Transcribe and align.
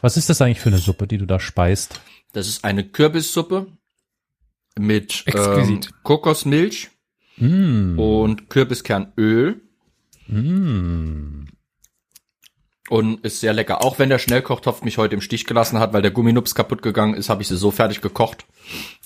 Was 0.00 0.16
ist 0.16 0.28
das 0.30 0.40
eigentlich 0.40 0.60
für 0.60 0.70
eine 0.70 0.78
Suppe, 0.78 1.06
die 1.06 1.18
du 1.18 1.26
da 1.26 1.38
speist? 1.40 2.00
Das 2.32 2.48
ist 2.48 2.64
eine 2.64 2.84
Kürbissuppe 2.88 3.66
mit 4.78 5.24
ähm. 5.26 5.80
Kokosmilch 6.02 6.90
Mm. 7.36 7.98
und 7.98 8.50
Kürbiskernöl 8.50 9.62
Mm. 10.28 11.44
und 12.90 13.24
ist 13.24 13.40
sehr 13.40 13.52
lecker. 13.54 13.82
Auch 13.82 13.98
wenn 13.98 14.10
der 14.10 14.18
Schnellkochtopf 14.18 14.82
mich 14.82 14.98
heute 14.98 15.14
im 15.14 15.20
Stich 15.22 15.46
gelassen 15.46 15.78
hat, 15.78 15.92
weil 15.92 16.02
der 16.02 16.10
Gumminups 16.10 16.54
kaputt 16.54 16.82
gegangen 16.82 17.14
ist, 17.14 17.28
habe 17.30 17.40
ich 17.42 17.48
sie 17.48 17.56
so 17.56 17.70
fertig 17.70 18.00
gekocht 18.02 18.44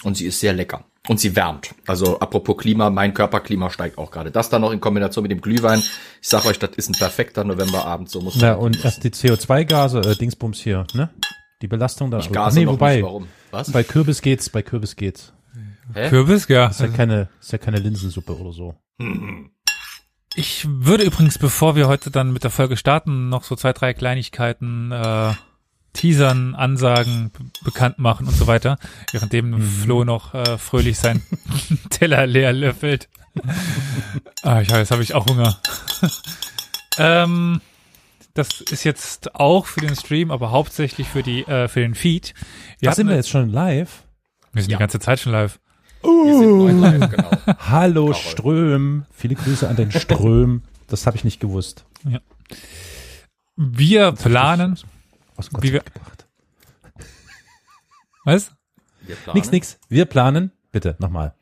und 0.03 0.17
sie 0.17 0.27
ist 0.27 0.41
sehr 0.41 0.53
lecker. 0.53 0.85
Und 1.07 1.21
sie 1.21 1.37
wärmt. 1.37 1.75
Also 1.87 2.19
apropos 2.19 2.57
Klima, 2.57 2.89
mein 2.89 3.13
Körperklima 3.13 3.69
steigt 3.69 3.99
auch 3.99 4.11
gerade. 4.11 4.31
Das 4.31 4.49
dann 4.49 4.63
noch 4.63 4.71
in 4.71 4.81
Kombination 4.81 5.23
mit 5.23 5.33
dem 5.33 5.43
Glühwein. 5.43 5.83
Ich 6.23 6.29
sag 6.29 6.47
euch, 6.47 6.59
das 6.59 6.71
ist 6.77 6.89
ein 6.89 6.95
perfekter 6.95 7.45
Novemberabend. 7.45 8.09
So 8.09 8.23
muss 8.23 8.37
man 8.37 8.53
Na, 8.53 8.55
und 8.55 8.83
erst 8.85 9.05
die 9.05 9.11
CO2-Gase, 9.11 10.01
äh, 10.01 10.17
Dingsbums 10.17 10.61
hier, 10.61 10.87
ne? 10.95 11.11
Die 11.61 11.69
Belastung 11.69 12.11
da. 12.11 12.19
Ich 12.19 12.33
gase 12.33 12.59
nee, 12.59 12.65
noch 12.65 12.73
wobei, 12.73 12.97
nicht. 12.97 13.05
Warum? 13.05 13.29
Was? 13.51 13.71
bei 13.71 13.83
Kürbis 13.83 14.23
geht's, 14.23 14.49
bei 14.49 14.63
Kürbis 14.63 14.97
geht's. 14.97 15.35
Hä? 15.93 16.09
Kürbis, 16.09 16.49
ja. 16.49 16.69
Ist 16.69 16.81
ja 16.81 16.89
keine, 16.89 17.29
ist 17.39 17.53
ja 17.53 17.59
keine 17.59 17.79
Linsensuppe 17.79 18.37
oder 18.37 18.53
so. 18.53 18.75
Ich 20.37 20.67
würde 20.69 21.05
übrigens, 21.05 21.39
bevor 21.39 21.77
wir 21.77 21.87
heute 21.87 22.11
dann 22.11 22.33
mit 22.33 22.43
der 22.43 22.51
Folge 22.51 22.77
starten, 22.77 23.29
noch 23.29 23.45
so 23.45 23.55
zwei, 23.55 23.73
drei 23.73 23.95
Kleinigkeiten 23.95 24.91
äh, 24.91 25.33
teasern, 25.95 26.55
ansagen, 26.55 27.31
bekannt 27.65 27.99
machen 27.99 28.27
und 28.29 28.35
so 28.37 28.47
weiter, 28.47 28.79
währenddem 29.13 29.61
Flo 29.63 30.05
noch 30.05 30.35
äh, 30.35 30.59
fröhlich 30.59 30.99
sein 30.99 31.23
Teller 31.91 32.27
leer 32.27 32.53
löffelt. 32.53 33.09
ah, 34.43 34.61
ich, 34.61 34.69
jetzt 34.71 34.91
habe 34.91 35.03
ich 35.03 35.15
auch 35.15 35.27
Hunger. 35.27 35.59
ähm, 36.99 37.61
das 38.35 38.61
ist 38.61 38.85
jetzt 38.85 39.35
auch 39.37 39.67
für 39.67 39.81
den 39.81 39.95
Stream, 39.97 40.31
aber 40.31 40.51
hauptsächlich 40.51 41.09
für 41.09 41.23
die 41.23 41.43
äh, 41.47 41.69
für 41.69 41.81
den 41.81 41.95
Feed. 41.95 42.35
Wir, 42.81 42.91
Da 42.91 42.95
sind 42.95 43.09
wir 43.09 43.15
jetzt 43.17 43.31
schon 43.31 43.49
live. 43.51 44.03
wir 44.53 44.63
sind 44.63 44.71
Ja. 44.73 44.77
die 44.79 44.81
ganze 44.83 44.99
Zeit 45.01 45.21
schon 45.21 45.33
live. 45.33 45.59
Wir 46.03 46.39
sind 46.39 46.59
neu 46.59 46.73
live, 46.73 47.11
genau. 47.11 47.31
Hallo 47.61 48.07
Carol. 48.09 48.15
Ström. 48.15 49.07
Viele 49.11 49.37
Grüße 49.37 49.67
an 49.69 49.77
den 49.77 49.91
Ström. 49.91 50.63
Das 50.89 51.07
habe 51.07 51.17
ich 51.17 51.25
nicht 51.25 51.41
gewusst. 51.41 51.87
Wir 53.57 54.13
planen, 54.13 54.79
Aus 55.37 55.51
Gott 55.51 55.63
Wie 55.63 55.73
wir- 55.73 55.81
gebracht. 55.81 56.27
was? 58.25 58.53
Wir 59.03 59.17
planen. 59.17 59.37
Nix, 59.37 59.51
nix. 59.51 59.79
Wir 59.89 60.05
planen. 60.07 60.53
Bitte, 60.73 60.97
nochmal. 60.99 61.35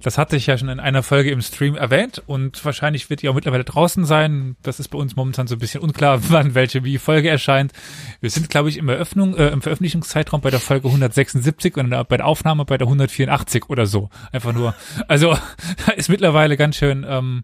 Das 0.00 0.16
hatte 0.16 0.36
ich 0.36 0.46
ja 0.46 0.56
schon 0.56 0.68
in 0.68 0.78
einer 0.78 1.02
Folge 1.02 1.32
im 1.32 1.42
Stream 1.42 1.74
erwähnt 1.74 2.22
und 2.24 2.64
wahrscheinlich 2.64 3.10
wird 3.10 3.22
die 3.22 3.28
auch 3.28 3.34
mittlerweile 3.34 3.64
draußen 3.64 4.04
sein. 4.04 4.54
Das 4.62 4.78
ist 4.78 4.88
bei 4.90 4.98
uns 4.98 5.16
momentan 5.16 5.48
so 5.48 5.56
ein 5.56 5.58
bisschen 5.58 5.80
unklar, 5.82 6.20
wann 6.30 6.54
welche 6.54 6.84
wie 6.84 6.98
Folge 6.98 7.28
erscheint. 7.28 7.72
Wir 8.20 8.30
sind, 8.30 8.48
glaube 8.48 8.68
ich, 8.68 8.76
im 8.76 8.88
Eröffnung, 8.88 9.34
äh, 9.36 9.48
im 9.48 9.60
Veröffentlichungszeitraum 9.60 10.40
bei 10.40 10.50
der 10.50 10.60
Folge 10.60 10.86
176 10.86 11.76
und 11.78 11.90
bei 11.90 12.16
der 12.16 12.26
Aufnahme 12.26 12.64
bei 12.64 12.78
der 12.78 12.86
184 12.86 13.68
oder 13.68 13.86
so. 13.86 14.08
Einfach 14.30 14.52
nur. 14.52 14.72
Also 15.08 15.36
da 15.86 15.92
ist 15.92 16.08
mittlerweile 16.08 16.56
ganz 16.56 16.76
schön 16.76 17.04
ähm, 17.08 17.42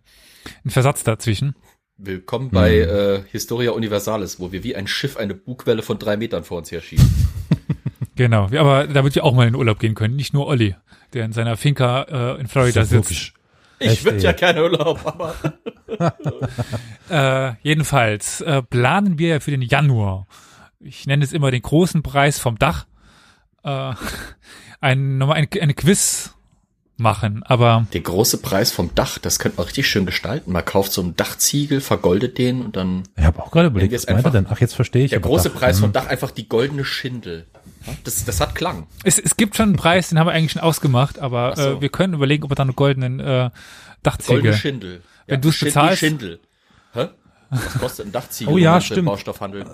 ein 0.65 0.71
Versatz 0.71 1.03
dazwischen. 1.03 1.57
Willkommen 2.07 2.51
bei 2.51 2.79
äh, 2.79 3.23
Historia 3.31 3.71
Universalis, 3.73 4.39
wo 4.39 4.53
wir 4.53 4.63
wie 4.63 4.77
ein 4.77 4.87
Schiff 4.87 5.17
eine 5.17 5.35
Bugwelle 5.35 5.83
von 5.83 5.99
drei 5.99 6.17
Metern 6.17 6.45
vor 6.45 6.59
uns 6.59 6.71
herschieben. 6.71 7.05
Genau. 8.17 8.47
Ja, 8.53 8.61
Aber 8.61 8.87
da 8.87 9.03
wird 9.03 9.17
ja 9.17 9.25
auch 9.25 9.35
mal 9.35 9.49
in 9.49 9.57
Urlaub 9.57 9.81
gehen 9.81 9.97
können, 9.97 10.15
nicht 10.15 10.33
nur 10.35 10.47
Olli, 10.47 10.77
der 11.15 11.25
in 11.25 11.33
seiner 11.33 11.57
Finca 11.57 12.03
äh, 12.37 12.41
in 12.41 12.47
Florida 12.47 12.83
ja 12.83 12.85
sitzt. 12.87 13.11
wirklich- 13.11 13.35
Ich 13.81 14.05
würde 14.05 14.19
ja 14.19 14.31
gerne 14.31 14.63
Urlaub, 14.63 15.01
aber 15.05 15.35
Äh, 17.11 17.55
jedenfalls 17.63 18.41
äh, 18.43 18.63
planen 18.63 19.19
wir 19.19 19.29
ja 19.29 19.41
für 19.41 19.51
den 19.51 19.63
Januar. 19.63 20.29
Ich 20.79 21.09
nenne 21.09 21.25
es 21.25 21.33
immer 21.33 21.51
den 21.51 21.63
großen 21.63 22.05
Preis 22.05 22.39
vom 22.39 22.57
Dach. 22.57 22.87
Äh, 23.65 23.95
ein, 24.81 25.19
nochmal 25.19 25.39
ein, 25.39 25.49
eine 25.61 25.75
Quiz 25.75 26.37
machen, 26.97 27.43
aber 27.45 27.87
der 27.93 28.03
große 28.03 28.39
Preis 28.39 28.71
vom 28.71 28.95
Dach, 28.95 29.19
das 29.19 29.39
könnte 29.39 29.57
man 29.59 29.67
richtig 29.67 29.89
schön 29.89 30.07
gestalten. 30.07 30.53
Man 30.53 30.65
kauft 30.65 30.93
so 30.93 31.01
einen 31.03 31.17
Dachziegel, 31.17 31.81
vergoldet 31.81 32.39
den 32.39 32.63
und 32.63 32.77
dann 32.77 33.03
Ich 33.17 33.25
habe 33.25 33.43
auch 33.43 33.51
gerade 33.51 33.67
überlegt, 33.69 33.93
was 33.93 34.07
meint 34.07 34.19
er 34.21 34.25
jetzt 34.25 34.35
denn? 34.35 34.47
Ach, 34.51 34.61
jetzt 34.61 34.75
verstehe 34.75 35.05
ich. 35.05 35.11
der 35.11 35.21
große 35.21 35.51
Dach, 35.51 35.59
Preis 35.59 35.81
vom 35.81 35.93
Dach 35.93 36.07
einfach 36.07 36.31
die 36.31 36.49
goldene 36.49 36.85
Schindel. 36.85 37.47
Ja, 37.87 37.93
Das, 38.05 38.25
das 38.25 38.41
hat 38.41 38.55
Klang. 38.55 38.87
es, 39.03 39.19
es 39.19 39.37
gibt 39.37 39.57
schon 39.57 39.71
einen 39.71 39.77
Preis, 39.77 40.11
den 40.11 40.19
haben 40.19 40.27
wir 40.29 40.33
eigentlich 40.33 40.53
schon 40.53 40.63
ausgemacht, 40.63 41.19
aber 41.19 41.57
so. 41.57 41.63
äh, 41.63 41.81
wir 41.81 41.89
können 41.89 42.15
überlegen, 42.15 42.45
ob 42.45 42.51
wir 42.51 42.55
da 42.55 42.63
einen 42.63 42.77
goldenen 42.77 43.19
äh, 43.19 43.25
Goldene 43.25 43.53
Dachziegel. 44.05 44.53
Schindel. 44.55 45.03
Wenn 45.27 45.41
du's 45.41 45.55
Schind- 45.57 45.73
bezahlst- 45.75 45.93
die 46.03 46.07
Schindel. 46.07 46.41
Hä? 46.93 47.09
Was 47.51 47.75
kostet 47.81 48.07
ein 48.07 48.13
Dachziegel? 48.13 48.53
Oh 48.55 48.57
ja, 48.59 48.77
im 48.77 48.83
stimmt. 48.83 49.07
Baustoffhandel. 49.07 49.65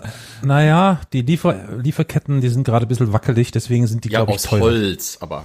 Naja, 0.42 1.00
die 1.12 1.22
Liefer 1.22 1.76
Lieferketten, 1.78 2.41
die 2.41 2.48
sind 2.48 2.64
gerade 2.64 2.86
ein 2.86 2.88
bisschen 2.88 3.12
wackelig, 3.12 3.50
deswegen 3.53 3.86
sind 3.86 4.04
die, 4.04 4.10
Ja, 4.10 4.20
glaube 4.20 4.32
ich, 4.32 4.36
aus 4.38 4.42
teuer. 4.42 4.60
Holz, 4.60 5.19
aber. 5.20 5.44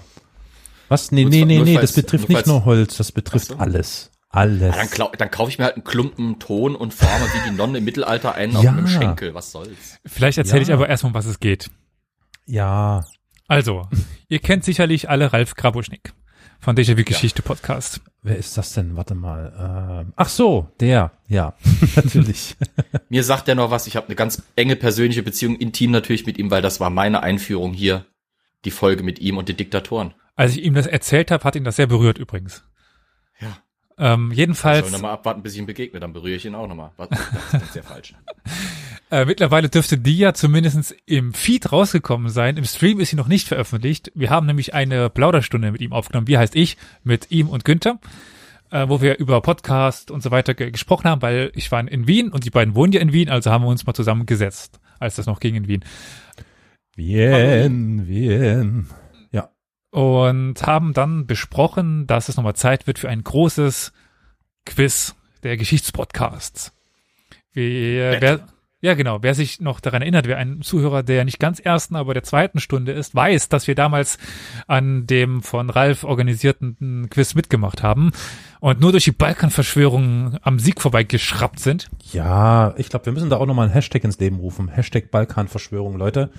Was? 0.89 1.11
Nee, 1.11 1.25
nee, 1.25 1.45
nee, 1.45 1.59
nee, 1.61 1.75
das 1.75 1.93
betrifft 1.93 2.29
nur 2.29 2.37
nicht 2.37 2.47
nur 2.47 2.65
Holz, 2.65 2.97
das 2.97 3.11
betrifft 3.11 3.59
alles. 3.59 4.11
Alles. 4.29 4.61
Ja, 4.75 4.81
dann, 4.81 4.87
klau- 4.89 5.11
dann 5.17 5.31
kaufe 5.31 5.49
ich 5.49 5.57
mir 5.57 5.63
halt 5.65 5.75
einen 5.75 5.83
Klumpen 5.85 6.39
Ton 6.39 6.75
und 6.75 6.93
forme 6.93 7.25
wie 7.33 7.49
die 7.49 7.55
Nonne 7.55 7.77
im 7.77 7.85
Mittelalter 7.85 8.35
einen 8.35 8.55
auf 8.57 8.65
einem 8.67 8.87
Schenkel. 8.87 9.33
Was 9.33 9.51
soll's? 9.51 9.97
Vielleicht 10.05 10.37
erzähle 10.37 10.61
ich 10.63 10.73
aber 10.73 10.89
erstmal, 10.89 11.11
um 11.11 11.13
was 11.15 11.25
es 11.25 11.39
geht. 11.39 11.69
ja. 12.45 13.03
Also, 13.47 13.87
ihr 14.27 14.39
kennt 14.39 14.63
sicherlich 14.65 15.07
alle 15.07 15.31
Ralf 15.31 15.53
Grabuschnik 15.53 16.13
von 16.59 16.75
Déjà-vu 16.75 17.03
Geschichte 17.03 17.43
Podcast. 17.43 18.01
Wer 18.23 18.37
ist 18.37 18.57
das 18.57 18.73
denn? 18.73 18.95
Warte 18.95 19.13
mal. 19.13 20.01
Ähm, 20.07 20.13
ach 20.15 20.29
so, 20.29 20.67
der. 20.79 21.11
Ja, 21.27 21.53
natürlich. 21.95 22.55
Mir 23.09 23.23
sagt 23.23 23.47
er 23.47 23.53
noch 23.53 23.69
was. 23.69 23.85
Ich 23.85 23.95
habe 23.95 24.07
eine 24.07 24.15
ganz 24.15 24.41
enge 24.55 24.75
persönliche 24.75 25.21
Beziehung, 25.21 25.57
intim 25.57 25.91
natürlich 25.91 26.25
mit 26.25 26.39
ihm, 26.39 26.49
weil 26.49 26.63
das 26.63 26.79
war 26.79 26.89
meine 26.89 27.21
Einführung 27.21 27.71
hier. 27.73 28.05
Die 28.65 28.71
Folge 28.71 29.03
mit 29.03 29.19
ihm 29.19 29.37
und 29.37 29.47
den 29.47 29.57
Diktatoren. 29.57 30.15
Als 30.35 30.55
ich 30.55 30.63
ihm 30.63 30.73
das 30.73 30.87
erzählt 30.87 31.31
habe, 31.31 31.43
hat 31.43 31.55
ihn 31.55 31.63
das 31.63 31.77
sehr 31.77 31.87
berührt 31.87 32.17
übrigens. 32.17 32.63
Ja. 33.39 33.57
Ähm, 33.97 34.31
Ich 34.31 34.37
jedenfalls, 34.37 34.81
soll 34.81 34.91
nochmal 34.91 35.13
abwarten, 35.13 35.41
bis 35.41 35.53
ich 35.53 35.59
ihm 35.59 35.65
begegne, 35.65 35.99
dann 35.99 36.11
berühre 36.11 36.35
ich 36.35 36.45
ihn 36.45 36.55
auch 36.55 36.67
nochmal. 36.67 36.91
Das 36.97 37.63
ist 37.63 37.73
sehr 37.73 37.83
falsch. 37.83 38.13
äh, 39.11 39.23
mittlerweile 39.23 39.69
dürfte 39.69 39.97
die 39.97 40.17
ja 40.17 40.33
zumindest 40.33 40.95
im 41.05 41.33
Feed 41.33 41.71
rausgekommen 41.71 42.29
sein. 42.29 42.57
Im 42.57 42.65
Stream 42.65 42.99
ist 42.99 43.11
sie 43.11 43.15
noch 43.15 43.27
nicht 43.27 43.47
veröffentlicht. 43.47 44.11
Wir 44.13 44.29
haben 44.29 44.47
nämlich 44.47 44.73
eine 44.73 45.09
Plauderstunde 45.09 45.71
mit 45.71 45.81
ihm 45.81 45.93
aufgenommen. 45.93 46.27
Wie 46.27 46.37
heißt 46.37 46.55
ich? 46.55 46.75
Mit 47.03 47.31
ihm 47.31 47.47
und 47.47 47.63
Günther. 47.63 47.99
Äh, 48.71 48.89
wo 48.89 48.99
wir 48.99 49.19
über 49.19 49.41
Podcast 49.41 50.09
und 50.09 50.23
so 50.23 50.31
weiter 50.31 50.55
ge 50.55 50.71
gesprochen 50.71 51.07
haben, 51.07 51.21
weil 51.21 51.51
ich 51.53 51.71
war 51.71 51.87
in 51.87 52.07
Wien 52.07 52.29
und 52.29 52.45
die 52.45 52.49
beiden 52.49 52.75
wohnen 52.75 52.91
ja 52.93 52.99
in 52.99 53.13
Wien, 53.13 53.29
also 53.29 53.51
haben 53.51 53.63
wir 53.63 53.69
uns 53.69 53.85
mal 53.85 53.93
zusammengesetzt, 53.93 54.79
als 54.99 55.15
das 55.15 55.27
noch 55.27 55.39
ging 55.39 55.53
in 55.53 55.67
Wien. 55.67 55.85
Wien, 56.95 58.07
Wien. 58.07 58.87
Und 59.95 60.61
haben 60.67 60.91
dann 60.91 61.25
besprochen, 61.25 62.05
dass 62.05 62.27
es 62.27 62.35
nochmal 62.35 62.57
Zeit 62.57 62.85
wird 62.85 62.99
für 62.99 63.07
ein 63.07 63.23
großes 63.23 63.93
Quiz 64.65 65.15
der 65.41 65.55
Geschichtspodcasts. 65.55 66.73
Wer, 67.53 68.19
wer, 68.19 68.47
ja, 68.81 68.93
genau. 68.93 69.23
Wer 69.23 69.33
sich 69.35 69.61
noch 69.61 69.79
daran 69.79 70.01
erinnert, 70.01 70.27
wer 70.27 70.37
ein 70.37 70.61
Zuhörer 70.61 71.01
der 71.01 71.23
nicht 71.23 71.39
ganz 71.39 71.61
ersten, 71.61 71.95
aber 71.95 72.13
der 72.13 72.23
zweiten 72.23 72.59
Stunde 72.59 72.91
ist, 72.91 73.15
weiß, 73.15 73.47
dass 73.47 73.67
wir 73.67 73.75
damals 73.75 74.17
an 74.67 75.07
dem 75.07 75.41
von 75.41 75.69
Ralf 75.69 76.03
organisierten 76.03 77.09
Quiz 77.09 77.33
mitgemacht 77.33 77.81
haben 77.81 78.11
und 78.59 78.81
nur 78.81 78.91
durch 78.91 79.05
die 79.05 79.13
Balkanverschwörung 79.13 80.39
am 80.41 80.59
Sieg 80.59 80.81
vorbeigeschraubt 80.81 81.61
sind. 81.61 81.89
Ja, 82.11 82.73
ich 82.75 82.89
glaube, 82.89 83.05
wir 83.05 83.13
müssen 83.13 83.29
da 83.29 83.37
auch 83.37 83.45
nochmal 83.45 83.67
einen 83.67 83.73
Hashtag 83.73 84.03
ins 84.03 84.19
Leben 84.19 84.39
rufen. 84.39 84.67
Hashtag 84.67 85.09
Balkanverschwörung, 85.09 85.95
Leute. 85.95 86.31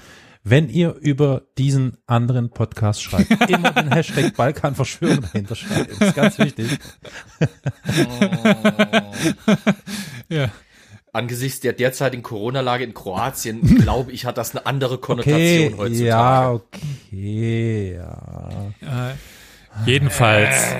Wenn 0.48 0.68
ihr 0.68 0.94
über 0.94 1.42
diesen 1.58 1.96
anderen 2.06 2.50
Podcast 2.50 3.02
schreibt, 3.02 3.32
immer 3.50 3.72
den 3.72 3.92
Hashtag 3.92 4.36
Balkanverschwörung 4.36 5.22
dahinter 5.22 5.56
schreiben. 5.56 5.88
Das 5.98 6.08
ist 6.08 6.14
ganz 6.14 6.38
wichtig. 6.38 6.78
Ja. 10.28 10.50
Angesichts 11.12 11.58
der 11.60 11.72
derzeitigen 11.72 12.22
Corona-Lage 12.22 12.84
in 12.84 12.94
Kroatien, 12.94 13.60
glaube 13.76 14.12
ich, 14.12 14.24
hat 14.24 14.38
das 14.38 14.54
eine 14.54 14.66
andere 14.66 14.98
Konnotation 14.98 15.72
Okay, 15.72 15.74
heutzutage. 15.76 16.04
ja, 16.06 16.50
okay, 16.52 17.94
ja. 17.96 19.10
Äh, 19.10 19.14
jedenfalls, 19.84 20.74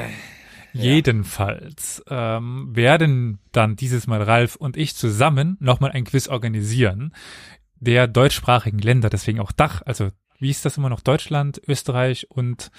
jedenfalls 0.75 2.05
ähm, 2.09 2.69
werden 2.73 3.41
dann 3.51 3.75
dieses 3.75 4.07
Mal 4.07 4.23
Ralf 4.23 4.55
und 4.55 4.77
ich 4.77 4.95
zusammen 4.95 5.57
nochmal 5.59 5.91
ein 5.91 6.05
Quiz 6.05 6.29
organisieren 6.29 7.13
der 7.77 8.07
deutschsprachigen 8.07 8.79
Länder, 8.79 9.11
deswegen 9.11 9.41
auch 9.41 9.53
Dach, 9.53 9.83
also 9.85 10.11
wie 10.39 10.51
ist 10.51 10.65
das 10.65 10.77
immer 10.77 10.89
noch 10.89 11.01
Deutschland, 11.01 11.61
Österreich 11.67 12.31
und 12.31 12.71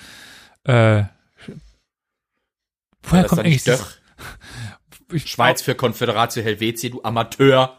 äh, 0.63 1.03
woher 3.03 3.23
kommt 3.25 3.41
eigentlich 3.41 3.63
das, 3.63 3.99
ich, 5.11 5.27
Schweiz 5.27 5.61
für 5.61 5.75
Konföderatio 5.75 6.43
Helvetia, 6.43 6.89
du 6.89 7.03
Amateur. 7.03 7.77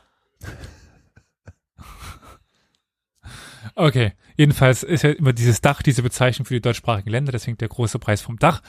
Okay, 3.75 4.13
jedenfalls 4.37 4.83
ist 4.83 5.03
ja 5.03 5.11
immer 5.11 5.33
dieses 5.33 5.61
Dach, 5.61 5.83
diese 5.83 6.03
Bezeichnung 6.03 6.47
für 6.47 6.55
die 6.55 6.61
deutschsprachigen 6.61 7.11
Länder, 7.11 7.33
deswegen 7.33 7.59
der 7.59 7.69
große 7.69 7.99
Preis 7.99 8.21
vom 8.21 8.39
Dach. 8.39 8.63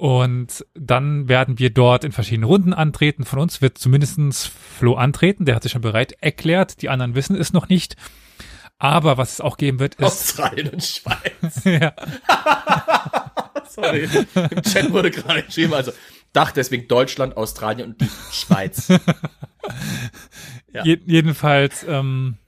Und 0.00 0.64
dann 0.72 1.28
werden 1.28 1.58
wir 1.58 1.68
dort 1.68 2.04
in 2.04 2.12
verschiedenen 2.12 2.44
Runden 2.48 2.72
antreten. 2.72 3.26
Von 3.26 3.38
uns 3.38 3.60
wird 3.60 3.76
zumindestens 3.76 4.46
Flo 4.46 4.94
antreten, 4.94 5.44
der 5.44 5.54
hat 5.54 5.62
sich 5.62 5.72
schon 5.72 5.82
bereit 5.82 6.12
erklärt. 6.22 6.80
Die 6.80 6.88
anderen 6.88 7.14
wissen 7.14 7.36
es 7.36 7.52
noch 7.52 7.68
nicht. 7.68 7.96
Aber 8.78 9.18
was 9.18 9.34
es 9.34 9.40
auch 9.42 9.58
geben 9.58 9.78
wird, 9.78 9.96
ist, 9.96 10.06
Australien 10.06 10.70
und 10.70 10.82
Schweiz. 10.82 11.64
ja, 11.64 11.92
Sorry. 13.68 14.08
Im 14.34 14.62
Chat 14.62 14.90
wurde 14.90 15.10
gerade 15.10 15.42
geschrieben, 15.42 15.74
also 15.74 15.92
Dach 16.32 16.52
deswegen 16.52 16.88
Deutschland, 16.88 17.36
Australien 17.36 17.90
und 17.90 18.00
die 18.00 18.08
Schweiz. 18.32 18.88
Ja. 20.72 20.82
Je 20.82 20.98
jedenfalls 21.04 21.84
ähm, 21.86 22.38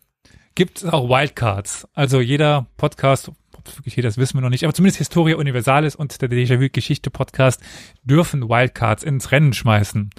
gibt 0.54 0.78
es 0.78 0.84
auch 0.86 1.06
Wildcards. 1.06 1.86
Also 1.92 2.22
jeder 2.22 2.66
Podcast, 2.78 3.30
ob 3.62 3.68
es 3.68 3.78
wirklich 3.78 3.96
jeder, 3.96 4.08
das 4.08 4.18
wissen 4.18 4.36
wir 4.36 4.42
noch 4.42 4.50
nicht, 4.50 4.64
aber 4.64 4.74
zumindest 4.74 4.98
Historia 4.98 5.36
Universalis 5.36 5.94
und 5.94 6.20
der 6.20 6.28
Déjà-vu-Geschichte-Podcast 6.28 7.60
dürfen 8.02 8.48
Wildcards 8.48 9.02
ins 9.02 9.30
Rennen 9.32 9.52
schmeißen. 9.52 10.10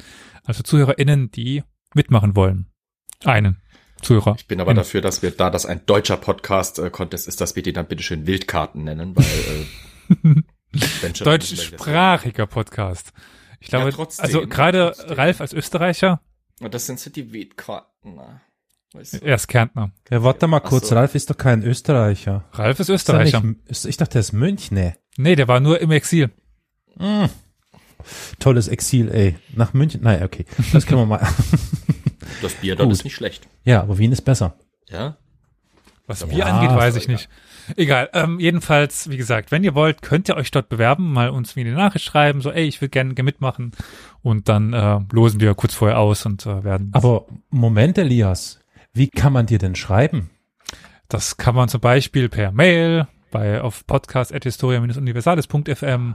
Also 0.45 0.63
ZuhörerInnen, 0.63 1.31
die 1.31 1.63
mitmachen 1.93 2.35
wollen. 2.35 2.67
Einen 3.23 3.61
Zuhörer. 4.01 4.35
Ich 4.37 4.47
bin 4.47 4.59
aber 4.59 4.73
dafür, 4.73 5.01
dass 5.01 5.21
wir, 5.21 5.31
da 5.31 5.49
das 5.49 5.65
ein 5.65 5.85
deutscher 5.85 6.17
Podcast-Contest 6.17 7.27
ist, 7.27 7.39
dass 7.39 7.55
wir 7.55 7.63
die 7.63 7.73
dann 7.73 7.87
bitte 7.87 8.03
schön 8.03 8.27
Wildkarten 8.27 8.83
nennen, 8.83 9.15
weil 9.15 10.35
äh, 10.35 10.41
Deutschsprachiger 11.23 12.47
Podcast. 12.47 13.13
Ich 13.59 13.69
glaube, 13.69 13.91
Ja, 13.91 13.95
trotzdem, 13.95 14.25
also 14.25 14.47
gerade. 14.47 14.93
Ralf 15.07 15.39
als 15.39 15.53
Österreicher, 15.53 16.21
Und 16.59 16.73
das 16.73 16.85
sind 16.85 16.99
so 16.99 17.09
die 17.09 17.31
Wildkarten. 17.31 18.15
na. 18.15 18.41
Weißt 18.93 19.13
du? 19.13 19.17
er 19.25 19.35
ist 19.35 19.47
Kärntner. 19.47 19.91
Ja, 20.09 20.23
warte 20.23 20.47
mal 20.47 20.59
kurz, 20.59 20.89
so. 20.89 20.95
Ralf 20.95 21.15
ist 21.15 21.29
doch 21.29 21.37
kein 21.37 21.63
Österreicher. 21.63 22.45
Ralf 22.53 22.79
ist 22.79 22.85
Ist 22.87 22.89
er 22.89 22.95
Österreicher. 22.95 23.41
nicht- 23.41 23.59
ist- 23.67 23.85
Ich 23.85 23.97
dachte, 23.97 24.17
er 24.17 24.21
ist 24.21 24.33
Münchner. 24.33 24.93
Nee, 25.17 25.35
der 25.35 25.47
war 25.47 25.59
nur 25.59 25.79
im 25.81 25.91
Exil. 25.91 26.29
Mm. 26.97 27.25
Tolles 28.39 28.67
Exil, 28.67 29.09
ey. 29.11 29.35
Nach 29.55 29.73
München. 29.73 30.01
Nein, 30.03 30.23
okay. 30.23 30.45
Das 30.73 30.85
können 30.85 31.01
wir 31.01 31.05
mal. 31.05 31.27
Das 32.41 32.53
Bier 32.55 32.75
dort 32.75 32.87
Gut. 32.89 32.97
ist 32.97 33.03
nicht 33.03 33.15
schlecht. 33.15 33.47
ja, 33.63 33.81
aber 33.81 33.97
Wien 33.97 34.11
ist 34.11 34.21
besser. 34.21 34.57
Ja? 34.89 35.17
Was 36.07 36.21
Ja, 36.21 36.27
Bier 36.27 36.45
angeht, 36.47 36.75
weiß 36.75 36.95
ich 36.97 37.07
nicht. 37.07 37.29
Egal. 37.77 38.09
Ähm, 38.13 38.39
jedenfalls, 38.39 39.09
wie 39.09 39.15
gesagt, 39.17 39.51
wenn 39.51 39.63
ihr 39.63 39.75
wollt, 39.75 40.01
könnt 40.01 40.27
ihr 40.29 40.35
euch 40.35 40.51
dort 40.51 40.67
bewerben, 40.67 41.13
mal 41.13 41.29
uns 41.29 41.55
wie 41.55 41.61
eine 41.61 41.71
Nachricht 41.73 42.03
schreiben, 42.05 42.41
so, 42.41 42.51
ey, 42.51 42.63
ich 42.65 42.81
will 42.81 42.89
gerne 42.89 43.13
mitmachen. 43.23 43.71
Und 44.21 44.49
dann 44.49 44.73
äh, 44.73 44.99
losen 45.11 45.39
wir 45.39 45.53
kurz 45.53 45.73
vorher 45.73 45.99
aus 45.99 46.25
und 46.25 46.45
äh, 46.45 46.63
werden. 46.63 46.89
Aber 46.93 47.27
Moment, 47.49 47.97
Elias. 47.97 48.59
Wie 48.95 49.09
kann 49.09 49.33
man 49.33 49.47
dir 49.47 49.57
denn 49.57 49.75
schreiben? 49.75 50.29
Das 51.09 51.37
kann 51.37 51.55
man 51.55 51.67
zum 51.67 51.81
Beispiel 51.81 52.29
per 52.29 52.51
Mail 52.51 53.07
bei 53.31 53.59
auf 53.59 53.87
podcast.historia-universales.fm, 53.87 56.13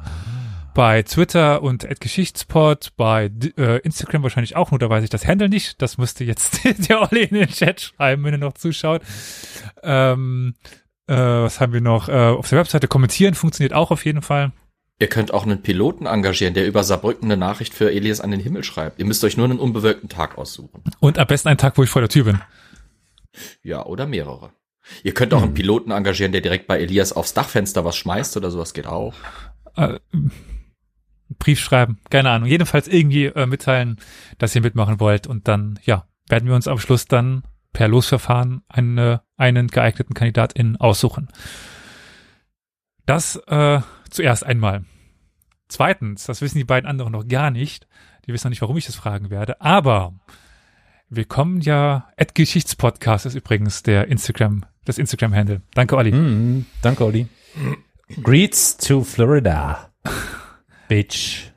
bei 0.74 1.02
Twitter 1.02 1.64
und 1.64 1.90
at 1.90 2.00
Geschichtspot, 2.00 2.92
bei 2.96 3.32
äh, 3.56 3.80
Instagram 3.80 4.22
wahrscheinlich 4.22 4.54
auch, 4.54 4.70
nur 4.70 4.78
da 4.78 4.88
weiß 4.88 5.02
ich 5.02 5.10
das 5.10 5.26
Handle 5.26 5.48
nicht. 5.48 5.82
Das 5.82 5.98
müsste 5.98 6.22
jetzt 6.22 6.64
der 6.88 7.02
Olli 7.02 7.24
in 7.24 7.34
den 7.34 7.48
Chat 7.48 7.80
schreiben, 7.80 8.22
wenn 8.22 8.34
er 8.34 8.38
noch 8.38 8.54
zuschaut. 8.54 9.02
Ähm, 9.82 10.54
äh, 11.08 11.16
was 11.16 11.60
haben 11.60 11.72
wir 11.72 11.80
noch? 11.80 12.08
Äh, 12.08 12.12
auf 12.12 12.48
der 12.48 12.60
Webseite 12.60 12.86
kommentieren 12.86 13.34
funktioniert 13.34 13.72
auch 13.72 13.90
auf 13.90 14.04
jeden 14.04 14.22
Fall. 14.22 14.52
Ihr 15.00 15.08
könnt 15.08 15.34
auch 15.34 15.44
einen 15.44 15.62
Piloten 15.62 16.06
engagieren, 16.06 16.54
der 16.54 16.68
über 16.68 16.84
Saarbrücken 16.84 17.24
eine 17.24 17.36
Nachricht 17.36 17.74
für 17.74 17.90
Elias 17.90 18.20
an 18.20 18.30
den 18.30 18.38
Himmel 18.38 18.62
schreibt. 18.62 19.00
Ihr 19.00 19.04
müsst 19.04 19.24
euch 19.24 19.36
nur 19.36 19.46
einen 19.46 19.58
unbewölkten 19.58 20.08
Tag 20.08 20.38
aussuchen. 20.38 20.84
Und 21.00 21.18
am 21.18 21.26
besten 21.26 21.48
einen 21.48 21.58
Tag, 21.58 21.76
wo 21.76 21.82
ich 21.82 21.90
vor 21.90 22.02
der 22.02 22.08
Tür 22.08 22.22
bin. 22.24 22.40
Ja, 23.62 23.84
oder 23.86 24.06
mehrere. 24.06 24.52
Ihr 25.02 25.14
könnt 25.14 25.34
auch 25.34 25.42
einen 25.42 25.54
Piloten 25.54 25.90
engagieren, 25.90 26.32
der 26.32 26.40
direkt 26.40 26.66
bei 26.66 26.78
Elias 26.78 27.12
aufs 27.12 27.34
Dachfenster 27.34 27.84
was 27.84 27.96
schmeißt 27.96 28.36
oder 28.36 28.50
sowas 28.50 28.72
geht 28.72 28.86
auch. 28.86 29.14
Äh, 29.76 29.98
Brief 31.38 31.60
schreiben, 31.60 31.98
keine 32.10 32.30
Ahnung. 32.30 32.48
Jedenfalls 32.48 32.88
irgendwie 32.88 33.26
äh, 33.26 33.46
mitteilen, 33.46 33.98
dass 34.38 34.54
ihr 34.54 34.62
mitmachen 34.62 34.98
wollt 34.98 35.26
und 35.26 35.46
dann, 35.46 35.78
ja, 35.84 36.06
werden 36.28 36.48
wir 36.48 36.54
uns 36.54 36.68
am 36.68 36.78
Schluss 36.78 37.06
dann 37.06 37.42
per 37.72 37.88
Losverfahren 37.88 38.62
eine, 38.68 39.22
einen 39.36 39.68
geeigneten 39.68 40.14
KandidatInnen 40.14 40.76
aussuchen. 40.78 41.28
Das 43.04 43.36
äh, 43.46 43.80
zuerst 44.10 44.44
einmal. 44.44 44.84
Zweitens, 45.68 46.24
das 46.24 46.40
wissen 46.40 46.58
die 46.58 46.64
beiden 46.64 46.88
anderen 46.88 47.12
noch 47.12 47.28
gar 47.28 47.50
nicht. 47.50 47.86
Die 48.26 48.32
wissen 48.32 48.46
noch 48.46 48.50
nicht, 48.50 48.62
warum 48.62 48.76
ich 48.78 48.86
das 48.86 48.96
fragen 48.96 49.30
werde. 49.30 49.60
Aber 49.60 50.14
wir 51.10 51.24
kommen 51.24 51.60
ja, 51.60 52.08
Ed 52.16 52.34
Geschichtspodcast 52.34 53.26
ist 53.26 53.34
übrigens 53.34 53.82
der 53.82 54.08
Instagram, 54.08 54.64
das 54.84 54.98
Instagram-Handle. 54.98 55.62
Danke, 55.74 55.96
Olli. 55.96 56.12
Mm, 56.12 56.66
danke, 56.82 57.04
Olli. 57.04 57.26
Greets 58.22 58.76
to 58.76 59.04
Florida. 59.04 59.90
Bitch. 60.88 61.50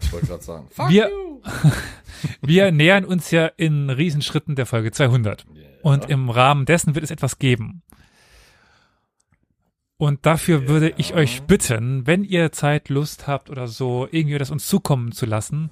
Ich 0.00 0.12
wollte 0.12 0.26
gerade 0.26 0.42
sagen. 0.42 0.68
Fuck 0.70 0.90
Wir- 0.90 1.08
you. 1.10 1.40
Wir 2.42 2.72
nähern 2.72 3.04
uns 3.04 3.30
ja 3.30 3.46
in 3.46 3.90
Riesenschritten 3.90 4.56
der 4.56 4.66
Folge 4.66 4.90
200. 4.90 5.46
Und 5.82 6.10
im 6.10 6.30
Rahmen 6.30 6.66
dessen 6.66 6.94
wird 6.96 7.04
es 7.04 7.12
etwas 7.12 7.38
geben. 7.38 7.82
Und 9.96 10.26
dafür 10.26 10.68
würde 10.68 10.94
ich 10.96 11.14
euch 11.14 11.42
bitten, 11.42 12.06
wenn 12.06 12.24
ihr 12.24 12.52
Zeit, 12.52 12.88
Lust 12.88 13.26
habt 13.26 13.50
oder 13.50 13.66
so, 13.68 14.08
irgendwie 14.10 14.38
das 14.38 14.50
uns 14.50 14.66
zukommen 14.66 15.12
zu 15.12 15.26
lassen. 15.26 15.70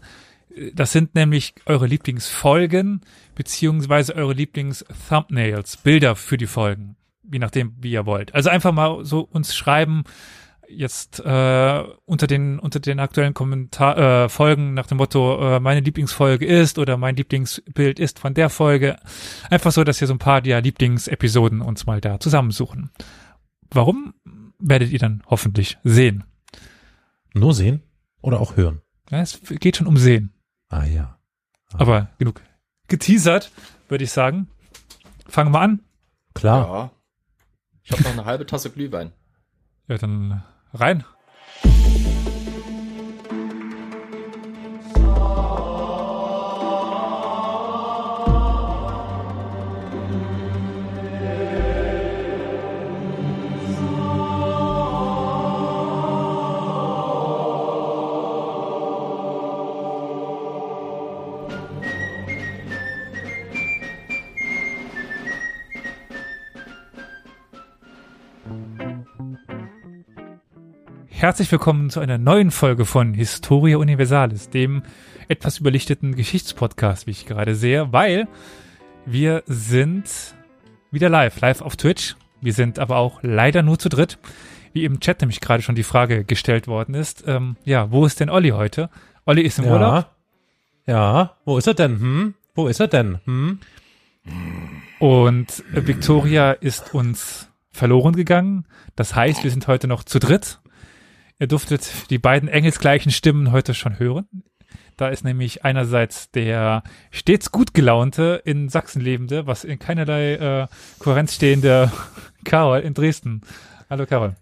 Das 0.74 0.92
sind 0.92 1.14
nämlich 1.14 1.54
eure 1.66 1.86
Lieblingsfolgen, 1.86 3.02
beziehungsweise 3.34 4.14
eure 4.14 4.32
Lieblings-Thumbnails, 4.32 5.78
Bilder 5.78 6.16
für 6.16 6.36
die 6.36 6.46
Folgen. 6.46 6.96
Je 7.30 7.38
nachdem, 7.38 7.74
wie 7.78 7.90
ihr 7.90 8.06
wollt. 8.06 8.34
Also 8.34 8.50
einfach 8.50 8.72
mal 8.72 9.04
so 9.04 9.20
uns 9.20 9.54
schreiben, 9.54 10.04
jetzt 10.68 11.20
äh, 11.20 11.84
unter 12.04 12.26
den 12.26 12.58
unter 12.58 12.80
den 12.80 13.00
aktuellen 13.00 13.34
Kommentar 13.34 13.98
äh, 14.24 14.28
Folgen 14.28 14.74
nach 14.74 14.86
dem 14.86 14.98
Motto 14.98 15.56
äh, 15.56 15.60
meine 15.60 15.80
Lieblingsfolge 15.80 16.46
ist 16.46 16.78
oder 16.78 16.96
mein 16.96 17.16
Lieblingsbild 17.16 17.98
ist 17.98 18.18
von 18.18 18.34
der 18.34 18.50
Folge 18.50 18.96
einfach 19.50 19.72
so, 19.72 19.84
dass 19.84 20.00
wir 20.00 20.08
so 20.08 20.14
ein 20.14 20.18
paar 20.18 20.40
der 20.40 20.60
Lieblingsepisoden 20.60 21.60
uns 21.60 21.86
mal 21.86 22.00
da 22.00 22.20
zusammensuchen. 22.20 22.90
Warum 23.70 24.14
werdet 24.58 24.90
ihr 24.90 24.98
dann 24.98 25.22
hoffentlich 25.26 25.78
sehen? 25.84 26.24
Nur 27.34 27.54
sehen 27.54 27.82
oder 28.22 28.40
auch 28.40 28.56
hören? 28.56 28.80
Ja, 29.10 29.20
es 29.20 29.40
geht 29.42 29.76
schon 29.76 29.86
um 29.86 29.96
sehen, 29.96 30.32
Ah 30.68 30.84
ja. 30.84 31.18
aber 31.72 32.08
genug 32.18 32.42
geteasert, 32.88 33.50
würde 33.88 34.04
ich 34.04 34.12
sagen. 34.12 34.48
Fangen 35.28 35.52
wir 35.52 35.60
an. 35.60 35.80
Klar. 36.34 36.66
Ja. 36.66 36.90
Ich 37.82 37.92
habe 37.92 38.02
noch 38.02 38.12
eine 38.12 38.24
halbe 38.24 38.46
Tasse 38.46 38.70
Glühwein. 38.70 39.12
Ja, 39.88 39.98
dann 39.98 40.42
rein. 40.72 41.04
Herzlich 71.26 71.50
willkommen 71.50 71.90
zu 71.90 71.98
einer 71.98 72.18
neuen 72.18 72.52
Folge 72.52 72.84
von 72.84 73.12
Historia 73.12 73.78
Universalis, 73.78 74.48
dem 74.48 74.84
etwas 75.26 75.58
überlichteten 75.58 76.14
Geschichtspodcast, 76.14 77.08
wie 77.08 77.10
ich 77.10 77.26
gerade 77.26 77.56
sehe, 77.56 77.92
weil 77.92 78.28
wir 79.06 79.42
sind 79.46 80.04
wieder 80.92 81.08
live, 81.08 81.40
live 81.40 81.62
auf 81.62 81.74
Twitch. 81.74 82.14
Wir 82.40 82.52
sind 82.52 82.78
aber 82.78 82.98
auch 82.98 83.24
leider 83.24 83.62
nur 83.62 83.76
zu 83.76 83.88
dritt, 83.88 84.20
wie 84.72 84.84
im 84.84 85.00
Chat 85.00 85.20
nämlich 85.20 85.40
gerade 85.40 85.64
schon 85.64 85.74
die 85.74 85.82
Frage 85.82 86.22
gestellt 86.22 86.68
worden 86.68 86.94
ist. 86.94 87.24
Ähm, 87.26 87.56
ja, 87.64 87.90
wo 87.90 88.06
ist 88.06 88.20
denn 88.20 88.30
Olli 88.30 88.50
heute? 88.50 88.88
Olli 89.24 89.42
ist 89.42 89.58
im 89.58 89.64
Urlaub 89.64 90.08
Ja. 90.86 90.94
Ja. 90.94 91.36
Wo 91.44 91.58
ist 91.58 91.66
er 91.66 91.74
denn? 91.74 91.98
Hm? 91.98 92.34
Wo 92.54 92.68
ist 92.68 92.78
er 92.78 92.86
denn? 92.86 93.18
Hm? 93.24 93.58
und 95.00 95.64
äh, 95.74 95.84
Victoria 95.88 96.52
ist 96.52 96.94
uns 96.94 97.50
verloren 97.72 98.14
gegangen. 98.14 98.68
Das 98.94 99.16
heißt, 99.16 99.42
wir 99.42 99.50
sind 99.50 99.66
heute 99.66 99.88
noch 99.88 100.04
zu 100.04 100.20
dritt. 100.20 100.60
Ihr 101.38 101.48
durftet 101.48 102.08
die 102.10 102.18
beiden 102.18 102.48
engelsgleichen 102.48 103.12
Stimmen 103.12 103.52
heute 103.52 103.74
schon 103.74 103.98
hören. 103.98 104.26
Da 104.96 105.08
ist 105.08 105.22
nämlich 105.22 105.64
einerseits 105.64 106.30
der 106.30 106.82
stets 107.10 107.52
gut 107.52 107.74
gelaunte, 107.74 108.40
in 108.46 108.70
Sachsen 108.70 109.02
lebende, 109.02 109.46
was 109.46 109.62
in 109.64 109.78
keinerlei 109.78 110.34
äh, 110.34 110.66
Kohärenz 110.98 111.34
stehende 111.34 111.92
Carol 112.44 112.80
in 112.80 112.94
Dresden. 112.94 113.42
Hallo 113.90 114.06
Carol. 114.06 114.34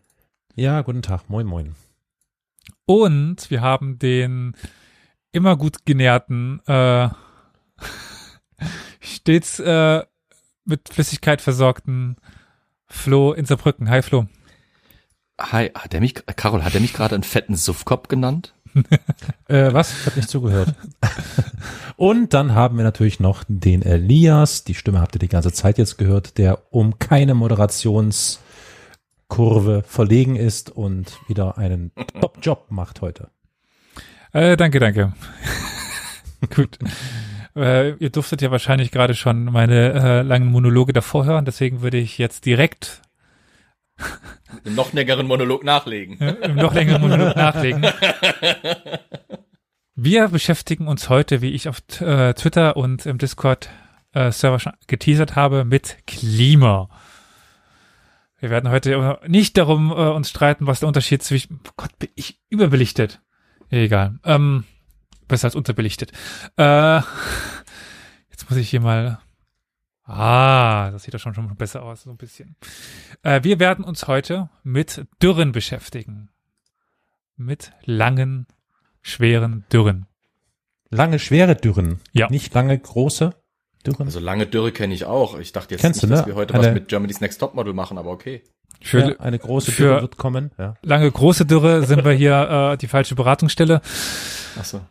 Ja, 0.54 0.82
guten 0.82 1.02
Tag. 1.02 1.28
Moin, 1.28 1.46
moin. 1.46 1.74
Und 2.86 3.50
wir 3.50 3.60
haben 3.60 3.98
den 3.98 4.54
immer 5.32 5.56
gut 5.56 5.84
genährten, 5.86 6.60
äh, 6.66 7.08
stets 9.00 9.58
äh, 9.58 10.04
mit 10.64 10.88
Flüssigkeit 10.88 11.40
versorgten 11.40 12.16
Flo 12.86 13.32
in 13.32 13.46
Saarbrücken. 13.46 13.90
Hi 13.90 14.00
Flo. 14.00 14.28
Hi, 15.40 15.70
hat 15.74 15.92
der 15.92 16.00
mich, 16.00 16.14
Carol, 16.36 16.62
hat 16.62 16.74
er 16.74 16.80
mich 16.80 16.92
gerade 16.92 17.16
einen 17.16 17.24
fetten 17.24 17.56
Suffkopf 17.56 18.08
genannt? 18.08 18.54
Äh, 19.46 19.72
was? 19.72 20.00
Ich 20.00 20.06
habe 20.06 20.16
nicht 20.16 20.30
zugehört. 20.30 20.74
Und 21.96 22.34
dann 22.34 22.54
haben 22.54 22.76
wir 22.78 22.82
natürlich 22.82 23.20
noch 23.20 23.44
den 23.46 23.82
Elias. 23.82 24.64
Die 24.64 24.74
Stimme 24.74 25.00
habt 25.00 25.14
ihr 25.14 25.20
die 25.20 25.28
ganze 25.28 25.52
Zeit 25.52 25.78
jetzt 25.78 25.96
gehört, 25.98 26.38
der 26.38 26.58
um 26.70 26.98
keine 26.98 27.34
Moderationskurve 27.34 29.84
verlegen 29.86 30.34
ist 30.34 30.70
und 30.70 31.20
wieder 31.28 31.56
einen 31.58 31.92
Top-Job 32.20 32.66
macht 32.70 33.02
heute. 33.02 33.28
Äh, 34.32 34.56
danke, 34.56 34.80
danke. 34.80 35.12
Gut. 36.54 36.78
Äh, 37.54 37.92
ihr 37.96 38.10
durftet 38.10 38.42
ja 38.42 38.50
wahrscheinlich 38.50 38.90
gerade 38.90 39.14
schon 39.14 39.44
meine 39.44 39.92
äh, 39.92 40.22
langen 40.22 40.50
Monologe 40.50 40.92
davor 40.94 41.26
hören, 41.26 41.44
deswegen 41.44 41.82
würde 41.82 41.98
ich 41.98 42.18
jetzt 42.18 42.46
direkt 42.46 43.02
Einen 44.64 44.74
noch 44.74 44.92
längeren 44.92 45.26
Monolog 45.26 45.64
nachlegen. 45.64 46.18
im 46.18 46.56
noch 46.56 46.74
längeren 46.74 47.00
Monolog 47.00 47.36
nachlegen. 47.36 47.86
Wir 49.96 50.28
beschäftigen 50.28 50.88
uns 50.88 51.08
heute, 51.08 51.40
wie 51.40 51.50
ich 51.50 51.68
auf 51.68 51.78
äh, 52.00 52.34
Twitter 52.34 52.76
und 52.76 53.06
im 53.06 53.18
Discord 53.18 53.70
äh, 54.12 54.32
schon 54.32 54.58
geteasert 54.86 55.36
habe, 55.36 55.64
mit 55.64 55.98
Klima. 56.06 56.88
Wir 58.38 58.50
werden 58.50 58.70
heute 58.70 59.18
nicht 59.26 59.56
darum 59.56 59.90
äh, 59.90 59.94
uns 59.94 60.30
streiten, 60.30 60.66
was 60.66 60.80
der 60.80 60.88
Unterschied 60.88 61.22
zwischen 61.22 61.60
oh 61.66 61.72
Gott, 61.76 61.98
bin 61.98 62.10
ich 62.14 62.40
überbelichtet. 62.50 63.22
Egal. 63.70 64.18
Ähm, 64.24 64.64
besser 65.28 65.46
als 65.46 65.54
unterbelichtet. 65.54 66.12
Äh, 66.56 66.96
jetzt 68.30 68.50
muss 68.50 68.58
ich 68.58 68.68
hier 68.68 68.80
mal. 68.80 69.18
Ah, 70.06 70.90
das 70.90 71.04
sieht 71.04 71.14
doch 71.14 71.18
schon, 71.18 71.34
schon 71.34 71.54
besser 71.56 71.82
aus, 71.82 72.02
so 72.02 72.10
ein 72.10 72.16
bisschen. 72.18 72.56
Äh, 73.22 73.42
wir 73.42 73.58
werden 73.58 73.84
uns 73.84 74.06
heute 74.06 74.50
mit 74.62 75.06
Dürren 75.22 75.52
beschäftigen. 75.52 76.28
Mit 77.36 77.72
langen, 77.84 78.46
schweren 79.00 79.64
Dürren. 79.72 80.06
Lange, 80.90 81.18
schwere 81.18 81.56
Dürren. 81.56 82.00
Ja. 82.12 82.28
Nicht 82.28 82.52
lange, 82.54 82.78
große 82.78 83.30
Dürren. 83.86 84.06
Also 84.06 84.20
lange 84.20 84.46
Dürre 84.46 84.72
kenne 84.72 84.92
ich 84.94 85.06
auch. 85.06 85.38
Ich 85.38 85.52
dachte 85.52 85.74
jetzt 85.74 85.80
Kennst 85.80 86.02
nicht, 86.02 86.10
du, 86.12 86.14
dass 86.16 86.26
ne? 86.26 86.32
wir 86.32 86.34
heute 86.36 86.54
Eine- 86.54 86.66
was 86.68 86.74
mit 86.74 86.88
Germany's 86.88 87.20
Next 87.20 87.40
Topmodel 87.40 87.72
machen, 87.72 87.96
aber 87.98 88.10
okay. 88.10 88.42
Für 88.82 88.98
ja, 89.12 89.20
eine 89.20 89.38
große 89.38 89.72
für- 89.72 89.82
Dürre 89.84 90.00
wird 90.02 90.16
kommen. 90.18 90.50
Ja. 90.58 90.74
lange, 90.82 91.10
große 91.10 91.46
Dürre 91.46 91.84
sind 91.86 92.04
wir 92.04 92.12
hier 92.12 92.72
äh, 92.74 92.76
die 92.76 92.88
falsche 92.88 93.14
Beratungsstelle. 93.14 93.80
Ach 94.60 94.64
so. 94.64 94.82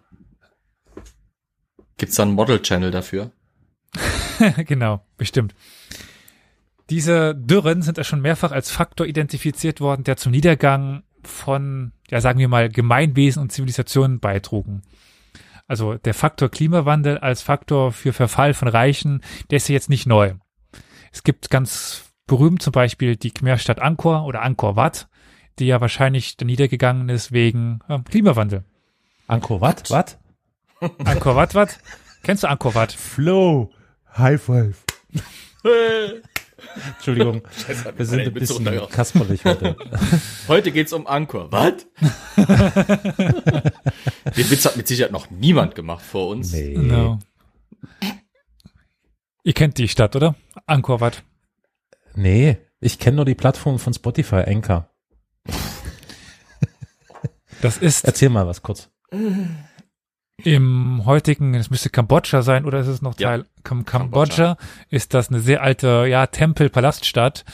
Gibt's 1.98 2.16
da 2.16 2.24
einen 2.24 2.34
Model-Channel 2.34 2.90
dafür? 2.92 3.32
genau, 4.66 5.06
bestimmt. 5.18 5.54
Diese 6.90 7.34
Dürren 7.36 7.82
sind 7.82 7.98
ja 7.98 8.04
schon 8.04 8.22
mehrfach 8.22 8.52
als 8.52 8.72
Faktor 8.72 9.08
identifiziert 9.08 9.80
worden, 9.82 10.04
der 10.04 10.18
zum 10.18 10.32
Niedergang 10.32 11.04
von, 11.24 11.94
ja 12.10 12.22
sagen 12.22 12.40
wir 12.40 12.50
mal, 12.50 12.70
Gemeinwesen 12.70 13.42
und 13.42 13.52
Zivilisationen 13.52 14.20
beitrugen. 14.20 14.82
Also 15.68 15.96
der 15.96 16.14
Faktor 16.14 16.50
Klimawandel 16.50 17.18
als 17.18 17.42
Faktor 17.42 17.92
für 17.92 18.12
Verfall 18.12 18.54
von 18.54 18.68
Reichen, 18.68 19.22
der 19.50 19.58
ist 19.58 19.70
ja 19.70 19.74
jetzt 19.74 19.90
nicht 19.90 20.06
neu. 20.06 20.34
Es 21.12 21.24
gibt 21.24 21.50
ganz 21.50 22.12
berühmt 22.28 22.62
zum 22.62 22.72
Beispiel 22.72 23.16
die 23.16 23.32
Khmerstadt 23.32 23.82
Angkor 23.82 24.26
oder 24.26 24.42
Angkor 24.42 24.76
Wat, 24.76 25.08
die 25.60 25.66
ja 25.66 25.80
wahrscheinlich 25.80 26.36
dann 26.38 26.48
niedergegangen 26.48 27.10
ist 27.10 27.32
wegen 27.32 27.80
äh, 27.88 28.00
Klimawandel. 28.00 28.66
Angkor 29.28 29.62
Wat? 29.62 29.90
Wat? 29.90 30.20
Angkor 31.06 31.36
Wat, 31.36 31.56
Wat? 31.56 31.80
Kennst 32.24 32.44
du 32.44 32.50
Angkor 32.50 32.76
Wat? 32.76 32.92
Flow. 32.92 33.72
High 34.18 34.42
five. 34.42 34.84
Entschuldigung. 36.96 37.42
Scheiße, 37.66 37.94
Wir 37.98 38.06
sind 38.06 38.22
ein 38.22 38.34
bisschen 38.34 38.90
kasperlich 38.90 39.44
heute. 39.46 39.76
Heute 40.48 40.72
geht's 40.72 40.94
um 40.94 41.08
Angkor. 41.08 41.52
Was? 41.52 41.86
Den 44.38 44.50
Witz 44.50 44.66
hat 44.66 44.78
mit 44.78 44.88
Sicherheit 44.88 45.12
noch 45.12 45.30
niemand 45.30 45.76
gemacht 45.76 46.04
vor 46.04 46.30
uns. 46.30 46.54
Nee. 46.54 46.74
Genau. 46.74 47.20
Ihr 49.44 49.54
kennt 49.54 49.78
die 49.78 49.88
Stadt, 49.88 50.16
oder? 50.16 50.36
Angkor 50.66 51.02
Wat. 51.02 51.24
Nee. 52.16 52.58
Ich 52.80 53.00
kenne 53.00 53.18
nur 53.18 53.26
die 53.26 53.36
Plattform 53.36 53.78
von 53.80 53.94
Spotify, 53.94 54.44
Anchor. 54.48 54.90
Das 57.62 57.78
ist 57.78 58.06
Erzähl 58.06 58.30
mal 58.30 58.48
was 58.48 58.62
kurz. 58.62 58.90
Im 60.38 61.06
heutigen, 61.06 61.54
es 61.54 61.70
müsste 61.70 61.90
Kambodscha 61.90 62.42
sein, 62.42 62.66
oder 62.66 62.80
ist 62.80 62.88
es 62.88 63.02
noch 63.02 63.18
Ja. 63.20 63.30
Teil 63.30 63.46
Kam 63.64 63.86
Kambodscha? 63.86 64.58
Ist 64.90 65.14
das 65.14 65.30
eine 65.30 65.40
sehr 65.40 65.62
alte, 65.62 66.06
ja, 66.08 66.28
Tempel-Palaststadt, 66.28 67.46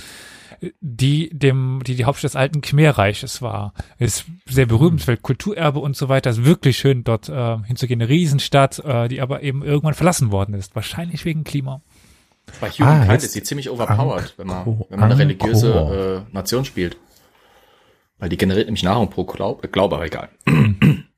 die 0.82 1.30
dem, 1.32 1.82
die 1.86 1.96
die 1.96 2.06
Hauptstadt 2.06 2.32
des 2.32 2.36
alten 2.36 2.62
Khmerreiches 2.62 3.42
war. 3.42 3.74
Ist 3.98 4.26
sehr 4.46 4.66
berühmt, 4.66 5.08
Weltkulturerbe 5.08 5.80
und 5.80 5.96
so 5.96 6.10
weiter. 6.10 6.30
Ist 6.32 6.46
wirklich 6.46 6.78
schön, 6.78 7.04
dort 7.04 7.30
äh, 7.30 7.58
hinzugehen. 7.66 8.02
Eine 8.02 8.10
Riesenstadt, 8.10 8.80
äh, 8.80 9.08
die 9.08 9.22
aber 9.22 9.42
eben 9.44 9.64
irgendwann 9.64 9.94
verlassen 9.94 10.32
worden 10.32 10.56
ist. 10.56 10.76
Wahrscheinlich 10.76 11.26
wegen 11.26 11.44
Klima. 11.44 11.82
Bei 12.60 12.70
Humankind 12.70 13.10
Ah, 13.12 13.16
ist 13.16 13.36
die 13.36 13.44
ziemlich 13.44 13.70
overpowered, 13.70 14.34
wenn 14.38 14.48
man, 14.48 14.66
wenn 14.90 15.00
man 15.00 15.12
eine 15.12 15.20
religiöse 15.20 16.26
äh, 16.30 16.34
Nation 16.34 16.66
spielt. 16.66 16.98
Weil 18.18 18.30
die 18.30 18.38
generiert 18.38 18.68
nämlich 18.68 18.84
Nahrung 18.84 19.10
pro 19.10 19.24
Glaub, 19.24 19.64
äh, 19.64 19.68
Glaube, 19.68 19.96
aber 19.96 20.06
egal. 20.06 20.30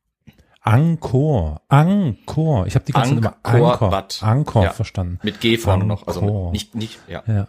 Angkor. 0.62 1.62
Angkor. 1.70 2.68
Ich 2.68 2.76
habe 2.76 2.86
die 2.86 2.92
ganze 2.92 3.10
Zeit 3.12 3.18
immer 3.18 3.36
Angkor 3.44 4.06
Angkor, 4.22 4.64
Ja. 4.64 4.72
verstanden. 4.72 5.20
Mit 5.24 5.42
G 5.42 5.58
vorne 5.58 5.86
noch. 5.86 6.08
Also 6.08 6.22
mit, 6.22 6.52
nicht, 6.54 6.76
nicht, 6.76 7.00
ja. 7.08 7.24
Ja. 7.28 7.48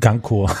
Gangkor. 0.00 0.54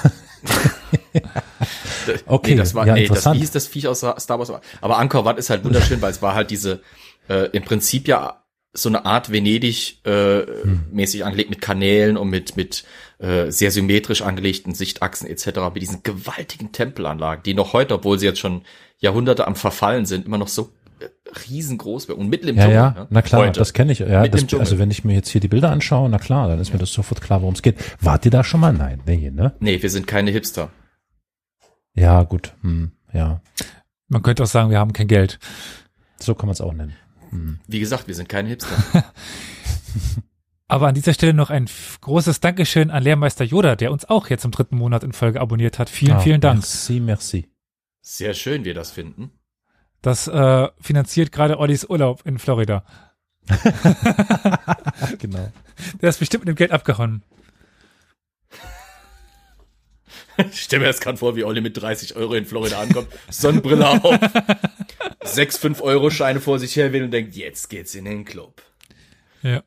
Okay, 2.26 2.52
nee, 2.52 2.56
das 2.56 2.74
war, 2.74 2.86
ja, 2.86 2.94
nee, 2.94 3.06
das, 3.06 3.30
hieß 3.30 3.50
das 3.52 3.66
Viech 3.66 3.86
aus 3.86 3.98
Star 4.00 4.38
Wars? 4.38 4.50
Aber 4.80 4.98
Angkor 4.98 5.24
Wat 5.24 5.38
ist 5.38 5.50
halt 5.50 5.64
wunderschön, 5.64 6.00
weil 6.00 6.10
es 6.10 6.22
war 6.22 6.34
halt 6.34 6.50
diese, 6.50 6.80
äh, 7.28 7.48
im 7.52 7.62
Prinzip 7.62 8.08
ja 8.08 8.42
so 8.72 8.88
eine 8.88 9.04
Art 9.04 9.30
Venedig 9.30 10.04
äh, 10.06 10.46
Hm. 10.62 10.86
mäßig 10.92 11.24
angelegt 11.24 11.50
mit 11.50 11.60
Kanälen 11.60 12.16
und 12.16 12.30
mit 12.30 12.56
mit 12.56 12.84
äh, 13.18 13.50
sehr 13.50 13.70
symmetrisch 13.70 14.22
angelegten 14.22 14.74
Sichtachsen 14.74 15.26
etc. 15.26 15.46
mit 15.74 15.82
diesen 15.82 16.02
gewaltigen 16.02 16.72
Tempelanlagen, 16.72 17.42
die 17.42 17.54
noch 17.54 17.72
heute, 17.72 17.94
obwohl 17.94 18.18
sie 18.18 18.26
jetzt 18.26 18.38
schon 18.40 18.62
Jahrhunderte 18.98 19.46
am 19.46 19.56
Verfallen 19.56 20.06
sind, 20.06 20.26
immer 20.26 20.38
noch 20.38 20.48
so 20.48 20.70
riesengroß 21.48 22.08
werden 22.08 22.20
und 22.20 22.28
mitten 22.28 22.48
im 22.48 22.56
Ja, 22.56 22.62
Dschungel. 22.62 22.74
ja, 22.76 22.90
ne? 22.90 23.06
na 23.10 23.22
klar, 23.22 23.42
Heute. 23.42 23.58
das 23.60 23.72
kenne 23.72 23.92
ich. 23.92 24.00
Ja, 24.00 24.26
das, 24.26 24.52
also 24.54 24.78
wenn 24.78 24.90
ich 24.90 25.04
mir 25.04 25.14
jetzt 25.14 25.28
hier 25.28 25.40
die 25.40 25.48
Bilder 25.48 25.70
anschaue, 25.70 26.08
na 26.08 26.18
klar, 26.18 26.48
dann 26.48 26.58
ist 26.58 26.72
mir 26.72 26.78
das 26.78 26.92
sofort 26.92 27.20
klar, 27.20 27.40
worum 27.42 27.54
es 27.54 27.62
geht. 27.62 27.76
Wart 28.00 28.24
ihr 28.24 28.30
da 28.30 28.42
schon 28.44 28.60
mal? 28.60 28.72
Nein, 28.72 29.00
nee, 29.06 29.30
ne? 29.30 29.54
Nee, 29.60 29.80
wir 29.82 29.90
sind 29.90 30.06
keine 30.06 30.30
Hipster. 30.30 30.70
Ja, 31.94 32.22
gut, 32.22 32.54
hm, 32.62 32.92
ja, 33.12 33.40
Man 34.08 34.22
könnte 34.22 34.42
auch 34.42 34.48
sagen, 34.48 34.70
wir 34.70 34.78
haben 34.78 34.92
kein 34.92 35.08
Geld. 35.08 35.38
so 36.20 36.34
kann 36.34 36.46
man 36.46 36.52
es 36.54 36.60
auch 36.60 36.72
nennen. 36.72 36.94
Wie 37.68 37.78
gesagt, 37.80 38.08
wir 38.08 38.14
sind 38.14 38.28
keine 38.28 38.48
Hipster. 38.48 38.74
Aber 40.68 40.86
an 40.86 40.94
dieser 40.94 41.14
Stelle 41.14 41.34
noch 41.34 41.50
ein 41.50 41.68
großes 42.00 42.38
Dankeschön 42.40 42.90
an 42.90 43.02
Lehrmeister 43.02 43.44
Yoda, 43.44 43.74
der 43.74 43.90
uns 43.90 44.04
auch 44.08 44.30
jetzt 44.30 44.44
im 44.44 44.52
dritten 44.52 44.76
Monat 44.76 45.02
in 45.02 45.12
Folge 45.12 45.40
abonniert 45.40 45.78
hat. 45.80 45.90
Vielen, 45.90 46.16
Ah, 46.16 46.20
vielen 46.20 46.40
Dank. 46.40 46.58
Merci, 46.60 47.00
merci. 47.00 47.48
Sehr 48.02 48.34
schön, 48.34 48.64
wir 48.64 48.74
das 48.74 48.90
finden. 48.92 49.30
Das 50.02 50.28
äh, 50.28 50.68
finanziert 50.80 51.32
gerade 51.32 51.58
Ollis 51.58 51.84
Urlaub 51.84 52.22
in 52.24 52.38
Florida. 52.38 52.84
genau. 55.18 55.52
Der 56.00 56.08
ist 56.08 56.18
bestimmt 56.18 56.44
mit 56.44 56.48
dem 56.48 56.56
Geld 56.56 56.70
abgehauen. 56.70 57.22
Ich 60.50 60.62
stell 60.62 60.78
mir 60.78 60.86
das 60.86 61.00
gerade 61.00 61.18
vor, 61.18 61.36
wie 61.36 61.44
Olli 61.44 61.60
mit 61.60 61.76
30 61.76 62.16
Euro 62.16 62.34
in 62.34 62.46
Florida 62.46 62.80
ankommt, 62.80 63.08
Sonnenbrille 63.28 63.86
auf, 63.86 64.18
sechs 65.22 65.62
5-Euro-Scheine 65.62 66.40
vor 66.40 66.58
sich 66.58 66.76
her 66.76 66.92
will 66.92 67.04
und 67.04 67.10
denkt, 67.10 67.34
jetzt 67.36 67.68
geht's 67.68 67.94
in 67.94 68.06
den 68.06 68.24
Club. 68.24 68.62
Ja. 69.42 69.62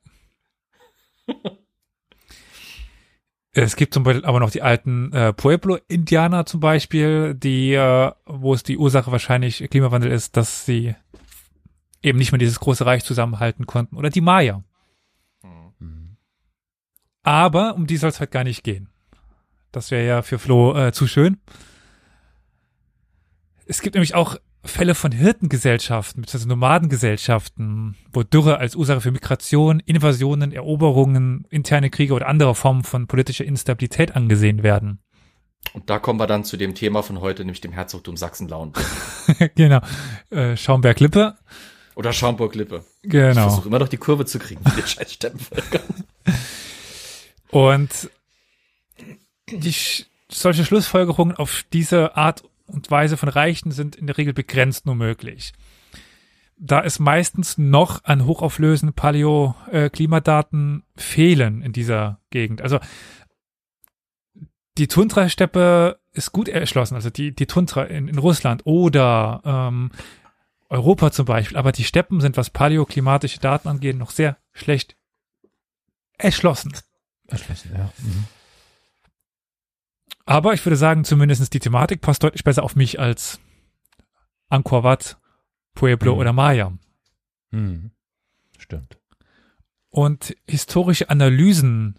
Es 3.56 3.76
gibt 3.76 3.94
zum 3.94 4.04
Beispiel 4.04 4.26
aber 4.26 4.40
noch 4.40 4.50
die 4.50 4.64
alten 4.64 5.14
äh, 5.14 5.32
Pueblo-Indianer 5.32 6.46
zum 6.46 6.60
Beispiel, 6.60 7.36
die, 7.36 7.74
äh, 7.74 8.12
wo 8.26 8.54
es 8.54 8.64
die 8.64 8.78
Ursache 8.78 9.12
wahrscheinlich 9.12 9.68
Klimawandel 9.70 10.12
ist, 10.12 10.36
dass 10.38 10.66
sie 10.66 10.96
eben 12.02 12.18
nicht 12.18 12.32
mehr 12.32 12.40
dieses 12.40 12.60
große 12.60 12.86
Reich 12.86 13.04
zusammenhalten 13.04 13.68
konnten. 13.68 13.96
Oder 13.96 14.10
die 14.10 14.22
Maya. 14.22 14.64
Aber 17.24 17.76
um 17.76 17.88
die 17.88 17.98
soll 17.98 18.10
es 18.10 18.20
halt 18.20 18.32
gar 18.32 18.44
nicht 18.44 18.64
gehen. 18.64 18.90
Das 19.72 19.92
wäre 19.92 20.06
ja 20.06 20.22
für 20.22 20.38
Flo 20.38 20.76
äh, 20.76 20.92
zu 20.92 21.08
schön. 21.08 21.38
Es 23.66 23.82
gibt 23.82 23.96
nämlich 23.96 24.14
auch 24.14 24.36
Fälle 24.66 24.96
von 24.96 25.12
Hirtengesellschaften 25.12 26.22
bzw. 26.22 26.48
Nomadengesellschaften, 26.48 27.96
wo 28.14 28.24
Dürre 28.24 28.58
als 28.60 28.76
Ursache 28.76 29.02
für 29.02 29.12
Migration, 29.12 29.80
Invasionen, 29.82 30.52
Eroberungen, 30.54 31.46
interne 31.50 31.90
Kriege 31.90 32.14
oder 32.14 32.28
andere 32.28 32.56
Formen 32.56 32.84
von 32.84 33.08
politischer 33.08 33.44
Instabilität 33.46 34.16
angesehen 34.16 34.64
werden. 34.64 35.00
Und 35.74 35.90
da 35.90 36.00
kommen 36.00 36.20
wir 36.20 36.28
dann 36.28 36.44
zu 36.44 36.56
dem 36.58 36.76
Thema 36.76 37.04
von 37.04 37.20
heute, 37.22 37.44
nämlich 37.44 37.62
dem 37.62 37.72
Herzogtum 37.74 38.16
Sachsen-Lauenburg. 38.18 38.86
genau. 39.56 39.82
Äh, 40.30 40.56
Schaumberg-Lippe. 40.56 41.36
Oder 41.96 42.12
Schaumburg-Lippe. 42.14 42.84
Ich 43.02 43.10
Genau. 43.10 43.44
versuche 43.50 43.68
immer 43.68 43.80
noch 43.80 43.88
die 43.90 43.98
Kurve 43.98 44.26
zu 44.26 44.40
kriegen 44.40 44.62
den 44.64 44.88
scheiß 44.88 45.14
Steppenvölkern. 45.14 45.82
Und 47.50 48.10
die, 49.52 49.76
solche 50.30 50.66
Schlussfolgerungen 50.66 51.36
auf 51.36 51.64
diese 51.72 52.16
Art 52.18 52.44
und 52.68 52.90
Weise 52.92 53.18
von 53.18 53.30
Reichen 53.30 53.72
sind 53.72 53.96
in 53.96 54.08
der 54.08 54.18
Regel 54.18 54.34
begrenzt 54.34 54.86
nur 54.86 54.96
möglich. 54.96 55.54
Da 56.58 56.84
es 56.84 57.00
meistens 57.00 57.58
noch 57.58 58.04
an 58.04 58.26
hochauflösenden 58.26 58.94
Paleo-Klimadaten 58.94 60.84
fehlen 60.96 61.62
in 61.62 61.74
dieser 61.74 62.20
Gegend. 62.30 62.62
Also 62.62 62.80
die 64.78 64.88
Tundra-Steppe 64.88 66.00
ist 66.14 66.32
gut 66.32 66.48
erschlossen, 66.48 66.96
also 66.96 67.10
die, 67.10 67.36
die 67.36 67.48
Tundra 67.48 67.84
in, 67.84 68.08
in 68.08 68.18
Russland 68.18 68.66
oder 68.66 69.42
ähm, 69.44 69.92
Europa 70.70 71.12
zum 71.12 71.26
Beispiel, 71.26 71.58
aber 71.58 71.72
die 71.72 71.84
Steppen 71.84 72.22
sind, 72.22 72.38
was 72.38 72.50
paläoklimatische 72.50 73.40
Daten 73.40 73.68
angeht, 73.68 73.98
noch 73.98 74.12
sehr 74.12 74.38
schlecht 74.52 74.96
erschlossen. 76.18 76.74
Erschlossen, 77.28 77.72
ja. 77.76 77.92
Mhm. 78.00 78.26
Aber 80.26 80.54
ich 80.54 80.66
würde 80.66 80.78
sagen, 80.78 81.04
zumindest 81.04 81.54
die 81.54 81.60
Thematik 81.60 82.02
passt 82.02 82.24
deutlich 82.24 82.44
besser 82.44 82.64
auf 82.64 82.76
mich 82.76 83.00
als 83.00 83.40
Angkor 84.50 84.84
Wat, 84.84 85.18
Pueblo 85.74 86.14
Mhm. 86.14 86.20
oder 86.20 86.34
Maya. 86.34 86.74
Mhm. 87.52 87.92
Stimmt. 88.58 88.98
Und 89.90 90.36
historische 90.48 91.10
Analysen 91.10 91.96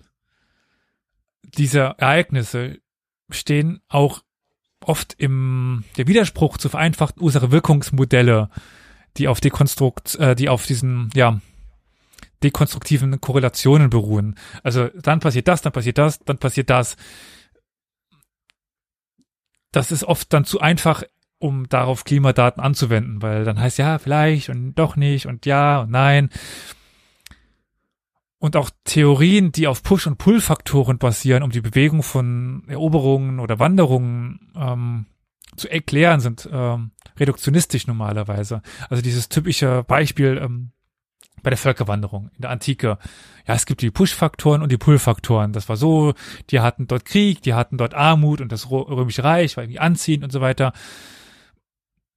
dieser 1.43 1.91
Ereignisse 1.99 2.79
stehen 3.31 3.81
auch 3.89 4.23
oft 4.81 5.15
im 5.19 5.85
der 5.97 6.07
Widerspruch 6.07 6.59
zu 6.59 6.69
vereinfachten 6.69 7.23
Ursache-Wirkungsmodelle, 7.23 8.51
die 9.17 9.29
auf 9.29 9.41
Dekonstrukt, 9.41 10.17
äh, 10.17 10.35
die 10.35 10.49
auf 10.49 10.67
diesen 10.67 11.11
ja 11.15 11.41
dekonstruktiven 12.43 13.21
Korrelationen 13.21 13.91
beruhen. 13.91 14.37
Also 14.63 14.89
dann 14.89 15.21
passiert 15.21 15.49
das, 15.49 15.63
dann 15.63 15.73
passiert 15.73 15.99
das, 15.99 16.19
dann 16.21 16.39
passiert 16.39 16.69
das. 16.71 16.97
Das 19.75 19.91
ist 19.91 20.05
oft 20.05 20.33
dann 20.33 20.45
zu 20.45 20.61
einfach, 20.61 21.03
um 21.41 21.69
darauf 21.69 22.05
Klimadaten 22.05 22.63
anzuwenden, 22.63 23.23
weil 23.23 23.45
dann 23.45 23.59
heißt 23.59 23.79
ja 23.79 23.99
vielleicht 23.99 24.49
und 24.49 24.75
doch 24.77 24.95
nicht 24.95 25.27
und 25.27 25.47
ja 25.47 25.81
und 25.81 25.91
nein. 25.91 26.31
Und 28.39 28.55
auch 28.55 28.71
Theorien, 28.85 29.51
die 29.51 29.67
auf 29.67 29.83
Push- 29.83 30.07
und 30.07 30.19
Pull-Faktoren 30.19 30.99
basieren, 30.99 31.43
um 31.43 31.51
die 31.51 31.61
Bewegung 31.61 32.05
von 32.05 32.63
Eroberungen 32.69 33.41
oder 33.41 33.59
Wanderungen 33.59 34.53
ähm, 34.55 35.07
zu 35.57 35.69
erklären, 35.69 36.21
sind 36.21 36.49
ähm, 36.53 36.93
reduktionistisch 37.19 37.89
normalerweise. 37.89 38.63
Also 38.89 39.03
dieses 39.03 39.29
typische 39.29 39.83
Beispiel 39.83 40.41
ähm, 40.41 40.71
bei 41.45 41.51
der 41.51 41.59
Völkerwanderung 41.59 42.31
in 42.35 42.43
der 42.43 42.51
Antike. 42.51 42.99
Ja, 43.47 43.55
es 43.55 43.67
gibt 43.67 43.83
die 43.83 43.91
Push-Faktoren 43.93 44.63
und 44.63 44.73
die 44.73 44.79
Pull-Faktoren. 44.79 45.53
Das 45.53 45.69
war 45.69 45.77
so, 45.77 46.15
die 46.51 46.59
hatten 46.61 46.89
dort 46.89 47.05
Krieg, 47.05 47.43
die 47.43 47.55
hatten 47.55 47.79
dort 47.79 47.95
Armut 47.95 48.41
und 48.41 48.51
das 48.51 48.67
Rö- 48.67 48.89
Römische 48.89 49.23
Reich 49.23 49.57
war 49.57 49.63
irgendwie 49.65 49.79
anziehend 49.79 50.25
und 50.25 50.33
so 50.33 50.41
weiter. 50.41 50.73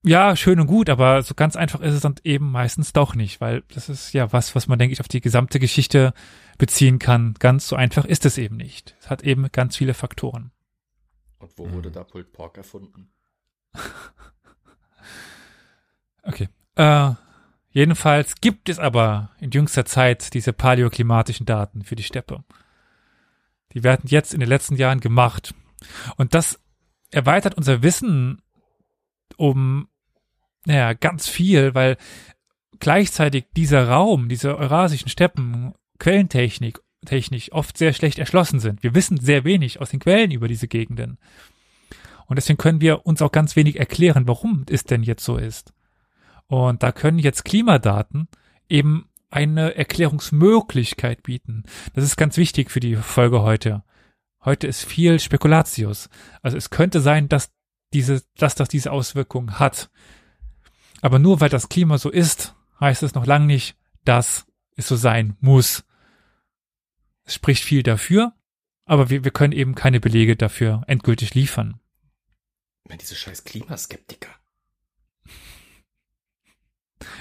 Ja, 0.03 0.35
schön 0.35 0.59
und 0.59 0.67
gut, 0.67 0.89
aber 0.89 1.21
so 1.21 1.33
ganz 1.35 1.55
einfach 1.55 1.81
ist 1.81 1.93
es 1.93 2.01
dann 2.01 2.15
eben 2.23 2.49
meistens 2.51 2.93
doch 2.93 3.13
nicht, 3.13 3.41
weil 3.41 3.63
das 3.73 3.89
ist 3.89 4.13
ja 4.13 4.31
was, 4.31 4.55
was 4.55 4.67
man, 4.67 4.79
denke 4.79 4.93
ich, 4.93 5.01
auf 5.01 5.07
die 5.07 5.21
gesamte 5.21 5.59
Geschichte 5.59 6.13
beziehen 6.57 6.97
kann. 6.97 7.35
Ganz 7.39 7.67
so 7.67 7.75
einfach 7.75 8.05
ist 8.05 8.25
es 8.25 8.37
eben 8.37 8.55
nicht. 8.57 8.95
Es 9.01 9.09
hat 9.09 9.23
eben 9.23 9.51
ganz 9.51 9.75
viele 9.75 9.93
Faktoren. 9.93 10.51
Und 11.39 11.51
wo 11.57 11.69
wurde 11.71 11.91
da 11.91 12.03
Pulled 12.03 12.31
Pork 12.31 12.57
erfunden? 12.57 13.09
Okay. 16.23 16.49
Äh, 16.75 17.11
jedenfalls 17.71 18.35
gibt 18.35 18.69
es 18.69 18.79
aber 18.79 19.31
in 19.39 19.51
jüngster 19.51 19.85
Zeit 19.85 20.33
diese 20.33 20.53
paläoklimatischen 20.53 21.45
Daten 21.45 21.83
für 21.83 21.95
die 21.95 22.03
Steppe. 22.03 22.43
Die 23.73 23.83
werden 23.83 24.07
jetzt 24.07 24.33
in 24.33 24.39
den 24.39 24.49
letzten 24.49 24.75
Jahren 24.75 24.99
gemacht. 24.99 25.53
Und 26.15 26.33
das 26.33 26.59
erweitert 27.11 27.55
unser 27.55 27.83
Wissen 27.83 28.41
um, 29.35 29.87
naja, 30.65 30.93
ganz 30.93 31.27
viel, 31.27 31.75
weil 31.75 31.97
gleichzeitig 32.79 33.45
dieser 33.55 33.87
Raum, 33.87 34.29
diese 34.29 34.57
eurasischen 34.57 35.09
Steppen, 35.09 35.73
Quellentechnik, 35.99 36.79
technisch 37.05 37.51
oft 37.51 37.77
sehr 37.77 37.93
schlecht 37.93 38.19
erschlossen 38.19 38.59
sind. 38.59 38.83
Wir 38.83 38.95
wissen 38.95 39.19
sehr 39.19 39.43
wenig 39.43 39.79
aus 39.79 39.91
den 39.91 39.99
Quellen 39.99 40.31
über 40.31 40.47
diese 40.47 40.67
Gegenden. 40.67 41.17
Und 42.25 42.35
deswegen 42.35 42.57
können 42.57 42.81
wir 42.81 43.05
uns 43.05 43.21
auch 43.21 43.31
ganz 43.31 43.55
wenig 43.55 43.79
erklären, 43.79 44.27
warum 44.27 44.65
es 44.69 44.83
denn 44.83 45.03
jetzt 45.03 45.23
so 45.23 45.37
ist. 45.37 45.73
Und 46.47 46.83
da 46.83 46.91
können 46.91 47.19
jetzt 47.19 47.45
Klimadaten 47.45 48.27
eben 48.69 49.09
eine 49.29 49.75
Erklärungsmöglichkeit 49.75 51.23
bieten. 51.23 51.63
Das 51.93 52.03
ist 52.03 52.15
ganz 52.15 52.37
wichtig 52.37 52.71
für 52.71 52.79
die 52.79 52.95
Folge 52.95 53.41
heute. 53.41 53.83
Heute 54.43 54.67
ist 54.67 54.85
viel 54.85 55.19
Spekulatius. 55.19 56.09
Also 56.41 56.55
es 56.55 56.69
könnte 56.69 57.01
sein, 57.01 57.27
dass 57.27 57.51
diese, 57.93 58.23
dass 58.37 58.55
das 58.55 58.69
diese 58.69 58.91
Auswirkungen 58.91 59.59
hat. 59.59 59.89
Aber 61.01 61.19
nur 61.19 61.41
weil 61.41 61.49
das 61.49 61.69
Klima 61.69 61.97
so 61.97 62.09
ist, 62.09 62.55
heißt 62.79 63.03
es 63.03 63.13
noch 63.13 63.25
lange 63.25 63.45
nicht, 63.45 63.77
dass 64.05 64.45
es 64.75 64.87
so 64.87 64.95
sein 64.95 65.35
muss. 65.41 65.83
Es 67.25 67.33
spricht 67.33 67.63
viel 67.63 67.83
dafür, 67.83 68.33
aber 68.85 69.09
wir, 69.09 69.23
wir 69.25 69.31
können 69.31 69.53
eben 69.53 69.75
keine 69.75 69.99
Belege 69.99 70.37
dafür 70.37 70.83
endgültig 70.87 71.35
liefern. 71.35 71.79
Diese 73.01 73.15
scheiß 73.15 73.43
Klimaskeptiker. 73.43 74.29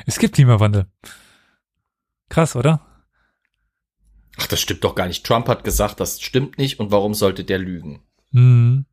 Es 0.06 0.18
gibt 0.18 0.34
Klimawandel. 0.34 0.86
Krass, 2.28 2.56
oder? 2.56 2.80
Ach, 4.38 4.46
das 4.46 4.60
stimmt 4.60 4.84
doch 4.84 4.94
gar 4.94 5.06
nicht. 5.06 5.24
Trump 5.24 5.48
hat 5.48 5.64
gesagt, 5.64 6.00
das 6.00 6.20
stimmt 6.20 6.58
nicht 6.58 6.78
und 6.80 6.90
warum 6.90 7.14
sollte 7.14 7.44
der 7.44 7.58
lügen? 7.58 8.02
Hm. 8.32 8.84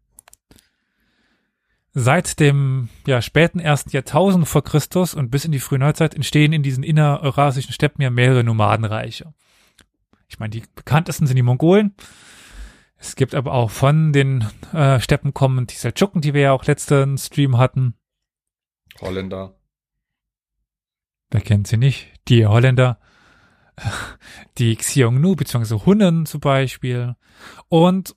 Seit 1.96 2.40
dem 2.40 2.90
ja, 3.06 3.22
späten 3.22 3.60
ersten 3.60 3.92
Jahrtausend 3.92 4.48
vor 4.48 4.64
Christus 4.64 5.14
und 5.14 5.30
bis 5.30 5.46
in 5.46 5.52
die 5.52 5.60
frühe 5.60 5.78
Neuzeit 5.78 6.16
entstehen 6.16 6.54
in 6.54 6.64
diesen 6.64 6.84
innereurasischen 6.84 7.74
Steppen 7.74 8.02
ja 8.02 8.10
mehrere 8.10 8.44
Nomadenreiche. 8.44 9.34
Ich 10.28 10.40
meine, 10.40 10.50
die 10.50 10.64
bekanntesten 10.74 11.28
sind 11.28 11.36
die 11.36 11.44
Mongolen. 11.44 11.94
Es 12.98 13.16
gibt 13.16 13.36
aber 13.36 13.54
auch 13.54 13.70
von 13.70 14.14
den 14.14 14.48
äh, 14.72 15.00
Steppen 15.00 15.34
kommend 15.34 15.72
die 15.72 15.76
Seldschuken, 15.76 16.22
die 16.22 16.34
wir 16.34 16.42
ja 16.42 16.52
auch 16.54 16.66
letzten 16.66 17.18
Stream 17.18 17.58
hatten. 17.58 17.96
Holländer. 19.02 19.56
Wer 21.34 21.42
kennt 21.42 21.66
sie 21.68 21.78
nicht? 21.78 22.10
Die 22.28 22.46
Holländer, 22.46 23.00
die 24.60 24.76
Xiongnu 24.76 25.36
beziehungsweise 25.36 25.84
Hunnen 25.84 26.28
zum 26.28 26.40
Beispiel. 26.40 27.16
Und 27.70 28.16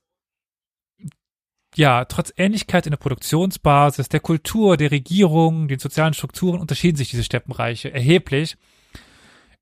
ja, 1.75 2.05
trotz 2.05 2.33
Ähnlichkeit 2.37 2.87
in 2.87 2.91
der 2.91 2.99
Produktionsbasis, 2.99 4.11
der 4.11 4.21
Kultur, 4.21 4.77
der 4.77 4.91
Regierung, 4.91 5.67
den 5.67 5.79
sozialen 5.79 6.13
Strukturen 6.13 6.61
unterschieden 6.61 6.99
sich 6.99 7.09
diese 7.09 7.25
Steppenreiche 7.25 7.91
erheblich 7.91 8.59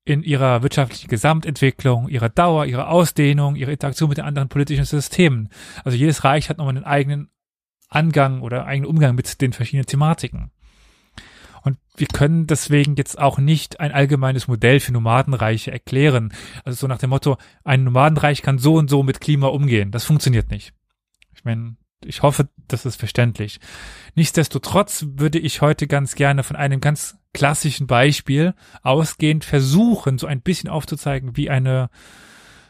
in 0.03 0.21
ihrer 0.21 0.61
wirtschaftlichen 0.61 1.07
Gesamtentwicklung, 1.07 2.09
ihrer 2.09 2.29
Dauer, 2.29 2.65
ihrer 2.65 2.89
Ausdehnung, 2.89 3.55
ihrer 3.55 3.71
Interaktion 3.71 4.09
mit 4.09 4.17
den 4.17 4.25
anderen 4.25 4.49
politischen 4.49 4.85
Systemen. 4.85 5.47
Also 5.85 5.97
jedes 5.97 6.25
Reich 6.25 6.49
hat 6.49 6.57
nochmal 6.57 6.75
einen 6.75 6.85
eigenen 6.85 7.29
Angang 7.87 8.41
oder 8.41 8.65
eigenen 8.65 8.89
Umgang 8.89 9.15
mit 9.15 9.39
den 9.41 9.53
verschiedenen 9.53 9.85
Thematiken. 9.85 10.51
Und 11.65 11.79
wir 11.97 12.05
können 12.05 12.45
deswegen 12.45 12.95
jetzt 12.95 13.17
auch 13.17 13.39
nicht 13.39 13.79
ein 13.79 13.91
allgemeines 13.91 14.47
Modell 14.47 14.79
für 14.79 14.91
Nomadenreiche 14.91 15.71
erklären. 15.71 16.31
Also 16.63 16.81
so 16.81 16.87
nach 16.87 16.99
dem 16.99 17.09
Motto, 17.09 17.37
ein 17.63 17.83
Nomadenreich 17.83 18.43
kann 18.43 18.59
so 18.59 18.75
und 18.75 18.87
so 18.87 19.01
mit 19.01 19.19
Klima 19.19 19.47
umgehen. 19.47 19.89
Das 19.89 20.03
funktioniert 20.03 20.51
nicht. 20.51 20.73
Ich 21.33 21.43
meine, 21.43 21.75
ich 22.05 22.21
hoffe, 22.21 22.49
das 22.67 22.85
ist 22.85 22.97
verständlich. 22.97 23.59
Nichtsdestotrotz 24.13 25.07
würde 25.15 25.39
ich 25.39 25.61
heute 25.61 25.87
ganz 25.87 26.13
gerne 26.13 26.43
von 26.43 26.55
einem 26.55 26.81
ganz 26.81 27.17
klassischen 27.33 27.87
Beispiel 27.87 28.53
ausgehend 28.83 29.43
versuchen, 29.43 30.19
so 30.19 30.27
ein 30.27 30.41
bisschen 30.41 30.69
aufzuzeigen, 30.69 31.35
wie 31.35 31.49
eine, 31.49 31.89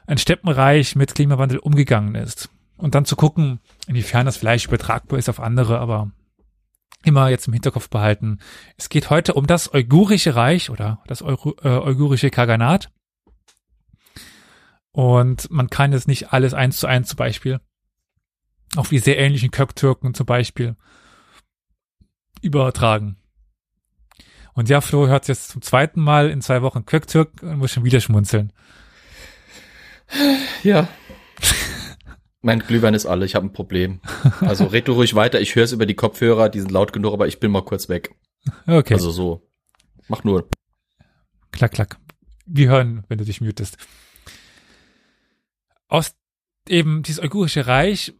ein 0.08 0.18
Steppenreich 0.18 0.96
mit 0.96 1.16
Klimawandel 1.16 1.60
umgegangen 1.60 2.16
ist. 2.16 2.50
Und 2.78 2.96
dann 2.96 3.04
zu 3.04 3.18
gucken, 3.18 3.60
inwiefern 3.88 4.26
das 4.26 4.38
vielleicht 4.38 4.68
übertragbar 4.68 5.20
ist 5.20 5.28
auf 5.28 5.42
andere, 5.42 5.80
aber 5.80 6.12
immer 7.04 7.30
jetzt 7.30 7.48
im 7.48 7.54
Hinterkopf 7.54 7.90
behalten. 7.90 8.40
Es 8.78 8.90
geht 8.90 9.10
heute 9.10 9.36
um 9.36 9.48
das 9.48 9.74
Uigurische 9.74 10.36
Reich 10.36 10.70
oder 10.70 11.04
das 11.08 11.22
Euro, 11.22 11.56
äh, 11.64 11.80
Uigurische 11.80 12.30
Kaganat. 12.30 12.92
Und 14.92 15.52
man 15.52 15.70
kann 15.70 15.94
es 15.94 16.08
nicht 16.08 16.34
alles 16.34 16.54
eins 16.54 16.78
zu 16.78 16.88
eins 16.88 17.10
zum 17.10 17.18
Beispiel 17.18 17.60
auf 18.76 18.90
die 18.90 19.00
sehr 19.00 19.18
ähnlichen 19.18 19.52
Köktürken 19.52 20.14
zum 20.14 20.26
Beispiel 20.26 20.76
übertragen. 22.42 23.18
Und 24.54 24.70
ja, 24.70 24.82
Flo 24.82 25.08
hört 25.08 25.28
jetzt 25.28 25.50
zum 25.50 25.62
zweiten 25.62 26.02
Mal 26.02 26.30
in 26.30 26.42
zwei 26.42 26.62
Wochen 26.62 26.86
Köktürk 26.86 27.44
und 27.44 27.58
muss 27.58 27.72
schon 27.72 27.84
wieder 27.84 28.00
schmunzeln. 28.00 28.54
Ja. 30.64 30.88
Mein 32.46 32.60
Glühwein 32.60 32.94
ist 32.94 33.08
alle, 33.08 33.26
ich 33.26 33.34
habe 33.34 33.48
ein 33.48 33.54
Problem. 33.54 34.00
Also 34.40 34.66
red 34.72 34.88
du 34.88 34.94
ruhig 34.94 35.16
weiter, 35.16 35.42
ich 35.42 35.56
höre 35.56 35.64
es 35.64 35.72
über 35.72 35.88
die 35.88 35.96
Kopfhörer, 35.96 36.48
die 36.48 36.60
sind 36.60 36.72
laut 36.72 36.94
genug, 36.94 37.14
aber 37.14 37.28
ich 37.28 37.40
bin 37.40 37.52
mal 37.52 37.64
kurz 37.64 37.90
weg. 37.90 38.14
Okay, 38.68 38.94
Also 38.94 39.10
so. 39.10 39.50
Mach 40.08 40.24
nur. 40.24 40.48
klack, 41.52 41.72
klack. 41.72 41.98
Wir 42.46 42.70
hören, 42.70 43.04
wenn 43.08 43.18
du 43.18 43.26
dich 43.26 43.42
mutest. 43.42 43.78
Aus 45.88 46.16
eben 46.70 47.02
dieses 47.02 47.22
Uigurische 47.24 47.66
Reich 47.66 48.14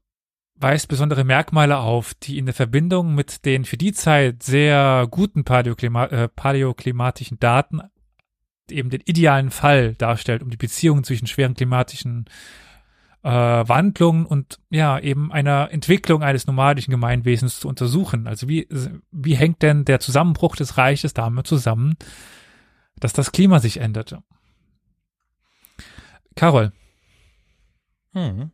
weist 0.56 0.88
besondere 0.88 1.24
Merkmale 1.24 1.78
auf, 1.78 2.16
die 2.16 2.40
in 2.40 2.46
der 2.46 2.56
Verbindung 2.56 3.14
mit 3.14 3.46
den 3.46 3.66
für 3.66 3.78
die 3.78 3.94
Zeit 3.94 4.42
sehr 4.42 5.08
guten 5.12 5.44
Paläoklima 5.44 6.06
äh, 6.06 6.28
paläoklimatischen 6.30 7.40
Daten 7.40 7.82
eben 8.72 8.90
den 8.90 9.02
idealen 9.06 9.52
Fall 9.52 9.94
darstellt, 9.94 10.42
um 10.42 10.50
die 10.50 10.58
Beziehungen 10.58 11.04
zwischen 11.04 11.28
schweren 11.28 11.54
klimatischen 11.54 12.26
äh, 13.26 13.68
Wandlungen 13.68 14.28
und 14.28 14.60
ja 14.70 15.00
eben 15.00 15.32
einer 15.32 15.72
Entwicklung 15.72 16.22
eines 16.22 16.46
nomadischen 16.46 16.92
Gemeinwesens 16.92 17.60
zu 17.60 17.68
untersuchen. 17.68 18.28
Also 18.28 18.48
wie 18.48 18.68
wie 19.12 19.36
hängt 19.36 19.64
denn 19.64 19.84
der 19.84 20.00
Zusammenbruch 20.00 20.56
des 20.56 20.78
Reiches 20.78 21.16
damit 21.16 21.48
zusammen, 21.48 21.96
dass 23.00 23.14
das 23.14 23.32
Klima 23.32 23.60
sich 23.60 23.78
änderte? 23.78 24.22
Carol, 26.36 26.72
Hm. 28.14 28.52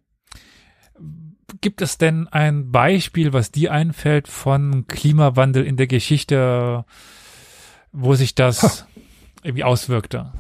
gibt 1.60 1.82
es 1.82 1.98
denn 1.98 2.30
ein 2.30 2.72
Beispiel, 2.72 3.34
was 3.34 3.52
dir 3.52 3.74
einfällt 3.74 4.30
von 4.30 4.88
Klimawandel 4.88 5.66
in 5.66 5.76
der 5.76 5.88
Geschichte, 5.88 6.86
wo 7.92 8.16
sich 8.16 8.36
das 8.36 8.86
irgendwie 9.44 9.66
auswirkte? 9.66 10.32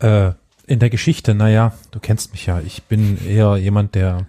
Äh, 0.00 0.32
in 0.66 0.78
der 0.78 0.90
Geschichte, 0.90 1.34
naja, 1.34 1.72
du 1.90 2.00
kennst 2.00 2.32
mich 2.32 2.46
ja. 2.46 2.60
Ich 2.60 2.84
bin 2.84 3.18
eher 3.24 3.56
jemand, 3.56 3.94
der 3.94 4.26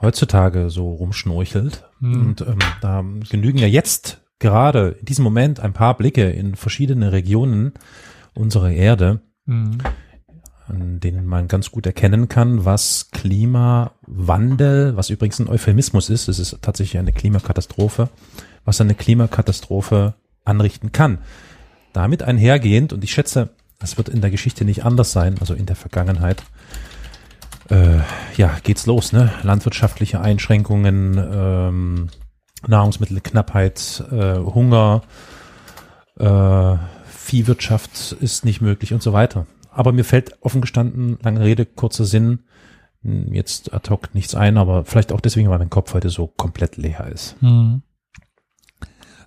heutzutage 0.00 0.70
so 0.70 0.92
rumschnorchelt. 0.92 1.84
Hm. 2.00 2.20
Und 2.20 2.40
ähm, 2.42 2.58
da 2.80 3.04
genügen 3.30 3.58
ja 3.58 3.66
jetzt 3.66 4.20
gerade 4.38 4.96
in 5.00 5.06
diesem 5.06 5.24
Moment 5.24 5.60
ein 5.60 5.72
paar 5.72 5.96
Blicke 5.96 6.30
in 6.30 6.54
verschiedene 6.54 7.12
Regionen 7.12 7.72
unserer 8.34 8.70
Erde, 8.70 9.20
Hm. 9.46 9.78
an 10.66 11.00
denen 11.00 11.26
man 11.26 11.48
ganz 11.48 11.72
gut 11.72 11.86
erkennen 11.86 12.28
kann, 12.28 12.66
was 12.66 13.08
Klimawandel, 13.12 14.94
was 14.94 15.08
übrigens 15.10 15.38
ein 15.38 15.48
Euphemismus 15.48 16.10
ist, 16.10 16.28
es 16.28 16.38
ist 16.38 16.58
tatsächlich 16.60 16.98
eine 16.98 17.12
Klimakatastrophe, 17.12 18.10
was 18.66 18.80
eine 18.80 18.94
Klimakatastrophe 18.94 20.14
anrichten 20.44 20.92
kann. 20.92 21.18
Damit 21.94 22.22
einhergehend, 22.22 22.92
und 22.92 23.02
ich 23.02 23.12
schätze, 23.12 23.48
das 23.78 23.96
wird 23.96 24.08
in 24.08 24.20
der 24.20 24.30
Geschichte 24.30 24.64
nicht 24.64 24.84
anders 24.84 25.12
sein, 25.12 25.36
also 25.40 25.54
in 25.54 25.66
der 25.66 25.76
Vergangenheit, 25.76 26.42
äh, 27.70 27.98
ja, 28.36 28.56
geht's 28.62 28.86
los, 28.86 29.12
ne? 29.12 29.32
Landwirtschaftliche 29.42 30.20
Einschränkungen, 30.20 31.18
ähm, 31.18 32.08
Nahrungsmittelknappheit, 32.66 34.04
äh, 34.10 34.36
Hunger, 34.38 35.02
äh, 36.18 36.76
Viehwirtschaft 37.06 38.12
ist 38.20 38.44
nicht 38.44 38.60
möglich 38.60 38.94
und 38.94 39.02
so 39.02 39.12
weiter. 39.12 39.46
Aber 39.70 39.92
mir 39.92 40.04
fällt 40.04 40.42
offen 40.42 40.60
gestanden, 40.60 41.18
lange 41.22 41.40
Rede, 41.40 41.66
kurzer 41.66 42.04
Sinn, 42.04 42.40
jetzt 43.02 43.72
ad 43.72 43.90
hoc 43.90 44.14
nichts 44.14 44.34
ein, 44.34 44.58
aber 44.58 44.84
vielleicht 44.84 45.12
auch 45.12 45.20
deswegen, 45.20 45.50
weil 45.50 45.58
mein 45.58 45.70
Kopf 45.70 45.94
heute 45.94 46.08
so 46.08 46.26
komplett 46.26 46.76
leer 46.76 47.06
ist. 47.12 47.36
Hm. 47.40 47.82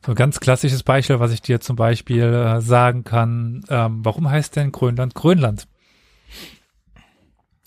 So 0.06 0.14
ein 0.14 0.16
ganz 0.16 0.40
klassisches 0.40 0.84
Beispiel, 0.84 1.20
was 1.20 1.32
ich 1.32 1.42
dir 1.42 1.60
zum 1.62 1.76
Beispiel 1.76 2.24
äh, 2.24 2.62
sagen 2.62 3.04
kann, 3.04 3.64
ähm, 3.70 4.04
warum 4.04 4.30
heißt 4.30 4.56
denn 4.56 4.72
Grönland 4.72 5.14
Grönland? 5.14 5.68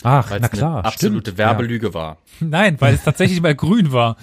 Ach, 0.03 0.31
Weil 0.31 0.41
na 0.41 0.47
es 0.47 0.53
eine 0.53 0.59
klar, 0.61 0.85
absolute 0.85 1.31
stimmt. 1.31 1.39
Werbelüge 1.39 1.95
war. 1.95 2.19
Nein, 2.41 2.81
weil 2.81 2.95
es 2.95 3.05
tatsächlich 3.05 3.41
mal 3.41 3.55
grün 3.55 3.93
war, 3.93 4.17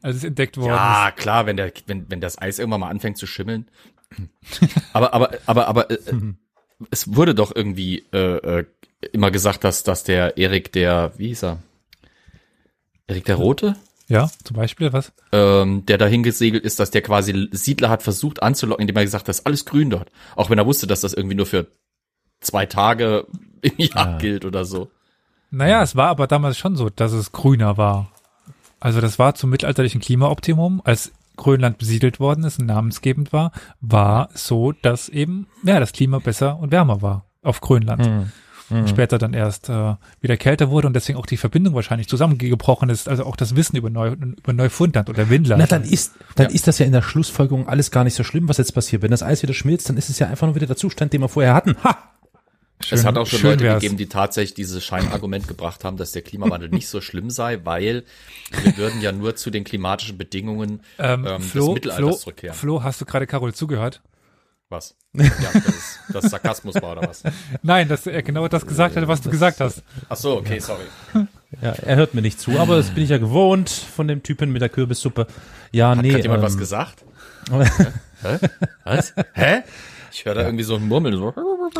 als 0.00 0.16
es 0.16 0.24
entdeckt 0.24 0.56
worden 0.56 0.70
Ja, 0.70 1.08
ist. 1.08 1.16
klar, 1.16 1.46
wenn 1.46 1.56
der, 1.56 1.72
wenn, 1.86 2.10
wenn 2.10 2.20
das 2.20 2.40
Eis 2.40 2.58
irgendwann 2.58 2.80
mal 2.80 2.88
anfängt 2.90 3.18
zu 3.18 3.26
schimmeln. 3.26 3.68
aber, 4.92 5.12
aber, 5.12 5.30
aber, 5.46 5.66
aber, 5.68 5.90
äh, 5.90 5.94
äh, 5.94 6.34
es 6.90 7.14
wurde 7.14 7.34
doch 7.34 7.54
irgendwie 7.54 8.06
äh, 8.12 8.60
äh, 8.60 8.64
immer 9.12 9.30
gesagt, 9.30 9.64
dass, 9.64 9.82
dass 9.82 10.04
der 10.04 10.36
Erik, 10.38 10.72
der, 10.72 11.12
wie 11.16 11.28
hieß 11.28 11.44
er? 11.44 11.58
Erik 13.08 13.24
der 13.24 13.36
Rote? 13.36 13.76
Ja, 14.08 14.30
zum 14.44 14.56
Beispiel, 14.56 14.92
was? 14.92 15.12
ähm, 15.32 15.84
der 15.86 15.98
dahin 15.98 16.22
gesegelt 16.22 16.64
ist, 16.64 16.78
dass 16.78 16.90
der 16.92 17.02
quasi 17.02 17.48
Siedler 17.50 17.88
hat 17.88 18.02
versucht 18.02 18.42
anzulocken, 18.42 18.82
indem 18.82 18.96
er 18.96 19.04
gesagt 19.04 19.22
hat, 19.24 19.28
das 19.28 19.40
ist 19.40 19.46
alles 19.46 19.64
grün 19.64 19.90
dort. 19.90 20.10
Auch 20.36 20.48
wenn 20.50 20.58
er 20.58 20.66
wusste, 20.66 20.86
dass 20.86 21.00
das 21.00 21.12
irgendwie 21.12 21.34
nur 21.36 21.46
für 21.46 21.66
zwei 22.40 22.66
Tage 22.66 23.26
im 23.62 23.72
Jahr 23.78 24.14
Ah. 24.14 24.18
gilt 24.18 24.44
oder 24.44 24.64
so. 24.64 24.90
Naja, 25.50 25.82
es 25.82 25.96
war 25.96 26.08
aber 26.08 26.26
damals 26.26 26.56
schon 26.58 26.76
so, 26.76 26.90
dass 26.90 27.12
es 27.12 27.32
grüner 27.32 27.76
war. 27.76 28.10
Also 28.78 29.00
das 29.00 29.18
war 29.18 29.34
zum 29.34 29.50
mittelalterlichen 29.50 30.00
Klimaoptimum, 30.00 30.82
als 30.84 31.12
Grönland 31.36 31.78
besiedelt 31.78 32.20
worden 32.20 32.44
ist 32.44 32.58
und 32.58 32.66
namensgebend 32.66 33.32
war, 33.32 33.52
war 33.80 34.28
so, 34.34 34.72
dass 34.72 35.08
eben, 35.08 35.46
ja, 35.64 35.80
das 35.80 35.92
Klima 35.92 36.18
besser 36.18 36.58
und 36.58 36.70
wärmer 36.72 37.02
war 37.02 37.24
auf 37.42 37.60
Grönland. 37.60 38.04
Hm. 38.06 38.32
Hm. 38.68 38.88
Später 38.88 39.18
dann 39.18 39.32
erst 39.32 39.68
äh, 39.68 39.94
wieder 40.20 40.36
kälter 40.36 40.70
wurde 40.70 40.88
und 40.88 40.94
deswegen 40.94 41.18
auch 41.18 41.26
die 41.26 41.36
Verbindung 41.36 41.74
wahrscheinlich 41.74 42.08
zusammengebrochen 42.08 42.88
ist, 42.88 43.08
also 43.08 43.24
auch 43.24 43.36
das 43.36 43.54
Wissen 43.54 43.76
über, 43.76 43.90
Neu, 43.90 44.08
über 44.12 44.52
Neufundland 44.52 45.08
oder 45.08 45.30
Windland. 45.30 45.60
Na, 45.60 45.66
dann 45.66 45.84
ist, 45.84 46.14
dann 46.34 46.48
Ja. 46.48 46.54
ist 46.54 46.66
das 46.66 46.78
ja 46.80 46.86
in 46.86 46.92
der 46.92 47.02
Schlussfolgerung 47.02 47.68
alles 47.68 47.90
gar 47.92 48.02
nicht 48.02 48.14
so 48.14 48.24
schlimm, 48.24 48.48
was 48.48 48.56
jetzt 48.58 48.72
passiert. 48.72 49.02
Wenn 49.02 49.12
das 49.12 49.22
Eis 49.22 49.42
wieder 49.42 49.54
schmilzt, 49.54 49.88
dann 49.88 49.96
ist 49.96 50.08
es 50.10 50.18
ja 50.18 50.26
einfach 50.26 50.46
nur 50.48 50.56
wieder 50.56 50.66
der 50.66 50.76
Zustand, 50.76 51.12
den 51.12 51.20
wir 51.20 51.28
vorher 51.28 51.54
hatten. 51.54 51.76
Ha! 51.84 51.96
Schön- 52.84 52.98
es 52.98 53.04
hat 53.06 53.16
auch 53.16 53.26
schon 53.26 53.40
Leute 53.42 53.64
wär's. 53.64 53.80
gegeben, 53.80 53.96
die 53.96 54.06
tatsächlich 54.06 54.52
dieses 54.54 54.84
Scheinargument 54.84 55.48
gebracht 55.48 55.82
haben, 55.84 55.96
dass 55.96 56.12
der 56.12 56.20
Klimawandel 56.22 56.68
nicht 56.68 56.88
so 56.88 57.00
schlimm 57.00 57.30
sei, 57.30 57.60
weil 57.64 58.04
wir 58.62 58.76
würden 58.76 59.00
ja 59.00 59.12
nur 59.12 59.34
zu 59.36 59.50
den 59.50 59.64
klimatischen 59.64 60.18
Bedingungen 60.18 60.80
ähm, 60.98 61.24
ähm, 61.26 61.38
des 61.40 61.50
Flo, 61.52 61.72
Mittelalters 61.72 62.04
Flo, 62.08 62.16
zurückkehren. 62.16 62.54
Flo, 62.56 62.82
hast 62.82 63.00
du 63.00 63.06
gerade 63.06 63.26
Carol 63.26 63.54
zugehört? 63.54 64.02
Was? 64.68 64.96
Ja, 65.12 65.28
das, 65.52 65.66
ist, 65.66 66.00
das 66.12 66.24
Sarkasmus 66.24 66.74
war 66.76 66.92
oder 66.92 67.08
was? 67.08 67.22
Nein, 67.62 67.88
dass 67.88 68.06
er 68.06 68.22
genau 68.22 68.48
das 68.48 68.66
gesagt 68.66 68.96
hat, 68.96 69.06
was 69.06 69.22
du 69.22 69.30
gesagt 69.30 69.60
hast. 69.60 69.82
Ach 70.08 70.16
so, 70.16 70.36
okay, 70.38 70.58
sorry. 70.58 70.84
Ja, 71.62 71.70
er 71.70 71.96
hört 71.96 72.12
mir 72.12 72.22
nicht 72.22 72.40
zu, 72.40 72.58
aber 72.58 72.76
das 72.76 72.90
bin 72.90 73.04
ich 73.04 73.10
ja 73.10 73.18
gewohnt 73.18 73.70
von 73.70 74.08
dem 74.08 74.24
Typen 74.24 74.52
mit 74.52 74.60
der 74.60 74.68
Kürbissuppe. 74.68 75.28
Ja, 75.70 75.90
Hat 75.90 76.02
nee. 76.02 76.10
grad 76.10 76.24
jemand 76.24 76.40
ähm, 76.40 76.44
was 76.44 76.58
gesagt? 76.58 77.04
Hä? 78.22 78.38
Was? 78.84 79.14
Hä? 79.32 79.62
Ich 80.12 80.24
höre 80.24 80.34
da 80.34 80.42
irgendwie 80.42 80.64
so 80.64 80.74
ein 80.74 80.86
Murmeln. 80.86 81.16
So. 81.16 81.32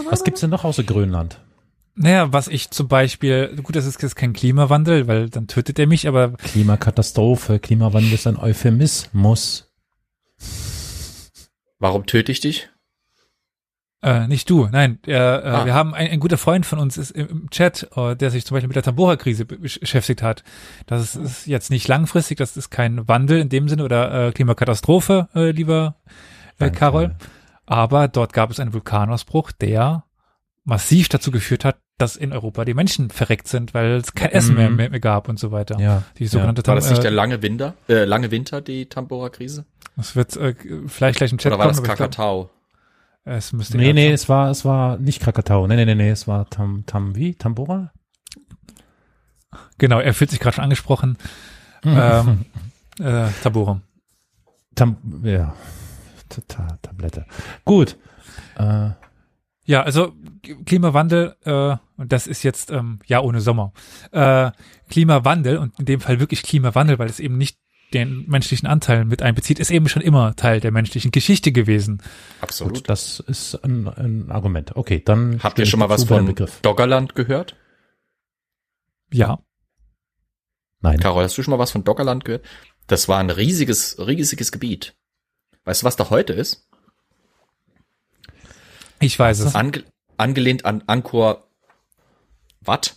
Was 0.08 0.22
gibt's 0.22 0.40
denn 0.40 0.50
noch 0.50 0.64
außer 0.64 0.84
Grönland? 0.84 1.40
Naja, 1.96 2.32
was 2.32 2.46
ich 2.46 2.70
zum 2.70 2.86
Beispiel, 2.88 3.56
gut, 3.62 3.74
das 3.74 3.86
ist 3.86 4.00
jetzt 4.00 4.16
kein 4.16 4.32
Klimawandel, 4.32 5.08
weil 5.08 5.28
dann 5.28 5.48
tötet 5.48 5.78
er 5.78 5.88
mich, 5.88 6.06
aber 6.06 6.32
Klimakatastrophe, 6.32 7.58
Klimawandel 7.58 8.12
ist 8.12 8.26
ein 8.26 8.38
Euphemismus. 8.38 9.72
Warum 11.78 12.06
töte 12.06 12.32
ich 12.32 12.40
dich? 12.40 12.70
Äh, 14.02 14.26
nicht 14.28 14.48
du, 14.50 14.68
nein, 14.70 14.98
äh, 15.06 15.14
Ah. 15.16 15.64
wir 15.64 15.74
haben 15.74 15.94
ein, 15.94 16.08
ein 16.10 16.20
guter 16.20 16.36
Freund 16.38 16.66
von 16.66 16.78
uns 16.78 16.96
ist 16.98 17.10
im, 17.12 17.48
Chat, 17.50 17.88
äh, 17.96 18.14
der 18.14 18.30
sich 18.30 18.44
zum 18.44 18.54
Beispiel 18.54 18.68
mit 18.68 18.76
der 18.76 18.82
Tambora-Krise 18.82 19.44
be- 19.46 19.58
beschäftigt 19.58 20.22
hat. 20.22 20.44
Das 20.86 21.02
ist, 21.02 21.16
ist 21.16 21.46
jetzt 21.46 21.70
nicht 21.70 21.88
langfristig, 21.88 22.38
das 22.38 22.56
ist 22.56 22.70
kein 22.70 23.08
Wandel 23.08 23.40
in 23.40 23.48
dem 23.48 23.68
Sinne 23.68 23.84
oder 23.84 24.28
äh, 24.28 24.32
Klimakatastrophe, 24.32 25.28
äh, 25.34 25.50
lieber 25.50 25.96
äh. 26.58 26.70
Carol. 26.70 27.14
Aber 27.64 28.06
dort 28.08 28.32
gab 28.32 28.50
es 28.50 28.60
einen 28.60 28.72
Vulkanausbruch, 28.72 29.50
der 29.52 30.04
massiv 30.64 31.08
dazu 31.08 31.30
geführt 31.30 31.64
hat, 31.64 31.76
dass 31.98 32.14
in 32.16 32.32
Europa 32.32 32.64
die 32.64 32.74
Menschen 32.74 33.08
verreckt 33.10 33.48
sind, 33.48 33.72
weil 33.72 33.92
es 33.92 34.12
kein 34.14 34.30
Essen 34.30 34.54
mehr, 34.56 34.68
Mhm. 34.68 34.76
mehr, 34.76 34.90
mehr 34.90 35.00
gab 35.00 35.28
und 35.28 35.38
so 35.40 35.50
weiter. 35.50 35.78
Ja. 35.80 36.02
Die 36.18 36.26
sogenannte 36.26 36.64
War 36.66 36.74
das 36.74 36.90
nicht 36.90 37.02
der 37.02 37.10
äh, 37.10 37.14
lange 37.14 37.40
Winter, 37.42 37.74
äh, 37.88 38.04
lange 38.04 38.30
Winter, 38.30 38.60
die 38.60 38.86
Tambora-Krise? 38.86 39.64
Das 39.96 40.14
wird 40.14 40.36
äh, 40.36 40.54
vielleicht 40.86 41.18
gleich 41.18 41.32
im 41.32 41.38
Chat 41.38 41.52
Oder 41.52 41.58
war 41.60 41.68
das 41.68 41.76
kommen, 41.78 41.86
glaub, 41.86 41.98
Kakatau? 41.98 42.50
Es 43.26 43.52
müsste 43.52 43.76
Nee, 43.76 43.92
nee, 43.92 44.10
es 44.10 44.28
war, 44.28 44.50
es 44.50 44.64
war 44.64 44.96
nicht 44.98 45.20
Krakatau. 45.20 45.66
Nee, 45.66 45.76
nee, 45.76 45.84
nee, 45.84 45.94
nee, 45.94 46.10
es 46.10 46.26
war 46.26 46.48
Tam, 46.48 46.84
Tam, 46.86 47.14
wie? 47.16 47.34
Tambora? 47.34 47.92
Genau, 49.78 50.00
er 50.00 50.14
fühlt 50.14 50.30
sich 50.30 50.40
gerade 50.40 50.54
schon 50.56 50.64
angesprochen. 50.64 51.18
ähm, 51.84 52.44
äh, 52.98 53.28
Taborum. 53.42 53.82
Tam, 54.74 54.96
ja. 55.22 55.54
Total, 56.28 56.78
Tablette. 56.82 57.26
Gut. 57.64 57.96
Äh, 58.58 58.90
Ja, 59.64 59.82
also 59.82 60.12
Klimawandel, 60.64 61.34
äh, 61.44 61.76
und 61.96 62.12
das 62.12 62.26
ist 62.26 62.42
jetzt 62.42 62.70
ähm, 62.70 63.00
ja 63.06 63.20
ohne 63.20 63.40
Sommer. 63.40 63.72
Äh, 64.12 64.50
Klimawandel 64.90 65.58
und 65.58 65.78
in 65.78 65.86
dem 65.86 66.00
Fall 66.00 66.20
wirklich 66.20 66.42
Klimawandel, 66.42 66.98
weil 66.98 67.08
es 67.08 67.20
eben 67.20 67.36
nicht 67.38 67.58
den 67.94 68.24
menschlichen 68.28 68.66
Anteil 68.66 69.04
mit 69.04 69.22
einbezieht, 69.22 69.58
ist 69.58 69.70
eben 69.70 69.88
schon 69.88 70.02
immer 70.02 70.34
Teil 70.34 70.60
der 70.60 70.72
menschlichen 70.72 71.10
Geschichte 71.12 71.52
gewesen. 71.52 72.02
Absolut. 72.40 72.74
gut, 72.74 72.88
das 72.90 73.20
ist 73.20 73.54
ein, 73.56 73.88
ein 73.88 74.30
Argument. 74.30 74.74
Okay, 74.76 75.02
dann. 75.04 75.42
Habt 75.42 75.58
ihr 75.58 75.66
schon 75.66 75.80
mal 75.80 75.88
was 75.88 76.04
von 76.04 76.26
Begriff? 76.26 76.60
Doggerland 76.62 77.14
gehört? 77.14 77.56
Ja, 79.12 79.38
Nein. 80.80 81.00
Carol, 81.00 81.24
hast 81.24 81.36
du 81.36 81.42
schon 81.42 81.50
mal 81.52 81.58
was 81.58 81.72
von 81.72 81.82
Doggerland 81.84 82.24
gehört? 82.24 82.44
Das 82.86 83.08
war 83.08 83.18
ein 83.18 83.30
riesiges, 83.30 83.96
riesiges 83.98 84.52
Gebiet. 84.52 84.94
Weißt 85.64 85.82
du, 85.82 85.86
was 85.86 85.96
da 85.96 86.10
heute 86.10 86.32
ist? 86.32 86.68
ich 89.00 89.18
weiß 89.18 89.40
es. 89.40 89.54
Ange 89.54 89.84
angelehnt 90.16 90.64
an 90.64 90.84
Angkor 90.86 91.48
Watt 92.60 92.96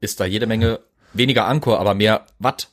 ist 0.00 0.20
da 0.20 0.24
jede 0.24 0.46
Menge 0.46 0.80
weniger 1.12 1.46
Angkor, 1.46 1.80
aber 1.80 1.94
mehr 1.94 2.26
Watt. 2.38 2.71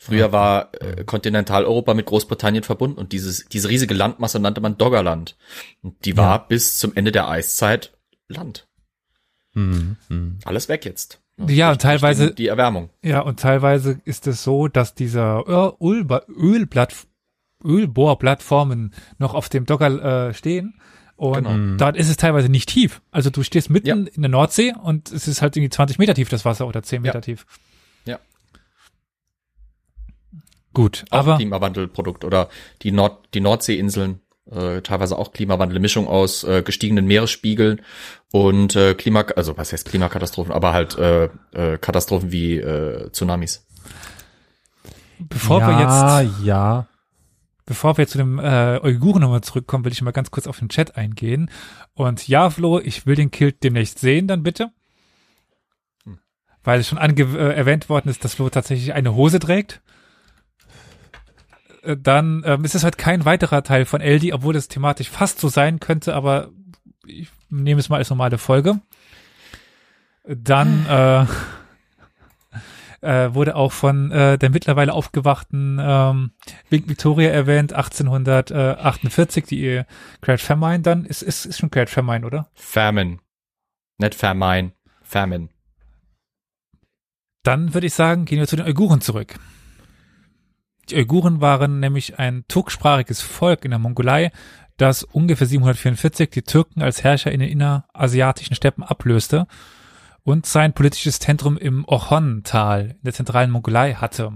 Früher 0.00 0.30
war 0.30 0.70
äh, 0.80 1.02
Kontinentaleuropa 1.04 1.92
mit 1.92 2.06
Großbritannien 2.06 2.62
verbunden 2.62 2.98
und 2.98 3.12
dieses, 3.12 3.46
diese 3.46 3.68
riesige 3.68 3.94
Landmasse 3.94 4.38
nannte 4.38 4.60
man 4.60 4.78
Doggerland. 4.78 5.36
Und 5.82 6.04
die 6.04 6.16
war 6.16 6.36
Ja. 6.36 6.44
bis 6.48 6.78
zum 6.78 6.92
Ende 6.94 7.10
der 7.10 7.28
Eiszeit 7.28 7.98
Land. 8.28 8.68
Hm, 9.54 9.96
hm. 10.06 10.38
Alles 10.44 10.68
weg 10.68 10.84
jetzt. 10.84 11.20
Ja, 11.48 11.72
und 11.72 11.80
teilweise, 11.80 12.32
Die, 12.32 12.46
Erwärmung. 12.46 12.90
ja, 13.02 13.20
und 13.20 13.40
teilweise 13.40 14.00
ist 14.04 14.26
es 14.28 14.42
so, 14.44 14.68
dass 14.68 14.94
dieser 14.94 15.44
Öl, 15.80 16.04
Ölblatt, 16.28 16.94
Ölbohrplattformen 17.64 18.94
noch 19.18 19.34
auf 19.34 19.48
dem 19.48 19.66
Docker 19.66 20.28
äh, 20.28 20.34
stehen. 20.34 20.80
Und 21.16 21.44
Genau. 21.44 21.76
dort 21.76 21.96
ist 21.96 22.08
es 22.08 22.16
teilweise 22.16 22.48
nicht 22.48 22.68
tief. 22.68 23.02
Also 23.10 23.30
du 23.30 23.42
stehst 23.42 23.70
mitten 23.70 23.86
Ja. 23.88 23.94
in 23.96 24.22
der 24.22 24.28
Nordsee 24.30 24.72
und 24.80 25.10
es 25.10 25.26
ist 25.26 25.42
halt 25.42 25.56
irgendwie 25.56 25.70
20 25.70 25.98
Meter 25.98 26.14
tief, 26.14 26.28
das 26.28 26.44
Wasser, 26.44 26.68
oder 26.68 26.82
10 26.84 27.02
Meter 27.02 27.16
Ja. 27.16 27.20
tief. 27.20 27.46
Ja. 28.04 28.18
Gut, 30.78 31.06
Auch 31.10 31.18
aber 31.18 31.38
Klimawandelprodukt 31.38 32.24
oder 32.24 32.48
die 32.82 32.92
Nord 32.92 33.34
die 33.34 33.40
Nordseeinseln 33.40 34.20
äh, 34.48 34.80
teilweise 34.80 35.18
auch 35.18 35.32
Klimawandel, 35.32 35.74
eine 35.74 35.80
Mischung 35.80 36.06
aus 36.06 36.44
äh, 36.44 36.62
gestiegenen 36.62 37.04
Meeresspiegeln 37.04 37.80
und 38.30 38.76
äh, 38.76 38.94
Klima 38.94 39.22
also 39.34 39.56
was 39.56 39.72
heißt 39.72 39.88
Klimakatastrophen, 39.88 40.52
aber 40.52 40.72
halt 40.72 40.96
äh, 40.96 41.30
äh, 41.50 41.78
Katastrophen 41.78 42.30
wie 42.30 42.58
äh, 42.58 43.10
Tsunamis. 43.10 43.66
bevor 45.18 45.58
ja, 45.62 45.68
wir 45.68 45.80
jetzt 45.80 46.44
ja. 46.44 46.86
Bevor 47.66 47.98
wir 47.98 48.06
zu 48.06 48.18
dem 48.18 48.38
äh, 48.38 48.78
Uiguren 48.80 49.22
nochmal 49.22 49.40
zurückkommen, 49.40 49.84
will 49.84 49.90
ich 49.90 50.00
mal 50.00 50.12
ganz 50.12 50.30
kurz 50.30 50.46
auf 50.46 50.60
den 50.60 50.68
Chat 50.68 50.96
eingehen. 50.96 51.50
Und 51.94 52.28
ja, 52.28 52.50
Flo, 52.50 52.78
ich 52.78 53.04
will 53.04 53.16
den 53.16 53.32
Kilt 53.32 53.64
demnächst 53.64 53.98
sehen, 53.98 54.28
dann 54.28 54.44
bitte. 54.44 54.70
Weil 56.62 56.78
es 56.78 56.86
schon 56.86 56.98
ange 56.98 57.22
äh, 57.22 57.56
erwähnt 57.56 57.88
worden 57.88 58.10
ist, 58.10 58.24
dass 58.24 58.34
Flo 58.34 58.48
tatsächlich 58.48 58.92
eine 58.92 59.16
Hose 59.16 59.40
trägt. 59.40 59.82
Äh, 61.88 61.96
Dann 61.96 62.42
ähm, 62.44 62.64
ist 62.64 62.74
es 62.74 62.84
halt 62.84 62.98
kein 62.98 63.24
weiterer 63.24 63.62
Teil 63.62 63.84
von 63.84 64.00
Eldi, 64.00 64.32
obwohl 64.32 64.54
es 64.56 64.68
thematisch 64.68 65.08
fast 65.08 65.40
so 65.40 65.48
sein 65.48 65.80
könnte, 65.80 66.14
aber 66.14 66.50
ich 67.06 67.30
nehme 67.48 67.80
es 67.80 67.88
mal 67.88 67.96
als 67.96 68.10
normale 68.10 68.38
Folge. 68.38 68.80
Dann 70.24 70.84
äh, 70.86 71.24
äh, 73.00 73.34
wurde 73.34 73.56
auch 73.56 73.72
von 73.72 74.10
äh, 74.10 74.36
der 74.36 74.50
mittlerweile 74.50 74.92
aufgewachten 74.92 75.78
ähm, 75.80 76.32
Vic 76.68 76.88
Victoria 76.88 77.30
erwähnt, 77.30 77.72
1848, 77.72 79.46
die 79.46 79.82
Great 80.20 80.42
Famine 80.42 80.80
dann. 80.80 81.06
Ist, 81.06 81.22
ist, 81.22 81.46
ist 81.46 81.58
schon 81.58 81.70
Great 81.70 81.88
Famine, 81.88 82.26
oder? 82.26 82.50
Famine. 82.52 83.18
Nicht 83.96 84.14
Famine, 84.14 84.72
Famine. 85.02 85.48
Dann 87.42 87.72
würde 87.72 87.86
ich 87.86 87.94
sagen, 87.94 88.26
gehen 88.26 88.38
wir 88.38 88.46
zu 88.46 88.56
den 88.56 88.66
Uiguren 88.66 89.00
zurück. 89.00 89.38
Die 90.90 90.96
Uiguren 90.96 91.40
waren 91.40 91.80
nämlich 91.80 92.18
ein 92.18 92.44
turksprachiges 92.48 93.20
Volk 93.20 93.64
in 93.64 93.70
der 93.70 93.78
Mongolei, 93.78 94.32
das 94.78 95.02
ungefähr 95.02 95.46
744 95.46 96.30
die 96.30 96.42
Türken 96.42 96.82
als 96.82 97.04
Herrscher 97.04 97.30
in 97.30 97.40
den 97.40 97.50
innerasiatischen 97.50 98.56
Steppen 98.56 98.82
ablöste 98.82 99.46
und 100.22 100.46
sein 100.46 100.72
politisches 100.72 101.18
Zentrum 101.18 101.58
im 101.58 101.84
Orkhon-Tal 101.84 102.90
in 102.90 103.02
der 103.02 103.12
zentralen 103.12 103.50
Mongolei 103.50 103.94
hatte. 103.94 104.32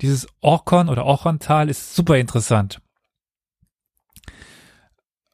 Dieses 0.00 0.26
Orkhon 0.40 0.88
oder 0.88 1.04
Orkhon-Tal 1.04 1.68
ist 1.68 1.94
super 1.94 2.18
interessant, 2.18 2.80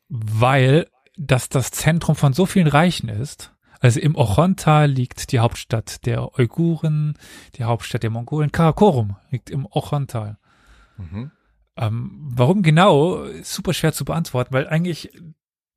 weil 0.08 0.86
das 1.16 1.48
das 1.48 1.70
Zentrum 1.70 2.16
von 2.16 2.32
so 2.32 2.46
vielen 2.46 2.66
Reichen 2.66 3.08
ist. 3.08 3.52
Also 3.80 4.00
im 4.00 4.14
Orkhon-Tal 4.14 4.90
liegt 4.90 5.30
die 5.32 5.40
Hauptstadt 5.40 6.06
der 6.06 6.38
Uiguren, 6.38 7.18
die 7.56 7.64
Hauptstadt 7.64 8.02
der 8.02 8.10
Mongolen. 8.10 8.50
Karakorum 8.50 9.16
liegt 9.30 9.50
im 9.50 9.66
Orkhon-Tal. 9.66 10.38
Mhm. 10.96 11.30
Ähm, 11.76 12.10
warum 12.34 12.62
genau, 12.62 13.24
super 13.42 13.74
schwer 13.74 13.92
zu 13.92 14.04
beantworten, 14.04 14.54
weil 14.54 14.68
eigentlich 14.68 15.10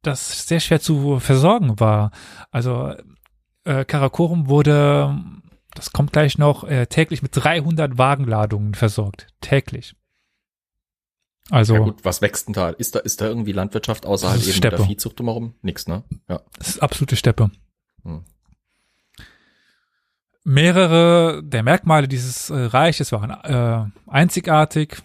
das 0.04 0.48
sehr 0.48 0.60
schwer 0.60 0.80
zu 0.80 1.20
versorgen 1.20 1.80
war. 1.80 2.12
Also 2.52 2.94
äh, 3.64 3.84
Karakorum 3.84 4.48
wurde, 4.48 5.18
das 5.74 5.92
kommt 5.92 6.14
gleich 6.14 6.38
noch, 6.38 6.64
äh, 6.64 6.86
täglich 6.88 7.22
mit 7.22 7.32
300 7.36 7.98
Wagenladungen 7.98 8.76
versorgt. 8.76 9.28
Täglich. 9.42 9.96
Also 11.50 11.76
Ja 11.76 11.80
gut, 11.80 12.04
was 12.04 12.22
wächst 12.22 12.48
denn 12.48 12.54
da? 12.54 12.70
Ist 12.70 12.96
da 12.96 13.00
ist 13.00 13.22
da 13.22 13.26
irgendwie 13.26 13.54
Landwirtschaft 13.54 14.06
außer 14.06 14.28
Das 14.28 14.38
ist 14.40 14.48
eben 14.48 14.58
Steppe. 14.58 14.78
der 14.78 14.86
Viehzucht 14.86 15.18
drumherum? 15.20 15.56
Nix, 15.62 15.88
ne? 15.88 16.04
Ja. 16.28 16.42
das 16.58 16.70
ist 16.70 16.84
absolute 16.84 17.16
Steppe. 17.16 17.52
Hm. 18.04 18.24
Mehrere 20.50 21.44
der 21.44 21.62
Merkmale 21.62 22.08
dieses 22.08 22.50
äh, 22.50 22.56
Reiches 22.56 23.12
waren 23.12 23.32
äh, 23.32 23.92
einzigartig 24.10 24.96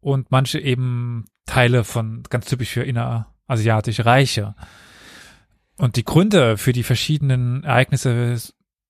und 0.00 0.30
manche 0.30 0.58
eben 0.58 1.26
Teile 1.44 1.84
von 1.84 2.22
ganz 2.22 2.46
typisch 2.46 2.70
für 2.70 2.82
innerasiatische 2.82 4.06
Reiche. 4.06 4.54
Und 5.76 5.96
die 5.96 6.06
Gründe 6.06 6.56
für 6.56 6.72
die 6.72 6.84
verschiedenen 6.84 7.64
Ereignisse, 7.64 8.38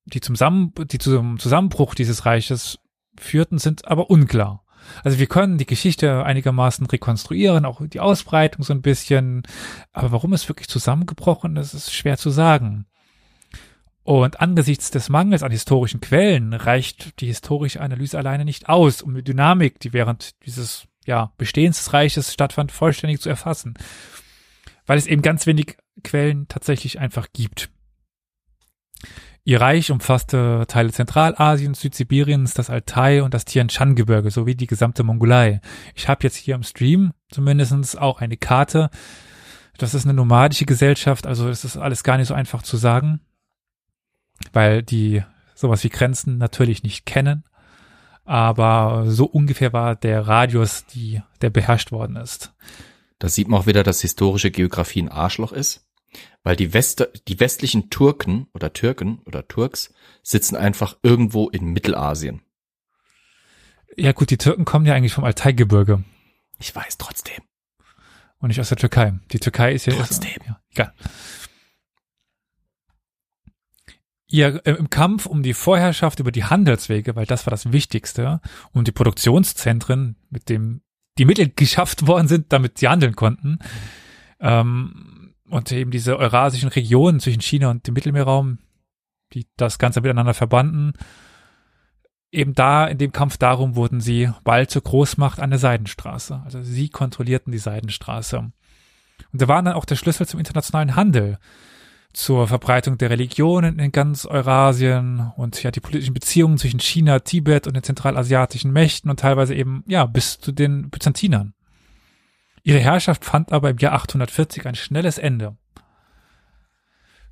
die 0.04 0.20
Zusammen 0.20 0.72
die 0.76 0.98
zum 0.98 1.40
Zusammenbruch 1.40 1.96
dieses 1.96 2.26
Reiches 2.26 2.78
führten, 3.18 3.58
sind 3.58 3.88
aber 3.88 4.08
unklar. 4.08 4.64
Also 5.02 5.18
wir 5.18 5.26
können 5.26 5.58
die 5.58 5.66
Geschichte 5.66 6.24
einigermaßen 6.24 6.86
rekonstruieren, 6.86 7.64
auch 7.64 7.80
die 7.88 7.98
Ausbreitung 7.98 8.62
so 8.62 8.72
ein 8.72 8.82
bisschen, 8.82 9.42
aber 9.92 10.12
warum 10.12 10.32
es 10.32 10.48
wirklich 10.48 10.68
zusammengebrochen 10.68 11.56
ist, 11.56 11.74
ist 11.74 11.92
schwer 11.92 12.18
zu 12.18 12.30
sagen. 12.30 12.86
Und 14.02 14.40
angesichts 14.40 14.90
des 14.90 15.08
Mangels 15.08 15.42
an 15.42 15.52
historischen 15.52 16.00
Quellen 16.00 16.54
reicht 16.54 17.20
die 17.20 17.26
historische 17.26 17.80
Analyse 17.80 18.18
alleine 18.18 18.44
nicht 18.44 18.68
aus, 18.68 19.02
um 19.02 19.14
die 19.14 19.22
Dynamik, 19.22 19.78
die 19.80 19.92
während 19.92 20.42
dieses 20.46 20.86
ja, 21.04 21.32
Bestehens 21.36 21.76
des 21.78 21.92
Reiches 21.92 22.32
stattfand, 22.32 22.72
vollständig 22.72 23.20
zu 23.20 23.28
erfassen. 23.28 23.74
Weil 24.86 24.98
es 24.98 25.06
eben 25.06 25.22
ganz 25.22 25.46
wenig 25.46 25.76
Quellen 26.02 26.48
tatsächlich 26.48 26.98
einfach 26.98 27.28
gibt. 27.32 27.70
Ihr 29.44 29.60
Reich 29.60 29.90
umfasste 29.90 30.64
Teile 30.68 30.92
Zentralasiens, 30.92 31.80
Südsibiriens, 31.80 32.54
das 32.54 32.68
Altai 32.68 33.22
und 33.22 33.32
das 33.32 33.46
Tian 33.46 33.70
Shan 33.70 33.94
Gebirge 33.94 34.30
sowie 34.30 34.54
die 34.54 34.66
gesamte 34.66 35.02
Mongolei. 35.02 35.60
Ich 35.94 36.08
habe 36.08 36.24
jetzt 36.24 36.36
hier 36.36 36.54
im 36.54 36.62
Stream 36.62 37.12
zumindestens 37.30 37.96
auch 37.96 38.20
eine 38.20 38.36
Karte. 38.36 38.90
Das 39.78 39.94
ist 39.94 40.04
eine 40.04 40.14
nomadische 40.14 40.66
Gesellschaft, 40.66 41.26
also 41.26 41.48
das 41.48 41.64
ist 41.64 41.78
alles 41.78 42.04
gar 42.04 42.18
nicht 42.18 42.28
so 42.28 42.34
einfach 42.34 42.62
zu 42.62 42.76
sagen, 42.76 43.20
weil 44.52 44.82
die 44.82 45.22
sowas 45.54 45.84
wie 45.84 45.90
Grenzen 45.90 46.38
natürlich 46.38 46.82
nicht 46.82 47.06
kennen. 47.06 47.44
Aber 48.24 49.04
so 49.08 49.24
ungefähr 49.24 49.72
war 49.72 49.96
der 49.96 50.26
Radius, 50.26 50.86
die, 50.86 51.22
der 51.40 51.50
beherrscht 51.50 51.92
worden 51.92 52.16
ist. 52.16 52.54
Da 53.18 53.28
sieht 53.28 53.48
man 53.48 53.60
auch 53.60 53.66
wieder, 53.66 53.82
dass 53.82 54.00
historische 54.00 54.50
Geografie 54.50 55.02
ein 55.02 55.08
Arschloch 55.08 55.52
ist, 55.52 55.86
weil 56.42 56.56
die, 56.56 56.72
West 56.72 57.06
die 57.28 57.40
westlichen 57.40 57.90
Turken 57.90 58.46
oder 58.54 58.72
Türken 58.72 59.20
oder 59.26 59.46
Turks 59.46 59.92
sitzen 60.22 60.56
einfach 60.56 60.96
irgendwo 61.02 61.48
in 61.48 61.66
Mittelasien. 61.66 62.42
Ja 63.96 64.12
gut, 64.12 64.30
die 64.30 64.38
Türken 64.38 64.64
kommen 64.64 64.86
ja 64.86 64.94
eigentlich 64.94 65.12
vom 65.12 65.24
Altai-Gebirge 65.24 66.04
Ich 66.58 66.74
weiß 66.74 66.96
trotzdem. 66.98 67.42
und 68.38 68.48
nicht 68.48 68.60
aus 68.60 68.68
der 68.68 68.78
Türkei. 68.78 69.14
Die 69.32 69.40
Türkei 69.40 69.74
ist 69.74 69.86
ja 69.86 69.92
Trotzdem. 69.92 70.30
Ist, 70.30 70.46
ja, 70.46 70.60
egal. 70.70 70.94
Ihr 74.30 74.64
äh, 74.64 74.72
im 74.72 74.90
Kampf 74.90 75.26
um 75.26 75.42
die 75.42 75.54
Vorherrschaft 75.54 76.20
über 76.20 76.32
die 76.32 76.44
Handelswege, 76.44 77.16
weil 77.16 77.26
das 77.26 77.46
war 77.46 77.50
das 77.50 77.72
Wichtigste, 77.72 78.40
um 78.72 78.84
die 78.84 78.92
Produktionszentren, 78.92 80.16
mit 80.30 80.48
dem 80.48 80.82
die 81.18 81.24
Mittel 81.24 81.50
geschafft 81.54 82.06
worden 82.06 82.28
sind, 82.28 82.52
damit 82.52 82.78
sie 82.78 82.88
handeln 82.88 83.16
konnten, 83.16 83.58
ähm, 84.40 85.34
und 85.48 85.70
eben 85.72 85.90
diese 85.90 86.16
eurasischen 86.16 86.68
Regionen 86.68 87.18
zwischen 87.18 87.40
China 87.40 87.70
und 87.70 87.86
dem 87.86 87.94
Mittelmeerraum, 87.94 88.58
die 89.32 89.46
das 89.56 89.78
Ganze 89.78 90.00
miteinander 90.00 90.32
verbanden, 90.32 90.92
eben 92.30 92.54
da 92.54 92.86
in 92.86 92.98
dem 92.98 93.12
Kampf 93.12 93.36
darum 93.36 93.74
wurden 93.74 94.00
sie 94.00 94.30
bald 94.44 94.70
zur 94.70 94.82
Großmacht 94.82 95.40
an 95.40 95.50
der 95.50 95.58
Seidenstraße. 95.58 96.40
Also 96.44 96.62
sie 96.62 96.88
kontrollierten 96.88 97.50
die 97.52 97.58
Seidenstraße. 97.58 98.38
Und 99.32 99.42
da 99.42 99.48
waren 99.48 99.64
dann 99.64 99.74
auch 99.74 99.84
der 99.84 99.96
Schlüssel 99.96 100.26
zum 100.26 100.38
internationalen 100.38 100.94
Handel, 100.94 101.38
zur 102.12 102.48
Verbreitung 102.48 102.98
der 102.98 103.10
Religionen 103.10 103.78
in 103.78 103.92
ganz 103.92 104.26
Eurasien 104.26 105.32
und 105.36 105.62
ja 105.62 105.70
die 105.70 105.80
politischen 105.80 106.14
Beziehungen 106.14 106.58
zwischen 106.58 106.80
China, 106.80 107.20
Tibet 107.20 107.66
und 107.66 107.74
den 107.74 107.82
zentralasiatischen 107.82 108.72
Mächten 108.72 109.10
und 109.10 109.20
teilweise 109.20 109.54
eben 109.54 109.84
ja 109.86 110.06
bis 110.06 110.40
zu 110.40 110.52
den 110.52 110.90
Byzantinern. 110.90 111.54
Ihre 112.62 112.80
Herrschaft 112.80 113.24
fand 113.24 113.52
aber 113.52 113.70
im 113.70 113.78
Jahr 113.78 113.92
840 113.92 114.66
ein 114.66 114.74
schnelles 114.74 115.18
Ende. 115.18 115.56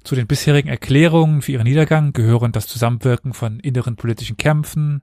Zu 0.04 0.14
den 0.14 0.26
bisherigen 0.26 0.68
Erklärungen 0.68 1.42
für 1.42 1.52
ihren 1.52 1.64
Niedergang 1.64 2.12
gehören 2.12 2.52
das 2.52 2.66
Zusammenwirken 2.66 3.34
von 3.34 3.60
inneren 3.60 3.96
politischen 3.96 4.36
Kämpfen, 4.36 5.02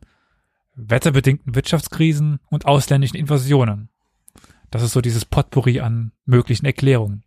wetterbedingten 0.76 1.54
Wirtschaftskrisen 1.54 2.40
und 2.50 2.66
ausländischen 2.66 3.18
Invasionen. 3.18 3.90
Das 4.72 4.82
ist 4.82 4.94
so 4.94 5.02
dieses 5.02 5.26
Potpourri 5.26 5.80
an 5.80 6.12
möglichen 6.26 6.66
Erklärungen. 6.66 7.25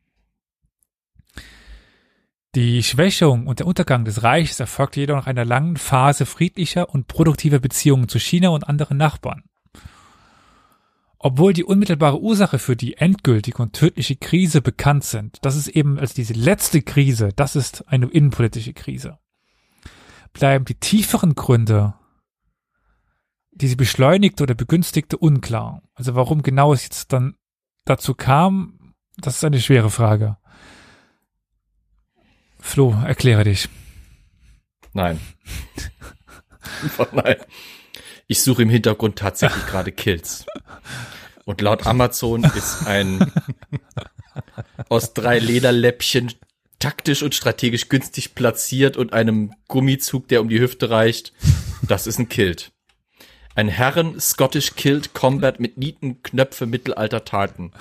Die 2.55 2.83
Schwächung 2.83 3.47
und 3.47 3.59
der 3.59 3.67
Untergang 3.67 4.05
des 4.07 4.23
Reichs 4.23 4.59
erfolgte 4.59 5.01
jedoch 5.01 5.17
nach 5.17 5.27
einer 5.27 5.45
langen 5.45 5.77
Phase 5.77 6.25
friedlicher 6.25 6.89
und 6.89 7.07
produktiver 7.07 7.59
Beziehungen 7.59 8.09
zu 8.09 8.19
China 8.19 8.49
und 8.49 8.67
anderen 8.67 8.97
Nachbarn. 8.97 9.45
Obwohl 11.19 11.53
die 11.53 11.65
unmittelbare 11.65 12.21
Ursache 12.21 12.59
für 12.59 12.77
die 12.77 12.97
endgültige 12.97 13.61
und 13.61 13.75
tödliche 13.75 14.17
Krise 14.17 14.63
bekannt 14.63 15.05
sind, 15.05 15.39
das 15.43 15.57
ist 15.57 15.69
eben 15.69 15.99
als 15.99 16.15
diese 16.15 16.33
letzte 16.33 16.81
Krise, 16.81 17.31
das 17.35 17.57
ist 17.57 17.87
eine 17.89 18.07
innenpolitische 18.07 18.73
Krise. 18.73 19.19
bleiben 20.33 20.65
die 20.65 20.77
tieferen 20.77 21.35
Gründe, 21.35 21.95
die 23.51 23.67
sie 23.67 23.77
beschleunigte 23.77 24.45
oder 24.45 24.55
begünstigte, 24.55 25.19
unklar. 25.19 25.83
Also 25.95 26.15
warum 26.15 26.43
genau 26.43 26.73
es 26.73 26.85
jetzt 26.85 27.13
dann 27.13 27.35
dazu 27.85 28.15
kam, 28.15 28.95
das 29.17 29.37
ist 29.37 29.45
eine 29.45 29.61
schwere 29.61 29.91
Frage. 29.91 30.37
Flo, 32.69 32.95
erkläre 33.07 33.45
dich. 33.45 33.71
Nein. 34.93 35.19
Nein. 37.13 37.37
Ich 38.27 38.43
suche 38.43 38.61
im 38.61 38.69
Hintergrund 38.69 39.19
tatsächlich 39.19 39.67
gerade 39.67 39.91
Kills. 39.91 40.45
Und 41.47 41.63
laut 41.63 41.87
Amazon 41.87 42.45
ist 42.45 42.87
ein 42.87 43.33
aus 44.91 45.15
drei 45.15 45.39
Lederläppchen 45.39 46.35
taktisch 46.79 47.23
und 47.23 47.35
strategisch 47.35 47.89
günstig 47.89 48.35
platziert 48.35 48.99
und 48.99 49.15
einem 49.15 49.55
Gummizug, 49.67 50.29
der 50.29 50.43
um 50.43 50.51
die 50.51 50.61
Hüfte 50.61 50.91
reicht. 50.91 51.33
Das 51.81 52.07
ist 52.07 52.19
ein 52.19 52.29
Kilt. 52.29 52.71
Ein 53.55 53.69
Herren 53.69 54.21
Scottish 54.21 54.75
Kilt 54.75 55.15
Combat 55.15 55.59
mit 55.59 55.79
Nietenknöpfe 55.79 56.67
Mittelalter 56.67 57.25
Taten. 57.25 57.73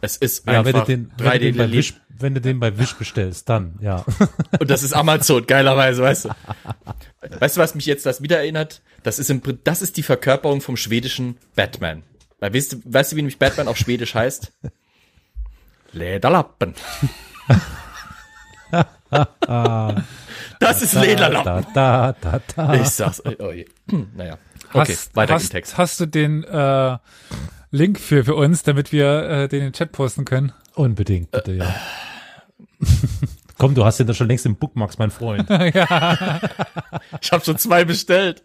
Es 0.00 0.16
ist 0.16 0.46
Ja, 0.46 0.64
wenn 0.64 0.72
du 0.72 0.78
einfach 0.78 0.86
den, 0.86 1.10
wenn 1.18 1.32
du 1.32 1.38
den 1.38 1.56
bei 1.56 1.64
3D 1.64 1.72
Wish, 1.72 1.94
wenn 2.18 2.34
du 2.34 2.40
den 2.40 2.60
bei 2.60 2.78
Wish 2.78 2.94
bestellst, 2.94 3.48
dann, 3.48 3.78
ja. 3.80 4.04
Und 4.60 4.70
das 4.70 4.82
ist 4.82 4.92
Amazon, 4.92 5.46
geilerweise, 5.46 6.02
weißt 6.02 6.26
du. 6.26 6.30
Weißt 7.38 7.56
du, 7.56 7.60
was 7.60 7.74
mich 7.74 7.86
jetzt 7.86 8.06
das 8.06 8.22
wieder 8.22 8.38
erinnert? 8.38 8.82
Das 9.02 9.18
ist 9.18 9.30
im, 9.30 9.42
das 9.64 9.82
ist 9.82 9.96
die 9.96 10.02
Verkörperung 10.02 10.60
vom 10.60 10.76
schwedischen 10.76 11.38
Batman. 11.54 12.02
Weil, 12.38 12.54
weißt 12.54 12.72
du, 12.72 12.80
weißt 12.84 13.12
du, 13.12 13.16
wie 13.16 13.22
nämlich 13.22 13.38
Batman 13.38 13.68
auf 13.68 13.76
Schwedisch 13.76 14.14
heißt? 14.14 14.52
Lederlappen. 15.92 16.74
das 20.60 20.82
ist 20.82 20.94
Lederlappen. 20.94 21.66
Da, 21.74 22.12
da, 22.12 22.14
da, 22.20 22.40
da. 22.54 22.74
Ich 22.74 22.88
sag's, 22.88 23.22
oh 23.24 23.50
je. 23.50 23.66
Naja. 24.14 24.38
Okay, 24.72 24.92
hast, 24.92 25.16
weiter 25.16 25.34
hast, 25.34 25.44
im 25.44 25.50
Text. 25.50 25.76
Hast 25.76 26.00
du 26.00 26.06
den 26.06 26.44
äh, 26.44 26.96
Link 27.70 28.00
für, 28.00 28.24
für 28.24 28.34
uns, 28.34 28.62
damit 28.62 28.92
wir 28.92 29.22
äh, 29.28 29.48
den 29.48 29.60
in 29.60 29.66
den 29.66 29.72
Chat 29.72 29.92
posten 29.92 30.24
können? 30.24 30.52
Unbedingt, 30.74 31.30
bitte, 31.30 31.52
ja. 31.52 31.74
Komm, 33.58 33.74
du 33.74 33.84
hast 33.84 34.00
den 34.00 34.06
da 34.06 34.14
schon 34.14 34.28
längst 34.28 34.46
im 34.46 34.56
Bookmarks, 34.56 34.96
mein 34.98 35.10
Freund. 35.10 35.48
Ich 37.22 37.32
habe 37.32 37.44
schon 37.44 37.58
zwei 37.58 37.84
bestellt. 37.84 38.40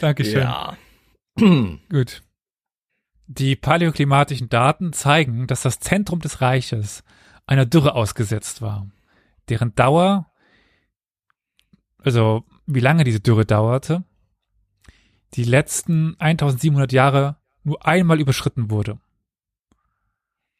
Dankeschön. 0.00 0.42
Ja. 0.42 0.76
Gut. 1.88 2.22
Die 3.26 3.56
paläoklimatischen 3.56 4.50
Daten 4.50 4.92
zeigen, 4.92 5.46
dass 5.46 5.62
das 5.62 5.80
Zentrum 5.80 6.20
des 6.20 6.42
Reiches 6.42 7.02
einer 7.46 7.64
Dürre 7.64 7.94
ausgesetzt 7.94 8.60
war, 8.60 8.86
deren 9.48 9.74
Dauer, 9.74 10.30
also 11.98 12.44
wie 12.66 12.80
lange 12.80 13.04
diese 13.04 13.20
Dürre 13.20 13.46
dauerte, 13.46 14.04
die 15.34 15.44
letzten 15.44 16.16
1700 16.18 16.92
Jahre 16.92 17.36
nur 17.62 17.84
einmal 17.86 18.20
überschritten 18.20 18.70
wurde. 18.70 18.98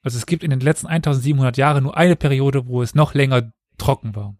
Also 0.02 0.18
es 0.18 0.26
gibt 0.26 0.44
in 0.44 0.50
den 0.50 0.60
letzten 0.60 0.86
1700 0.86 1.56
Jahren 1.56 1.84
nur 1.84 1.96
eine 1.96 2.16
Periode, 2.16 2.66
wo 2.66 2.82
es 2.82 2.94
noch 2.94 3.14
länger 3.14 3.50
trocken 3.78 4.14
war. 4.14 4.36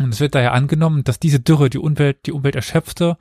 Und 0.00 0.12
es 0.12 0.20
wird 0.20 0.34
daher 0.34 0.52
angenommen, 0.52 1.04
dass 1.04 1.20
diese 1.20 1.40
Dürre 1.40 1.70
die 1.70 1.78
Umwelt, 1.78 2.26
die 2.26 2.32
Umwelt 2.32 2.56
erschöpfte 2.56 3.16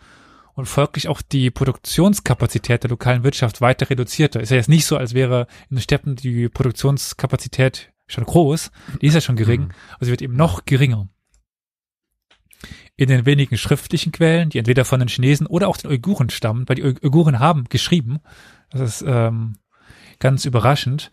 und 0.53 0.65
folglich 0.65 1.08
auch 1.08 1.21
die 1.21 1.51
Produktionskapazität 1.51 2.84
der 2.84 2.89
lokalen 2.89 3.23
Wirtschaft 3.23 3.62
weiter 3.62 3.89
reduzierte. 3.89 4.39
Ist 4.39 4.49
ja 4.49 4.58
jetzt 4.58 4.69
nicht 4.69 4.86
so, 4.86 4.97
als 4.97 5.13
wäre 5.13 5.47
in 5.69 5.77
den 5.77 5.82
Steppen 5.82 6.15
die 6.15 6.49
Produktionskapazität 6.49 7.91
schon 8.08 8.25
groß, 8.25 8.71
die 9.01 9.08
ist 9.08 9.13
ja 9.13 9.21
schon 9.21 9.36
gering, 9.36 9.73
aber 9.95 10.06
sie 10.06 10.12
wird 10.12 10.21
eben 10.21 10.36
noch 10.36 10.65
geringer. 10.65 11.08
In 12.95 13.10
den 13.10 13.26
wenigen 13.26 13.58
schriftlichen 13.58 14.12
Quellen, 14.12 14.49
die 14.49 14.60
entweder 14.60 14.86
von 14.86 14.99
den 14.99 15.10
Chinesen 15.10 15.47
oder 15.47 15.67
auch 15.67 15.78
den 15.78 15.91
Uiguren 15.91 16.30
stammen, 16.30 16.67
weil 16.67 16.76
die 16.76 16.84
Ui- 16.84 17.04
Uiguren 17.04 17.39
haben 17.39 17.65
geschrieben, 17.65 18.19
das 18.69 18.82
ist 18.82 19.04
ähm, 19.08 19.58
ganz 20.19 20.45
überraschend, 20.45 21.12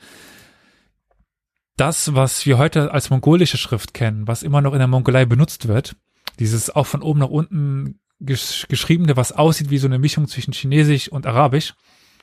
das, 1.76 2.14
was 2.14 2.44
wir 2.44 2.58
heute 2.58 2.92
als 2.92 3.08
mongolische 3.10 3.56
Schrift 3.56 3.94
kennen, 3.94 4.28
was 4.28 4.42
immer 4.42 4.60
noch 4.60 4.74
in 4.74 4.78
der 4.78 4.88
Mongolei 4.88 5.24
benutzt 5.24 5.66
wird, 5.66 5.96
dieses 6.38 6.68
auch 6.68 6.86
von 6.86 7.02
oben 7.02 7.20
nach 7.20 7.30
unten 7.30 7.98
gesch 8.20 8.66
geschriebene, 8.68 9.16
was 9.16 9.32
aussieht 9.32 9.70
wie 9.70 9.78
so 9.78 9.86
eine 9.86 9.98
Mischung 9.98 10.28
zwischen 10.28 10.52
Chinesisch 10.52 11.08
und 11.08 11.26
Arabisch, 11.26 11.74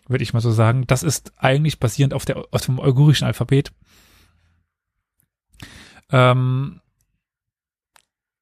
würde 0.08 0.24
ich 0.24 0.34
mal 0.34 0.42
so 0.42 0.52
sagen, 0.52 0.86
das 0.86 1.02
ist 1.02 1.34
eigentlich 1.38 1.80
basierend 1.80 2.14
auf, 2.14 2.26
der, 2.26 2.46
auf 2.52 2.62
dem 2.62 2.78
uigurischen 2.80 3.26
Alphabet. 3.26 3.72
Ähm, 6.12 6.80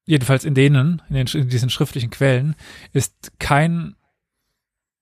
jedenfalls 0.06 0.44
in 0.44 0.54
denen, 0.54 1.02
in, 1.08 1.14
den, 1.14 1.26
in 1.26 1.48
diesen 1.48 1.70
schriftlichen 1.70 2.10
Quellen, 2.10 2.54
ist 2.92 3.32
kein, 3.38 3.96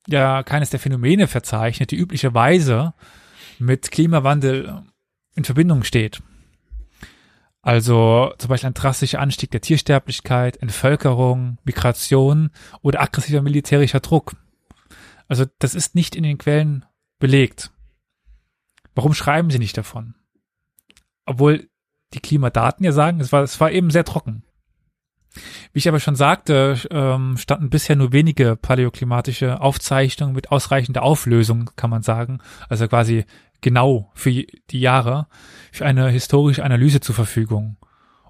ja, 0.08 0.42
keines 0.42 0.70
der 0.70 0.80
Phänomene 0.80 1.28
verzeichnet, 1.28 1.90
die 1.90 1.96
üblicherweise 1.96 2.94
mit 3.58 3.90
Klimawandel 3.90 4.82
in 5.36 5.44
Verbindung 5.44 5.84
steht. 5.84 6.22
Also 7.62 8.34
zum 8.38 8.48
Beispiel 8.48 8.68
ein 8.68 8.74
drastischer 8.74 9.20
Anstieg 9.20 9.50
der 9.50 9.62
Tiersterblichkeit, 9.62 10.58
Entvölkerung, 10.58 11.58
Migration 11.64 12.50
oder 12.82 13.00
aggressiver 13.00 13.40
militärischer 13.40 14.00
Druck. 14.00 14.36
Also 15.28 15.46
das 15.60 15.74
ist 15.74 15.94
nicht 15.94 16.14
in 16.14 16.24
den 16.24 16.36
Quellen 16.36 16.84
belegt. 17.18 17.70
Warum 18.94 19.14
schreiben 19.14 19.50
sie 19.50 19.58
nicht 19.58 19.78
davon? 19.78 20.14
Obwohl 21.24 21.70
die 22.12 22.20
Klimadaten 22.20 22.84
ja 22.84 22.92
sagen, 22.92 23.20
es 23.20 23.32
war, 23.32 23.42
es 23.42 23.58
war 23.60 23.72
eben 23.72 23.90
sehr 23.90 24.04
trocken. 24.04 24.44
Wie 25.72 25.78
ich 25.78 25.88
aber 25.88 26.00
schon 26.00 26.16
sagte, 26.16 26.78
ähm, 26.90 27.36
standen 27.36 27.70
bisher 27.70 27.96
nur 27.96 28.12
wenige 28.12 28.56
paläoklimatische 28.56 29.60
Aufzeichnungen 29.60 30.34
mit 30.34 30.52
ausreichender 30.52 31.02
Auflösung, 31.02 31.70
kann 31.76 31.90
man 31.90 32.02
sagen, 32.02 32.38
also 32.68 32.86
quasi 32.86 33.24
genau 33.60 34.10
für 34.14 34.30
die 34.30 34.80
Jahre, 34.80 35.26
für 35.72 35.86
eine 35.86 36.08
historische 36.08 36.64
Analyse 36.64 37.00
zur 37.00 37.14
Verfügung, 37.14 37.76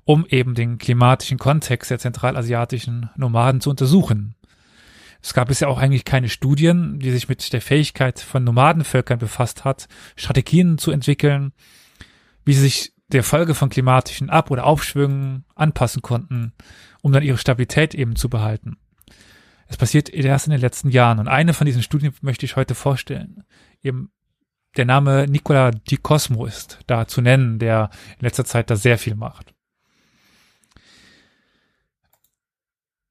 um 0.05 0.25
eben 0.29 0.55
den 0.55 0.79
klimatischen 0.79 1.39
Kontext 1.39 1.91
der 1.91 1.99
zentralasiatischen 1.99 3.11
Nomaden 3.17 3.61
zu 3.61 3.71
untersuchen. 3.71 4.37
Es 5.21 5.35
gab 5.35 5.49
bisher 5.49 5.69
auch 5.69 5.79
eigentlich 5.79 6.05
keine 6.05 6.29
Studien, 6.29 7.01
die 7.01 7.11
sich 7.11 7.29
mit 7.29 7.53
der 7.53 7.63
Fähigkeit 7.63 8.21
von 8.21 8.45
Nomadenvölkern 8.45 9.19
befasst 9.19 9.65
hat, 9.65 9.89
Strategien 10.17 10.79
zu 10.79 10.91
entwickeln, 10.91 11.53
wie 12.45 12.53
sie 12.53 12.61
sich 12.61 12.94
der 13.09 13.23
Folge 13.23 13.55
von 13.55 13.69
klimatischen 13.69 14.31
Ab- 14.31 14.51
oder 14.51 14.65
Aufschwüngen 14.65 15.45
anpassen 15.55 16.03
konnten, 16.03 16.53
um 17.03 17.13
dann 17.13 17.23
ihre 17.23 17.39
Stabilität 17.39 17.95
eben 17.95 18.17
zu 18.17 18.29
behalten. 18.29 18.77
Es 19.67 19.77
passiert 19.77 20.09
erst 20.11 20.47
in 20.47 20.53
den 20.53 20.61
letzten 20.61 20.91
Jahren 20.91 21.19
und 21.19 21.29
eine 21.29 21.55
von 21.55 21.67
diesen 21.67 21.83
Studien 21.83 22.15
möchte 22.21 22.47
ich 22.47 22.57
heute 22.57 22.75
vorstellen. 22.75 23.45
Eben 23.83 24.11
der 24.77 24.85
Name 24.85 25.27
Nicola 25.29 25.71
Di 25.71 25.97
Cosmo 25.97 26.47
ist 26.47 26.81
da 26.87 27.07
zu 27.07 27.21
nennen, 27.21 27.59
der 27.59 27.91
in 28.19 28.25
letzter 28.25 28.45
Zeit 28.45 28.71
da 28.71 28.77
sehr 28.77 28.99
viel 28.99 29.15
macht. 29.15 29.55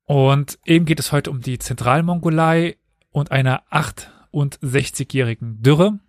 Und 0.06 0.60
eben 0.66 0.86
geht 0.86 1.00
es 1.00 1.12
heute 1.12 1.32
um 1.32 1.42
die 1.42 1.60
Zentralmongolei 1.60 2.78
und 3.10 3.32
einer 3.32 3.64
68-jährigen 3.72 5.62
Dürre, 5.62 6.00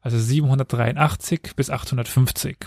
also 0.00 0.18
783 0.18 1.54
bis 1.54 1.68
850. 1.70 2.66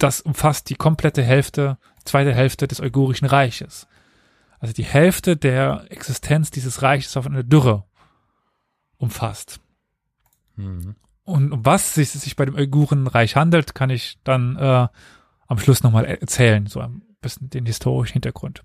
Das 0.00 0.22
umfasst 0.22 0.70
die 0.70 0.76
komplette 0.76 1.22
Hälfte, 1.22 1.76
zweite 2.04 2.34
Hälfte 2.34 2.66
des 2.66 2.80
Uigurischen 2.80 3.28
Reiches. 3.28 3.86
Also 4.58 4.72
die 4.72 4.84
Hälfte 4.84 5.36
der 5.36 5.84
Existenz 5.90 6.50
dieses 6.50 6.80
Reiches 6.80 7.18
auf 7.18 7.26
eine 7.26 7.44
Dürre 7.44 7.84
umfasst. 8.96 9.60
Mhm. 10.56 10.96
Und 11.24 11.52
um 11.52 11.66
was 11.66 11.98
es 11.98 12.14
sich 12.14 12.34
bei 12.34 12.46
dem 12.46 12.54
Uigurenreich 12.54 13.36
handelt, 13.36 13.74
kann 13.74 13.90
ich 13.90 14.18
dann 14.24 14.56
äh, 14.56 14.88
am 15.46 15.58
Schluss 15.58 15.82
nochmal 15.82 16.06
erzählen, 16.06 16.66
so 16.66 16.80
ein 16.80 17.02
bisschen 17.20 17.50
den 17.50 17.66
historischen 17.66 18.14
Hintergrund. 18.14 18.62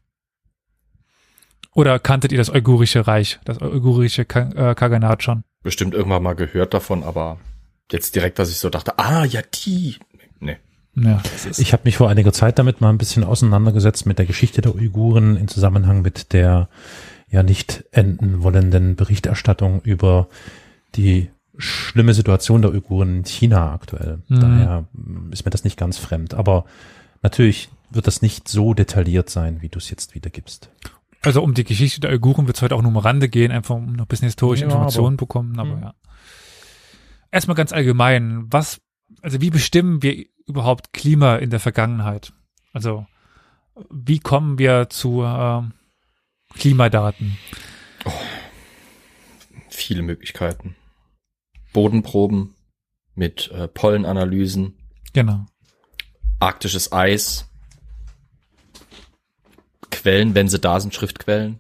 Oder 1.74 2.00
kanntet 2.00 2.32
ihr 2.32 2.38
das 2.38 2.50
Uigurische 2.50 3.08
Reich, 3.08 3.42
das 3.44 3.62
Uigurische 3.62 4.24
Ka 4.24 4.72
äh, 4.72 4.74
Kaganat 4.74 5.22
schon? 5.22 5.44
Bestimmt 5.64 5.94
irgendwann 5.94 6.24
mal 6.24 6.34
gehört 6.34 6.74
davon, 6.74 7.04
aber 7.04 7.40
jetzt 7.92 8.16
direkt, 8.16 8.40
dass 8.40 8.50
ich 8.50 8.60
so 8.60 8.70
dachte, 8.70 8.98
ah, 8.98 9.26
ja, 9.26 9.42
die. 9.42 9.98
Ja, 10.96 11.22
Ich 11.58 11.74
habe 11.74 11.84
mich 11.86 11.98
vor 11.98 12.10
einiger 12.10 12.32
Zeit 12.34 12.58
damit 12.60 12.80
mal 12.82 12.90
ein 12.90 12.98
bisschen 12.98 13.24
auseinandergesetzt 13.24 14.06
mit 14.06 14.18
der 14.20 14.26
Geschichte 14.26 14.62
der 14.62 14.76
Uiguren 14.76 15.36
in 15.38 15.48
Zusammenhang 15.48 16.02
mit 16.02 16.32
der 16.34 16.70
ja 17.30 17.44
nicht 17.44 17.84
enden 17.92 18.44
wollenden 18.44 18.96
Berichterstattung 18.96 19.82
über 19.82 20.28
die 20.96 21.30
schlimme 21.58 22.14
Situation 22.14 22.62
der 22.62 22.72
Uiguren 22.72 23.18
in 23.18 23.26
China 23.26 23.74
aktuell. 23.74 24.20
Mhm. 24.30 24.40
Daher 24.40 24.86
mm, 24.94 25.32
ist 25.32 25.44
mir 25.46 25.52
das 25.52 25.64
nicht 25.64 25.78
ganz 25.78 25.98
fremd. 25.98 26.34
Aber 26.34 26.66
natürlich 27.24 27.70
wird 27.90 28.08
das 28.08 28.22
nicht 28.22 28.48
so 28.48 28.74
detailliert 28.74 29.30
sein, 29.30 29.62
wie 29.62 29.70
du 29.70 29.80
es 29.80 29.90
jetzt 29.90 30.16
wiedergibst. 30.16 30.70
also 31.22 31.42
um 31.42 31.54
die 31.54 31.64
Geschichte 31.64 32.00
der 32.02 32.12
Uiguren 32.12 32.48
wird 32.48 32.58
es 32.58 32.62
heute 32.62 32.76
auch 32.76 32.82
nur 32.82 32.92
um 32.92 32.98
Rande 32.98 33.30
gehen, 33.30 33.52
einfach 33.52 33.76
um 33.76 33.94
noch 33.94 34.06
ein 34.06 34.08
bisschen 34.08 34.28
historische 34.28 34.64
Ja, 34.64 34.70
Informationen 34.70 35.18
bekommen, 35.18 35.60
aber 35.60 35.76
Mhm. 35.76 35.82
ja. 35.84 35.94
Erstmal 37.32 37.56
ganz 37.56 37.74
allgemein, 37.74 38.46
was, 38.50 38.80
also 39.26 39.42
wie 39.42 39.50
bestimmen 39.50 40.04
wir 40.04 40.24
überhaupt 40.46 40.94
Klima 40.94 41.38
in 41.38 41.50
der 41.50 41.60
Vergangenheit? 41.60 42.32
Also 42.74 43.08
wie 43.90 44.20
kommen 44.20 44.60
wir 44.60 44.88
zu 44.92 45.24
äh, 45.24 45.64
Klimadaten? 46.54 47.36
Viele 49.70 50.04
Möglichkeiten. 50.04 50.76
Bodenproben 51.74 52.54
mit 53.16 53.50
äh, 53.52 53.68
Pollenanalysen, 53.68 54.78
Genau. 55.14 55.48
arktisches 56.40 56.92
Eis, 56.92 57.50
Quellen, 59.90 60.36
wenn 60.36 60.50
sie 60.50 60.60
da 60.60 60.80
sind, 60.80 60.94
Schriftquellen, 60.94 61.60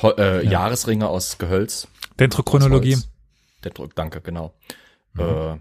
Ho 0.00 0.12
äh, 0.12 0.42
Ja. 0.42 0.50
Jahresringe 0.52 1.06
aus 1.06 1.36
Gehölz. 1.36 1.86
Dendrochronologie, 2.18 2.96
Druck, 3.60 3.94
danke, 3.94 4.22
genau. 4.22 4.54
Äh, 5.18 5.58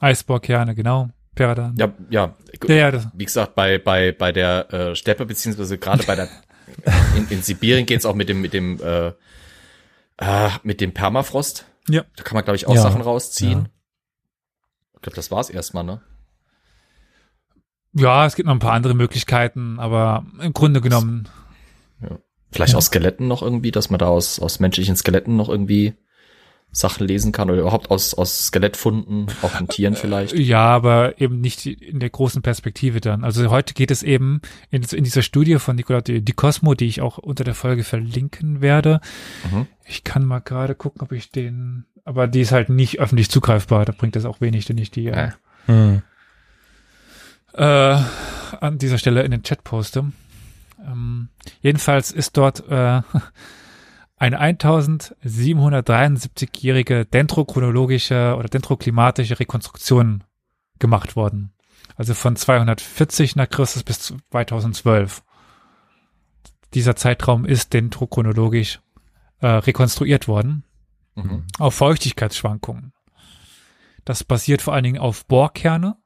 Eisbohrkerne, 0.00 0.74
genau. 0.74 1.10
Peradan. 1.34 1.74
ja, 1.78 1.92
ja, 2.10 2.34
Ja, 2.66 2.74
ja, 2.74 2.90
das, 2.90 3.08
wie 3.14 3.24
gesagt, 3.24 3.54
bei, 3.54 3.78
bei, 3.78 4.10
bei 4.12 4.32
der 4.32 4.72
äh, 4.72 4.94
Steppe, 4.96 5.24
beziehungsweise 5.26 5.78
gerade 5.78 6.02
bei 6.04 6.16
der 6.16 6.28
in, 7.16 7.28
in 7.28 7.42
Sibirien 7.42 7.86
geht's 7.86 8.04
auch 8.06 8.14
mit 8.14 8.28
dem, 8.28 8.40
mit 8.40 8.52
dem, 8.52 8.80
äh, 8.82 9.12
äh, 10.18 10.50
mit 10.64 10.80
dem 10.80 10.92
Permafrost. 10.92 11.64
ja. 11.88 12.02
Da 12.16 12.22
kann 12.24 12.34
man, 12.34 12.44
glaube 12.44 12.56
ich, 12.56 12.66
auch 12.66 12.74
Ja, 12.74 12.82
Sachen 12.82 13.00
rausziehen. 13.02 13.58
ja. 13.60 13.66
Ich 14.96 15.02
glaube, 15.02 15.16
das 15.16 15.30
war's 15.30 15.48
erstmal, 15.48 15.84
ne? 15.84 16.00
ja, 17.94 18.26
es 18.26 18.34
gibt 18.36 18.46
noch 18.46 18.54
ein 18.54 18.58
paar 18.60 18.72
andere 18.74 18.94
Möglichkeiten, 18.94 19.78
aber 19.80 20.24
im 20.40 20.52
Grunde 20.52 20.80
genommen, 20.80 21.28
Vielleicht 22.50 22.72
Ja. 22.72 22.78
aus 22.78 22.86
Skeletten 22.86 23.28
noch 23.28 23.42
irgendwie, 23.42 23.70
dass 23.72 23.90
man 23.90 23.98
da 23.98 24.06
aus, 24.06 24.40
aus 24.40 24.58
menschlichen 24.58 24.96
Skeletten 24.96 25.36
noch 25.36 25.50
irgendwie 25.50 25.94
Sachen 26.70 27.06
lesen 27.06 27.32
kann 27.32 27.50
oder 27.50 27.60
überhaupt 27.60 27.90
aus, 27.90 28.14
aus 28.14 28.46
Skelettfunden, 28.46 29.26
auch 29.42 29.50
von 29.50 29.68
Tieren 29.68 29.96
vielleicht. 29.96 30.34
ja, 30.34 30.60
aber 30.66 31.20
eben 31.20 31.40
nicht 31.40 31.66
in 31.66 31.98
der 31.98 32.10
großen 32.10 32.42
Perspektive 32.42 33.00
dann. 33.00 33.24
Also 33.24 33.50
heute 33.50 33.74
geht 33.74 33.90
es 33.90 34.02
eben 34.02 34.42
in, 34.70 34.82
in 34.82 35.02
dieser 35.04 35.22
Studie 35.22 35.58
von 35.58 35.76
Nicola 35.76 36.02
Di, 36.02 36.22
Cosmo, 36.32 36.74
die 36.74 36.86
ich 36.86 37.00
auch 37.00 37.18
unter 37.18 37.42
der 37.42 37.54
Folge 37.54 37.84
verlinken 37.84 38.60
werde. 38.60 39.00
Mhm. 39.50 39.66
Ich 39.86 40.04
kann 40.04 40.24
mal 40.24 40.40
gerade 40.40 40.74
gucken, 40.74 41.00
ob 41.00 41.12
ich 41.12 41.30
den, 41.30 41.86
aber 42.04 42.26
die 42.28 42.42
ist 42.42 42.52
halt 42.52 42.68
nicht 42.68 43.00
öffentlich 43.00 43.30
zugreifbar, 43.30 43.84
da 43.84 43.92
bringt 43.96 44.14
es 44.16 44.26
auch 44.26 44.40
wenig, 44.40 44.68
wenn 44.68 44.78
ich 44.78 44.90
die 44.90 45.06
äh, 45.08 45.16
Ja. 45.16 45.32
Hm. 45.66 46.02
äh, 47.54 47.98
an 48.60 48.78
dieser 48.78 48.98
Stelle 48.98 49.22
in 49.22 49.30
den 49.30 49.42
Chat 49.42 49.64
poste. 49.64 50.04
Ähm, 50.86 51.28
jedenfalls 51.60 52.12
ist 52.12 52.36
dort 52.36 52.62
äh, 52.68 53.00
eine 54.18 54.40
1773-jährige 54.40 57.04
dendrochronologische 57.06 58.34
oder 58.36 58.48
dendroklimatische 58.48 59.38
Rekonstruktion 59.38 60.24
gemacht 60.78 61.16
worden. 61.16 61.52
Also 61.96 62.14
von 62.14 62.36
240 62.36 63.36
nach 63.36 63.48
Christus 63.48 63.82
bis 63.82 64.14
2012. 64.30 65.22
Dieser 66.74 66.96
Zeitraum 66.96 67.44
ist 67.44 67.74
dendrochronologisch 67.74 68.80
äh, 69.40 69.46
rekonstruiert 69.46 70.28
worden 70.28 70.64
Mhm. 71.18 71.44
auf 71.58 71.74
Feuchtigkeitsschwankungen. 71.74 72.92
Das 74.04 74.24
basiert 74.24 74.62
vor 74.62 74.74
allen 74.74 74.84
Dingen 74.84 74.98
auf 74.98 75.26
Bohrkerne 75.26 75.96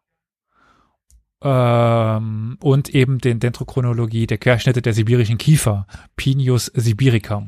ähm, 1.42 2.56
und 2.60 2.88
eben 2.88 3.18
den 3.18 3.38
Dendrochronologie 3.38 4.26
der 4.26 4.38
Querschnitte 4.38 4.82
der 4.82 4.94
sibirischen 4.94 5.38
Kiefer, 5.38 5.86
Pinius 6.16 6.66
sibirica, 6.66 7.46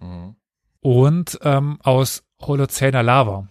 Mhm. 0.00 0.36
und 0.80 1.38
ähm, 1.42 1.78
aus 1.82 2.22
Holozäner 2.40 3.02
Lava. 3.02 3.48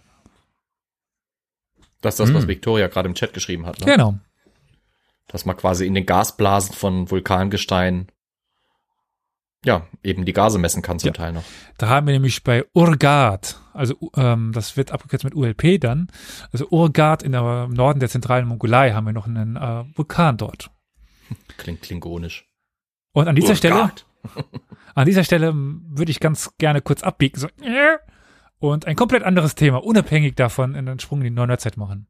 Das 2.01 2.15
ist 2.15 2.19
das, 2.19 2.33
was 2.33 2.43
Mhm. 2.45 2.47
Victoria 2.49 2.87
gerade 2.87 3.07
im 3.09 3.15
Chat 3.15 3.33
geschrieben 3.33 3.65
hat, 3.65 3.79
ne? 3.79 3.85
Genau. 3.85 4.15
Dass 5.27 5.45
man 5.45 5.55
quasi 5.57 5.85
in 5.85 5.93
den 5.93 6.05
Gasblasen 6.05 6.73
von 6.73 7.11
Vulkangestein 7.11 8.07
ja, 9.65 9.85
eben 10.03 10.23
die 10.23 10.31
Gase 10.31 10.57
messen 10.57 10.81
kann 10.81 10.99
zum 10.99 11.07
Ja. 11.07 11.13
Teil 11.13 11.33
noch. 11.33 11.43
Da 11.77 11.89
haben 11.89 12.07
wir 12.07 12.13
nämlich 12.13 12.43
bei 12.43 12.63
Urgat, 12.73 13.59
also 13.73 13.93
ähm, 14.15 14.53
das 14.53 14.77
wird 14.77 14.91
abgekürzt 14.91 15.25
mit 15.25 15.35
ULP 15.35 15.81
dann, 15.81 16.07
also 16.53 16.69
Urgat 16.69 17.23
in 17.23 17.33
der, 17.33 17.65
im 17.65 17.73
Norden 17.73 17.99
der 17.99 18.07
zentralen 18.09 18.47
Mongolei 18.47 18.93
haben 18.93 19.05
wir 19.05 19.11
noch 19.11 19.27
einen 19.27 19.57
äh, 19.57 19.83
Vulkan 19.97 20.37
dort. 20.37 20.71
Klingt 21.57 21.81
klingonisch. 21.81 22.47
Und 23.11 23.27
an 23.27 23.35
dieser 23.35 23.55
Stelle 23.55 23.75
Urgat. 23.75 24.05
An 24.95 25.05
dieser 25.05 25.23
Stelle 25.23 25.53
würde 25.55 26.11
ich 26.11 26.19
ganz 26.19 26.55
gerne 26.57 26.81
kurz 26.81 27.03
abbiegen 27.03 27.39
so, 27.39 27.47
und 28.59 28.85
ein 28.85 28.95
komplett 28.95 29.23
anderes 29.23 29.55
Thema, 29.55 29.83
unabhängig 29.83 30.35
davon, 30.35 30.75
in 30.75 30.85
den 30.85 30.99
Sprung 30.99 31.19
in 31.21 31.25
die 31.25 31.29
Neuzeit 31.31 31.77
machen. 31.77 32.07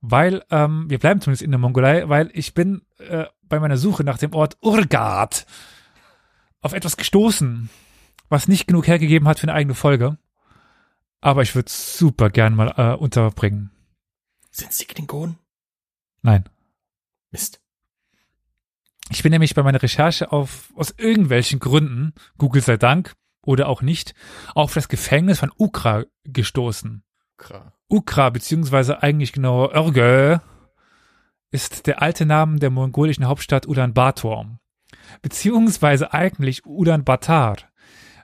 Weil, 0.00 0.44
ähm, 0.50 0.88
wir 0.88 0.98
bleiben 0.98 1.20
zumindest 1.20 1.42
in 1.42 1.50
der 1.50 1.58
Mongolei, 1.58 2.08
weil 2.08 2.30
ich 2.32 2.54
bin 2.54 2.82
äh, 2.98 3.24
bei 3.42 3.60
meiner 3.60 3.76
Suche 3.76 4.04
nach 4.04 4.18
dem 4.18 4.34
Ort 4.34 4.56
Urgat 4.60 5.46
auf 6.60 6.72
etwas 6.72 6.96
gestoßen, 6.96 7.70
was 8.28 8.48
nicht 8.48 8.66
genug 8.66 8.86
hergegeben 8.86 9.28
hat 9.28 9.38
für 9.38 9.44
eine 9.44 9.54
eigene 9.54 9.74
Folge. 9.74 10.18
Aber 11.20 11.42
ich 11.42 11.54
würde 11.54 11.70
super 11.70 12.30
gern 12.30 12.54
mal 12.54 12.74
äh, 12.76 12.96
unterbringen. 12.96 13.70
Sind 14.50 14.72
sie 14.72 14.84
Klingonen? 14.84 15.38
Nein. 16.22 16.44
Mist. 17.30 17.60
Ich 19.10 19.22
bin 19.22 19.30
nämlich 19.30 19.54
bei 19.54 19.62
meiner 19.62 19.82
Recherche 19.82 20.32
auf, 20.32 20.72
aus 20.74 20.94
irgendwelchen 20.96 21.60
Gründen, 21.60 22.12
Google 22.38 22.62
sei 22.62 22.76
Dank 22.76 23.14
oder 23.42 23.68
auch 23.68 23.82
nicht, 23.82 24.14
auf 24.54 24.74
das 24.74 24.88
Gefängnis 24.88 25.38
von 25.38 25.52
Ukra 25.58 26.04
gestoßen. 26.24 27.02
Kra. 27.36 27.72
Ukra, 27.88 28.30
beziehungsweise 28.30 29.02
eigentlich 29.02 29.32
genau 29.32 29.70
Örgö, 29.70 30.38
ist 31.50 31.86
der 31.86 32.02
alte 32.02 32.26
Name 32.26 32.58
der 32.58 32.70
mongolischen 32.70 33.26
Hauptstadt 33.26 33.66
Ulaanbaatar. 33.66 34.58
Beziehungsweise 35.22 36.12
eigentlich 36.12 36.66
Ulaanbaatar. 36.66 37.58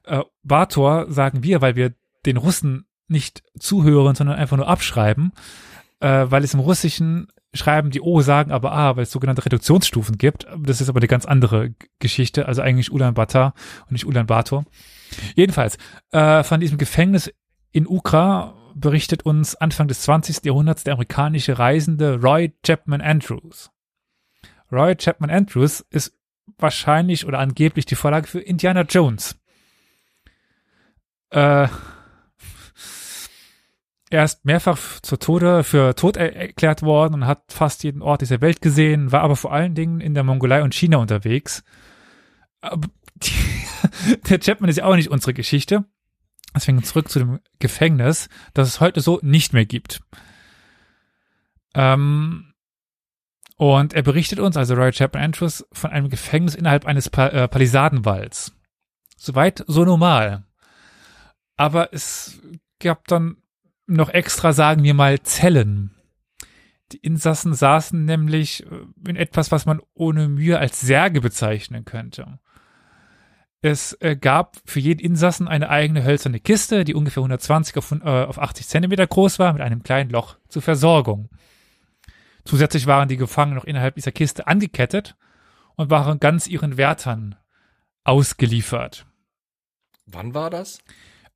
Äh, 0.04 0.22
Bator 0.42 1.10
sagen 1.10 1.44
wir, 1.44 1.60
weil 1.60 1.76
wir 1.76 1.94
den 2.26 2.36
Russen 2.36 2.86
nicht 3.06 3.42
zuhören, 3.58 4.16
sondern 4.16 4.36
einfach 4.36 4.56
nur 4.56 4.68
abschreiben, 4.68 5.32
äh, 6.00 6.26
weil 6.28 6.42
es 6.42 6.54
im 6.54 6.60
Russischen 6.60 7.28
schreiben 7.54 7.90
die 7.90 8.00
O, 8.00 8.20
sagen 8.22 8.50
aber 8.50 8.72
A, 8.72 8.96
weil 8.96 9.02
es 9.02 9.10
sogenannte 9.10 9.44
Reduktionsstufen 9.44 10.18
gibt. 10.18 10.46
Das 10.58 10.80
ist 10.80 10.88
aber 10.88 11.00
eine 11.00 11.08
ganz 11.08 11.24
andere 11.24 11.74
Geschichte, 11.98 12.46
also 12.46 12.62
eigentlich 12.62 12.92
Ulaanbaatar 12.92 13.54
und 13.82 13.92
nicht 13.92 14.06
Ulaanbaatar. 14.06 14.64
Jedenfalls, 15.34 15.76
äh, 16.12 16.42
von 16.42 16.60
diesem 16.60 16.78
Gefängnis 16.78 17.32
in 17.72 17.86
Ukra 17.86 18.54
berichtet 18.74 19.24
uns 19.24 19.54
Anfang 19.54 19.88
des 19.88 20.02
20. 20.02 20.44
Jahrhunderts 20.44 20.84
der 20.84 20.94
amerikanische 20.94 21.58
Reisende 21.58 22.20
Roy 22.22 22.54
Chapman 22.64 23.02
Andrews. 23.02 23.70
Roy 24.70 24.96
Chapman 24.96 25.30
Andrews 25.30 25.84
ist 25.90 26.16
wahrscheinlich 26.58 27.26
oder 27.26 27.38
angeblich 27.38 27.84
die 27.84 27.94
Vorlage 27.94 28.26
für 28.26 28.40
Indiana 28.40 28.82
Jones. 28.82 29.36
Äh, 31.30 31.68
er 34.12 34.24
ist 34.24 34.44
mehrfach 34.44 35.00
zur 35.00 35.18
Tode, 35.18 35.64
für 35.64 35.94
tot 35.94 36.18
er 36.18 36.36
erklärt 36.36 36.82
worden 36.82 37.14
und 37.14 37.26
hat 37.26 37.50
fast 37.50 37.82
jeden 37.82 38.02
Ort 38.02 38.20
dieser 38.20 38.42
Welt 38.42 38.60
gesehen, 38.60 39.10
war 39.10 39.22
aber 39.22 39.36
vor 39.36 39.54
allen 39.54 39.74
Dingen 39.74 40.00
in 40.00 40.12
der 40.12 40.22
Mongolei 40.22 40.62
und 40.62 40.74
China 40.74 40.98
unterwegs. 40.98 41.64
Die, 43.22 44.20
der 44.28 44.38
Chapman 44.38 44.68
ist 44.68 44.76
ja 44.76 44.84
auch 44.84 44.96
nicht 44.96 45.10
unsere 45.10 45.32
Geschichte. 45.32 45.84
Deswegen 46.54 46.82
zurück 46.82 47.08
zu 47.08 47.20
dem 47.20 47.40
Gefängnis, 47.58 48.28
das 48.52 48.68
es 48.68 48.80
heute 48.80 49.00
so 49.00 49.18
nicht 49.22 49.54
mehr 49.54 49.64
gibt. 49.64 50.00
Ähm, 51.74 52.52
und 53.56 53.94
er 53.94 54.02
berichtet 54.02 54.40
uns, 54.40 54.56
also 54.56 54.74
Roy 54.74 54.92
Chapman 54.92 55.22
Andrews, 55.22 55.66
von 55.72 55.90
einem 55.90 56.10
Gefängnis 56.10 56.54
innerhalb 56.54 56.84
eines 56.84 57.08
pa 57.08 57.28
äh, 57.28 57.48
Palisadenwalds. 57.48 58.52
Soweit 59.16 59.64
so 59.66 59.84
normal. 59.84 60.44
Aber 61.56 61.94
es 61.94 62.40
gab 62.78 63.06
dann 63.08 63.41
noch 63.94 64.10
extra, 64.10 64.52
sagen 64.52 64.82
wir 64.82 64.94
mal, 64.94 65.20
Zellen. 65.22 65.94
Die 66.92 66.98
Insassen 66.98 67.54
saßen 67.54 68.04
nämlich 68.04 68.64
äh, 68.66 69.08
in 69.08 69.16
etwas, 69.16 69.50
was 69.50 69.66
man 69.66 69.80
ohne 69.94 70.28
Mühe 70.28 70.58
als 70.58 70.80
Särge 70.80 71.20
bezeichnen 71.20 71.84
könnte. 71.84 72.38
Es 73.62 73.96
äh, 74.00 74.16
gab 74.16 74.56
für 74.64 74.80
jeden 74.80 75.00
Insassen 75.00 75.46
eine 75.46 75.70
eigene 75.70 76.04
hölzerne 76.04 76.40
Kiste, 76.40 76.84
die 76.84 76.94
ungefähr 76.94 77.20
120 77.20 77.76
auf, 77.78 77.92
äh, 77.92 78.04
auf 78.04 78.38
80 78.38 78.66
Zentimeter 78.66 79.06
groß 79.06 79.38
war, 79.38 79.52
mit 79.52 79.62
einem 79.62 79.82
kleinen 79.82 80.10
Loch 80.10 80.36
zur 80.48 80.62
Versorgung. 80.62 81.30
Zusätzlich 82.44 82.86
waren 82.86 83.08
die 83.08 83.16
Gefangenen 83.16 83.56
noch 83.56 83.64
innerhalb 83.64 83.94
dieser 83.94 84.10
Kiste 84.10 84.48
angekettet 84.48 85.16
und 85.76 85.90
waren 85.90 86.18
ganz 86.18 86.48
ihren 86.48 86.76
Wärtern 86.76 87.36
ausgeliefert. 88.04 89.06
Wann 90.06 90.34
war 90.34 90.50
das? 90.50 90.80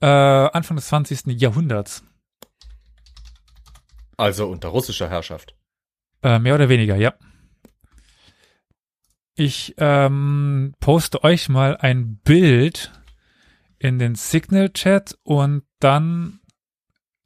Äh, 0.01 0.07
Anfang 0.07 0.77
des 0.77 0.89
20. 0.89 1.41
Jahrhunderts. 1.41 2.05
Also 4.17 4.49
unter 4.49 4.69
russischer 4.69 5.09
Herrschaft. 5.09 5.55
Äh, 6.23 6.39
mehr 6.39 6.55
oder 6.55 6.69
weniger, 6.69 6.97
ja. 6.97 7.15
Ich 9.35 9.75
ähm, 9.77 10.75
poste 10.81 11.23
euch 11.23 11.49
mal 11.49 11.77
ein 11.77 12.17
Bild 12.19 12.91
in 13.79 13.99
den 13.99 14.15
Signal-Chat 14.15 15.19
und 15.23 15.65
dann 15.79 16.41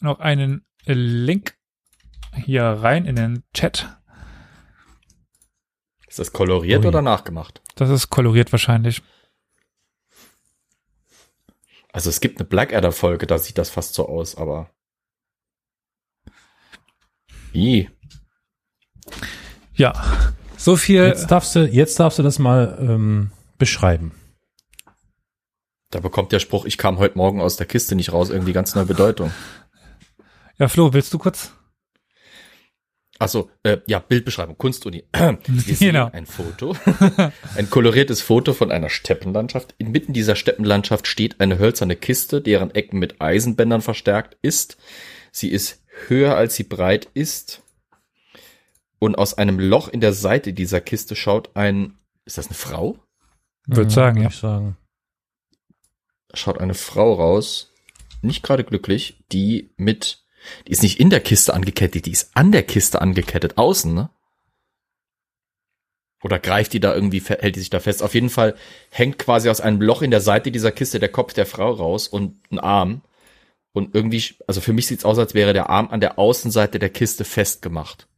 noch 0.00 0.18
einen 0.18 0.66
Link 0.84 1.56
hier 2.34 2.64
rein 2.64 3.06
in 3.06 3.16
den 3.16 3.44
Chat. 3.54 3.96
Ist 6.08 6.18
das 6.18 6.32
koloriert 6.32 6.82
Ui. 6.82 6.88
oder 6.88 7.02
nachgemacht? 7.02 7.62
Das 7.76 7.88
ist 7.90 8.10
koloriert 8.10 8.50
wahrscheinlich. 8.50 9.02
Also 11.92 12.10
es 12.10 12.20
gibt 12.20 12.38
eine 12.38 12.48
Blackadder-Folge, 12.48 13.26
da 13.26 13.38
sieht 13.38 13.58
das 13.58 13.70
fast 13.70 13.94
so 13.94 14.08
aus, 14.08 14.36
aber. 14.36 14.70
I. 17.54 17.88
Ja. 19.74 19.92
So 20.56 20.76
viel. 20.76 21.04
Jetzt 21.04 21.30
darfst 21.30 21.56
du, 21.56 21.66
jetzt 21.66 21.98
darfst 21.98 22.18
du 22.18 22.22
das 22.22 22.38
mal 22.38 22.76
ähm, 22.80 23.30
beschreiben. 23.58 24.12
Da 25.90 26.00
bekommt 26.00 26.32
der 26.32 26.38
Spruch, 26.38 26.66
ich 26.66 26.78
kam 26.78 26.98
heute 26.98 27.18
Morgen 27.18 27.40
aus 27.40 27.56
der 27.56 27.66
Kiste 27.66 27.96
nicht 27.96 28.12
raus, 28.12 28.30
irgendwie 28.30 28.52
ganz 28.52 28.74
neue 28.74 28.86
Bedeutung. 28.86 29.32
Ja, 30.58 30.68
Flo, 30.68 30.92
willst 30.92 31.12
du 31.12 31.18
kurz? 31.18 31.52
Achso, 33.18 33.50
äh, 33.64 33.78
ja, 33.86 33.98
Bildbeschreibung, 33.98 34.56
Kunstuni. 34.56 35.04
Wir 35.12 35.74
sehen 35.76 35.92
Genau. 35.92 36.10
ein 36.12 36.26
Foto, 36.26 36.74
ein 37.56 37.68
koloriertes 37.68 38.22
Foto 38.22 38.54
von 38.54 38.70
einer 38.70 38.88
Steppenlandschaft. 38.88 39.74
Inmitten 39.78 40.12
dieser 40.14 40.36
Steppenlandschaft 40.36 41.06
steht 41.06 41.40
eine 41.40 41.58
hölzerne 41.58 41.96
Kiste, 41.96 42.40
deren 42.40 42.70
Ecken 42.74 42.98
mit 42.98 43.20
Eisenbändern 43.20 43.82
verstärkt 43.82 44.38
ist. 44.40 44.78
Sie 45.32 45.50
ist 45.50 45.79
höher 46.08 46.36
als 46.36 46.56
sie 46.56 46.64
breit 46.64 47.08
ist. 47.14 47.62
Und 48.98 49.16
aus 49.16 49.34
einem 49.34 49.58
Loch 49.58 49.88
in 49.88 50.00
der 50.00 50.12
Seite 50.12 50.52
dieser 50.52 50.80
Kiste 50.80 51.16
schaut 51.16 51.56
ein, 51.56 51.98
ist 52.24 52.38
das 52.38 52.46
eine 52.46 52.54
Frau? 52.54 52.98
Würde 53.66 53.90
sagen, 53.90 54.16
würd 54.16 54.24
ja. 54.24 54.28
Ich 54.30 54.36
sagen. 54.36 54.76
Schaut 56.34 56.58
eine 56.58 56.74
Frau 56.74 57.14
raus, 57.14 57.72
nicht 58.22 58.42
gerade 58.42 58.62
glücklich, 58.62 59.24
die 59.32 59.70
mit, 59.76 60.24
die 60.66 60.72
ist 60.72 60.82
nicht 60.82 61.00
in 61.00 61.10
der 61.10 61.20
Kiste 61.20 61.54
angekettet, 61.54 62.06
die 62.06 62.12
ist 62.12 62.36
an 62.36 62.52
der 62.52 62.62
Kiste 62.62 63.00
angekettet, 63.00 63.58
außen, 63.58 63.92
ne? 63.92 64.10
Oder 66.22 66.38
greift 66.38 66.74
die 66.74 66.80
da 66.80 66.94
irgendwie, 66.94 67.22
hält 67.22 67.56
die 67.56 67.60
sich 67.60 67.70
da 67.70 67.80
fest? 67.80 68.02
Auf 68.02 68.14
jeden 68.14 68.28
Fall 68.28 68.54
hängt 68.90 69.18
quasi 69.18 69.48
aus 69.48 69.62
einem 69.62 69.80
Loch 69.80 70.02
in 70.02 70.10
der 70.10 70.20
Seite 70.20 70.52
dieser 70.52 70.70
Kiste 70.70 71.00
der 71.00 71.08
Kopf 71.08 71.32
der 71.32 71.46
Frau 71.46 71.70
raus 71.70 72.08
und 72.08 72.38
ein 72.52 72.58
Arm. 72.58 73.02
Und 73.72 73.94
irgendwie, 73.94 74.22
also 74.46 74.60
für 74.60 74.72
mich 74.72 74.86
sieht's 74.86 75.04
aus, 75.04 75.18
als 75.18 75.34
wäre 75.34 75.52
der 75.52 75.70
Arm 75.70 75.88
an 75.90 76.00
der 76.00 76.18
Außenseite 76.18 76.78
der 76.78 76.90
Kiste 76.90 77.24
festgemacht. 77.24 78.08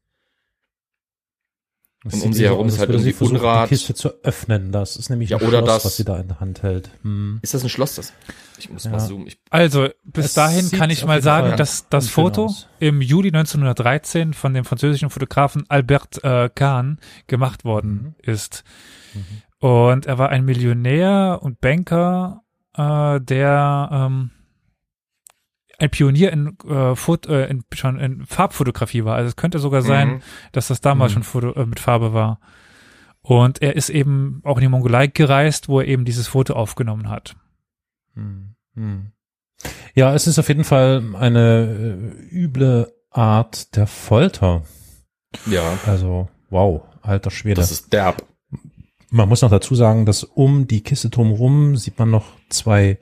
Das 2.04 2.14
Und 2.14 2.22
um 2.24 2.32
sie 2.32 2.42
eher 2.42 2.50
herum 2.50 2.66
aus, 2.66 2.72
ist 2.72 2.78
halt 2.80 2.88
sie 2.88 2.94
irgendwie 2.94 3.12
versuchen, 3.12 3.36
Unrat. 3.38 3.66
die 3.70 3.74
Kiste 3.76 3.94
zu 3.94 4.08
öffnen. 4.24 4.72
Das 4.72 4.96
ist 4.96 5.08
nämlich 5.08 5.30
Ja, 5.30 5.36
ein 5.36 5.46
oder 5.46 5.58
Schloss, 5.58 5.68
das- 5.74 5.84
was 5.84 5.96
sie 5.96 6.04
da 6.04 6.18
in 6.18 6.26
der 6.28 6.40
Hand 6.40 6.62
hält. 6.64 6.90
Hm. 7.02 7.38
Ist 7.42 7.54
das 7.54 7.62
ein 7.62 7.68
Schloss, 7.68 7.94
das? 7.94 8.12
Ich 8.58 8.70
muss 8.70 8.84
Ja. 8.84 8.90
mal 8.90 8.98
zoomen. 8.98 9.28
Ich, 9.28 9.38
Also, 9.50 9.88
bis 10.02 10.34
dahin 10.34 10.68
kann 10.72 10.90
ich 10.90 11.04
mal 11.04 11.22
sagen, 11.22 11.48
Fall 11.48 11.56
dass 11.56 11.88
das 11.90 12.08
Foto 12.08 12.46
aus. 12.46 12.66
im 12.80 13.00
Juli 13.02 13.30
1913 13.30 14.34
von 14.34 14.52
dem 14.52 14.64
französischen 14.64 15.10
Fotografen 15.10 15.64
Albert 15.68 16.24
äh, 16.24 16.50
Kahn 16.52 16.98
gemacht 17.28 17.64
worden 17.64 18.16
ist. 18.20 18.64
Und 19.60 20.06
er 20.06 20.18
war 20.18 20.30
ein 20.30 20.44
Millionär 20.44 21.38
und 21.40 21.60
Banker, 21.60 22.42
äh, 22.74 23.20
der 23.20 23.88
ähm, 23.92 24.30
ein 25.82 25.90
Pionier 25.90 26.32
in, 26.32 26.56
äh, 26.68 26.94
Fot 26.96 27.26
äh, 27.26 27.46
in, 27.46 27.64
schon 27.74 27.98
in 27.98 28.24
Farbfotografie 28.26 29.04
war. 29.04 29.16
Also 29.16 29.28
es 29.28 29.36
könnte 29.36 29.58
sogar 29.58 29.82
sein, 29.82 30.08
Mhm. 30.14 30.20
dass 30.52 30.68
das 30.68 30.80
damals 30.80 31.12
Mhm. 31.12 31.14
schon 31.14 31.22
Foto, 31.24 31.52
äh, 31.60 31.66
mit 31.66 31.80
Farbe 31.80 32.12
war. 32.14 32.40
Und 33.20 33.62
er 33.62 33.76
ist 33.76 33.88
eben 33.90 34.40
auch 34.44 34.56
in 34.56 34.62
die 34.62 34.68
Mongolei 34.68 35.06
gereist, 35.06 35.68
wo 35.68 35.80
er 35.80 35.86
eben 35.86 36.04
dieses 36.04 36.26
Foto 36.28 36.54
aufgenommen 36.54 37.08
hat. 37.08 37.36
Hm. 38.14 38.54
Hm. 38.74 39.12
Ja, 39.94 40.12
es 40.14 40.26
ist 40.26 40.38
auf 40.38 40.48
jeden 40.48 40.64
Fall 40.64 41.02
eine 41.14 42.10
äh, 42.30 42.34
üble 42.34 42.92
Art 43.10 43.76
der 43.76 43.86
Folter. 43.86 44.64
ja, 45.46 45.62
Also, 45.86 46.28
wow, 46.50 46.82
alter 47.02 47.30
Schwede. 47.30 47.60
das 47.60 47.70
ist 47.70 47.92
derb. 47.92 48.24
Man 49.10 49.28
muss 49.28 49.42
noch 49.42 49.50
dazu 49.50 49.74
sagen, 49.74 50.04
dass 50.06 50.24
um 50.24 50.66
die 50.66 50.82
Kiste 50.82 51.10
drumherum 51.10 51.76
sieht 51.76 51.98
man 51.98 52.10
noch 52.10 52.24
zwei 52.48 52.98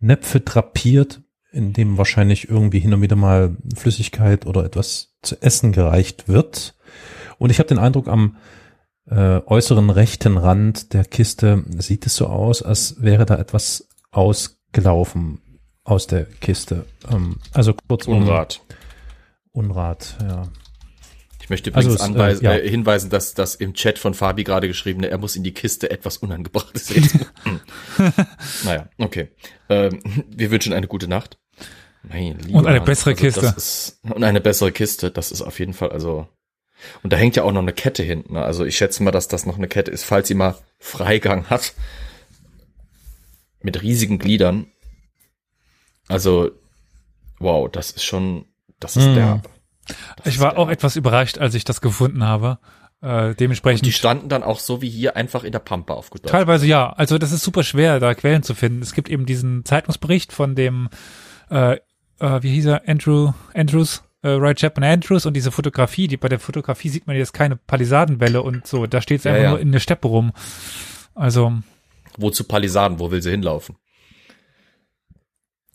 Näpfe 0.00 0.40
drapiert, 0.40 1.22
in 1.52 1.72
dem 1.72 1.98
wahrscheinlich 1.98 2.48
irgendwie 2.48 2.80
hin 2.80 2.94
und 2.94 3.02
wieder 3.02 3.16
mal 3.16 3.56
Flüssigkeit 3.76 4.46
oder 4.46 4.64
etwas 4.64 5.14
zu 5.22 5.40
essen 5.40 5.72
gereicht 5.72 6.28
wird. 6.28 6.74
Und 7.38 7.50
ich 7.50 7.58
habe 7.58 7.68
den 7.68 7.78
Eindruck, 7.78 8.08
am 8.08 8.36
äh, 9.08 9.40
äußeren 9.46 9.90
rechten 9.90 10.36
Rand 10.36 10.92
der 10.92 11.04
Kiste 11.04 11.64
sieht 11.78 12.06
es 12.06 12.16
so 12.16 12.26
aus, 12.26 12.62
als 12.62 13.02
wäre 13.02 13.26
da 13.26 13.36
etwas 13.36 13.88
ausgelaufen 14.10 15.40
aus 15.84 16.06
der 16.06 16.24
Kiste. 16.24 16.86
Ähm, 17.10 17.36
also 17.52 17.74
kurz 17.88 18.06
Unrat. 18.06 18.60
Unrat, 19.52 20.16
ja. 20.22 20.48
Ich 21.42 21.50
möchte 21.50 21.74
Also 21.74 21.90
übrigens 21.90 22.34
es, 22.36 22.40
äh, 22.40 22.44
ja. 22.44 22.54
äh, 22.54 22.68
hinweisen, 22.68 23.10
dass 23.10 23.34
das 23.34 23.56
im 23.56 23.74
Chat 23.74 23.98
von 23.98 24.14
Fabi 24.14 24.44
gerade 24.44 24.68
geschriebene, 24.68 25.10
er 25.10 25.18
muss 25.18 25.34
in 25.34 25.42
die 25.42 25.52
Kiste 25.52 25.90
etwas 25.90 26.18
Unangebrachtes 26.18 26.86
sehen. 26.86 27.08
naja, 28.64 28.88
okay. 28.98 29.28
Ähm, 29.68 30.00
wir 30.28 30.52
wünschen 30.52 30.72
eine 30.72 30.86
gute 30.86 31.08
Nacht. 31.08 31.38
Mein 32.02 32.38
lieber 32.40 32.58
Und 32.58 32.66
eine 32.66 32.78
Mann, 32.78 32.86
bessere 32.86 33.10
also 33.10 33.22
Kiste. 33.24 33.54
Ist, 33.56 34.00
und 34.02 34.24
eine 34.24 34.40
bessere 34.40 34.72
Kiste, 34.72 35.10
das 35.10 35.30
ist 35.32 35.42
auf 35.42 35.58
jeden 35.60 35.72
Fall, 35.72 35.90
also. 35.92 36.28
Und 37.04 37.12
da 37.12 37.16
hängt 37.16 37.36
ja 37.36 37.44
auch 37.44 37.52
noch 37.52 37.62
eine 37.62 37.72
Kette 37.72 38.02
hinten. 38.02 38.34
ne? 38.34 38.42
Also 38.44 38.64
ich 38.64 38.76
schätze 38.76 39.02
mal, 39.04 39.12
dass 39.12 39.28
das 39.28 39.46
noch 39.46 39.56
eine 39.56 39.68
Kette 39.68 39.90
ist, 39.92 40.02
falls 40.04 40.26
sie 40.26 40.34
mal 40.34 40.56
Freigang 40.80 41.48
hat. 41.48 41.74
Mit 43.60 43.80
riesigen 43.82 44.18
Gliedern. 44.18 44.66
Also, 46.08 46.50
wow, 47.38 47.70
das 47.70 47.92
ist 47.92 48.02
schon, 48.04 48.46
das 48.80 48.96
ist 48.96 49.06
Mhm. 49.06 49.14
derb. 49.14 49.48
Das 50.16 50.26
Ich 50.26 50.40
war 50.40 50.50
derb. 50.50 50.58
auch 50.58 50.68
etwas 50.68 50.96
überrascht, 50.96 51.38
als 51.38 51.54
ich 51.54 51.62
das 51.64 51.80
gefunden 51.80 52.24
habe. 52.24 52.58
Äh, 53.00 53.28
Und 53.28 53.40
dementsprechend 53.40 53.86
die 53.86 53.92
standen 53.92 54.28
dann 54.28 54.42
auch 54.42 54.58
so 54.58 54.82
wie 54.82 54.88
hier 54.90 55.16
einfach 55.16 55.44
in 55.44 55.52
der 55.52 55.58
Pampa 55.60 55.94
auf 55.94 56.10
gut 56.10 56.24
Deutsch. 56.24 56.30
teilweise 56.32 56.66
ja. 56.66 56.90
Also 56.92 57.18
das 57.18 57.30
ist 57.32 57.42
super 57.44 57.62
schwer, 57.62 58.00
da 58.00 58.14
Quellen 58.14 58.42
zu 58.42 58.54
finden. 58.54 58.82
Es 58.82 58.92
gibt 58.92 59.08
eben 59.08 59.26
diesen 59.26 59.64
Zeitungsbericht 59.64 60.32
von 60.32 60.54
dem, 60.56 60.88
äh, 61.50 61.78
äh, 62.20 62.42
wie 62.42 62.50
hieß 62.50 62.66
er, 62.66 62.88
Andrew 62.88 63.32
Andrews, 63.54 64.02
äh, 64.22 64.28
Roy 64.28 64.54
Chapman 64.54 64.84
Andrews 64.84 65.26
und 65.26 65.34
diese 65.34 65.50
Fotografie. 65.50 66.08
Die 66.08 66.16
bei 66.16 66.28
der 66.28 66.38
Fotografie 66.38 66.88
sieht 66.88 67.06
man 67.06 67.16
jetzt 67.16 67.32
keine 67.32 67.56
Palisadenwelle 67.56 68.42
und 68.42 68.66
so. 68.66 68.86
Da 68.86 69.00
steht 69.00 69.18
es 69.20 69.24
Ja, 69.24 69.32
einfach 69.32 69.44
ja. 69.44 69.50
nur 69.50 69.60
in 69.60 69.72
der 69.72 69.80
Steppe 69.80 70.08
rum. 70.08 70.32
Also 71.14 71.52
Wozu 72.16 72.44
Palisaden? 72.44 72.98
Wo 72.98 73.10
will 73.10 73.22
sie 73.22 73.30
hinlaufen? 73.30 73.76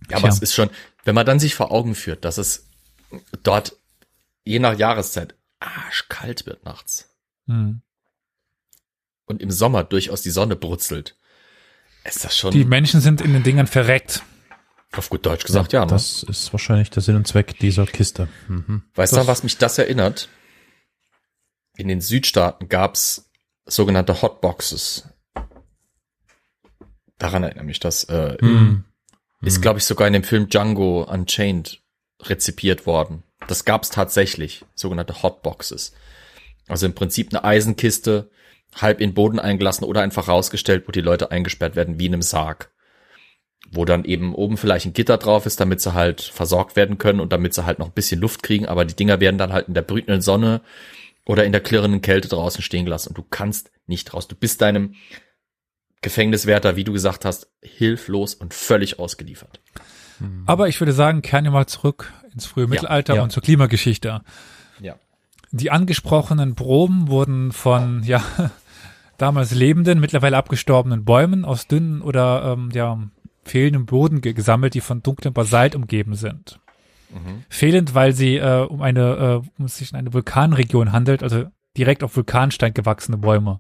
Ja, 0.10 0.18
aber 0.18 0.30
es 0.30 0.40
ist 0.40 0.54
schon, 0.54 0.70
wenn 1.04 1.16
man 1.16 1.26
dann 1.26 1.40
sich 1.40 1.56
vor 1.56 1.72
Augen 1.72 1.96
führt, 1.96 2.24
dass 2.24 2.38
es 2.38 2.70
dort 3.44 3.76
je 4.44 4.60
nach 4.60 4.78
Jahreszeit 4.78 5.36
arschkalt 5.60 6.46
wird 6.46 6.64
nachts 6.66 7.10
hm. 7.48 7.82
und 9.26 9.42
im 9.42 9.52
Sommer 9.52 9.84
durchaus 9.84 10.22
die 10.22 10.30
Sonne 10.30 10.56
brutzelt, 10.56 11.18
ist 12.04 12.24
das 12.24 12.38
schon 12.38 12.52
die 12.52 12.64
Menschen 12.64 13.02
sind 13.02 13.22
in 13.22 13.34
den 13.34 13.44
Dingern 13.44 13.68
verreckt. 13.68 14.24
Auf 14.94 15.10
gut 15.10 15.26
Deutsch 15.26 15.46
gesagt, 15.46 15.74
ja. 15.74 15.82
ne? 15.86 15.88
Das 15.92 16.24
ist 16.24 16.52
wahrscheinlich 16.54 16.90
der 16.90 17.02
Sinn 17.04 17.16
und 17.18 17.28
Zweck 17.28 17.60
dieser 17.60 17.86
Kiste. 17.86 18.28
Mhm. 18.48 18.84
Weißt 18.96 19.14
du, 19.14 19.18
das- 19.18 19.28
was 19.28 19.44
mich 19.44 19.58
das 19.58 19.78
erinnert? 19.78 20.30
In 21.76 21.88
den 21.88 22.02
Südstaaten 22.02 22.70
gab's 22.70 23.30
sogenannte 23.66 24.22
Hotboxes. 24.22 25.10
Daran 27.18 27.44
erinnert 27.44 27.66
mich 27.66 27.80
das. 27.80 28.04
Äh, 28.06 28.38
Mhm. 28.42 28.84
Ist, 29.42 29.62
glaube 29.62 29.78
ich, 29.78 29.86
sogar 29.86 30.08
in 30.08 30.14
dem 30.14 30.24
Film 30.24 30.50
Django 30.50 31.04
Unchained 31.04 31.82
rezipiert 32.24 32.88
worden. 32.88 33.22
Das 33.48 33.66
gab's 33.66 33.92
tatsächlich, 33.92 34.66
sogenannte 34.74 35.22
Hotboxes. 35.22 35.94
Also 36.68 36.88
im 36.88 36.96
Prinzip 36.96 37.30
eine 37.32 37.44
Eisenkiste, 37.44 38.32
halb 38.76 39.00
in 39.00 39.12
den 39.12 39.14
Boden 39.14 39.40
eingelassen 39.40 39.84
oder 39.86 40.02
einfach 40.02 40.28
rausgestellt, 40.28 40.88
wo 40.88 40.92
die 40.92 41.02
Leute 41.02 41.30
eingesperrt 41.30 41.76
werden, 41.76 42.00
wie 42.00 42.08
in 42.08 42.14
einem 42.14 42.24
Sarg. 42.24 42.72
Wo 43.72 43.86
dann 43.86 44.06
eben 44.06 44.34
oben 44.34 44.58
vielleicht 44.58 44.86
ein 44.86 44.94
Gitter 44.94 45.18
drauf 45.18 45.46
ist, 45.46 45.60
damit 45.60 45.82
sie 45.82 45.94
halt 45.94 46.22
versorgt 46.22 46.76
werden 46.76 46.98
können 46.98 47.20
und 47.20 47.34
damit 47.34 47.54
sie 47.54 47.66
halt 47.66 47.80
noch 47.80 47.88
ein 47.88 47.94
bisschen 47.94 48.22
Luft 48.22 48.44
kriegen, 48.44 48.66
aber 48.66 48.86
die 48.86 48.96
Dinger 48.96 49.20
werden 49.20 49.38
dann 49.38 49.52
halt 49.52 49.68
in 49.68 49.74
der 49.74 49.82
brütenden 49.82 50.22
Sonne 50.22 50.62
oder 51.26 51.44
in 51.44 51.52
der 51.52 51.62
klirrenden 51.62 52.02
Kälte 52.02 52.30
draußen 52.30 52.62
stehen 52.62 52.86
gelassen 52.86 53.10
und 53.10 53.18
du 53.18 53.26
kannst 53.30 53.72
nicht 53.86 54.14
raus. 54.14 54.28
Du 54.28 54.36
bist 54.36 54.62
deinem 54.62 54.96
Gefängniswärter, 56.02 56.76
wie 56.76 56.84
du 56.84 56.94
gesagt 56.94 57.26
hast, 57.26 57.50
hilflos 57.62 58.36
und 58.36 58.54
völlig 58.54 59.00
ausgeliefert. 59.00 59.60
Aber 60.46 60.68
ich 60.68 60.80
würde 60.80 60.94
sagen, 60.94 61.22
kehren 61.22 61.44
wir 61.44 61.52
mal 61.52 61.68
zurück 61.68 62.12
ins 62.34 62.46
frühe 62.46 62.68
Mittelalter 62.68 63.16
ja. 63.16 63.24
und 63.24 63.32
zur 63.32 63.44
Klimageschichte. 63.44 64.22
Ja. 64.82 64.96
Die 65.52 65.72
angesprochenen 65.72 66.56
Proben 66.56 67.08
wurden 67.08 67.52
von 67.52 68.04
ja 68.04 68.24
damals 69.18 69.54
lebenden, 69.54 70.00
mittlerweile 70.00 70.38
abgestorbenen 70.38 71.06
Bäumen 71.06 71.46
aus 71.46 71.68
dünnen 71.68 72.02
oder 72.02 72.54
ähm, 72.54 72.70
ja 72.74 73.00
fehlendem 73.48 73.86
Boden 73.86 74.22
ge- 74.22 74.34
gesammelt, 74.34 74.74
die 74.74 74.82
von 74.82 75.02
dunklem 75.04 75.34
Basalt 75.34 75.76
umgeben 75.76 76.16
sind. 76.16 76.60
Fehlend, 77.50 77.96
weil 77.96 78.12
sie 78.14 78.36
äh, 78.36 78.66
um 78.66 78.82
eine 78.82 79.42
äh, 79.46 79.50
um 79.58 79.66
es 79.66 79.78
sich 79.78 79.92
in 79.92 79.98
eine 79.98 80.14
Vulkanregion 80.14 80.92
handelt, 80.92 81.24
also 81.24 81.46
direkt 81.78 82.04
auf 82.04 82.16
Vulkanstein 82.16 82.74
gewachsene 82.74 83.18
Bäume. 83.18 83.60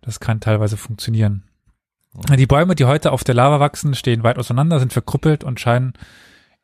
Das 0.00 0.20
kann 0.20 0.40
teilweise 0.40 0.76
funktionieren. 0.76 1.44
Die 2.36 2.46
Bäume, 2.46 2.74
die 2.74 2.84
heute 2.86 3.12
auf 3.12 3.24
der 3.24 3.34
Lava 3.34 3.60
wachsen, 3.60 3.94
stehen 3.94 4.22
weit 4.22 4.38
auseinander, 4.38 4.78
sind 4.78 4.92
verkrüppelt 4.92 5.44
und 5.44 5.60
scheinen 5.60 5.92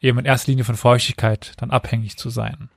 eben 0.01 0.19
in 0.19 0.25
erster 0.25 0.51
Linie 0.51 0.65
von 0.65 0.77
Feuchtigkeit 0.77 1.53
dann 1.59 1.71
abhängig 1.71 2.17
zu 2.19 2.31
sein. 2.31 2.69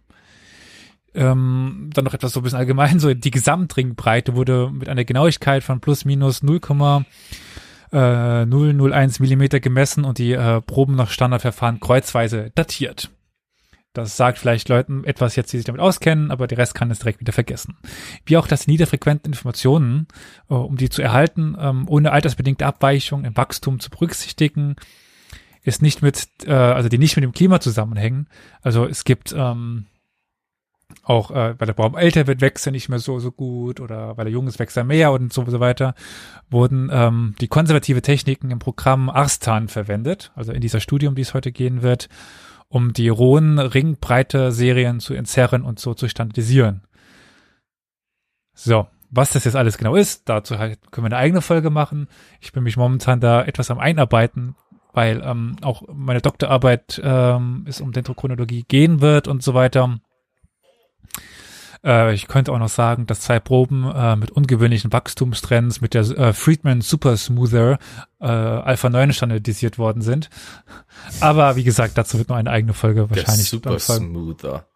Ähm, 1.13 1.89
dann 1.93 2.05
noch 2.05 2.13
etwas 2.13 2.31
so 2.33 2.39
ein 2.39 2.43
bisschen 2.43 2.59
allgemein, 2.59 2.99
so 2.99 3.13
die 3.13 3.31
Gesamtringbreite 3.31 4.35
wurde 4.35 4.69
mit 4.71 4.87
einer 4.87 5.03
Genauigkeit 5.03 5.63
von 5.63 5.81
plus 5.81 6.05
minus 6.05 6.41
0,001 6.43 7.05
äh, 7.91 8.45
Millimeter 8.45 9.59
gemessen 9.59 10.03
und 10.05 10.17
die 10.17 10.33
äh, 10.33 10.61
Proben 10.61 10.95
nach 10.95 11.09
Standardverfahren 11.09 11.79
kreuzweise 11.79 12.51
datiert. 12.55 13.09
Das 13.93 14.15
sagt 14.15 14.37
vielleicht 14.37 14.69
Leuten 14.69 15.03
etwas 15.03 15.35
jetzt, 15.35 15.51
die 15.51 15.57
sich 15.57 15.65
damit 15.65 15.81
auskennen, 15.81 16.31
aber 16.31 16.47
der 16.47 16.57
Rest 16.57 16.75
kann 16.75 16.89
es 16.91 16.99
direkt 16.99 17.19
wieder 17.19 17.33
vergessen. 17.33 17.77
Wie 18.25 18.37
auch, 18.37 18.47
dass 18.47 18.67
niederfrequenten 18.67 19.33
Informationen, 19.33 20.07
äh, 20.49 20.53
um 20.53 20.77
die 20.77 20.89
zu 20.89 21.01
erhalten, 21.01 21.57
ähm, 21.59 21.89
ohne 21.89 22.11
altersbedingte 22.11 22.65
Abweichung 22.65 23.25
im 23.25 23.35
Wachstum 23.35 23.79
zu 23.79 23.89
berücksichtigen, 23.89 24.77
ist 25.63 25.81
nicht 25.81 26.01
mit, 26.01 26.27
äh, 26.45 26.53
also 26.53 26.87
die 26.87 26.97
nicht 26.97 27.17
mit 27.17 27.23
dem 27.23 27.33
Klima 27.33 27.59
zusammenhängen. 27.59 28.27
Also 28.61 28.85
es 28.85 29.03
gibt 29.03 29.33
ähm, 29.37 29.87
auch, 31.03 31.31
äh, 31.31 31.55
weil 31.57 31.65
der 31.65 31.73
Baum 31.73 31.95
älter 31.95 32.27
wird, 32.27 32.41
wächst 32.41 32.65
er 32.65 32.71
nicht 32.71 32.89
mehr 32.89 32.99
so 32.99 33.19
so 33.19 33.31
gut 33.31 33.79
oder 33.79 34.17
weil 34.17 34.27
er 34.27 34.31
jung 34.31 34.47
ist, 34.47 34.59
wächst 34.59 34.77
er 34.77 34.83
mehr 34.83 35.11
und 35.11 35.33
so, 35.33 35.43
so 35.47 35.59
weiter, 35.59 35.95
wurden 36.49 36.89
ähm, 36.91 37.35
die 37.41 37.47
konservative 37.47 38.01
Techniken 38.01 38.51
im 38.51 38.59
Programm 38.59 39.09
Arstan 39.09 39.67
verwendet, 39.67 40.31
also 40.35 40.51
in 40.51 40.61
dieser 40.61 40.79
Studie, 40.79 41.07
um 41.07 41.15
die 41.15 41.23
es 41.23 41.33
heute 41.33 41.51
gehen 41.51 41.81
wird, 41.81 42.07
um 42.67 42.93
die 42.93 43.09
rohen 43.09 43.57
Ringbreite-Serien 43.59 44.99
zu 44.99 45.13
entzerren 45.13 45.63
und 45.63 45.79
so 45.79 45.93
zu 45.93 46.07
standardisieren. 46.07 46.81
So, 48.53 48.87
was 49.09 49.31
das 49.31 49.43
jetzt 49.43 49.55
alles 49.55 49.77
genau 49.77 49.95
ist, 49.95 50.29
dazu 50.29 50.59
halt 50.59 50.91
können 50.91 51.05
wir 51.05 51.17
eine 51.17 51.23
eigene 51.23 51.41
Folge 51.41 51.69
machen. 51.69 52.07
Ich 52.39 52.53
bin 52.53 52.63
mich 52.63 52.77
momentan 52.77 53.19
da 53.19 53.43
etwas 53.43 53.71
am 53.71 53.79
Einarbeiten, 53.79 54.55
weil 54.93 55.21
ähm, 55.23 55.57
auch 55.61 55.83
meine 55.91 56.21
Doktorarbeit 56.21 57.01
ähm, 57.03 57.65
es 57.67 57.81
um 57.81 57.91
Dendrochronologie 57.91 58.63
gehen 58.67 59.01
wird 59.01 59.27
und 59.27 59.41
so 59.41 59.53
weiter. 59.53 59.99
Äh, 61.83 62.13
ich 62.13 62.27
könnte 62.27 62.51
auch 62.51 62.59
noch 62.59 62.69
sagen, 62.69 63.07
dass 63.07 63.21
zwei 63.21 63.39
Proben 63.39 63.89
äh, 63.93 64.15
mit 64.15 64.31
ungewöhnlichen 64.31 64.91
Wachstumstrends 64.93 65.81
mit 65.81 65.93
der 65.93 66.01
äh, 66.01 66.33
Friedman 66.33 66.81
Super 66.81 67.17
Smoother 67.17 67.79
äh, 68.19 68.25
Alpha 68.25 68.89
9 68.89 69.13
standardisiert 69.13 69.77
worden 69.77 70.01
sind. 70.01 70.29
Aber 71.19 71.55
wie 71.55 71.63
gesagt, 71.63 71.97
dazu 71.97 72.17
wird 72.17 72.29
noch 72.29 72.35
eine 72.35 72.51
eigene 72.51 72.73
Folge 72.73 73.09
wahrscheinlich. 73.09 73.49
Der 73.49 73.59
Super 73.59 73.79
Smoother. 73.79 74.67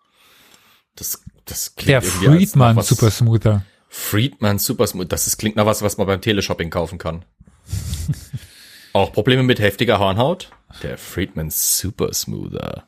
Das, 0.95 1.23
das 1.45 1.75
klingt 1.75 1.89
Der 1.89 2.01
Friedman 2.01 2.81
Super 2.81 3.11
Smoother. 3.11 3.65
Friedman 3.89 4.59
Super 4.59 4.87
Smoother. 4.87 5.09
Das 5.09 5.27
ist, 5.27 5.37
klingt 5.37 5.55
nach 5.55 5.65
was, 5.65 5.81
was 5.81 5.97
man 5.97 6.07
beim 6.07 6.21
Teleshopping 6.21 6.69
kaufen 6.69 6.97
kann. 6.97 7.25
Auch 8.93 9.11
Probleme 9.11 9.43
mit 9.43 9.59
heftiger 9.59 9.99
Hornhaut? 9.99 10.51
Der 10.81 10.97
Friedman 10.97 11.49
Super 11.49 12.13
Smoother. 12.13 12.87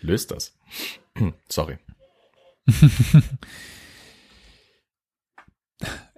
Löst 0.00 0.30
das. 0.30 0.54
Sorry. 1.48 1.78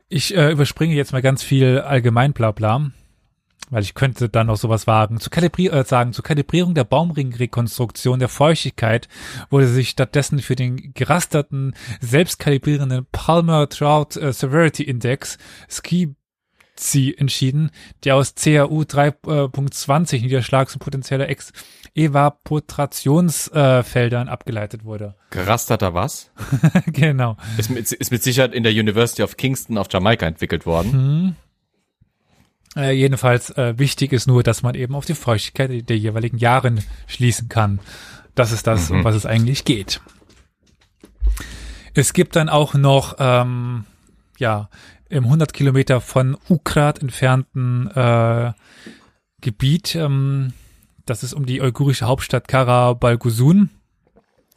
ich 0.08 0.36
äh, 0.36 0.52
überspringe 0.52 0.94
jetzt 0.94 1.12
mal 1.12 1.22
ganz 1.22 1.42
viel 1.42 1.80
allgemein 1.80 2.32
Blabla, 2.32 2.90
weil 3.70 3.82
ich 3.82 3.94
könnte 3.94 4.28
dann 4.28 4.48
noch 4.48 4.56
sowas 4.56 4.86
wagen. 4.86 5.20
Zu 5.20 5.30
Kalibri 5.30 5.68
äh, 5.68 5.84
sagen, 5.84 6.12
zur 6.12 6.24
Kalibrierung 6.24 6.74
der 6.74 6.84
Baumringrekonstruktion 6.84 8.18
der 8.18 8.28
Feuchtigkeit 8.28 9.08
wurde 9.50 9.66
sich 9.66 9.90
stattdessen 9.90 10.40
für 10.40 10.56
den 10.56 10.94
gerasterten, 10.94 11.74
selbstkalibrierenden 12.00 13.06
Palmer 13.12 13.68
Trout 13.68 14.20
äh, 14.20 14.32
Severity 14.32 14.82
Index 14.82 15.38
Ski 15.68 16.14
sie 16.82 17.16
entschieden, 17.16 17.70
der 18.04 18.16
aus 18.16 18.34
CAU 18.34 18.82
3.20 18.82 20.22
Niederschlags- 20.22 20.74
und 20.74 20.80
potenzieller 20.80 21.28
Evaporationsfeldern 21.94 24.28
äh, 24.28 24.30
abgeleitet 24.30 24.84
wurde. 24.84 25.14
Gerasterter 25.30 25.94
was? 25.94 26.30
genau. 26.86 27.36
Ist 27.58 27.70
mit, 27.70 27.92
ist 27.92 28.10
mit 28.10 28.22
Sicherheit 28.22 28.54
in 28.54 28.62
der 28.62 28.72
University 28.72 29.22
of 29.22 29.36
Kingston 29.36 29.78
auf 29.78 29.88
Jamaika 29.90 30.26
entwickelt 30.26 30.66
worden. 30.66 30.92
Hm. 30.92 31.36
Äh, 32.74 32.92
jedenfalls 32.92 33.50
äh, 33.50 33.78
wichtig 33.78 34.12
ist 34.12 34.26
nur, 34.26 34.42
dass 34.42 34.62
man 34.62 34.74
eben 34.74 34.94
auf 34.94 35.04
die 35.04 35.14
Feuchtigkeit 35.14 35.88
der 35.88 35.98
jeweiligen 35.98 36.38
Jahren 36.38 36.82
schließen 37.06 37.48
kann. 37.48 37.80
Das 38.34 38.50
ist 38.50 38.66
das, 38.66 38.88
mhm. 38.88 38.98
um 38.98 39.04
was 39.04 39.14
es 39.14 39.26
eigentlich 39.26 39.64
geht. 39.64 40.00
Es 41.94 42.14
gibt 42.14 42.36
dann 42.36 42.48
auch 42.48 42.72
noch 42.72 43.16
ähm, 43.18 43.84
ja 44.38 44.70
im 45.12 45.24
100 45.24 45.52
Kilometer 45.52 46.00
von 46.00 46.36
Ukrat 46.48 47.00
entfernten 47.00 47.88
äh, 47.88 48.52
Gebiet 49.40 49.94
ähm, 49.94 50.52
das 51.06 51.22
ist 51.22 51.34
um 51.34 51.46
die 51.46 51.60
uigurische 51.60 52.06
Hauptstadt 52.06 52.46
Karabalgusun. 52.48 53.70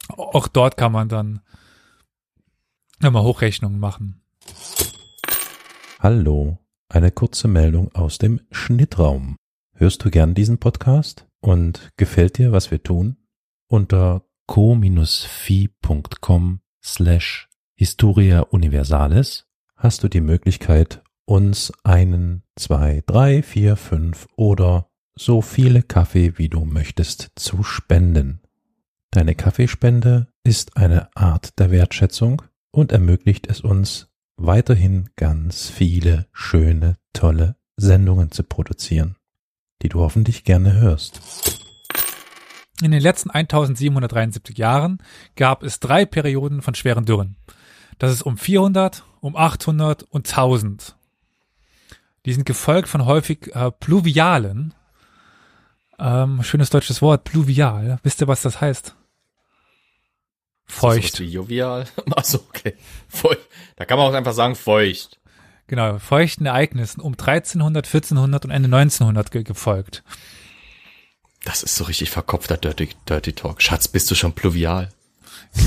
Auch 0.08 0.48
dort 0.48 0.76
kann 0.76 0.92
man 0.92 1.08
dann 1.08 1.40
nochmal 3.00 3.24
Hochrechnungen 3.24 3.80
machen. 3.80 4.22
Hallo, 5.98 6.58
eine 6.88 7.10
kurze 7.10 7.48
Meldung 7.48 7.92
aus 7.94 8.18
dem 8.18 8.40
Schnittraum. 8.50 9.36
Hörst 9.74 10.04
du 10.04 10.10
gern 10.10 10.34
diesen 10.34 10.58
Podcast 10.58 11.26
und 11.40 11.88
gefällt 11.96 12.38
dir, 12.38 12.52
was 12.52 12.70
wir 12.70 12.82
tun? 12.82 13.16
Unter 13.68 14.22
co-fi.com 14.46 15.00
slash 16.82 17.48
Historia 17.74 18.40
Universalis 18.42 19.45
hast 19.76 20.02
du 20.02 20.08
die 20.08 20.20
Möglichkeit, 20.20 21.02
uns 21.24 21.72
einen, 21.84 22.42
zwei, 22.56 23.02
drei, 23.06 23.42
vier, 23.42 23.76
fünf 23.76 24.26
oder 24.36 24.88
so 25.14 25.42
viele 25.42 25.82
Kaffee 25.82 26.38
wie 26.38 26.48
du 26.48 26.64
möchtest 26.64 27.32
zu 27.36 27.62
spenden. 27.62 28.40
Deine 29.10 29.34
Kaffeespende 29.34 30.28
ist 30.44 30.76
eine 30.76 31.14
Art 31.16 31.58
der 31.58 31.70
Wertschätzung 31.70 32.42
und 32.70 32.92
ermöglicht 32.92 33.46
es 33.48 33.60
uns, 33.60 34.08
weiterhin 34.36 35.08
ganz 35.16 35.70
viele 35.70 36.26
schöne, 36.32 36.96
tolle 37.12 37.56
Sendungen 37.76 38.30
zu 38.30 38.42
produzieren, 38.42 39.16
die 39.82 39.88
du 39.88 40.00
hoffentlich 40.00 40.44
gerne 40.44 40.74
hörst. 40.74 41.20
In 42.82 42.90
den 42.90 43.00
letzten 43.00 43.30
1773 43.30 44.58
Jahren 44.58 44.98
gab 45.34 45.62
es 45.62 45.80
drei 45.80 46.04
Perioden 46.04 46.60
von 46.60 46.74
schweren 46.74 47.06
Dürren. 47.06 47.36
Das 47.98 48.12
ist 48.12 48.22
um 48.22 48.36
400, 48.36 49.02
um 49.26 49.36
800 49.36 50.04
und 50.04 50.28
1000. 50.28 50.94
Die 52.24 52.32
sind 52.32 52.46
gefolgt 52.46 52.88
von 52.88 53.04
häufig 53.04 53.54
äh, 53.54 53.70
pluvialen, 53.70 54.74
ähm, 55.98 56.42
schönes 56.42 56.70
deutsches 56.70 57.02
Wort, 57.02 57.24
pluvial. 57.24 57.98
Wisst 58.02 58.20
ihr, 58.20 58.28
was 58.28 58.42
das 58.42 58.60
heißt? 58.60 58.94
Feucht. 60.66 61.20
Wie 61.20 61.24
jovial? 61.24 61.86
Achso, 62.16 62.38
okay. 62.48 62.74
Feucht. 63.08 63.46
Da 63.76 63.84
kann 63.84 63.98
man 63.98 64.08
auch 64.08 64.14
einfach 64.14 64.32
sagen 64.32 64.56
feucht. 64.56 65.20
Genau, 65.68 65.98
feuchten 65.98 66.46
Ereignissen 66.46 67.00
um 67.00 67.12
1300, 67.12 67.86
1400 67.86 68.44
und 68.44 68.50
Ende 68.50 68.66
1900 68.66 69.30
ge 69.30 69.42
gefolgt. 69.42 70.04
Das 71.44 71.62
ist 71.62 71.76
so 71.76 71.84
richtig 71.84 72.10
verkopfter 72.10 72.56
Dirty, 72.56 72.90
Dirty 73.08 73.32
Talk. 73.32 73.62
Schatz, 73.62 73.88
bist 73.88 74.10
du 74.10 74.14
schon 74.14 74.32
pluvial? 74.32 74.90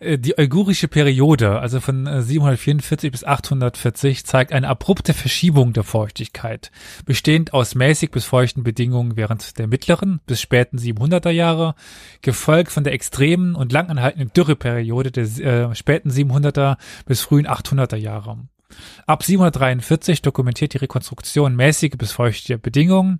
Äh, 0.00 0.18
die 0.18 0.34
uigurische 0.36 0.88
Periode, 0.88 1.60
also 1.60 1.78
von 1.78 2.06
744 2.06 3.08
äh, 3.08 3.10
bis 3.10 3.24
840, 3.24 4.24
zeigt 4.24 4.52
eine 4.52 4.68
abrupte 4.68 5.14
Verschiebung 5.14 5.72
der 5.72 5.84
Feuchtigkeit, 5.84 6.72
bestehend 7.04 7.52
aus 7.52 7.74
mäßig 7.74 8.10
bis 8.10 8.24
feuchten 8.24 8.64
Bedingungen 8.64 9.16
während 9.16 9.58
der 9.58 9.68
mittleren 9.68 10.20
bis 10.26 10.40
späten 10.40 10.78
700er 10.78 11.30
Jahre, 11.30 11.74
gefolgt 12.22 12.72
von 12.72 12.82
der 12.82 12.94
extremen 12.94 13.54
und 13.54 13.72
langanhaltenden 13.72 14.32
Dürreperiode 14.32 15.12
der 15.12 15.24
äh, 15.24 15.74
späten 15.74 16.10
700er 16.10 16.76
bis 17.06 17.20
frühen 17.20 17.46
800er 17.46 17.96
Jahre. 17.96 18.38
Ab 19.06 19.22
743 19.22 20.22
dokumentiert 20.22 20.74
die 20.74 20.78
Rekonstruktion 20.78 21.56
mäßige 21.56 21.96
bis 21.98 22.12
feuchte 22.12 22.56
Bedingungen, 22.56 23.18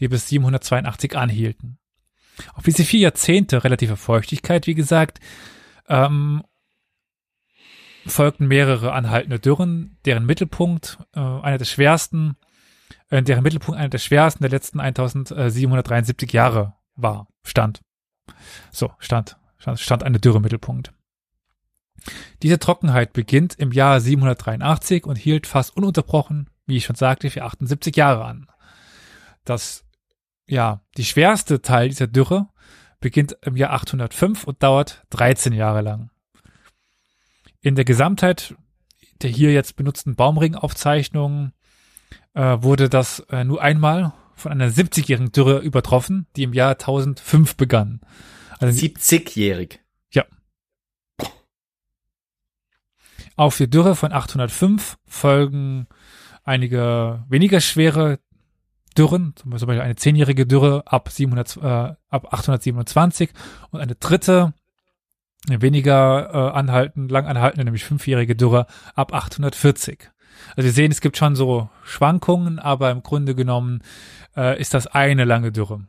die 0.00 0.08
bis 0.08 0.28
782 0.28 1.16
anhielten. 1.16 1.78
Auf 2.54 2.64
diese 2.64 2.84
vier 2.84 3.00
Jahrzehnte 3.00 3.64
relativer 3.64 3.96
Feuchtigkeit, 3.96 4.66
wie 4.66 4.74
gesagt, 4.74 5.18
ähm, 5.88 6.42
folgten 8.06 8.46
mehrere 8.46 8.92
anhaltende 8.92 9.38
Dürren, 9.38 9.98
deren 10.04 10.26
Mittelpunkt 10.26 10.98
äh, 11.14 11.20
einer 11.20 11.58
der 11.58 11.64
schwersten, 11.64 12.36
äh, 13.10 13.22
deren 13.22 13.42
Mittelpunkt 13.42 13.78
einer 13.78 13.88
der 13.88 13.98
schwersten 13.98 14.42
der 14.42 14.50
letzten 14.50 14.80
1773 14.80 16.32
Jahre 16.32 16.74
war, 16.94 17.28
stand. 17.42 17.80
So, 18.70 18.92
stand, 18.98 19.36
stand, 19.58 19.80
stand 19.80 20.02
eine 20.02 20.18
Dürre 20.18 20.40
Mittelpunkt. 20.40 20.92
Diese 22.42 22.58
Trockenheit 22.58 23.12
beginnt 23.12 23.54
im 23.58 23.72
Jahr 23.72 24.00
783 24.00 25.04
und 25.04 25.16
hielt 25.16 25.46
fast 25.46 25.76
ununterbrochen, 25.76 26.48
wie 26.66 26.76
ich 26.76 26.84
schon 26.84 26.96
sagte, 26.96 27.30
für 27.30 27.44
78 27.44 27.96
Jahre 27.96 28.24
an. 28.24 28.46
Das, 29.44 29.84
ja, 30.46 30.80
die 30.96 31.04
schwerste 31.04 31.60
Teil 31.60 31.88
dieser 31.88 32.06
Dürre 32.06 32.48
beginnt 33.00 33.36
im 33.42 33.56
Jahr 33.56 33.72
805 33.72 34.44
und 34.44 34.62
dauert 34.62 35.04
13 35.10 35.52
Jahre 35.52 35.82
lang. 35.82 36.10
In 37.60 37.74
der 37.74 37.84
Gesamtheit 37.84 38.54
der 39.22 39.30
hier 39.30 39.52
jetzt 39.52 39.76
benutzten 39.76 40.14
Baumringaufzeichnungen 40.14 41.52
äh, 42.34 42.58
wurde 42.60 42.88
das 42.88 43.20
äh, 43.30 43.44
nur 43.44 43.62
einmal 43.62 44.12
von 44.34 44.52
einer 44.52 44.70
70-jährigen 44.70 45.32
Dürre 45.32 45.58
übertroffen, 45.58 46.26
die 46.36 46.44
im 46.44 46.52
Jahr 46.52 46.72
1005 46.72 47.56
begann. 47.56 48.00
Also 48.58 48.86
70-jährig. 48.86 49.80
Ja. 50.12 50.24
Auf 53.36 53.56
die 53.56 53.68
Dürre 53.68 53.96
von 53.96 54.12
805 54.12 54.98
folgen 55.06 55.88
einige 56.44 57.24
weniger 57.28 57.60
schwere 57.60 58.20
Dürren, 58.98 59.34
zum 59.36 59.50
Beispiel 59.52 59.80
eine 59.80 59.96
zehnjährige 59.96 60.46
Dürre 60.46 60.82
ab, 60.86 61.08
700, 61.08 61.56
äh, 61.58 61.60
ab 62.08 62.32
827 62.32 63.30
und 63.70 63.80
eine 63.80 63.94
dritte, 63.94 64.52
eine 65.48 65.62
weniger 65.62 66.30
äh, 66.32 66.56
anhalten, 66.56 67.08
lang 67.08 67.26
anhaltende, 67.26 67.64
nämlich 67.64 67.84
fünfjährige 67.84 68.34
Dürre 68.34 68.66
ab 68.96 69.14
840. 69.14 70.10
Also 70.56 70.66
wir 70.66 70.72
sehen, 70.72 70.90
es 70.90 71.00
gibt 71.00 71.16
schon 71.16 71.36
so 71.36 71.70
Schwankungen, 71.84 72.58
aber 72.58 72.90
im 72.90 73.02
Grunde 73.02 73.34
genommen 73.34 73.82
äh, 74.36 74.60
ist 74.60 74.74
das 74.74 74.88
eine 74.88 75.24
lange 75.24 75.52
Dürre. 75.52 75.86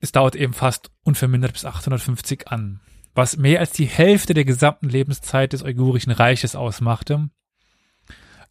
Es 0.00 0.12
dauert 0.12 0.34
eben 0.34 0.54
fast 0.54 0.90
unvermindert 1.04 1.52
bis 1.52 1.64
850 1.64 2.48
an, 2.48 2.80
was 3.14 3.36
mehr 3.36 3.60
als 3.60 3.72
die 3.72 3.86
Hälfte 3.86 4.34
der 4.34 4.44
gesamten 4.44 4.88
Lebenszeit 4.88 5.52
des 5.52 5.62
Uigurischen 5.62 6.10
Reiches 6.12 6.56
ausmachte. 6.56 7.28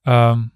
Ähm, 0.06 0.52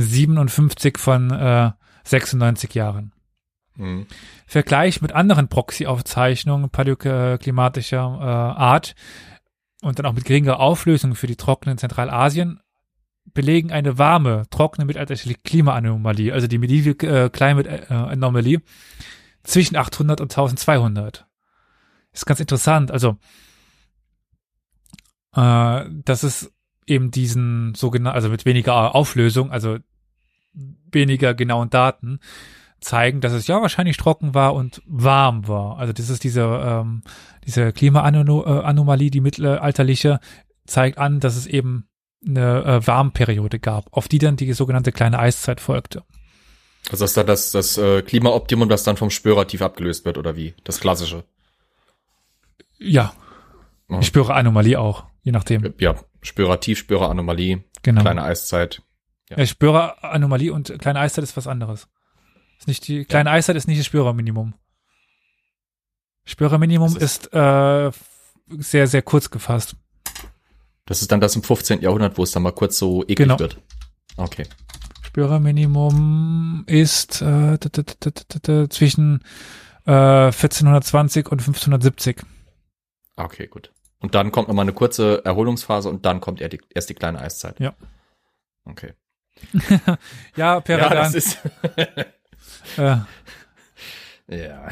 57 0.00 0.98
von 0.98 1.30
äh, 1.30 1.72
96 2.04 2.74
Jahren. 2.74 3.12
Mhm. 3.76 4.06
Vergleich 4.46 5.00
mit 5.02 5.12
anderen 5.12 5.48
Proxy-Aufzeichnungen 5.48 6.70
paläoklimatischer 6.70 8.18
äh, 8.20 8.24
Art 8.60 8.94
und 9.82 9.98
dann 9.98 10.06
auch 10.06 10.12
mit 10.12 10.24
geringer 10.24 10.60
Auflösung 10.60 11.14
für 11.14 11.26
die 11.26 11.36
trockenen 11.36 11.78
Zentralasien 11.78 12.60
belegen 13.34 13.70
eine 13.70 13.98
warme, 13.98 14.46
trockene 14.50 14.84
mittelalterliche 14.84 15.34
Klimaanomalie, 15.34 16.32
also 16.32 16.46
die 16.46 16.58
Medieval 16.58 17.08
äh, 17.08 17.30
Climate 17.30 17.68
äh, 17.68 17.92
Anomaly, 17.92 18.60
zwischen 19.44 19.76
800 19.76 20.20
und 20.20 20.32
1200. 20.32 21.26
Ist 22.12 22.26
ganz 22.26 22.40
interessant. 22.40 22.90
Also, 22.90 23.18
äh, 25.34 25.84
das 26.04 26.24
ist 26.24 26.52
eben 26.86 27.10
diesen 27.10 27.74
sogenannten, 27.74 28.14
also 28.14 28.28
mit 28.28 28.44
weniger 28.44 28.94
Auflösung, 28.94 29.52
also 29.52 29.78
weniger 30.90 31.34
genauen 31.34 31.70
Daten, 31.70 32.20
zeigen, 32.80 33.20
dass 33.20 33.32
es 33.32 33.46
ja 33.46 33.60
wahrscheinlich 33.60 33.96
trocken 33.96 34.34
war 34.34 34.54
und 34.54 34.82
warm 34.86 35.48
war. 35.48 35.78
Also 35.78 35.92
das 35.92 36.10
ist 36.10 36.24
diese, 36.24 36.42
ähm, 36.42 37.02
diese 37.44 37.72
Klimaanomalie, 37.72 39.10
die 39.10 39.20
mittelalterliche, 39.20 40.20
zeigt 40.66 40.98
an, 40.98 41.20
dass 41.20 41.36
es 41.36 41.46
eben 41.46 41.88
eine 42.26 42.64
äh, 42.64 42.86
Warmperiode 42.86 43.58
gab, 43.58 43.92
auf 43.92 44.08
die 44.08 44.18
dann 44.18 44.36
die 44.36 44.52
sogenannte 44.52 44.92
kleine 44.92 45.18
Eiszeit 45.18 45.60
folgte. 45.60 46.04
Also 46.90 47.04
ist 47.04 47.16
da 47.16 47.24
das, 47.24 47.50
das 47.50 47.76
äh, 47.78 48.02
Klimaoptimum, 48.02 48.68
das 48.68 48.82
dann 48.84 48.96
vom 48.96 49.10
Spörer-Tief 49.10 49.62
abgelöst 49.62 50.04
wird, 50.04 50.18
oder 50.18 50.36
wie? 50.36 50.54
Das 50.64 50.80
klassische. 50.80 51.24
Ja. 52.78 53.12
Mhm. 53.88 54.00
Ich 54.00 54.06
spüre 54.06 54.34
Anomalie 54.34 54.78
auch, 54.78 55.04
je 55.22 55.32
nachdem. 55.32 55.74
Ja, 55.78 55.96
Spörer-Tief, 56.22 56.78
Spörer-Anomalie, 56.78 57.64
Genau. 57.82 58.02
kleine 58.02 58.22
Eiszeit. 58.22 58.82
Ja, 59.30 59.38
ich 59.38 59.50
spüre 59.50 60.02
Anomalie 60.02 60.52
und 60.52 60.78
kleine 60.78 61.00
Eiszeit 61.00 61.24
ist 61.24 61.36
was 61.36 61.46
anderes. 61.46 61.88
Ist 62.58 62.68
nicht 62.68 62.86
die 62.88 63.04
kleine 63.04 63.30
Eiszeit 63.30 63.56
ist 63.56 63.68
nicht 63.68 63.78
das 63.78 63.86
Spürerminimum. 63.86 64.54
Spürerminimum 66.24 66.94
Das 66.94 67.02
ist, 67.02 67.32
äh, 67.32 67.90
sehr 68.58 68.86
sehr 68.86 69.02
kurz 69.02 69.30
gefasst. 69.30 69.76
Das 70.86 71.02
ist 71.02 71.12
dann 71.12 71.20
das 71.20 71.36
im 71.36 71.42
15. 71.42 71.80
Jahrhundert, 71.82 72.16
wo 72.16 72.22
es 72.22 72.32
dann 72.32 72.42
mal 72.42 72.52
kurz 72.52 72.78
so 72.78 73.02
eklig 73.02 73.18
Genau. 73.18 73.38
wird. 73.38 73.60
Okay. 74.16 74.46
Spürerminimum 75.02 76.64
ist 76.66 77.20
äh, 77.22 77.58
zwischen 78.70 79.20
äh, 79.86 79.90
1420 80.30 81.26
und 81.30 81.40
1570. 81.40 82.22
Okay, 83.16 83.46
gut. 83.48 83.72
Und 84.00 84.14
dann 84.14 84.30
kommt 84.32 84.48
nochmal 84.48 84.64
eine 84.64 84.72
kurze 84.72 85.24
Erholungsphase 85.24 85.88
und 85.88 86.06
dann 86.06 86.20
kommt 86.20 86.40
die, 86.40 86.60
erst 86.74 86.88
die 86.88 86.94
kleine 86.94 87.20
Eiszeit. 87.20 87.58
Ja. 87.58 87.74
Okay. 88.64 88.94
Ja, 89.86 89.98
Ja, 90.36 90.60
Peradan. 90.60 90.98
das 90.98 91.14
ist, 91.14 91.38
äh, 92.76 92.96
ja. 94.28 94.68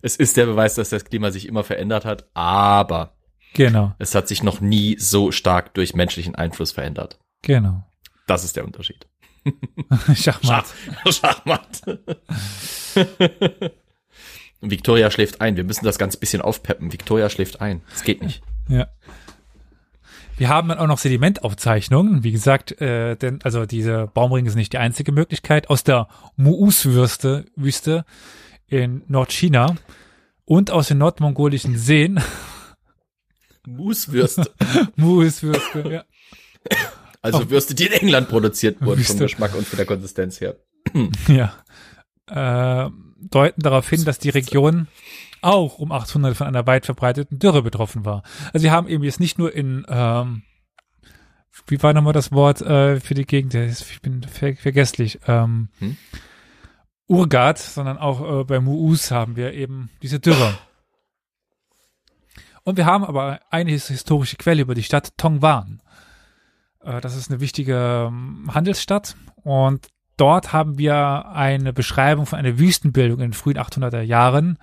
Es 0.00 0.16
ist 0.16 0.36
der 0.36 0.46
Beweis, 0.46 0.74
dass 0.74 0.90
das 0.90 1.04
Klima 1.04 1.30
sich 1.30 1.46
immer 1.48 1.64
verändert 1.64 2.04
hat, 2.04 2.26
aber 2.34 3.16
genau, 3.54 3.94
es 3.98 4.14
hat 4.14 4.28
sich 4.28 4.42
noch 4.42 4.60
nie 4.60 4.96
so 4.98 5.32
stark 5.32 5.74
durch 5.74 5.94
menschlichen 5.94 6.34
Einfluss 6.34 6.72
verändert. 6.72 7.18
genau. 7.42 7.84
Das 8.26 8.44
ist 8.44 8.56
der 8.56 8.64
Unterschied. 8.66 9.06
Schachmatt. 10.14 10.66
Schachmatt. 11.10 11.80
Victoria 14.60 15.10
schläft 15.10 15.40
ein. 15.40 15.56
Wir 15.56 15.64
müssen 15.64 15.84
das 15.86 15.98
ganz 15.98 16.16
bisschen 16.18 16.42
aufpeppen. 16.42 16.92
Victoria 16.92 17.30
schläft 17.30 17.60
ein. 17.62 17.82
Es 17.94 18.02
geht 18.02 18.22
nicht. 18.22 18.42
Ja. 18.68 18.88
Wir 20.38 20.48
haben 20.48 20.68
dann 20.68 20.78
auch 20.78 20.86
noch 20.86 20.98
Sedimentaufzeichnungen. 20.98 22.22
Wie 22.22 22.30
gesagt, 22.30 22.80
äh, 22.80 23.16
denn 23.16 23.40
also 23.42 23.66
diese 23.66 24.06
Baumring 24.06 24.46
ist 24.46 24.54
nicht 24.54 24.72
die 24.72 24.78
einzige 24.78 25.10
Möglichkeit 25.10 25.68
aus 25.68 25.82
der 25.82 26.06
Muus-Wüste 26.36 27.46
Wüste 27.56 28.04
in 28.68 29.02
Nordchina 29.08 29.74
und 30.44 30.70
aus 30.70 30.88
den 30.88 30.98
nordmongolischen 30.98 31.76
Seen. 31.76 32.20
Mooswürste. 33.66 34.50
Muus-Würste, 34.96 35.90
ja. 35.90 36.04
Also 37.20 37.50
Würste, 37.50 37.74
die 37.74 37.86
in 37.86 37.92
England 37.92 38.28
produziert 38.28 38.80
wurden 38.80 39.02
vom 39.02 39.14
Wüste. 39.14 39.24
Geschmack 39.24 39.54
und 39.56 39.66
von 39.66 39.76
der 39.76 39.86
Konsistenz 39.86 40.40
her. 40.40 40.56
ja. 41.26 41.52
Äh, 42.28 42.90
deuten 43.20 43.60
darauf 43.60 43.88
hin, 43.88 44.04
dass 44.04 44.18
die 44.18 44.30
Region 44.30 44.86
auch 45.42 45.78
um 45.78 45.92
800 45.92 46.36
von 46.36 46.46
einer 46.46 46.66
weit 46.66 46.86
verbreiteten 46.86 47.38
Dürre 47.38 47.62
betroffen 47.62 48.04
war. 48.04 48.22
Also 48.52 48.58
sie 48.64 48.70
haben 48.70 48.88
eben 48.88 49.04
jetzt 49.04 49.20
nicht 49.20 49.38
nur 49.38 49.54
in, 49.54 49.84
ähm, 49.88 50.42
wie 51.66 51.82
war 51.82 51.92
nochmal 51.92 52.12
das 52.12 52.32
Wort 52.32 52.60
äh, 52.62 53.00
für 53.00 53.14
die 53.14 53.26
Gegend? 53.26 53.54
Ich 53.54 54.00
bin 54.02 54.22
ver 54.22 54.54
vergesslich. 54.56 55.20
Ähm, 55.26 55.68
Hm? 55.78 55.96
Urgat, 57.10 57.58
sondern 57.58 57.96
auch 57.96 58.40
äh, 58.40 58.44
bei 58.44 58.60
Muus 58.60 59.10
haben 59.10 59.34
wir 59.36 59.54
eben 59.54 59.88
diese 60.02 60.20
Dürre. 60.20 60.58
Und 62.64 62.76
wir 62.76 62.84
haben 62.86 63.04
aber 63.04 63.40
eine 63.50 63.70
his- 63.70 63.88
historische 63.88 64.36
Quelle 64.36 64.60
über 64.62 64.74
die 64.74 64.82
Stadt 64.82 65.16
Tongwan. 65.16 65.80
Äh, 66.82 67.00
das 67.00 67.16
ist 67.16 67.30
eine 67.30 67.40
wichtige 67.40 68.08
ähm, 68.08 68.50
Handelsstadt 68.52 69.16
und 69.42 69.86
dort 70.18 70.52
haben 70.52 70.76
wir 70.76 71.28
eine 71.30 71.72
Beschreibung 71.72 72.26
von 72.26 72.38
einer 72.38 72.58
Wüstenbildung 72.58 73.20
in 73.20 73.30
den 73.30 73.32
frühen 73.32 73.56
800er 73.58 74.02
Jahren, 74.02 74.58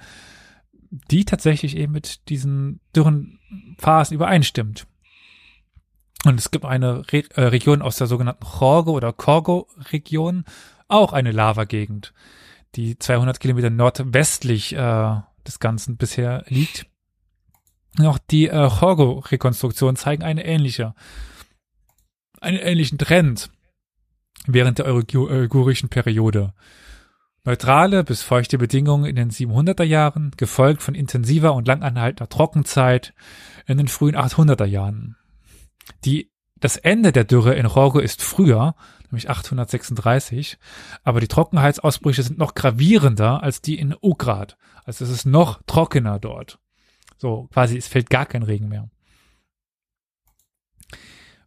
die 0.89 1.25
tatsächlich 1.25 1.77
eben 1.77 1.93
mit 1.93 2.29
diesen 2.29 2.79
dürren 2.95 3.39
Phasen 3.77 4.15
übereinstimmt. 4.15 4.87
Und 6.25 6.39
es 6.39 6.49
gibt 6.51 6.65
eine 6.65 7.03
Re 7.11 7.23
äh, 7.35 7.41
Region 7.41 7.81
aus 7.81 7.97
der 7.97 8.07
sogenannten 8.07 8.45
Chorgo 8.45 8.93
oder 8.93 9.13
Korgo-Region, 9.13 10.45
auch 10.87 11.13
eine 11.13 11.31
Lavagegend, 11.31 12.13
die 12.75 12.97
200 12.97 13.39
Kilometer 13.39 13.69
nordwestlich 13.69 14.73
äh, 14.73 15.19
des 15.45 15.59
Ganzen 15.59 15.97
bisher 15.97 16.43
liegt. 16.47 16.87
Auch 17.99 18.17
die 18.17 18.47
äh, 18.47 18.69
Chorgo-Rekonstruktionen 18.69 19.95
zeigen 19.95 20.23
eine 20.23 20.45
ähnliche, 20.45 20.95
einen 22.41 22.57
ähnlichen 22.57 22.97
Trend 22.97 23.49
während 24.47 24.79
der 24.79 24.87
Uigu- 24.87 25.29
uigurischen 25.29 25.89
Periode. 25.89 26.53
Neutrale 27.45 28.03
bis 28.03 28.23
feuchte 28.23 28.57
Bedingungen 28.57 29.05
in 29.05 29.15
den 29.15 29.29
700er 29.29 29.83
Jahren, 29.83 30.31
gefolgt 30.35 30.81
von 30.81 30.95
intensiver 30.95 31.53
und 31.53 31.67
langanhaltender 31.67 32.27
Trockenzeit 32.27 33.13
in 33.67 33.77
den 33.77 33.87
frühen 33.87 34.15
800er 34.15 34.65
Jahren. 34.65 35.15
Die, 36.03 36.31
das 36.59 36.77
Ende 36.77 37.11
der 37.11 37.23
Dürre 37.23 37.53
in 37.53 37.67
Chorgo 37.67 37.99
ist 37.99 38.23
früher, 38.23 38.75
nämlich 39.11 39.29
836, 39.29 40.57
aber 41.03 41.19
die 41.19 41.27
Trockenheitsausbrüche 41.27 42.23
sind 42.23 42.39
noch 42.39 42.55
gravierender 42.55 43.43
als 43.43 43.61
die 43.61 43.77
in 43.77 43.95
Ugrad. 44.01 44.57
Also 44.83 45.05
es 45.05 45.11
ist 45.11 45.25
noch 45.25 45.61
trockener 45.67 46.17
dort. 46.17 46.57
So, 47.17 47.47
quasi, 47.53 47.77
es 47.77 47.87
fällt 47.87 48.09
gar 48.09 48.25
kein 48.25 48.43
Regen 48.43 48.69
mehr. 48.69 48.89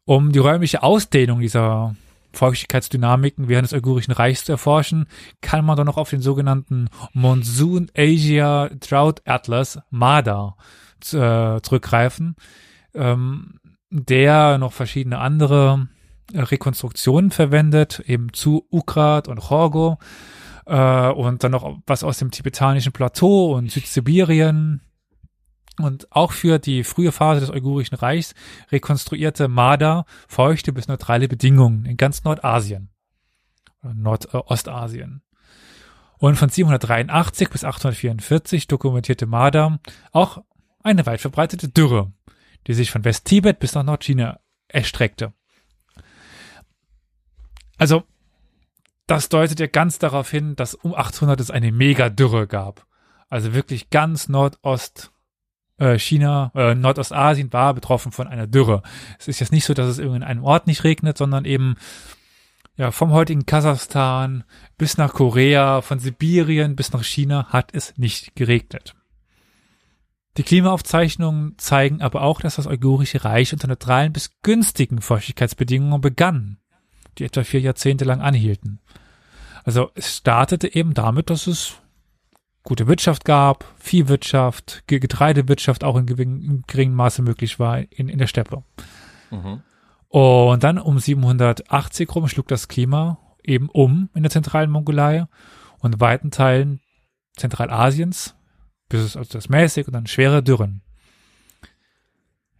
Um 0.05 0.31
die 0.31 0.39
räumliche 0.39 0.85
Ausdehnung 0.85 1.41
dieser 1.41 1.97
Feuchtigkeitsdynamiken 2.33 3.49
während 3.49 3.67
des 3.67 3.73
Uigurischen 3.73 4.13
Reichs 4.13 4.45
zu 4.45 4.53
erforschen, 4.53 5.07
kann 5.41 5.65
man 5.65 5.77
doch 5.77 5.85
noch 5.85 5.97
auf 5.97 6.11
den 6.11 6.21
sogenannten 6.21 6.89
Monsoon 7.13 7.91
Asia 7.97 8.71
Drought 8.81 9.23
Atlas 9.27 9.79
MADA 9.91 10.57
äh, 11.13 11.61
zurückgreifen, 11.61 12.37
ähm, 12.95 13.61
der 13.91 14.59
noch 14.59 14.73
verschiedene 14.73 15.19
andere 15.19 15.89
Rekonstruktionen 16.35 17.31
verwendet, 17.31 18.01
eben 18.07 18.33
zu 18.33 18.67
Ukrat 18.71 19.29
und 19.29 19.41
Chorgo 19.41 19.99
äh, 20.67 21.09
und 21.09 21.43
dann 21.43 21.53
noch 21.53 21.79
was 21.87 22.05
aus 22.05 22.19
dem 22.19 22.31
tibetanischen 22.31 22.93
Plateau 22.93 23.55
und 23.55 23.71
Südsibirien 23.71 24.83
und 25.79 26.11
auch 26.11 26.33
für 26.33 26.59
die 26.59 26.85
frühe 26.85 27.13
Phase 27.13 27.41
des 27.41 27.51
Uigurischen 27.51 27.97
Reichs 27.97 28.35
rekonstruierte 28.71 29.49
Mada 29.49 30.05
feuchte 30.27 30.73
bis 30.73 30.89
neutrale 30.89 31.29
Bedingungen 31.29 31.85
in 31.85 31.97
ganz 31.97 32.25
Nordasien, 32.25 32.91
Nordostasien. 33.83 35.23
Und 36.19 36.37
von 36.37 36.49
783 36.49 37.49
bis 37.51 37.65
844 37.65 38.67
dokumentierte 38.67 39.27
Mada 39.27 39.79
auch 40.13 40.43
eine 40.83 41.07
weit 41.07 41.21
verbreitete 41.21 41.69
Dürre, 41.69 42.13
die 42.67 42.75
sich 42.75 42.91
von 42.91 43.05
West-Tibet 43.05 43.61
bis 43.61 43.75
nach 43.75 43.85
Nordchina 43.85 44.41
erstreckte. 44.67 45.33
Also, 47.79 48.03
das 49.07 49.29
deutet 49.29 49.61
ja 49.61 49.69
ganz 49.69 49.99
darauf 49.99 50.31
hin, 50.31 50.57
dass 50.57 50.75
um 50.75 50.95
800 50.95 51.41
es 51.41 51.51
eine 51.51 51.73
Mega-Dürre 51.73 52.47
gab. 52.47 52.87
Also 53.31 53.55
wirklich 53.55 53.91
ganz 53.91 54.29
Nordost 54.29 55.13
China, 55.99 56.51
äh, 56.55 56.75
Nordostasien 56.75 57.53
war 57.53 57.75
betroffen 57.75 58.13
von 58.13 58.27
einer 58.27 58.47
Dürre. 58.47 58.83
Es 59.19 59.29
ist 59.29 59.41
jetzt 59.41 59.53
nicht 59.53 59.65
so, 59.65 59.75
dass 59.75 59.87
es 59.87 59.99
in 59.99 60.23
einem 60.23 60.45
Ort 60.45 60.67
nicht 60.67 60.85
regnet, 60.85 61.19
sondern 61.19 61.45
eben 61.45 61.77
ja, 62.77 62.93
vom 62.93 63.13
heutigen 63.13 63.45
Kasachstan 63.45 64.45
bis 64.77 64.97
nach 64.97 65.13
Korea, 65.13 65.81
von 65.83 65.99
Sibirien 65.99 66.77
bis 66.77 66.93
nach 66.93 67.03
China 67.03 67.47
hat 67.49 67.71
es 67.75 67.97
nicht 67.97 68.37
geregnet. 68.37 68.95
Die 70.37 70.45
Klimaaufzeichnungen 70.45 71.55
zeigen 71.59 72.01
aber 72.01 72.23
auch, 72.23 72.41
dass 72.41 72.55
das 72.55 72.69
Uigurische 72.69 73.25
Reich 73.25 73.53
unter 73.53 73.67
neutralen 73.67 74.13
bis 74.13 74.31
günstigen 74.43 75.01
Feuchtigkeitsbedingungen 75.01 76.01
begann, 76.01 76.59
die 77.19 77.25
etwa 77.25 77.43
vier 77.43 77.61
Jahrzehnte 77.61 78.05
lang 78.05 78.21
anhielten. 78.21 78.81
Also 79.65 79.91
es 79.97 80.17
startete 80.17 80.73
eben 80.73 80.95
damit, 80.95 81.31
dass 81.31 81.49
es 81.49 81.75
gute 82.69 82.87
Wirtschaft 82.87 83.25
gab, 83.25 83.65
Viehwirtschaft, 83.79 84.83
Getreidewirtschaft 84.89 85.85
auch 85.85 85.97
in, 85.97 86.07
in 86.07 86.65
geringem 86.67 86.97
Maße 86.97 87.23
möglich 87.23 87.59
war 87.59 87.79
in, 87.79 88.11
in 88.11 88.19
der 88.19 88.27
Steppe. 88.27 88.63
Mhm. 89.31 89.63
Und 90.09 90.63
dann 90.63 90.79
um 90.79 90.99
780 90.99 92.15
rum 92.15 92.29
schlug 92.29 92.47
das 92.49 92.69
Klima 92.69 93.17
eben 93.43 93.71
um 93.71 94.11
in 94.15 94.23
der 94.23 94.31
zentralen 94.31 94.71
Mongolei 94.71 95.27
und 95.79 95.99
weiten 95.99 96.31
Teilen 96.31 96.81
Zentralasiens, 97.39 98.35
bis 98.91 99.01
es 99.01 99.17
also 99.17 99.33
das 99.33 99.49
mäßig 99.49 99.87
und 99.87 99.95
dann 99.95 100.07
schwere 100.07 100.43
Dürren. 100.43 100.83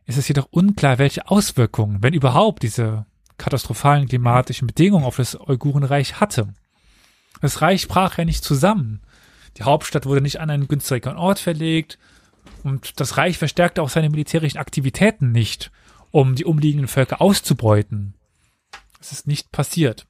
Es 0.07 0.17
ist 0.17 0.29
jedoch 0.29 0.49
unklar, 0.51 0.97
welche 0.97 1.29
Auswirkungen, 1.29 2.03
wenn 2.03 2.15
überhaupt, 2.15 2.63
diese 2.63 3.05
katastrophalen 3.37 4.09
klimatischen 4.09 4.69
Bedingungen 4.69 5.05
auf 5.05 5.17
das 5.17 5.39
Uigurenreich 5.39 6.19
hatte. 6.19 6.55
Das 7.43 7.61
Reich 7.61 7.89
brach 7.89 8.17
ja 8.17 8.25
nicht 8.25 8.43
zusammen. 8.43 9.03
Die 9.59 9.65
Hauptstadt 9.65 10.07
wurde 10.07 10.21
nicht 10.21 10.41
an 10.41 10.51
einen 10.51 10.69
günstigeren 10.69 11.19
Ort 11.19 11.41
verlegt 11.41 11.99
und 12.63 13.01
das 13.01 13.17
Reich 13.17 13.39
verstärkte 13.39 13.83
auch 13.83 13.89
seine 13.89 14.09
militärischen 14.09 14.59
Aktivitäten 14.59 15.33
nicht, 15.33 15.71
um 16.11 16.35
die 16.35 16.45
umliegenden 16.45 16.89
Völker 16.89 17.21
auszubeuten. 17.21 18.15
Das 18.99 19.13
ist 19.13 19.27
nicht 19.27 19.51
passiert. 19.53 20.07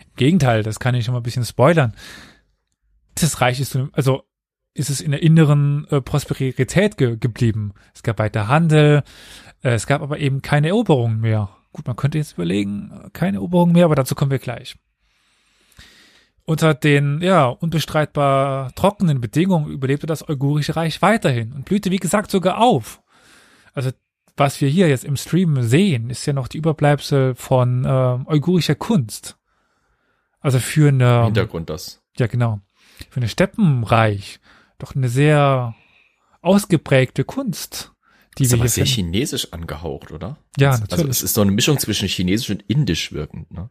Im 0.00 0.16
Gegenteil, 0.16 0.62
das 0.62 0.80
kann 0.80 0.94
ich 0.94 1.04
schon 1.04 1.12
mal 1.12 1.20
ein 1.20 1.24
bisschen 1.24 1.44
spoilern. 1.44 1.94
Das 3.14 3.40
Reich 3.40 3.60
ist, 3.60 3.78
also 3.92 4.24
ist 4.74 4.88
es 4.88 5.02
in 5.02 5.10
der 5.10 5.22
inneren 5.22 5.86
äh, 5.90 6.00
Prosperität 6.00 6.96
ge 6.96 7.16
geblieben. 7.18 7.74
Es 7.94 8.02
gab 8.02 8.18
weiter 8.18 8.48
Handel, 8.48 9.02
äh, 9.62 9.70
es 9.70 9.86
gab 9.86 10.00
aber 10.00 10.18
eben 10.18 10.40
keine 10.40 10.68
Eroberungen 10.68 11.20
mehr. 11.20 11.50
Gut, 11.72 11.86
man 11.86 11.96
könnte 11.96 12.18
jetzt 12.18 12.32
überlegen, 12.32 13.10
keine 13.12 13.38
Eroberungen 13.38 13.74
mehr, 13.74 13.84
aber 13.84 13.94
dazu 13.94 14.14
kommen 14.14 14.30
wir 14.30 14.38
gleich. 14.38 14.76
Unter 16.44 16.74
den, 16.74 17.20
ja, 17.20 17.46
unbestreitbar 17.46 18.74
trockenen 18.74 19.20
Bedingungen 19.20 19.70
überlebte 19.70 20.06
das 20.06 20.28
Uigurische 20.28 20.74
Reich 20.74 21.00
weiterhin 21.00 21.52
und 21.52 21.64
blühte, 21.64 21.90
wie 21.90 21.98
gesagt, 21.98 22.30
sogar 22.30 22.58
auf. 22.58 23.00
Also, 23.74 23.90
was 24.36 24.60
wir 24.60 24.68
hier 24.68 24.88
jetzt 24.88 25.04
im 25.04 25.16
Stream 25.16 25.62
sehen, 25.62 26.10
ist 26.10 26.26
ja 26.26 26.32
noch 26.32 26.48
die 26.48 26.58
Überbleibsel 26.58 27.34
von 27.34 27.84
äh, 27.84 28.18
uigurischer 28.26 28.74
Kunst. 28.74 29.36
Also 30.40 30.58
für 30.58 30.88
eine. 30.88 31.26
Hintergrund 31.26 31.70
das. 31.70 32.02
Ja, 32.18 32.26
genau. 32.26 32.60
Für 33.10 33.20
eine 33.20 33.28
Steppenreich. 33.28 34.40
Doch 34.78 34.96
eine 34.96 35.08
sehr 35.08 35.74
ausgeprägte 36.40 37.24
Kunst. 37.24 37.92
Die 38.38 38.44
ist 38.44 38.54
aber 38.54 38.66
sehr 38.66 38.86
finden. 38.86 39.12
chinesisch 39.12 39.52
angehaucht, 39.52 40.10
oder? 40.10 40.38
Ja, 40.58 40.70
also, 40.70 40.82
natürlich. 40.82 41.00
Also 41.00 41.10
es 41.10 41.22
ist 41.22 41.34
so 41.34 41.42
eine 41.42 41.52
Mischung 41.52 41.78
zwischen 41.78 42.08
chinesisch 42.08 42.50
und 42.50 42.62
indisch 42.62 43.12
wirkend, 43.12 43.52
ne? 43.52 43.70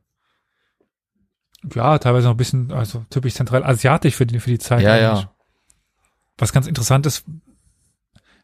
Ja, 1.73 1.97
teilweise 1.99 2.27
noch 2.27 2.33
ein 2.33 2.37
bisschen, 2.37 2.71
also 2.71 3.05
typisch 3.09 3.35
zentralasiatisch 3.35 4.15
für 4.15 4.25
die, 4.25 4.39
für 4.39 4.49
die 4.49 4.59
Zeit. 4.59 4.81
Ja, 4.81 4.93
eigentlich. 4.93 5.23
ja. 5.23 5.35
Was 6.37 6.53
ganz 6.53 6.67
interessant 6.67 7.05
ist, 7.05 7.25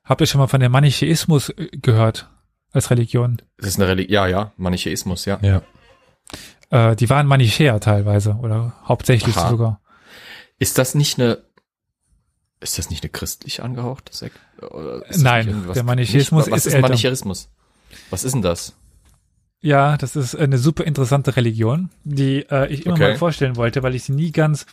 habt 0.04 0.22
ihr 0.22 0.28
schon 0.28 0.40
mal 0.40 0.48
von 0.48 0.60
der 0.60 0.70
Manichäismus 0.70 1.50
äh, 1.50 1.70
gehört 1.72 2.30
als 2.72 2.92
Religion? 2.92 3.42
Das 3.58 3.70
ist 3.70 3.80
eine 3.80 3.88
Religion, 3.88 4.14
ja, 4.14 4.28
ja, 4.28 4.52
Manichäismus, 4.58 5.26
ja. 5.26 5.40
Ja. 5.42 5.62
Äh, 6.70 6.96
die 6.96 7.10
waren 7.10 7.28
Manichäer 7.28 7.80
teilweise 7.80 8.36
oder 8.36 8.74
hauptsächlich 8.86 9.36
Aha. 9.38 9.50
sogar. 9.50 9.82
Ist 10.60 10.78
das 10.78 10.96
nicht 10.96 11.20
eine, 11.20 11.44
ist 12.60 12.78
das 12.78 12.90
nicht 12.90 13.04
eine 13.04 13.10
christlich 13.10 13.64
angehauchte 13.64 14.16
Sekte? 14.16 14.40
Nein, 15.18 15.66
der 15.74 15.84
Manichäismus 15.84 16.46
nicht, 16.46 16.52
was 16.52 16.66
ist, 16.66 16.74
ist 16.74 16.82
Manichäismus? 16.82 17.50
Was 18.10 18.24
ist 18.24 18.34
denn 18.34 18.42
das? 18.42 18.76
Ja, 19.62 19.98
das 19.98 20.16
ist 20.16 20.36
eine 20.36 20.58
super 20.58 20.84
interessante 20.84 21.36
Religion, 21.36 21.90
die 22.04 22.46
äh, 22.50 22.72
ich 22.72 22.86
immer 22.86 22.96
okay. 22.96 23.10
mal 23.10 23.18
vorstellen 23.18 23.56
wollte, 23.56 23.82
weil 23.82 23.96
ich 23.96 24.04
sie 24.04 24.14
nie 24.14 24.32
ganz 24.32 24.68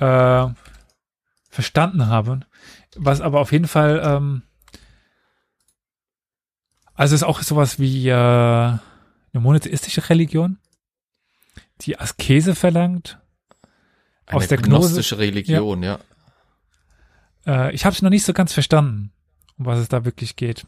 äh, 0.00 0.48
verstanden 1.48 2.06
habe. 2.06 2.40
Was 2.96 3.20
aber 3.20 3.40
auf 3.40 3.52
jeden 3.52 3.68
Fall, 3.68 4.00
ähm, 4.04 4.42
also 6.94 7.14
ist 7.14 7.22
auch 7.22 7.42
sowas 7.42 7.78
wie 7.78 8.08
äh, 8.08 8.12
eine 8.12 8.80
monotheistische 9.32 10.08
Religion, 10.10 10.58
die 11.82 11.98
Askese 11.98 12.56
verlangt. 12.56 13.20
Eine 14.26 14.36
aus 14.36 14.48
der 14.48 14.58
gnostische 14.58 15.18
Religion, 15.18 15.84
ja. 15.84 16.00
ja. 17.46 17.68
Äh, 17.68 17.74
ich 17.74 17.84
habe 17.84 17.94
es 17.94 18.02
noch 18.02 18.10
nicht 18.10 18.24
so 18.24 18.32
ganz 18.32 18.52
verstanden, 18.52 19.12
um 19.58 19.66
was 19.66 19.78
es 19.78 19.88
da 19.88 20.04
wirklich 20.04 20.34
geht 20.34 20.66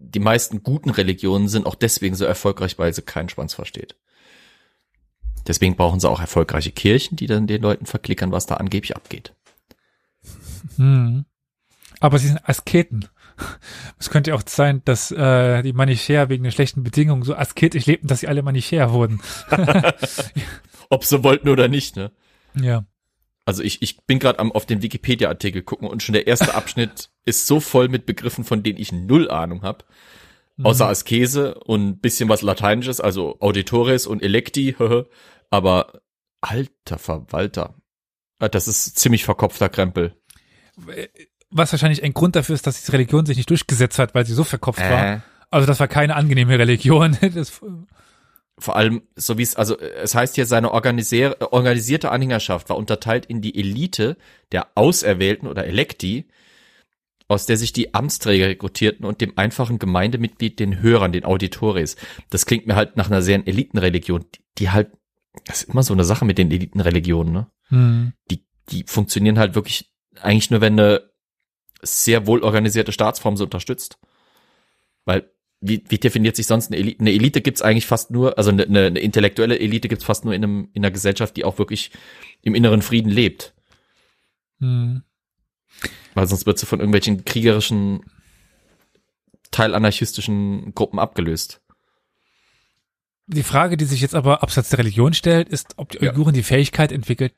die 0.00 0.20
meisten 0.20 0.62
guten 0.62 0.90
Religionen 0.90 1.48
sind 1.48 1.66
auch 1.66 1.74
deswegen 1.74 2.14
so 2.14 2.24
erfolgreich, 2.24 2.78
weil 2.78 2.92
sie 2.92 3.02
keinen 3.02 3.28
Schwanz 3.28 3.54
versteht. 3.54 3.96
Deswegen 5.46 5.76
brauchen 5.76 6.00
sie 6.00 6.08
auch 6.08 6.20
erfolgreiche 6.20 6.72
Kirchen, 6.72 7.16
die 7.16 7.26
dann 7.26 7.46
den 7.46 7.62
Leuten 7.62 7.86
verklickern, 7.86 8.32
was 8.32 8.46
da 8.46 8.56
angeblich 8.56 8.96
abgeht. 8.96 9.34
Hm. 10.76 11.24
Aber 12.00 12.18
sie 12.18 12.28
sind 12.28 12.48
Asketen. 12.48 13.08
Es 13.98 14.10
könnte 14.10 14.34
auch 14.34 14.42
sein, 14.46 14.82
dass 14.84 15.10
äh, 15.10 15.62
die 15.62 15.72
Manichäer 15.72 16.28
wegen 16.28 16.44
der 16.44 16.50
schlechten 16.50 16.82
Bedingungen 16.82 17.22
so 17.22 17.34
asketisch 17.34 17.86
lebten, 17.86 18.06
dass 18.06 18.20
sie 18.20 18.28
alle 18.28 18.42
Manichäer 18.42 18.92
wurden. 18.92 19.20
Ob 20.90 21.04
sie 21.04 21.22
wollten 21.24 21.48
oder 21.48 21.68
nicht, 21.68 21.96
ne? 21.96 22.10
Ja. 22.54 22.84
Also 23.44 23.62
ich, 23.62 23.82
ich 23.82 24.04
bin 24.04 24.18
gerade 24.18 24.38
am 24.38 24.52
auf 24.52 24.66
den 24.66 24.82
Wikipedia-Artikel 24.82 25.62
gucken 25.62 25.88
und 25.88 26.02
schon 26.02 26.12
der 26.12 26.26
erste 26.26 26.54
Abschnitt 26.54 27.10
ist 27.24 27.46
so 27.46 27.60
voll 27.60 27.88
mit 27.88 28.06
Begriffen, 28.06 28.44
von 28.44 28.62
denen 28.62 28.78
ich 28.78 28.92
null 28.92 29.30
Ahnung 29.30 29.62
habe. 29.62 29.84
Mhm. 30.56 30.66
Außer 30.66 30.88
Askese 30.88 31.54
und 31.54 32.00
bisschen 32.00 32.28
was 32.28 32.42
Lateinisches, 32.42 33.00
also 33.00 33.36
Auditores 33.40 34.06
und 34.06 34.22
Electi, 34.22 34.76
aber 35.50 36.00
alter 36.40 36.98
Verwalter. 36.98 37.74
Ah, 38.38 38.48
das 38.48 38.68
ist 38.68 38.98
ziemlich 38.98 39.24
verkopfter 39.24 39.68
Krempel. 39.68 40.14
Was 41.50 41.72
wahrscheinlich 41.72 42.02
ein 42.02 42.14
Grund 42.14 42.36
dafür 42.36 42.54
ist, 42.54 42.66
dass 42.66 42.80
diese 42.80 42.92
Religion 42.92 43.26
sich 43.26 43.36
nicht 43.36 43.50
durchgesetzt 43.50 43.98
hat, 43.98 44.14
weil 44.14 44.24
sie 44.24 44.32
so 44.32 44.44
verkopft 44.44 44.80
äh. 44.80 44.90
war. 44.90 45.22
Also 45.50 45.66
das 45.66 45.80
war 45.80 45.88
keine 45.88 46.16
angenehme 46.16 46.58
Religion. 46.58 47.16
Das, 47.34 47.60
vor 48.60 48.76
allem, 48.76 49.02
so 49.16 49.38
wie 49.38 49.42
es, 49.42 49.56
also 49.56 49.78
es 49.78 50.14
heißt 50.14 50.34
hier, 50.34 50.46
seine 50.46 50.72
organisierte 50.72 52.10
Anhängerschaft 52.10 52.68
war 52.68 52.76
unterteilt 52.76 53.26
in 53.26 53.40
die 53.40 53.58
Elite 53.58 54.16
der 54.52 54.68
Auserwählten 54.76 55.48
oder 55.48 55.64
Elekti, 55.64 56.28
aus 57.26 57.46
der 57.46 57.56
sich 57.56 57.72
die 57.72 57.94
Amtsträger 57.94 58.48
rekrutierten 58.48 59.06
und 59.06 59.20
dem 59.20 59.38
einfachen 59.38 59.78
Gemeindemitglied, 59.78 60.58
den 60.58 60.82
Hörern, 60.82 61.12
den 61.12 61.24
Auditores. 61.24 61.96
Das 62.28 62.44
klingt 62.44 62.66
mir 62.66 62.76
halt 62.76 62.96
nach 62.96 63.06
einer 63.06 63.22
sehr 63.22 63.46
Elitenreligion, 63.46 64.24
die, 64.34 64.40
die 64.58 64.70
halt, 64.70 64.90
das 65.46 65.62
ist 65.62 65.70
immer 65.70 65.82
so 65.82 65.94
eine 65.94 66.04
Sache 66.04 66.24
mit 66.24 66.38
den 66.38 66.50
Elitenreligionen, 66.50 67.32
ne? 67.32 67.46
Hm. 67.68 68.12
Die, 68.30 68.44
die 68.70 68.84
funktionieren 68.86 69.38
halt 69.38 69.54
wirklich 69.54 69.92
eigentlich 70.20 70.50
nur, 70.50 70.60
wenn 70.60 70.78
eine 70.78 71.10
sehr 71.82 72.26
wohl 72.26 72.42
organisierte 72.42 72.92
Staatsform 72.92 73.36
sie 73.36 73.44
unterstützt. 73.44 73.98
Weil 75.04 75.30
wie, 75.60 75.84
wie 75.88 75.98
definiert 75.98 76.36
sich 76.36 76.46
sonst 76.46 76.68
eine 76.68 76.78
Elite? 76.78 77.00
Eine 77.00 77.12
Elite 77.12 77.40
gibt's 77.42 77.62
eigentlich 77.62 77.86
fast 77.86 78.10
nur, 78.10 78.38
also 78.38 78.50
eine, 78.50 78.64
eine 78.64 78.98
intellektuelle 78.98 79.58
Elite 79.58 79.88
gibt's 79.88 80.04
fast 80.04 80.24
nur 80.24 80.34
in, 80.34 80.42
einem, 80.42 80.68
in 80.72 80.84
einer 80.84 80.90
Gesellschaft, 80.90 81.36
die 81.36 81.44
auch 81.44 81.58
wirklich 81.58 81.90
im 82.42 82.54
inneren 82.54 82.82
Frieden 82.82 83.10
lebt. 83.10 83.54
Hm. 84.58 85.02
Weil 86.14 86.26
sonst 86.26 86.46
wird 86.46 86.58
sie 86.58 86.66
von 86.66 86.80
irgendwelchen 86.80 87.24
kriegerischen, 87.24 88.04
teilanarchistischen 89.50 90.74
Gruppen 90.74 90.98
abgelöst. 90.98 91.60
Die 93.26 93.42
Frage, 93.42 93.76
die 93.76 93.84
sich 93.84 94.00
jetzt 94.00 94.14
aber 94.14 94.42
abseits 94.42 94.70
der 94.70 94.80
Religion 94.80 95.14
stellt, 95.14 95.48
ist, 95.48 95.74
ob 95.76 95.90
die 95.90 96.00
Uiguren 96.00 96.34
ja. 96.34 96.40
die 96.40 96.42
Fähigkeit 96.42 96.90
entwickelt 96.90 97.34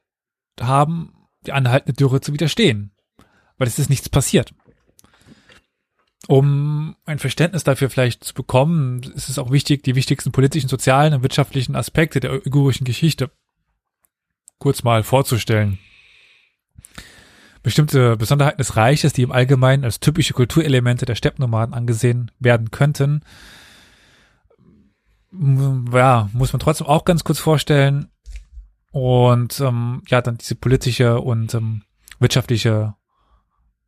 haben, 0.60 1.12
die 1.44 1.52
anhaltende 1.52 1.92
Dürre 1.92 2.20
zu 2.20 2.32
widerstehen. 2.32 2.92
Weil 3.58 3.68
es 3.68 3.78
ist 3.78 3.90
nichts 3.90 4.08
passiert. 4.08 4.54
Um 6.28 6.94
ein 7.04 7.18
Verständnis 7.18 7.64
dafür 7.64 7.90
vielleicht 7.90 8.22
zu 8.22 8.32
bekommen, 8.32 9.02
ist 9.02 9.28
es 9.28 9.38
auch 9.38 9.50
wichtig, 9.50 9.82
die 9.82 9.96
wichtigsten 9.96 10.30
politischen, 10.30 10.68
sozialen 10.68 11.14
und 11.14 11.22
wirtschaftlichen 11.22 11.74
Aspekte 11.74 12.20
der 12.20 12.32
uigurischen 12.32 12.84
Geschichte 12.84 13.30
kurz 14.58 14.84
mal 14.84 15.02
vorzustellen. 15.02 15.78
bestimmte 17.64 18.16
Besonderheiten 18.16 18.58
des 18.58 18.76
Reiches, 18.76 19.12
die 19.12 19.22
im 19.22 19.32
Allgemeinen 19.32 19.84
als 19.84 20.00
typische 20.00 20.34
Kulturelemente 20.34 21.06
der 21.06 21.14
Steppnomaden 21.16 21.74
angesehen 21.74 22.30
werden 22.38 22.70
könnten. 22.70 23.22
Ja, 25.32 26.28
muss 26.32 26.52
man 26.52 26.60
trotzdem 26.60 26.86
auch 26.86 27.04
ganz 27.04 27.24
kurz 27.24 27.38
vorstellen. 27.38 28.08
Und 28.92 29.58
ähm, 29.60 30.02
ja, 30.06 30.20
dann 30.20 30.38
diese 30.38 30.54
politische 30.54 31.20
und 31.20 31.54
ähm, 31.54 31.82
wirtschaftliche 32.18 32.94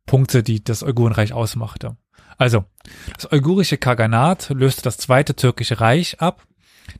Punkte, 0.05 0.41
die 0.41 0.63
das 0.63 0.83
Uigurenreich 0.83 1.33
ausmachte. 1.33 1.95
Also, 2.37 2.65
das 3.13 3.31
uigurische 3.31 3.77
Kaganat 3.77 4.49
löste 4.49 4.81
das 4.81 4.97
zweite 4.97 5.35
türkische 5.35 5.79
Reich 5.79 6.19
ab. 6.19 6.45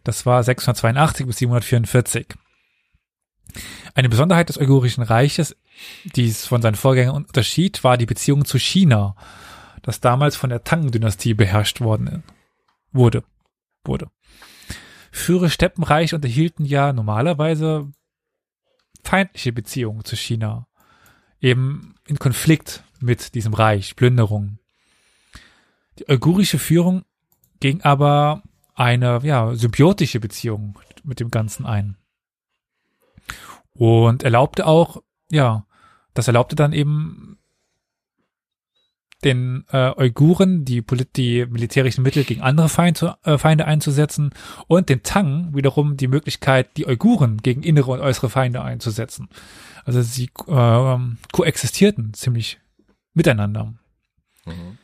Das 0.04 0.26
war 0.26 0.44
682 0.44 1.26
bis 1.28 1.38
744. 1.38 2.28
Eine 3.94 4.10
Besonderheit 4.10 4.50
des 4.50 4.58
uigurischen 4.58 5.04
Reiches, 5.04 5.56
die 6.04 6.28
es 6.28 6.46
von 6.46 6.62
seinen 6.62 6.76
Vorgängern 6.76 7.16
unterschied, 7.16 7.84
war 7.84 7.98
die 7.98 8.06
Beziehung 8.06 8.46
zu 8.46 8.60
China, 8.60 9.16
das 9.82 10.00
damals 10.00 10.36
von 10.36 10.50
der 10.50 10.64
Tang-Dynastie 10.64 11.34
beherrscht 11.34 11.82
worden 11.82 12.24
wurde. 12.92 13.24
wurde. 13.84 14.10
Frühere 15.12 15.50
Steppenreiche 15.50 16.16
unterhielten 16.16 16.66
ja 16.66 16.92
normalerweise 16.92 17.92
feindliche 19.04 19.54
Beziehungen 19.54 20.04
zu 20.04 20.16
China. 20.16 20.68
Eben 21.40 21.96
in 22.08 22.18
Konflikt 22.18 22.84
mit 23.00 23.36
diesem 23.36 23.54
Reich, 23.54 23.96
Plünderung. 23.96 24.60
Die 26.00 26.06
uigurische 26.10 26.60
Führung 26.60 27.04
ging 27.60 27.82
aber 27.82 28.44
eine 28.74 29.22
ja, 29.24 29.56
symbiotische 29.56 30.20
Beziehung 30.20 30.78
mit 31.04 31.20
dem 31.20 31.32
Ganzen 31.32 31.66
ein. 31.66 31.98
Und 33.74 34.24
erlaubte 34.24 34.68
auch, 34.68 35.02
ja, 35.30 35.66
das 36.14 36.28
erlaubte 36.28 36.56
dann 36.56 36.74
eben 36.74 37.38
den 39.24 39.66
äh, 39.72 39.92
Uiguren 39.98 40.66
die, 40.66 40.84
die 41.16 41.46
militärischen 41.48 42.04
Mittel 42.04 42.24
gegen 42.24 42.42
andere 42.42 42.70
Feinde, 42.70 43.18
äh, 43.24 43.38
Feinde 43.38 43.66
einzusetzen 43.66 44.30
und 44.68 44.88
den 44.88 45.04
Tang 45.04 45.56
wiederum 45.56 45.98
die 45.98 46.08
Möglichkeit, 46.08 46.78
die 46.78 46.86
Uiguren 46.86 47.38
gegen 47.38 47.64
innere 47.64 47.92
und 47.92 48.02
äußere 48.02 48.30
Feinde 48.30 48.62
einzusetzen. 48.62 49.30
Also 49.84 50.02
sie 50.02 50.30
äh, 50.48 50.98
koexistierten 51.32 52.14
ziemlich 52.14 52.60
miteinander. 53.14 53.74
Mhm. 54.46 54.78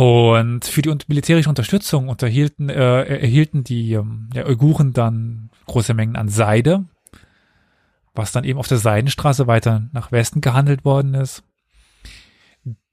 Und 0.00 0.64
für 0.64 0.80
die 0.80 0.96
militärische 1.08 1.50
Unterstützung 1.50 2.08
unterhielten, 2.08 2.70
äh, 2.70 3.02
erhielten 3.02 3.64
die 3.64 3.92
ähm, 3.92 4.30
ja, 4.32 4.46
Uiguren 4.46 4.94
dann 4.94 5.50
große 5.66 5.92
Mengen 5.92 6.16
an 6.16 6.30
Seide, 6.30 6.86
was 8.14 8.32
dann 8.32 8.44
eben 8.44 8.58
auf 8.58 8.66
der 8.66 8.78
Seidenstraße 8.78 9.46
weiter 9.46 9.90
nach 9.92 10.10
Westen 10.10 10.40
gehandelt 10.40 10.86
worden 10.86 11.12
ist. 11.12 11.42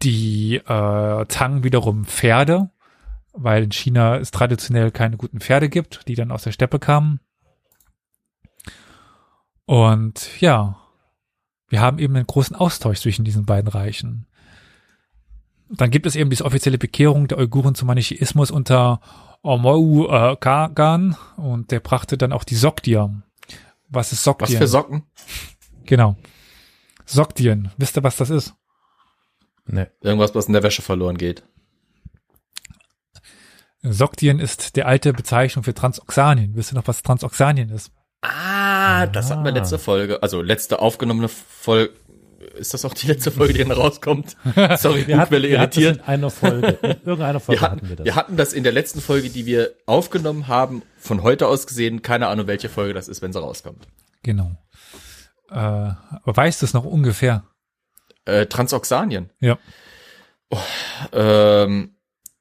Die 0.02 0.56
äh, 0.56 1.26
Tang 1.28 1.64
wiederum 1.64 2.04
Pferde, 2.04 2.72
weil 3.32 3.64
in 3.64 3.72
China 3.72 4.18
es 4.18 4.32
traditionell 4.32 4.92
keine 4.92 5.16
guten 5.16 5.40
Pferde 5.40 5.70
gibt, 5.70 6.10
die 6.10 6.16
dann 6.16 6.30
aus 6.30 6.44
der 6.44 6.52
Steppe 6.52 6.78
kamen. 6.78 7.22
Und 9.64 10.42
ja, 10.42 10.76
wir 11.70 11.80
haben 11.80 12.00
eben 12.00 12.18
einen 12.18 12.28
großen 12.28 12.58
Austausch 12.58 13.00
zwischen 13.00 13.24
diesen 13.24 13.46
beiden 13.46 13.70
Reichen. 13.70 14.27
Dann 15.70 15.92
gibt 15.92 16.06
es 16.06 16.16
eben 16.16 16.30
diese 16.30 16.46
offizielle 16.46 16.78
Bekehrung 16.78 17.28
der 17.28 17.38
Uiguren 17.38 17.76
zum 17.76 17.88
Manichäismus 17.88 18.52
unter 18.52 19.02
Omou 19.42 20.08
äh, 20.08 20.36
Kagan 20.38 21.16
und 21.36 21.72
der 21.72 21.80
brachte 21.80 22.18
dann 22.18 22.32
auch 22.32 22.44
die 22.44 22.56
Sogdier. 22.56 23.22
Was 23.90 24.12
ist 24.12 24.24
Sogdien? 24.24 24.50
Was 24.50 24.58
für 24.58 24.68
Socken? 24.68 25.04
Genau. 25.86 26.16
Sogdien. 27.06 27.72
Wisst 27.78 27.98
ihr, 27.98 28.04
was 28.04 28.18
das 28.18 28.30
ist? 28.30 28.54
Nee. 29.66 29.88
Irgendwas, 30.02 30.36
was 30.36 30.48
in 30.48 30.54
der 30.54 30.64
Wäsche 30.64 30.82
verloren 30.82 31.18
geht. 31.18 31.44
Sogdien 33.82 34.40
ist 34.40 34.76
die 34.76 34.84
alte 34.84 35.14
Bezeichnung 35.14 35.64
für 35.64 35.74
Transoxanien. 35.74 36.56
Wisst 36.56 36.74
ihr 36.74 36.76
noch, 36.76 36.88
was 36.88 37.04
Transoxanien 37.04 37.70
ist? 37.70 37.92
Ah, 38.22 39.06
das 39.08 39.30
hatten 39.30 39.46
wir 39.46 39.52
letzte 39.52 39.78
Folge, 39.78 40.22
also 40.24 40.42
letzte 40.42 40.80
aufgenommene 40.80 41.28
Folge. 41.28 41.94
Ist 42.58 42.74
das 42.74 42.86
auch 42.86 42.94
die 42.94 43.08
letzte 43.08 43.32
Folge, 43.32 43.54
die 43.54 43.60
dann 43.60 43.72
rauskommt? 43.72 44.36
Sorry, 44.78 45.08
wir 45.08 45.18
hatten, 45.18 45.42
wir 45.42 45.60
hatten 45.60 45.82
in 45.82 46.00
einer 46.02 46.30
Folge. 46.30 46.78
In 46.82 46.90
irgendeiner 47.06 47.40
Folge 47.40 47.62
wir 47.62 47.66
hatten, 47.66 47.78
hatten 47.78 47.90
wir 47.90 47.96
das. 47.96 48.06
Wir 48.06 48.16
hatten 48.16 48.38
das 48.38 48.54
in 48.54 48.64
der 48.64 48.74
letzten 48.74 49.02
Folge, 49.02 49.30
die 49.30 49.46
wir 49.46 49.74
aufgenommen 49.86 50.48
haben, 50.48 50.82
von 50.98 51.24
heute 51.24 51.48
aus 51.48 51.68
gesehen. 51.68 52.02
Keine 52.02 52.28
Ahnung, 52.28 52.48
welche 52.48 52.70
Folge 52.70 52.94
das 52.94 53.08
ist, 53.08 53.22
wenn 53.22 53.34
sie 53.34 53.40
rauskommt. 53.40 53.88
Genau. 54.24 54.58
Äh, 55.50 55.56
aber 55.56 56.36
weißt 56.36 56.62
du 56.62 56.66
es 56.66 56.74
noch 56.74 56.86
ungefähr? 56.86 57.44
Äh, 58.26 58.48
Transoxanien. 58.48 59.30
Ja. 59.40 59.58
Oh, 60.50 60.58
ähm, 61.14 61.96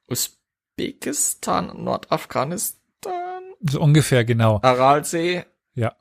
Usbekistan, 0.08 1.84
Nordafghanistan. 1.84 3.42
So 3.60 3.80
ungefähr, 3.80 4.24
genau. 4.24 4.60
Aralsee. 4.62 5.44
Ja. 5.74 5.94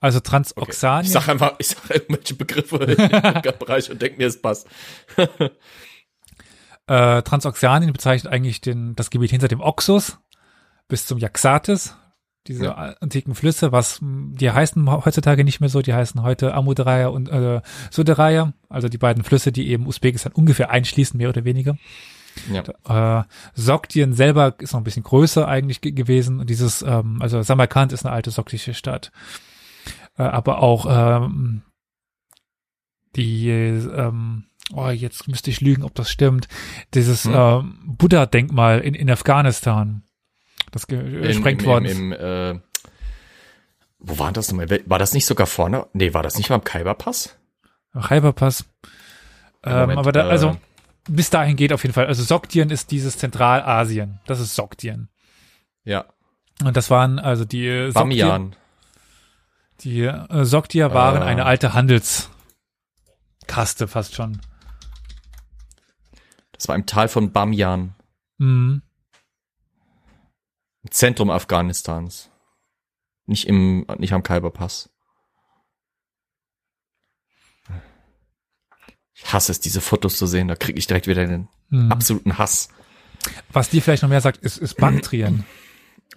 Also 0.00 0.20
Transoxanien. 0.20 0.98
Okay. 0.98 1.06
Ich 1.06 1.12
sag 1.12 1.28
einfach, 1.28 1.54
ich 1.58 1.68
sag 1.68 1.90
irgendwelche 1.90 2.34
Begriffe 2.34 2.76
im 2.76 3.58
Bereich 3.58 3.90
und 3.90 4.00
denk 4.02 4.18
mir, 4.18 4.26
es 4.26 4.40
passt. 4.40 4.68
äh, 6.86 7.22
Transoxanien 7.22 7.92
bezeichnet 7.92 8.32
eigentlich 8.32 8.60
den, 8.60 8.94
das 8.94 9.10
Gebiet 9.10 9.30
hinter 9.30 9.48
dem 9.48 9.60
Oxus 9.60 10.18
bis 10.88 11.06
zum 11.06 11.18
Jaxatis, 11.18 11.96
diese 12.46 12.66
ja. 12.66 12.74
antiken 13.00 13.34
Flüsse, 13.34 13.72
was 13.72 13.98
die 14.02 14.50
heißen 14.50 14.88
heutzutage 15.04 15.42
nicht 15.42 15.60
mehr 15.60 15.68
so, 15.68 15.82
die 15.82 15.94
heißen 15.94 16.22
heute 16.22 16.54
Amudaraya 16.54 17.08
und 17.08 17.28
äh, 17.28 17.60
Sudaraya, 17.90 18.52
also 18.68 18.88
die 18.88 18.98
beiden 18.98 19.24
Flüsse, 19.24 19.50
die 19.50 19.68
eben 19.68 19.86
Usbekistan 19.86 20.32
ungefähr 20.32 20.70
einschließen, 20.70 21.18
mehr 21.18 21.30
oder 21.30 21.44
weniger. 21.44 21.76
Ja. 22.52 23.20
Äh, 23.20 23.24
Sogdien 23.54 24.12
selber 24.12 24.54
ist 24.58 24.72
noch 24.74 24.80
ein 24.80 24.84
bisschen 24.84 25.02
größer 25.02 25.48
eigentlich 25.48 25.80
gewesen 25.80 26.40
und 26.40 26.50
dieses, 26.50 26.82
ähm, 26.82 27.18
also 27.20 27.42
Samarkand 27.42 27.92
ist 27.92 28.04
eine 28.04 28.14
alte 28.14 28.30
sogdische 28.30 28.74
Stadt. 28.74 29.10
Äh, 30.18 30.22
aber 30.22 30.62
auch 30.62 30.86
ähm, 30.88 31.62
die, 33.16 33.48
ähm, 33.48 34.44
oh, 34.72 34.88
jetzt 34.88 35.28
müsste 35.28 35.50
ich 35.50 35.60
lügen, 35.60 35.82
ob 35.82 35.94
das 35.94 36.10
stimmt, 36.10 36.48
dieses 36.94 37.24
hm. 37.24 37.34
ähm, 37.34 37.78
Buddha-Denkmal 37.86 38.80
in, 38.80 38.94
in 38.94 39.10
Afghanistan, 39.10 40.02
das 40.72 40.86
gesprengt 40.86 41.64
worden 41.64 41.84
ist. 41.84 41.98
Im, 41.98 42.12
äh, 42.12 42.58
wo 43.98 44.18
war 44.18 44.32
das 44.32 44.50
nochmal? 44.50 44.68
War 44.86 44.98
das 44.98 45.14
nicht 45.14 45.26
sogar 45.26 45.46
vorne? 45.46 45.86
Nee, 45.92 46.14
war 46.14 46.22
das 46.22 46.36
nicht 46.36 46.48
beim 46.48 46.62
Khyberpass? 46.62 47.36
Khyberpass. 47.94 48.64
Ähm, 49.64 49.90
aber 49.90 50.12
da, 50.12 50.28
also, 50.28 50.50
äh, 50.50 50.56
bis 51.08 51.30
dahin 51.30 51.56
geht 51.56 51.72
auf 51.72 51.82
jeden 51.82 51.94
Fall. 51.94 52.06
Also 52.06 52.22
Sogdien 52.22 52.70
ist 52.70 52.90
dieses 52.90 53.18
Zentralasien. 53.18 54.20
Das 54.26 54.40
ist 54.40 54.54
Sogdien. 54.54 55.08
Ja. 55.84 56.04
Und 56.62 56.76
das 56.76 56.90
waren 56.90 57.18
also 57.18 57.44
die 57.44 57.66
äh, 57.66 57.92
Bamiyan. 57.92 58.54
Die 59.80 60.02
äh, 60.02 60.44
Sogdier 60.44 60.92
waren 60.94 61.22
äh. 61.22 61.24
eine 61.24 61.44
alte 61.44 61.74
Handelskaste 61.74 62.28
fast 63.86 64.14
schon. 64.14 64.40
Das 66.52 66.68
war 66.68 66.76
im 66.76 66.86
Tal 66.86 67.08
von 67.08 67.32
Bamiyan. 67.32 67.94
Mhm. 68.38 68.82
Im 70.82 70.90
Zentrum 70.90 71.30
Afghanistans. 71.30 72.30
Nicht 73.26 73.46
im, 73.46 73.86
nicht 73.98 74.12
am 74.12 74.22
Khyberpass. 74.22 74.90
Ich 79.14 79.32
hasse 79.32 79.50
es, 79.50 79.60
diese 79.60 79.80
Fotos 79.80 80.16
zu 80.16 80.26
sehen. 80.26 80.48
Da 80.48 80.56
kriege 80.56 80.78
ich 80.78 80.86
direkt 80.86 81.06
wieder 81.06 81.22
einen 81.22 81.48
mhm. 81.70 81.90
absoluten 81.90 82.38
Hass. 82.38 82.68
Was 83.50 83.70
dir 83.70 83.82
vielleicht 83.82 84.02
noch 84.02 84.10
mehr 84.10 84.20
sagt, 84.20 84.38
ist, 84.38 84.58
ist 84.58 84.76
Baktrien. 84.76 85.44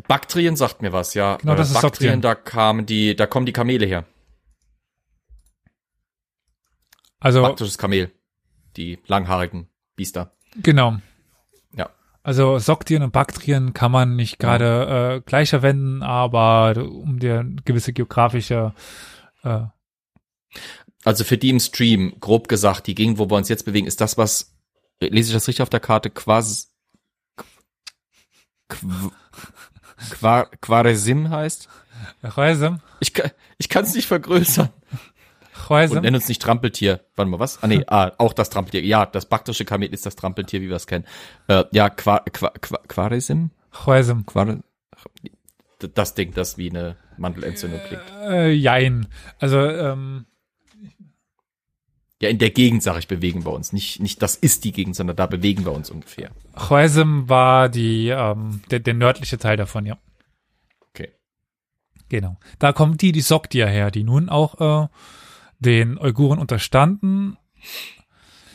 Baktrien 0.08 0.56
sagt 0.56 0.82
mir 0.82 0.93
was, 0.93 1.14
ja. 1.14 1.38
Genau, 1.38 1.56
das 1.56 1.72
äh, 1.72 1.76
ist 1.76 1.82
Baktrien, 1.82 2.22
da 2.22 2.36
kamen 2.36 2.86
die, 2.86 3.16
da 3.16 3.28
kommen 3.28 3.45
die 3.45 3.54
Kamele 3.54 3.86
her. 3.86 4.06
Also. 7.20 7.41
Baktrisches 7.41 7.78
Kamel. 7.78 8.12
Die 8.78 9.00
langhaarigen 9.08 9.68
Biester. 9.95 10.32
Genau. 10.56 10.97
Ja. 11.76 11.89
Also 12.24 12.60
Soktien 12.60 13.04
und 13.04 13.12
Baktrien 13.12 13.74
kann 13.74 13.91
man 13.91 14.16
nicht 14.16 14.39
gerade 14.39 14.66
ja. 14.66 15.16
äh, 15.16 15.22
gleich 15.22 15.50
verwenden, 15.50 16.02
aber 16.04 16.76
um 16.78 17.20
dir 17.20 17.45
gewisse 17.66 17.93
geografische 17.93 18.74
äh, 19.43 19.64
also 21.04 21.24
für 21.24 21.38
die 21.38 21.50
im 21.50 21.60
Stream, 21.60 22.16
grob 22.20 22.47
gesagt, 22.47 22.88
die 22.88 22.95
Gegend, 22.95 23.20
wo 23.20 23.30
wir 23.30 23.38
uns 23.38 23.50
jetzt 23.50 23.66
bewegen, 23.66 23.88
ist 23.88 24.02
das, 24.02 24.18
was, 24.18 24.56
lese 25.00 25.30
ich 25.30 25.34
das 25.34 25.47
richtig 25.47 25.62
auf 25.62 25.70
der 25.70 25.80
Karte, 25.80 26.10
quasi, 26.10 26.68
Qua, 30.10 30.45
Quaresim 30.62 31.30
heißt? 31.30 31.68
Quaresim? 32.24 32.80
Ich, 33.00 33.14
ich 33.58 33.70
kann 33.70 33.84
es 33.84 33.93
nicht 33.93 34.08
vergrößern. 34.08 34.70
Quaresim? 35.54 35.97
Und 35.97 36.04
nenn 36.04 36.16
uns 36.16 36.28
nicht 36.28 36.41
Trampeltier. 36.41 37.02
Warte 37.16 37.30
mal, 37.30 37.39
was? 37.39 37.62
Ah, 37.62 37.68
nee, 37.68 37.84
ah, 37.88 38.12
auch 38.18 38.34
das 38.34 38.50
Trampeltier. 38.50 38.84
Ja, 38.84 39.06
das 39.06 39.26
baktrische 39.26 39.66
Kamel 39.66 39.93
ist 39.93 40.06
das 40.06 40.16
Trampeltier, 40.16 40.62
wie 40.62 40.70
wir 40.70 40.76
es 40.76 40.88
kennen. 40.88 41.06
Äh, 41.47 41.66
ja, 41.72 41.89
Qua, 41.89 42.20
Qua, 42.32 42.52
Qua, 42.62 42.80
Quaresim? 42.88 43.52
Quaresim. 43.72 44.26
Quare, 44.26 44.62
das 45.93 46.14
Ding, 46.14 46.34
das 46.34 46.58
wie 46.58 46.70
eine 46.70 46.95
Mandelentzündung 47.18 47.80
klingt. 47.88 48.04
Äh, 48.22 48.52
jein. 48.52 49.08
Also, 49.39 49.60
ähm, 49.60 50.26
Ja, 52.22 52.30
in 52.30 52.38
der 52.38 52.49
Gegend, 52.49 52.84
sag 52.84 52.97
ich, 52.99 53.07
bewegen 53.07 53.45
wir 53.45 53.53
uns. 53.53 53.72
Nicht, 53.72 54.01
nicht 54.01 54.22
das 54.22 54.36
ist 54.36 54.65
die 54.65 54.74
Gegend, 54.74 54.95
sondern 54.95 55.15
da 55.15 55.26
bewegen 55.26 55.65
wir 55.65 55.72
uns 55.72 55.89
ungefähr. 55.89 56.32
Khwarizm 56.55 57.30
war 57.30 57.70
die, 57.70 58.09
ähm, 58.09 58.61
der, 58.72 58.80
der 58.80 58.93
nördliche 58.93 59.38
Teil 59.38 59.55
davon, 59.55 59.86
ja. 59.86 59.97
Okay. 60.89 61.13
Genau. 62.09 62.38
Da 62.59 62.74
kommen 62.74 62.97
die, 62.97 63.13
die 63.13 63.22
Sogdier 63.22 63.67
her, 63.67 63.89
die 63.89 64.03
nun 64.03 64.28
auch 64.28 64.59
äh, 64.84 64.88
den 65.59 65.97
Uiguren 65.97 66.39
unterstanden. 66.39 67.38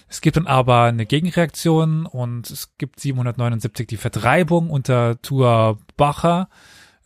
Es 0.09 0.21
gibt 0.21 0.37
dann 0.37 0.47
aber 0.47 0.83
eine 0.83 1.07
Gegenreaktion 1.07 2.05
und 2.05 2.51
es 2.51 2.77
gibt 2.77 3.01
779 3.01 3.87
die 3.87 3.97
Vertreibung 3.97 4.69
unter 4.69 5.21
Tua 5.23 5.79
Bacha, 5.97 6.49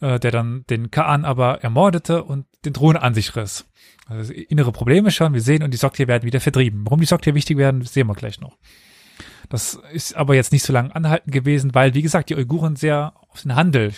äh, 0.00 0.18
der 0.18 0.32
dann 0.32 0.64
den 0.68 0.90
Kaan 0.90 1.24
aber 1.24 1.62
ermordete 1.62 2.24
und 2.24 2.46
den 2.64 2.74
Thron 2.74 2.96
an 2.96 3.14
sich 3.14 3.36
riss. 3.36 3.64
Also 4.08 4.32
innere 4.32 4.72
Probleme 4.72 5.10
schon, 5.10 5.34
wir 5.34 5.42
sehen, 5.42 5.62
und 5.62 5.72
die 5.72 5.78
Sogdier 5.78 6.08
werden 6.08 6.24
wieder 6.24 6.40
vertrieben. 6.40 6.82
Warum 6.84 7.00
die 7.00 7.06
Sogdier 7.06 7.34
wichtig 7.34 7.58
werden, 7.58 7.82
sehen 7.82 8.06
wir 8.06 8.14
gleich 8.14 8.40
noch. 8.40 8.56
Das 9.50 9.78
ist 9.92 10.16
aber 10.16 10.34
jetzt 10.34 10.52
nicht 10.52 10.64
so 10.64 10.72
lange 10.72 10.94
anhalten 10.94 11.30
gewesen, 11.30 11.74
weil, 11.74 11.94
wie 11.94 12.02
gesagt, 12.02 12.30
die 12.30 12.36
Uiguren 12.36 12.76
sehr 12.76 13.12
auf 13.30 13.42
den 13.42 13.54
Handel 13.54 13.92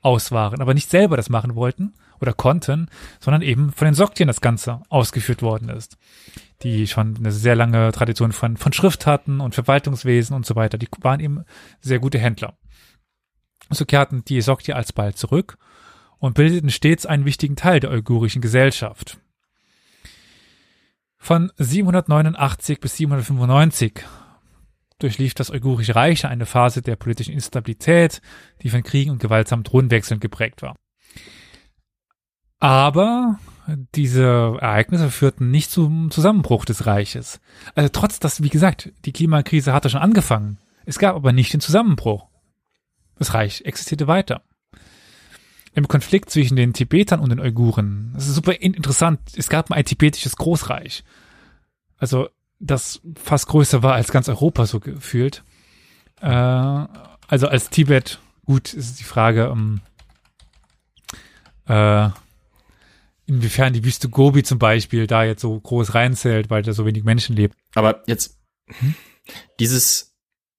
aus 0.00 0.32
waren, 0.32 0.60
aber 0.60 0.74
nicht 0.74 0.90
selber 0.90 1.16
das 1.16 1.30
machen 1.30 1.54
wollten 1.54 1.94
oder 2.20 2.32
konnten, 2.32 2.88
sondern 3.20 3.42
eben 3.42 3.72
von 3.72 3.86
den 3.86 3.94
Sogdiern 3.94 4.26
das 4.26 4.40
Ganze 4.40 4.80
ausgeführt 4.88 5.42
worden 5.42 5.68
ist. 5.68 5.96
Die 6.62 6.88
schon 6.88 7.16
eine 7.16 7.32
sehr 7.32 7.54
lange 7.54 7.90
Tradition 7.92 8.32
von, 8.32 8.56
von 8.56 8.72
Schrift 8.72 9.06
hatten 9.06 9.40
und 9.40 9.54
Verwaltungswesen 9.54 10.34
und 10.34 10.44
so 10.44 10.56
weiter. 10.56 10.78
Die 10.78 10.88
waren 11.00 11.20
eben 11.20 11.44
sehr 11.80 12.00
gute 12.00 12.18
Händler. 12.18 12.56
So 13.70 13.84
kehrten 13.84 14.24
die 14.24 14.40
Sogdier 14.40 14.76
alsbald 14.76 15.16
zurück 15.16 15.56
und 16.18 16.34
bildeten 16.34 16.70
stets 16.70 17.06
einen 17.06 17.24
wichtigen 17.24 17.56
Teil 17.56 17.80
der 17.80 17.90
uigurischen 17.90 18.42
Gesellschaft. 18.42 19.18
Von 21.24 21.52
789 21.56 22.80
bis 22.80 22.96
795 22.96 24.04
durchlief 24.98 25.34
das 25.34 25.50
Uigurische 25.50 25.94
Reich 25.94 26.26
eine 26.26 26.46
Phase 26.46 26.82
der 26.82 26.96
politischen 26.96 27.32
Instabilität, 27.32 28.20
die 28.62 28.70
von 28.70 28.82
Kriegen 28.82 29.12
und 29.12 29.20
gewaltsamen 29.20 29.62
Thronwechseln 29.62 30.18
geprägt 30.18 30.62
war. 30.62 30.74
Aber 32.58 33.38
diese 33.94 34.56
Ereignisse 34.60 35.12
führten 35.12 35.52
nicht 35.52 35.70
zum 35.70 36.10
Zusammenbruch 36.10 36.64
des 36.64 36.86
Reiches. 36.86 37.40
Also 37.76 37.88
trotz 37.92 38.18
dass, 38.18 38.42
wie 38.42 38.48
gesagt, 38.48 38.92
die 39.04 39.12
Klimakrise 39.12 39.72
hatte 39.72 39.90
schon 39.90 40.02
angefangen. 40.02 40.58
Es 40.86 40.98
gab 40.98 41.14
aber 41.14 41.30
nicht 41.30 41.52
den 41.52 41.60
Zusammenbruch. 41.60 42.26
Das 43.16 43.32
Reich 43.32 43.62
existierte 43.64 44.08
weiter. 44.08 44.42
Im 45.74 45.88
Konflikt 45.88 46.30
zwischen 46.30 46.56
den 46.56 46.74
Tibetern 46.74 47.20
und 47.20 47.30
den 47.30 47.40
Uiguren, 47.40 48.10
das 48.14 48.28
ist 48.28 48.34
super 48.34 48.52
interessant, 48.52 49.20
es 49.36 49.48
gab 49.48 49.70
ein 49.70 49.84
tibetisches 49.84 50.36
Großreich. 50.36 51.02
Also, 51.96 52.28
das 52.58 53.00
fast 53.16 53.48
größer 53.48 53.82
war 53.82 53.94
als 53.94 54.12
ganz 54.12 54.28
Europa 54.28 54.66
so 54.66 54.80
gefühlt. 54.80 55.42
Äh, 56.20 56.26
also 56.26 57.48
als 57.48 57.70
Tibet, 57.70 58.20
gut, 58.44 58.74
ist 58.74 59.00
die 59.00 59.04
Frage, 59.04 59.50
um, 59.50 59.80
äh, 61.66 62.10
inwiefern 63.26 63.72
die 63.72 63.84
Wüste 63.84 64.08
Gobi 64.08 64.42
zum 64.42 64.58
Beispiel 64.58 65.06
da 65.06 65.24
jetzt 65.24 65.40
so 65.40 65.58
groß 65.58 65.94
reinzählt, 65.94 66.50
weil 66.50 66.62
da 66.62 66.72
so 66.72 66.84
wenig 66.84 67.04
Menschen 67.04 67.34
lebt. 67.34 67.56
Aber 67.74 68.02
jetzt, 68.06 68.38
dieses, 69.58 70.14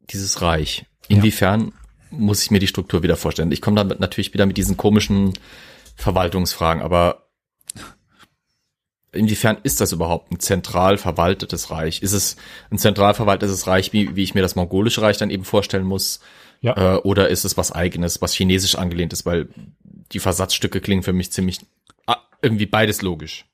dieses 0.09 0.41
Reich, 0.41 0.85
inwiefern 1.07 1.73
muss 2.17 2.43
ich 2.43 2.51
mir 2.51 2.59
die 2.59 2.67
Struktur 2.67 3.03
wieder 3.03 3.17
vorstellen? 3.17 3.51
Ich 3.51 3.61
komme 3.61 3.77
damit 3.77 3.99
natürlich 3.99 4.33
wieder 4.33 4.45
mit 4.45 4.57
diesen 4.57 4.77
komischen 4.77 5.33
Verwaltungsfragen, 5.95 6.81
aber 6.81 7.27
inwiefern 9.11 9.57
ist 9.63 9.79
das 9.79 9.91
überhaupt 9.91 10.31
ein 10.31 10.39
zentral 10.39 10.97
verwaltetes 10.97 11.69
Reich? 11.71 12.01
Ist 12.01 12.13
es 12.13 12.35
ein 12.71 12.77
zentral 12.77 13.13
verwaltetes 13.13 13.67
Reich, 13.67 13.93
wie, 13.93 14.15
wie 14.15 14.23
ich 14.23 14.33
mir 14.33 14.41
das 14.41 14.55
mongolische 14.55 15.01
Reich 15.01 15.17
dann 15.17 15.29
eben 15.29 15.45
vorstellen 15.45 15.85
muss? 15.85 16.19
Ja. 16.61 16.95
Äh, 16.95 16.97
oder 16.99 17.29
ist 17.29 17.45
es 17.45 17.57
was 17.57 17.71
eigenes, 17.71 18.21
was 18.21 18.33
chinesisch 18.33 18.75
angelehnt 18.75 19.13
ist? 19.13 19.25
Weil 19.25 19.49
die 20.11 20.19
Versatzstücke 20.19 20.81
klingen 20.81 21.03
für 21.03 21.13
mich 21.13 21.31
ziemlich 21.31 21.59
ah, 22.07 22.17
irgendwie 22.41 22.65
beides 22.65 23.01
logisch. 23.01 23.45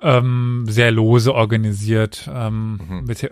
Ähm, 0.00 0.66
sehr 0.68 0.90
lose 0.90 1.34
organisiert, 1.34 2.28
ähm, 2.32 2.80
Mhm. 2.88 3.04
mit, 3.04 3.30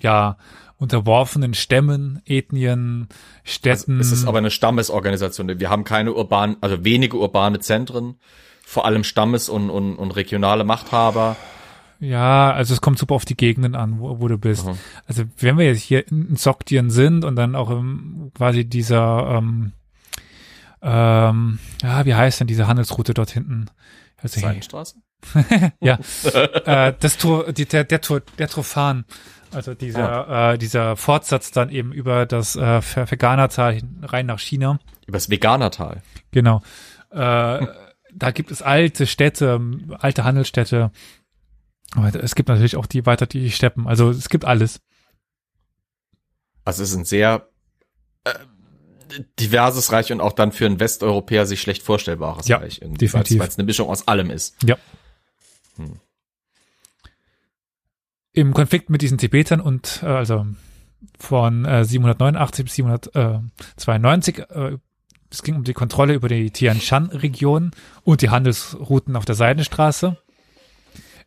ja, 0.00 0.38
unterworfenen 0.76 1.54
Stämmen, 1.54 2.20
Ethnien, 2.26 3.08
Städten. 3.42 4.00
Es 4.00 4.12
ist 4.12 4.26
aber 4.26 4.38
eine 4.38 4.50
Stammesorganisation. 4.50 5.60
Wir 5.60 5.70
haben 5.70 5.84
keine 5.84 6.12
urbanen, 6.12 6.56
also 6.60 6.84
wenige 6.84 7.16
urbane 7.16 7.60
Zentren, 7.60 8.16
vor 8.64 8.84
allem 8.84 9.04
Stammes- 9.04 9.48
und, 9.48 9.70
und, 9.70 9.96
und 9.96 10.10
regionale 10.12 10.64
Machthaber. 10.64 11.36
Ja, 12.00 12.52
also 12.52 12.74
es 12.74 12.80
kommt 12.80 12.98
super 12.98 13.14
auf 13.14 13.24
die 13.24 13.36
Gegenden 13.36 13.74
an, 13.74 13.98
wo, 13.98 14.20
wo 14.20 14.28
du 14.28 14.36
bist. 14.36 14.66
Mhm. 14.66 14.78
Also 15.06 15.24
wenn 15.38 15.58
wir 15.58 15.66
jetzt 15.66 15.82
hier 15.82 16.06
in 16.08 16.36
Soktien 16.36 16.90
sind 16.90 17.24
und 17.24 17.36
dann 17.36 17.54
auch 17.54 17.70
im, 17.70 18.30
quasi 18.34 18.64
dieser, 18.64 19.38
ähm, 19.38 19.72
ähm, 20.82 21.58
ja, 21.82 22.04
wie 22.04 22.14
heißt 22.14 22.40
denn 22.40 22.46
diese 22.46 22.66
Handelsroute 22.66 23.14
dort 23.14 23.30
hinten? 23.30 23.66
Also, 24.18 24.40
Seidenstraße? 24.40 24.96
ja, 25.80 25.98
äh, 26.66 26.92
das 26.98 27.16
Tor, 27.16 27.52
die, 27.52 27.64
der, 27.64 27.84
der 27.84 28.00
Tor, 28.00 28.20
der 28.38 28.48
Trophan, 28.48 29.04
also 29.54 29.74
dieser, 29.74 30.52
äh, 30.52 30.58
dieser 30.58 30.96
Fortsatz 30.96 31.50
dann 31.50 31.70
eben 31.70 31.92
über 31.92 32.26
das 32.26 32.56
äh, 32.56 32.80
hin- 32.82 34.00
rein 34.02 34.26
nach 34.26 34.38
China. 34.38 34.78
Übers 35.06 35.30
Veganertal. 35.30 36.02
Genau. 36.30 36.62
Äh, 37.10 37.66
da 38.16 38.30
gibt 38.32 38.50
es 38.50 38.62
alte 38.62 39.06
Städte, 39.06 39.60
alte 39.98 40.24
Handelsstädte. 40.24 40.90
Aber 41.96 42.14
es 42.14 42.34
gibt 42.34 42.48
natürlich 42.48 42.76
auch 42.76 42.86
die 42.86 43.06
weiter 43.06 43.26
die 43.26 43.50
Steppen. 43.50 43.86
Also 43.86 44.10
es 44.10 44.28
gibt 44.28 44.44
alles. 44.44 44.80
Also 46.64 46.82
es 46.82 46.90
ist 46.90 46.96
ein 46.96 47.04
sehr 47.04 47.48
äh, 48.24 48.32
diverses 49.38 49.92
Reich 49.92 50.10
und 50.12 50.20
auch 50.20 50.32
dann 50.32 50.50
für 50.52 50.66
einen 50.66 50.80
Westeuropäer 50.80 51.46
sich 51.46 51.60
schlecht 51.60 51.82
vorstellbares 51.82 52.48
Ja, 52.48 52.56
Reich. 52.58 52.80
Irgendwie, 52.80 52.98
definitiv. 52.98 53.38
Weil 53.38 53.48
es 53.48 53.58
eine 53.58 53.66
Mischung 53.66 53.88
aus 53.88 54.08
allem 54.08 54.30
ist. 54.30 54.56
Ja. 54.64 54.76
Hm. 55.76 56.00
Im 58.34 58.52
Konflikt 58.52 58.90
mit 58.90 59.00
diesen 59.00 59.16
Tibetern 59.16 59.60
und 59.60 60.00
äh, 60.02 60.06
also 60.06 60.46
von 61.18 61.64
äh, 61.64 61.84
789 61.84 62.64
bis 62.64 62.74
792, 62.74 64.38
äh, 64.50 64.76
es 65.30 65.42
ging 65.42 65.56
um 65.56 65.64
die 65.64 65.72
Kontrolle 65.72 66.14
über 66.14 66.28
die 66.28 66.50
Tian 66.50 66.80
Shan-Region 66.80 67.70
und 68.02 68.22
die 68.22 68.30
Handelsrouten 68.30 69.16
auf 69.16 69.24
der 69.24 69.34
Seidenstraße. 69.36 70.16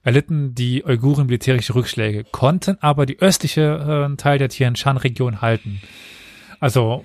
Erlitten 0.04 0.54
die 0.54 0.86
Uiguren 0.86 1.26
militärische 1.28 1.76
Rückschläge, 1.76 2.24
konnten 2.24 2.78
aber 2.82 3.06
die 3.06 3.20
östliche 3.20 4.10
äh, 4.12 4.16
Teil 4.16 4.38
der 4.38 4.50
Tian 4.50 4.76
Shan-Region 4.76 5.42
halten. 5.42 5.82
Also 6.60 7.04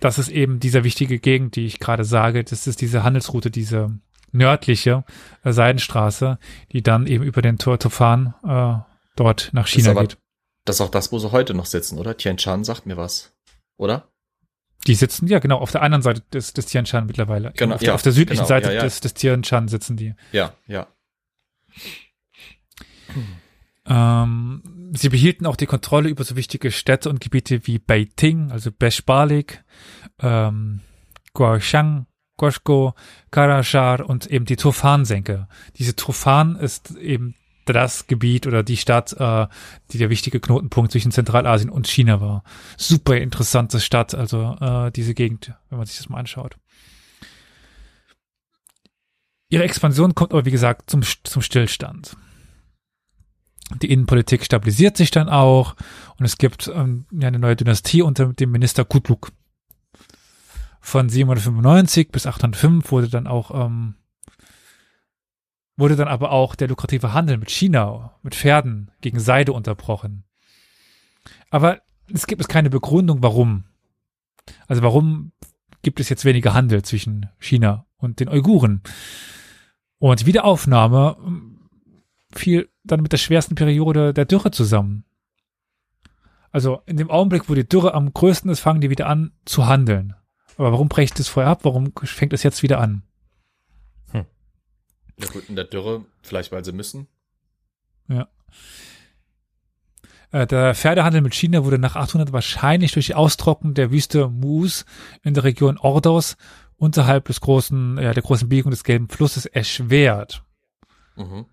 das 0.00 0.18
ist 0.18 0.28
eben 0.28 0.60
dieser 0.60 0.84
wichtige 0.84 1.18
Gegend, 1.18 1.56
die 1.56 1.66
ich 1.66 1.78
gerade 1.78 2.04
sage. 2.04 2.44
Das 2.44 2.66
ist 2.66 2.80
diese 2.80 3.02
Handelsroute, 3.02 3.50
diese 3.50 3.98
nördliche 4.32 5.04
äh, 5.44 5.52
Seidenstraße, 5.52 6.38
die 6.72 6.82
dann 6.82 7.06
eben 7.06 7.24
über 7.24 7.42
den 7.42 7.58
Tor 7.58 7.78
Tofan 7.78 8.34
äh, 8.46 8.95
dort 9.16 9.50
nach 9.52 9.64
Das 9.64 9.72
China 9.72 9.90
aber- 9.90 10.02
geht. 10.02 10.18
Das 10.64 10.76
ist 10.76 10.80
auch 10.80 10.90
das, 10.90 11.12
wo 11.12 11.18
sie 11.20 11.30
heute 11.30 11.54
noch 11.54 11.66
sitzen, 11.66 11.96
oder? 11.96 12.16
Tian 12.16 12.38
Shan 12.38 12.64
sagt 12.64 12.86
mir 12.86 12.96
was. 12.96 13.32
Oder? 13.76 14.10
Die 14.86 14.94
sitzen, 14.94 15.26
ja 15.28 15.38
genau, 15.38 15.58
auf 15.58 15.70
der 15.70 15.82
anderen 15.82 16.02
Seite 16.02 16.22
des, 16.32 16.52
des 16.52 16.66
Tian 16.66 16.86
Shan 16.86 17.06
mittlerweile. 17.06 17.52
Genau, 17.56 17.74
auf, 17.74 17.80
der, 17.80 17.88
ja, 17.88 17.94
auf 17.94 18.02
der 18.02 18.12
südlichen 18.12 18.38
genau, 18.38 18.48
Seite 18.48 18.68
ja, 18.68 18.74
ja. 18.74 18.82
Des, 18.82 19.00
des 19.00 19.14
Tian 19.14 19.44
Shan 19.44 19.68
sitzen 19.68 19.96
die. 19.96 20.14
Ja, 20.32 20.54
ja. 20.66 20.88
Ähm, 23.86 24.92
sie 24.96 25.08
behielten 25.08 25.46
auch 25.46 25.56
die 25.56 25.66
Kontrolle 25.66 26.08
über 26.08 26.24
so 26.24 26.36
wichtige 26.36 26.72
Städte 26.72 27.08
und 27.08 27.20
Gebiete 27.20 27.66
wie 27.66 27.78
Beiting, 27.78 28.50
also 28.50 28.72
Beshbalik, 28.72 29.64
ähm, 30.20 30.80
Guashang, 31.32 32.06
Goshko, 32.36 32.94
Karashar 33.30 34.08
und 34.08 34.26
eben 34.26 34.44
die 34.44 34.56
Turfan-Senke. 34.56 35.48
Diese 35.76 35.94
Turfan 35.94 36.56
ist 36.56 36.96
eben 36.96 37.34
das 37.72 38.06
Gebiet 38.06 38.46
oder 38.46 38.62
die 38.62 38.76
Stadt, 38.76 39.12
äh, 39.18 39.46
die 39.92 39.98
der 39.98 40.10
wichtige 40.10 40.40
Knotenpunkt 40.40 40.92
zwischen 40.92 41.12
Zentralasien 41.12 41.70
und 41.70 41.86
China 41.86 42.20
war. 42.20 42.44
Super 42.76 43.16
interessante 43.16 43.80
Stadt, 43.80 44.14
also 44.14 44.56
äh, 44.60 44.90
diese 44.92 45.14
Gegend, 45.14 45.52
wenn 45.68 45.78
man 45.78 45.86
sich 45.86 45.96
das 45.96 46.08
mal 46.08 46.18
anschaut. 46.18 46.56
Ihre 49.48 49.64
Expansion 49.64 50.14
kommt 50.14 50.32
aber, 50.32 50.44
wie 50.44 50.50
gesagt, 50.50 50.90
zum, 50.90 51.02
zum 51.02 51.42
Stillstand. 51.42 52.16
Die 53.82 53.90
Innenpolitik 53.90 54.44
stabilisiert 54.44 54.96
sich 54.96 55.10
dann 55.10 55.28
auch 55.28 55.74
und 56.18 56.24
es 56.24 56.38
gibt 56.38 56.68
ähm, 56.68 57.06
eine 57.20 57.38
neue 57.38 57.56
Dynastie 57.56 58.02
unter 58.02 58.32
dem 58.32 58.52
Minister 58.52 58.84
Kutluk. 58.84 59.32
Von 60.80 61.08
795 61.08 62.12
bis 62.12 62.26
805 62.26 62.92
wurde 62.92 63.08
dann 63.08 63.26
auch 63.26 63.66
ähm, 63.66 63.96
wurde 65.76 65.96
dann 65.96 66.08
aber 66.08 66.32
auch 66.32 66.54
der 66.54 66.68
lukrative 66.68 67.12
Handel 67.12 67.36
mit 67.36 67.50
China, 67.50 68.18
mit 68.22 68.34
Pferden 68.34 68.90
gegen 69.00 69.20
Seide 69.20 69.52
unterbrochen. 69.52 70.24
Aber 71.50 71.80
es 72.12 72.26
gibt 72.26 72.40
es 72.40 72.48
keine 72.48 72.70
Begründung, 72.70 73.22
warum. 73.22 73.64
Also 74.68 74.82
warum 74.82 75.32
gibt 75.82 76.00
es 76.00 76.08
jetzt 76.08 76.24
weniger 76.24 76.54
Handel 76.54 76.82
zwischen 76.82 77.28
China 77.38 77.86
und 77.98 78.20
den 78.20 78.28
Uiguren? 78.28 78.82
Und 79.98 80.26
Wiederaufnahme 80.26 81.16
ähm, 81.24 81.68
fiel 82.32 82.68
dann 82.84 83.00
mit 83.00 83.12
der 83.12 83.18
schwersten 83.18 83.54
Periode 83.54 84.12
der 84.12 84.24
Dürre 84.24 84.50
zusammen. 84.50 85.04
Also 86.50 86.80
in 86.86 86.96
dem 86.96 87.10
Augenblick, 87.10 87.48
wo 87.48 87.54
die 87.54 87.68
Dürre 87.68 87.94
am 87.94 88.12
größten 88.12 88.50
ist, 88.50 88.60
fangen 88.60 88.80
die 88.80 88.90
wieder 88.90 89.08
an 89.08 89.32
zu 89.44 89.66
handeln. 89.66 90.14
Aber 90.56 90.72
warum 90.72 90.88
brecht 90.88 91.20
es 91.20 91.28
vorher 91.28 91.50
ab? 91.50 91.60
Warum 91.64 91.92
fängt 92.02 92.32
es 92.32 92.42
jetzt 92.42 92.62
wieder 92.62 92.80
an? 92.80 93.02
Ja 95.18 95.26
gut, 95.28 95.48
in 95.48 95.56
der 95.56 95.64
Dürre, 95.64 96.04
vielleicht 96.22 96.52
weil 96.52 96.64
sie 96.64 96.72
müssen. 96.72 97.08
Ja. 98.08 98.28
Äh, 100.30 100.46
Der 100.46 100.74
Pferdehandel 100.74 101.20
mit 101.22 101.34
China 101.34 101.64
wurde 101.64 101.78
nach 101.78 101.96
800 101.96 102.32
wahrscheinlich 102.32 102.92
durch 102.92 103.06
die 103.06 103.14
Austrocknung 103.14 103.74
der 103.74 103.90
Wüste 103.90 104.28
Mus 104.28 104.84
in 105.22 105.34
der 105.34 105.44
Region 105.44 105.78
Ordos 105.78 106.36
unterhalb 106.76 107.24
des 107.26 107.40
großen, 107.40 107.98
ja, 107.98 108.12
der 108.12 108.22
großen 108.22 108.48
Biegung 108.48 108.70
des 108.70 108.84
Gelben 108.84 109.08
Flusses 109.08 109.46
erschwert, 109.46 110.42
Mhm. 111.16 111.46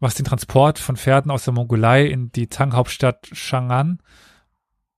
was 0.00 0.14
den 0.14 0.24
Transport 0.24 0.80
von 0.80 0.96
Pferden 0.96 1.30
aus 1.30 1.44
der 1.44 1.54
Mongolei 1.54 2.06
in 2.06 2.32
die 2.32 2.48
Tang-Hauptstadt 2.48 3.26
Chang'an 3.32 3.98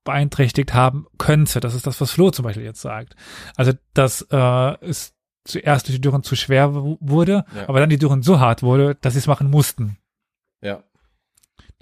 beeinträchtigt 0.04 0.72
haben 0.72 1.06
könnte. 1.18 1.60
Das 1.60 1.74
ist 1.74 1.86
das, 1.86 2.00
was 2.00 2.10
Flo 2.10 2.30
zum 2.30 2.44
Beispiel 2.44 2.64
jetzt 2.64 2.80
sagt. 2.80 3.14
Also, 3.56 3.72
dass 3.92 4.22
äh, 4.30 4.84
es 4.84 5.13
zuerst 5.44 5.88
durch 5.88 5.96
die 5.96 6.00
Dürren 6.00 6.22
zu 6.22 6.36
schwer 6.36 6.72
wurde, 6.74 7.44
Ja. 7.54 7.68
aber 7.68 7.80
dann 7.80 7.90
die 7.90 7.98
Dürren 7.98 8.22
so 8.22 8.40
hart 8.40 8.62
wurde, 8.62 8.96
dass 9.00 9.12
sie 9.14 9.18
es 9.18 9.26
machen 9.26 9.50
mussten. 9.50 9.98
Ja. 10.62 10.82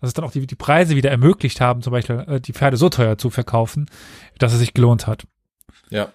dass 0.01 0.09
es 0.09 0.15
dann 0.15 0.25
auch 0.25 0.33
die, 0.33 0.45
die 0.49 0.57
Preise 0.57 0.97
wieder 0.97 1.11
ermöglicht 1.13 1.61
haben, 1.61 1.81
zum 1.81 1.93
Beispiel 1.93 2.25
äh, 2.27 2.41
die 2.41 2.53
Pferde 2.53 2.77
so 2.77 2.89
teuer 2.89 3.19
zu 3.19 3.31
verkaufen, 3.31 3.87
dass 4.39 4.53
es 4.53 4.59
sich 4.59 4.75
gelohnt 4.75 5.07
hat. 5.07 5.23
Ja. 5.91 6.13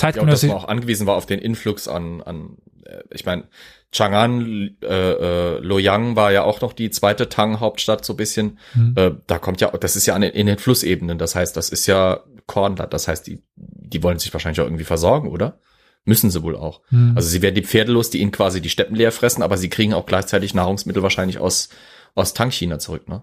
Ja, 0.00 0.20
und 0.20 0.26
dass 0.26 0.42
man 0.42 0.56
auch 0.56 0.68
angewiesen 0.68 1.06
war 1.06 1.16
auf 1.16 1.26
den 1.26 1.38
Influx 1.38 1.88
an, 1.88 2.22
an 2.22 2.58
äh, 2.84 3.02
ich 3.10 3.24
meine, 3.24 3.44
Chang'an, 3.92 4.74
äh, 4.82 4.86
äh, 4.86 5.58
Loyang 5.60 6.16
war 6.16 6.32
ja 6.32 6.44
auch 6.44 6.60
noch 6.62 6.72
die 6.72 6.90
zweite 6.90 7.28
Tang-Hauptstadt 7.28 8.04
so 8.04 8.14
ein 8.14 8.16
bisschen. 8.16 8.58
Hm. 8.72 8.94
Äh, 8.96 9.10
da 9.26 9.38
kommt 9.38 9.60
ja, 9.60 9.70
das 9.70 9.96
ist 9.96 10.06
ja 10.06 10.14
an, 10.14 10.22
in 10.22 10.46
den 10.46 10.58
Flussebenen, 10.58 11.18
das 11.18 11.34
heißt, 11.34 11.56
das 11.56 11.68
ist 11.68 11.86
ja 11.86 12.20
Kornland, 12.46 12.92
das 12.92 13.06
heißt, 13.08 13.26
die, 13.26 13.42
die 13.56 14.02
wollen 14.02 14.18
sich 14.18 14.32
wahrscheinlich 14.32 14.60
auch 14.60 14.66
irgendwie 14.66 14.84
versorgen, 14.84 15.28
oder? 15.28 15.58
Müssen 16.04 16.30
sie 16.30 16.42
wohl 16.42 16.56
auch. 16.56 16.82
Hm. 16.88 17.12
Also 17.14 17.28
sie 17.28 17.42
werden 17.42 17.54
die 17.54 17.64
Pferde 17.64 17.92
los, 17.92 18.10
die 18.10 18.20
ihnen 18.20 18.32
quasi 18.32 18.60
die 18.60 18.70
Steppen 18.70 18.96
leer 18.96 19.12
fressen, 19.12 19.42
aber 19.42 19.56
sie 19.56 19.68
kriegen 19.68 19.94
auch 19.94 20.06
gleichzeitig 20.06 20.54
Nahrungsmittel 20.54 21.02
wahrscheinlich 21.02 21.38
aus, 21.38 21.68
aus 22.14 22.34
Tang-China 22.34 22.78
zurück, 22.78 23.08
ne? 23.08 23.22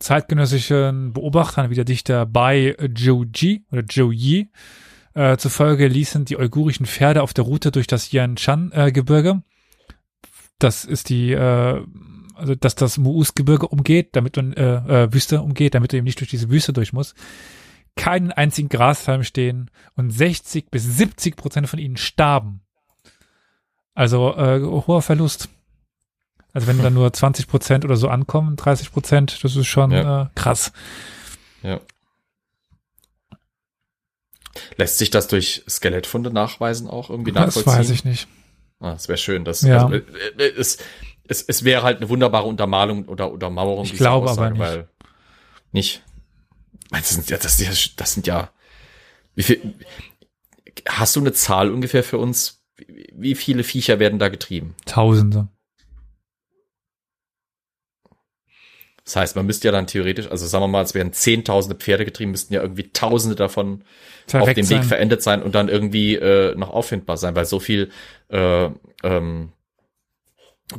zeitgenössischen 0.00 1.14
Beobachtern 1.14 1.70
wie 1.70 1.74
der 1.76 1.84
Dichter 1.84 2.26
Bai 2.26 2.76
Zhouji 2.94 3.64
oder 3.72 3.86
Zhouyi 3.86 4.50
äh, 5.14 5.36
zufolge 5.36 5.86
ließen 5.86 6.24
die 6.24 6.36
uigurischen 6.36 6.86
Pferde 6.86 7.22
auf 7.22 7.32
der 7.32 7.44
Route 7.44 7.70
durch 7.70 7.86
das 7.86 8.12
Yanshan-Gebirge, 8.12 9.42
das 10.58 10.84
ist 10.84 11.08
die, 11.08 11.32
äh, 11.32 11.84
also 12.34 12.54
dass 12.54 12.74
das 12.74 12.98
Muus-Gebirge 12.98 13.68
umgeht, 13.68 14.10
damit 14.16 14.36
man 14.36 14.52
äh, 14.54 15.04
äh, 15.04 15.12
Wüste 15.12 15.40
umgeht, 15.40 15.74
damit 15.74 15.92
er 15.92 15.98
eben 15.98 16.04
nicht 16.04 16.20
durch 16.20 16.30
diese 16.30 16.50
Wüste 16.50 16.72
durch 16.72 16.92
muss, 16.92 17.14
keinen 17.96 18.32
einzigen 18.32 18.68
Grashalm 18.68 19.22
stehen 19.24 19.70
und 19.96 20.10
60 20.10 20.70
bis 20.70 20.84
70 20.84 21.36
Prozent 21.36 21.68
von 21.68 21.78
ihnen 21.78 21.96
starben. 21.96 22.60
Also 23.94 24.34
äh, 24.36 24.60
hoher 24.60 25.02
Verlust. 25.02 25.48
Also 26.52 26.66
wenn 26.66 26.82
dann 26.82 26.94
nur 26.94 27.12
20 27.12 27.46
Prozent 27.48 27.84
oder 27.84 27.96
so 27.96 28.08
ankommen, 28.08 28.56
30 28.56 28.92
Prozent, 28.92 29.42
das 29.44 29.54
ist 29.56 29.66
schon 29.66 29.90
Ja. 29.92 30.22
äh, 30.22 30.26
krass. 30.34 30.72
Ja. 31.62 31.80
Lässt 34.76 34.98
sich 34.98 35.10
das 35.10 35.26
durch 35.28 35.64
Skelettfunde 35.68 36.30
nachweisen 36.30 36.88
auch 36.88 37.10
irgendwie 37.10 37.32
Das 37.32 37.46
nachvollziehen? 37.56 37.72
weiß 37.80 37.90
ich 37.90 38.04
nicht. 38.04 38.28
Ah, 38.80 38.92
das 38.92 39.08
wäre 39.08 39.18
schön. 39.18 39.44
Das, 39.44 39.62
Ja. 39.62 39.84
also, 39.86 39.94
äh, 39.94 39.98
äh, 40.38 40.52
es, 40.56 40.78
es, 41.26 41.42
es 41.42 41.64
wäre 41.64 41.82
halt 41.82 41.98
eine 41.98 42.08
wunderbare 42.08 42.46
Untermalung 42.46 43.06
oder 43.06 43.30
Untermauerung. 43.30 43.84
Ich 43.84 43.94
glaube 43.94 44.30
Aussage, 44.30 44.40
aber 44.46 44.50
nicht. 44.50 44.60
Weil 44.60 44.88
nicht. 45.72 46.02
Das 47.00 47.10
sind 47.10 47.30
ja, 47.30 47.36
das, 47.36 47.58
das 47.96 48.12
sind 48.14 48.26
ja, 48.26 48.50
wie 49.34 49.42
viel, 49.42 49.74
hast 50.88 51.16
du 51.16 51.20
eine 51.20 51.32
Zahl 51.32 51.70
ungefähr 51.70 52.02
für 52.04 52.18
uns? 52.18 52.62
Wie- 52.76 53.34
viele 53.34 53.62
Viecher 53.64 53.98
werden 53.98 54.18
da 54.18 54.28
getrieben? 54.28 54.74
Tausende. 54.86 55.48
Das 59.04 59.16
heißt, 59.16 59.36
man 59.36 59.44
müsste 59.44 59.68
ja 59.68 59.72
dann 59.72 59.86
theoretisch, 59.86 60.30
also 60.30 60.46
sagen 60.46 60.62
wir 60.64 60.68
mal, 60.68 60.82
es 60.82 60.94
wären 60.94 61.12
zehntausende 61.12 61.76
Pferde 61.76 62.06
getrieben, 62.06 62.30
müssten 62.30 62.54
ja 62.54 62.62
irgendwie 62.62 62.90
tausende 62.90 63.36
davon 63.36 63.82
auf 63.82 64.30
Verreckt 64.30 64.56
dem 64.56 64.70
Weg 64.70 64.84
verendet 64.84 65.22
sein 65.22 65.42
und 65.42 65.54
dann 65.54 65.68
irgendwie 65.68 66.14
äh, 66.14 66.54
noch 66.54 66.70
auffindbar 66.70 67.18
sein, 67.18 67.36
weil 67.36 67.44
so 67.44 67.60
viel 67.60 67.90
äh, 68.28 68.70
ähm, 69.02 69.52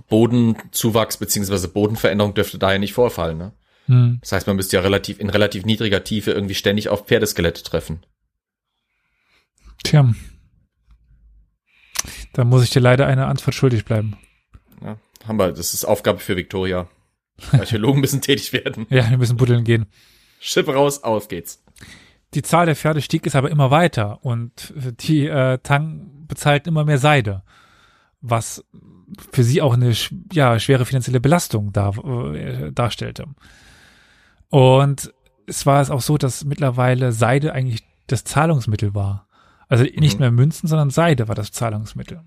Bodenzuwachs 0.09 1.17
beziehungsweise 1.17 1.67
Bodenveränderung 1.67 2.33
dürfte 2.33 2.57
da 2.57 2.71
ja 2.73 2.79
nicht 2.79 2.93
vorfallen. 2.93 3.37
Ne? 3.37 3.51
Hm. 3.85 4.17
Das 4.21 4.31
heißt, 4.31 4.47
man 4.47 4.55
müsste 4.55 4.77
ja 4.77 4.81
relativ 4.81 5.19
in 5.19 5.29
relativ 5.29 5.65
niedriger 5.65 6.03
Tiefe 6.03 6.31
irgendwie 6.31 6.55
ständig 6.55 6.89
auf 6.89 7.05
Pferdeskelette 7.05 7.63
treffen. 7.63 8.05
Tja. 9.83 10.13
Da 12.33 12.43
muss 12.43 12.63
ich 12.63 12.69
dir 12.69 12.79
leider 12.79 13.07
eine 13.07 13.27
Antwort 13.27 13.55
schuldig 13.55 13.85
bleiben. 13.85 14.17
Ja, 14.83 14.97
haben 15.27 15.37
wir, 15.37 15.51
das 15.51 15.73
ist 15.73 15.85
Aufgabe 15.85 16.19
für 16.19 16.35
Victoria. 16.35 16.87
Archäologen 17.51 18.01
müssen 18.01 18.21
tätig 18.21 18.53
werden. 18.53 18.87
Ja, 18.89 19.09
wir 19.09 19.17
müssen 19.17 19.37
buddeln 19.37 19.63
gehen. 19.63 19.85
Schiff 20.39 20.67
raus, 20.67 21.03
auf 21.03 21.27
geht's. 21.27 21.63
Die 22.33 22.41
Zahl 22.41 22.65
der 22.65 22.75
Pferde 22.75 23.01
stieg 23.01 23.25
es 23.25 23.35
aber 23.35 23.49
immer 23.49 23.71
weiter 23.71 24.23
und 24.23 24.73
die 24.75 25.25
äh, 25.25 25.59
Tang 25.63 26.25
bezahlten 26.27 26.69
immer 26.69 26.83
mehr 26.83 26.97
Seide, 26.97 27.43
was 28.21 28.63
für 29.31 29.43
sie 29.43 29.61
auch 29.61 29.73
eine 29.73 29.93
ja, 30.33 30.59
schwere 30.59 30.85
finanzielle 30.85 31.21
Belastung 31.21 31.71
dar, 31.71 31.97
äh, 32.33 32.71
darstellte. 32.71 33.25
Und 34.49 35.13
es 35.47 35.65
war 35.65 35.81
es 35.81 35.89
auch 35.89 36.01
so, 36.01 36.17
dass 36.17 36.45
mittlerweile 36.45 37.11
Seide 37.11 37.53
eigentlich 37.53 37.83
das 38.07 38.23
Zahlungsmittel 38.23 38.93
war. 38.95 39.27
Also 39.67 39.83
nicht 39.83 40.15
Mhm. 40.15 40.19
mehr 40.19 40.31
Münzen, 40.31 40.67
sondern 40.67 40.89
Seide 40.89 41.27
war 41.27 41.35
das 41.35 41.51
Zahlungsmittel. 41.51 42.21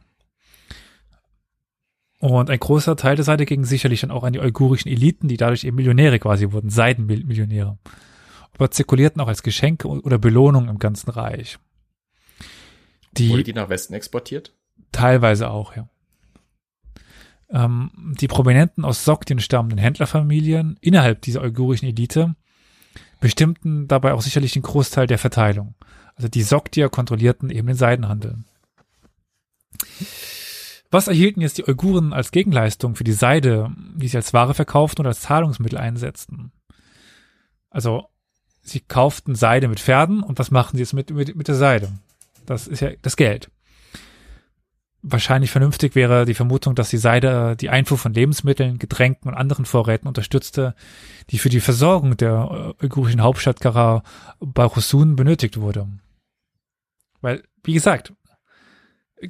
Und 2.20 2.50
ein 2.50 2.58
großer 2.58 2.96
Teil 2.96 3.14
der 3.14 3.24
Seite 3.24 3.46
ging 3.46 3.64
sicherlich 3.64 4.00
dann 4.00 4.10
auch 4.10 4.24
an 4.24 4.32
die 4.32 4.40
uigurischen 4.40 4.90
Eliten, 4.90 5.28
die 5.28 5.36
dadurch 5.36 5.62
eben 5.62 5.76
Millionäre 5.76 6.18
quasi 6.18 6.50
wurden, 6.50 6.68
Seidenmillionäre. 6.68 7.78
Aber 8.54 8.70
zirkulierten 8.72 9.20
auch 9.20 9.28
als 9.28 9.44
Geschenke 9.44 9.86
oder 9.86 10.18
Belohnung 10.18 10.68
im 10.68 10.80
ganzen 10.80 11.10
Reich. 11.10 11.58
Die, 13.12 13.30
Wurde 13.30 13.44
die 13.44 13.52
nach 13.52 13.68
Westen 13.68 13.94
exportiert? 13.94 14.52
Teilweise 14.90 15.48
auch, 15.48 15.76
ja. 15.76 15.88
Ähm, 17.50 18.14
die 18.20 18.28
Prominenten 18.28 18.84
aus 18.84 19.04
Soktien 19.04 19.40
stammenden 19.40 19.78
Händlerfamilien 19.78 20.76
innerhalb 20.80 21.22
dieser 21.22 21.42
uigurischen 21.42 21.88
Elite 21.88 22.34
bestimmten 23.20 23.88
dabei 23.88 24.12
auch 24.12 24.22
sicherlich 24.22 24.52
den 24.52 24.62
Großteil 24.62 25.06
der 25.06 25.18
Verteilung. 25.18 25.74
Also 26.14 26.28
die 26.28 26.42
Sogdier 26.42 26.88
kontrollierten 26.88 27.50
eben 27.50 27.68
den 27.68 27.76
Seidenhandel. 27.76 28.38
Was 30.90 31.08
erhielten 31.08 31.40
jetzt 31.42 31.58
die 31.58 31.64
Uiguren 31.64 32.12
als 32.12 32.30
Gegenleistung 32.30 32.96
für 32.96 33.04
die 33.04 33.12
Seide, 33.12 33.70
die 33.94 34.08
sie 34.08 34.16
als 34.16 34.32
Ware 34.32 34.54
verkauften 34.54 35.02
oder 35.02 35.10
als 35.10 35.20
Zahlungsmittel 35.20 35.78
einsetzten? 35.78 36.50
Also, 37.70 38.06
sie 38.62 38.80
kauften 38.80 39.34
Seide 39.34 39.68
mit 39.68 39.80
Pferden 39.80 40.22
und 40.22 40.38
was 40.38 40.50
machten 40.50 40.76
sie 40.76 40.82
jetzt 40.82 40.94
mit, 40.94 41.10
mit, 41.10 41.36
mit 41.36 41.48
der 41.48 41.56
Seide? 41.56 41.92
Das 42.46 42.66
ist 42.66 42.80
ja 42.80 42.90
das 43.02 43.16
Geld. 43.16 43.50
Wahrscheinlich 45.02 45.52
vernünftig 45.52 45.94
wäre 45.94 46.24
die 46.24 46.34
Vermutung, 46.34 46.74
dass 46.74 46.90
die 46.90 46.96
Seide 46.96 47.54
die 47.56 47.70
Einfuhr 47.70 47.98
von 47.98 48.12
Lebensmitteln, 48.12 48.78
Getränken 48.78 49.28
und 49.28 49.34
anderen 49.34 49.64
Vorräten 49.64 50.08
unterstützte, 50.08 50.74
die 51.30 51.38
für 51.38 51.50
die 51.50 51.60
Versorgung 51.60 52.16
der 52.16 52.74
äh, 52.80 52.84
uigurischen 52.84 53.22
Hauptstadt 53.22 53.60
Kara 53.60 54.02
Barusun 54.40 55.14
benötigt 55.14 55.60
wurde. 55.60 55.88
Weil, 57.20 57.44
wie 57.62 57.74
gesagt, 57.74 58.12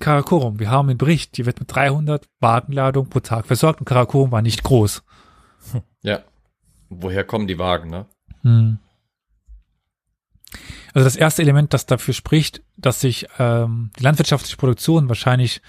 Karakorum, 0.01 0.59
wir 0.59 0.71
haben 0.71 0.89
einen 0.89 0.99
Bericht, 0.99 1.37
die 1.37 1.45
wird 1.45 1.61
mit 1.61 1.75
300 1.75 2.27
Wagenladungen 2.41 3.11
pro 3.11 3.21
Tag 3.21 3.47
versorgt 3.47 3.81
und 3.81 3.87
Karakorum 3.87 4.33
war 4.33 4.43
nicht 4.43 4.63
groß. 4.63 5.03
Ja. 6.03 6.23
Woher 6.89 7.25
kommen 7.25 7.47
die 7.47 7.59
Wagen, 7.59 7.91
ne? 7.91 8.07
Hm. 8.43 8.79
Also 10.99 11.07
das 11.07 11.15
erste 11.15 11.43
Element, 11.43 11.73
das 11.75 11.87
dafür 11.87 12.13
spricht, 12.13 12.61
dass 12.77 13.01
sich 13.01 13.29
ähm, 13.39 13.93
die 13.97 14.03
landwirtschaftliche 14.03 14.57
Produktion 14.57 15.07
wahrscheinlich 15.09 15.63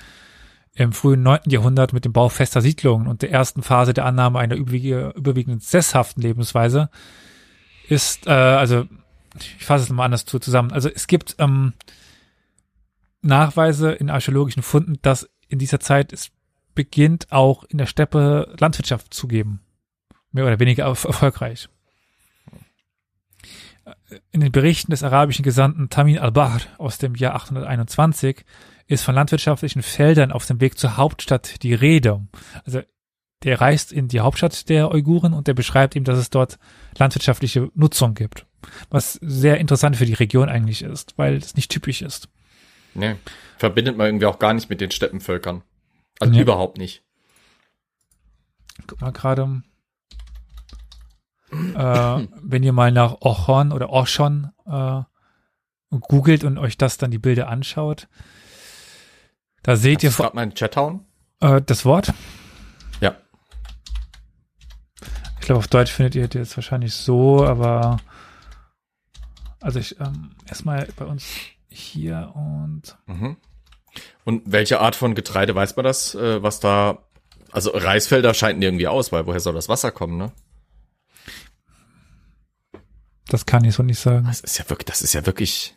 im 0.73 0.91
frühen 0.91 1.21
9. 1.21 1.41
Jahrhundert 1.45 1.93
mit 1.93 2.03
dem 2.03 2.13
Bau 2.13 2.29
fester 2.29 2.61
Siedlungen 2.61 3.05
und 3.05 3.21
der 3.21 3.29
ersten 3.31 3.61
Phase 3.61 3.93
der 3.93 4.05
Annahme 4.05 4.39
einer 4.39 4.55
überwiege- 4.55 5.13
überwiegend 5.15 5.61
sesshaften 5.63 6.23
Lebensweise 6.23 6.89
ist, 7.87 8.25
äh, 8.25 8.31
also 8.31 8.87
ich 9.37 9.63
fasse 9.63 9.83
es 9.83 9.89
nochmal 9.89 10.05
anders 10.05 10.25
zu, 10.25 10.39
zusammen. 10.39 10.71
Also 10.71 10.89
es 10.89 11.05
gibt 11.05 11.35
ähm, 11.37 11.73
Nachweise 13.21 13.91
in 13.91 14.09
archäologischen 14.09 14.63
Funden, 14.63 14.97
dass 15.03 15.29
in 15.47 15.59
dieser 15.59 15.79
Zeit 15.79 16.11
es 16.11 16.31
beginnt, 16.73 17.31
auch 17.31 17.65
in 17.65 17.77
der 17.77 17.85
Steppe 17.85 18.55
Landwirtschaft 18.59 19.13
zu 19.13 19.27
geben. 19.27 19.61
Mehr 20.31 20.47
oder 20.47 20.59
weniger 20.59 20.87
erf- 20.87 21.05
erfolgreich. 21.05 21.69
In 24.31 24.41
den 24.41 24.51
Berichten 24.51 24.91
des 24.91 25.03
arabischen 25.03 25.43
Gesandten 25.43 25.89
Tamin 25.89 26.17
al-Bahr 26.19 26.61
aus 26.77 26.97
dem 26.97 27.15
Jahr 27.15 27.35
821 27.35 28.45
ist 28.87 29.03
von 29.03 29.15
landwirtschaftlichen 29.15 29.83
Feldern 29.83 30.31
auf 30.31 30.45
dem 30.45 30.59
Weg 30.61 30.77
zur 30.77 30.97
Hauptstadt 30.97 31.61
die 31.63 31.73
Rede. 31.73 32.27
Also 32.65 32.81
der 33.43 33.61
reist 33.61 33.91
in 33.91 34.07
die 34.07 34.19
Hauptstadt 34.19 34.67
der 34.67 34.91
Uiguren 34.91 35.33
und 35.33 35.47
der 35.47 35.53
beschreibt 35.53 35.95
ihm, 35.95 36.03
dass 36.03 36.17
es 36.17 36.29
dort 36.29 36.57
landwirtschaftliche 36.97 37.69
Nutzung 37.73 38.13
gibt. 38.13 38.45
Was 38.89 39.13
sehr 39.21 39.59
interessant 39.59 39.95
für 39.95 40.05
die 40.05 40.13
Region 40.13 40.49
eigentlich 40.49 40.81
ist, 40.81 41.13
weil 41.17 41.35
es 41.35 41.55
nicht 41.55 41.71
typisch 41.71 42.01
ist. 42.01 42.27
Nee, 42.95 43.15
verbindet 43.57 43.95
man 43.95 44.07
irgendwie 44.07 44.25
auch 44.25 44.39
gar 44.39 44.53
nicht 44.53 44.69
mit 44.69 44.81
den 44.81 44.91
Steppenvölkern. 44.91 45.61
Also 46.19 46.33
Nee. 46.33 46.41
überhaupt 46.41 46.77
nicht. 46.77 47.03
Guck 48.87 48.99
mal 49.01 49.11
gerade. 49.11 49.61
Äh, 51.51 52.27
wenn 52.41 52.63
ihr 52.63 52.73
mal 52.73 52.91
nach 52.91 53.21
Ochon 53.21 53.71
oder 53.71 53.89
Oshon 53.89 54.51
äh, 54.67 55.01
googelt 55.99 56.43
und 56.43 56.57
euch 56.57 56.77
das 56.77 56.97
dann 56.97 57.11
die 57.11 57.17
Bilder 57.17 57.47
anschaut, 57.47 58.07
da 59.63 59.75
seht 59.75 60.03
ihr 60.03 60.09
Kannst 60.09 60.19
du 60.19 60.23
gerade 60.23 60.35
mal 60.35 60.43
in 60.43 60.49
den 60.49 60.55
Chat 60.55 60.75
hauen? 60.77 61.05
äh, 61.41 61.61
das 61.61 61.85
Wort. 61.85 62.13
Ja. 63.01 63.15
Ich 65.39 65.45
glaube, 65.45 65.59
auf 65.59 65.67
Deutsch 65.67 65.91
findet 65.91 66.15
ihr 66.15 66.27
das 66.27 66.55
wahrscheinlich 66.55 66.93
so, 66.93 67.45
aber 67.45 67.97
also 69.61 69.79
ich 69.79 69.99
ähm, 69.99 70.31
erstmal 70.47 70.87
bei 70.95 71.05
uns 71.05 71.25
hier 71.69 72.31
und 72.35 72.97
Mhm. 73.07 73.37
Und 74.23 74.43
welche 74.45 74.79
Art 74.79 74.95
von 74.95 75.15
Getreide 75.15 75.55
weiß 75.55 75.75
man 75.75 75.83
das, 75.83 76.13
äh, 76.13 76.41
was 76.43 76.59
da, 76.59 76.99
also 77.51 77.71
Reisfelder 77.73 78.33
scheiden 78.35 78.61
irgendwie 78.61 78.87
aus, 78.87 79.11
weil 79.11 79.25
woher 79.25 79.39
soll 79.39 79.55
das 79.55 79.67
Wasser 79.67 79.91
kommen, 79.91 80.17
ne? 80.17 80.31
Das 83.29 83.45
kann 83.45 83.63
ich 83.63 83.75
so 83.75 83.83
nicht 83.83 83.99
sagen. 83.99 84.25
Das 84.25 84.41
ist 84.41 84.57
ja 84.57 84.69
wirklich, 84.69 84.85
das 84.85 85.01
ist 85.01 85.13
ja 85.13 85.25
wirklich 85.25 85.75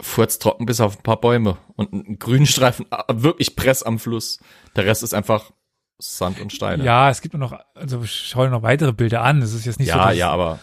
furztrocken 0.00 0.66
bis 0.66 0.80
auf 0.80 0.98
ein 0.98 1.02
paar 1.02 1.20
Bäume 1.20 1.58
und 1.76 1.92
ein 1.92 2.18
Grünstreifen, 2.18 2.86
ah, 2.90 3.04
wirklich 3.08 3.56
Press 3.56 3.82
am 3.82 3.98
Fluss. 3.98 4.38
Der 4.76 4.84
Rest 4.84 5.02
ist 5.02 5.14
einfach 5.14 5.52
Sand 5.98 6.40
und 6.40 6.52
Steine. 6.52 6.84
Ja, 6.84 7.08
es 7.08 7.20
gibt 7.20 7.34
nur 7.34 7.40
noch, 7.40 7.58
also 7.74 8.04
schau 8.04 8.44
dir 8.44 8.50
noch 8.50 8.62
weitere 8.62 8.92
Bilder 8.92 9.22
an. 9.22 9.40
Es 9.42 9.52
ist 9.54 9.64
jetzt 9.64 9.78
nicht 9.78 9.92
so. 9.92 9.96
ja, 9.96 10.10
ja, 10.10 10.30
aber 10.30 10.58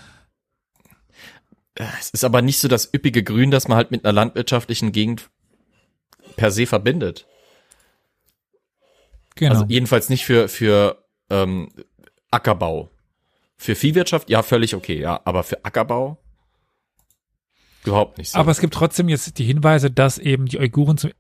es 1.99 2.09
ist 2.09 2.26
aber 2.26 2.41
nicht 2.41 2.59
so 2.59 2.67
das 2.67 2.93
üppige 2.93 3.23
Grün, 3.23 3.51
das 3.51 3.67
man 3.67 3.77
halt 3.77 3.91
mit 3.91 4.03
einer 4.03 4.11
landwirtschaftlichen 4.11 4.91
Gegend 4.91 5.30
per 6.35 6.51
se 6.51 6.65
verbindet. 6.65 7.26
Genau. 9.35 9.53
Also 9.53 9.65
jedenfalls 9.67 10.09
nicht 10.09 10.26
für, 10.26 10.49
für 10.49 11.05
ähm, 11.30 11.69
Ackerbau. 12.31 12.89
Für 13.61 13.76
Viehwirtschaft, 13.76 14.30
ja, 14.30 14.41
völlig 14.41 14.73
okay, 14.73 14.98
ja, 15.02 15.19
aber 15.26 15.44
für 15.44 15.65
Ackerbau 15.65 16.18
überhaupt 17.84 18.18
nicht 18.18 18.31
so. 18.31 18.40
Aber 18.40 18.52
es 18.52 18.61
gibt 18.61 18.73
trotzdem 18.73 19.10
jetzt 19.10 19.38
die 19.38 19.44
Hinweise, 19.44 19.91
dass 19.91 20.18
eben 20.18 20.45
die 20.45 20.57
Uiguren 20.60 20.98
zum 20.98 21.11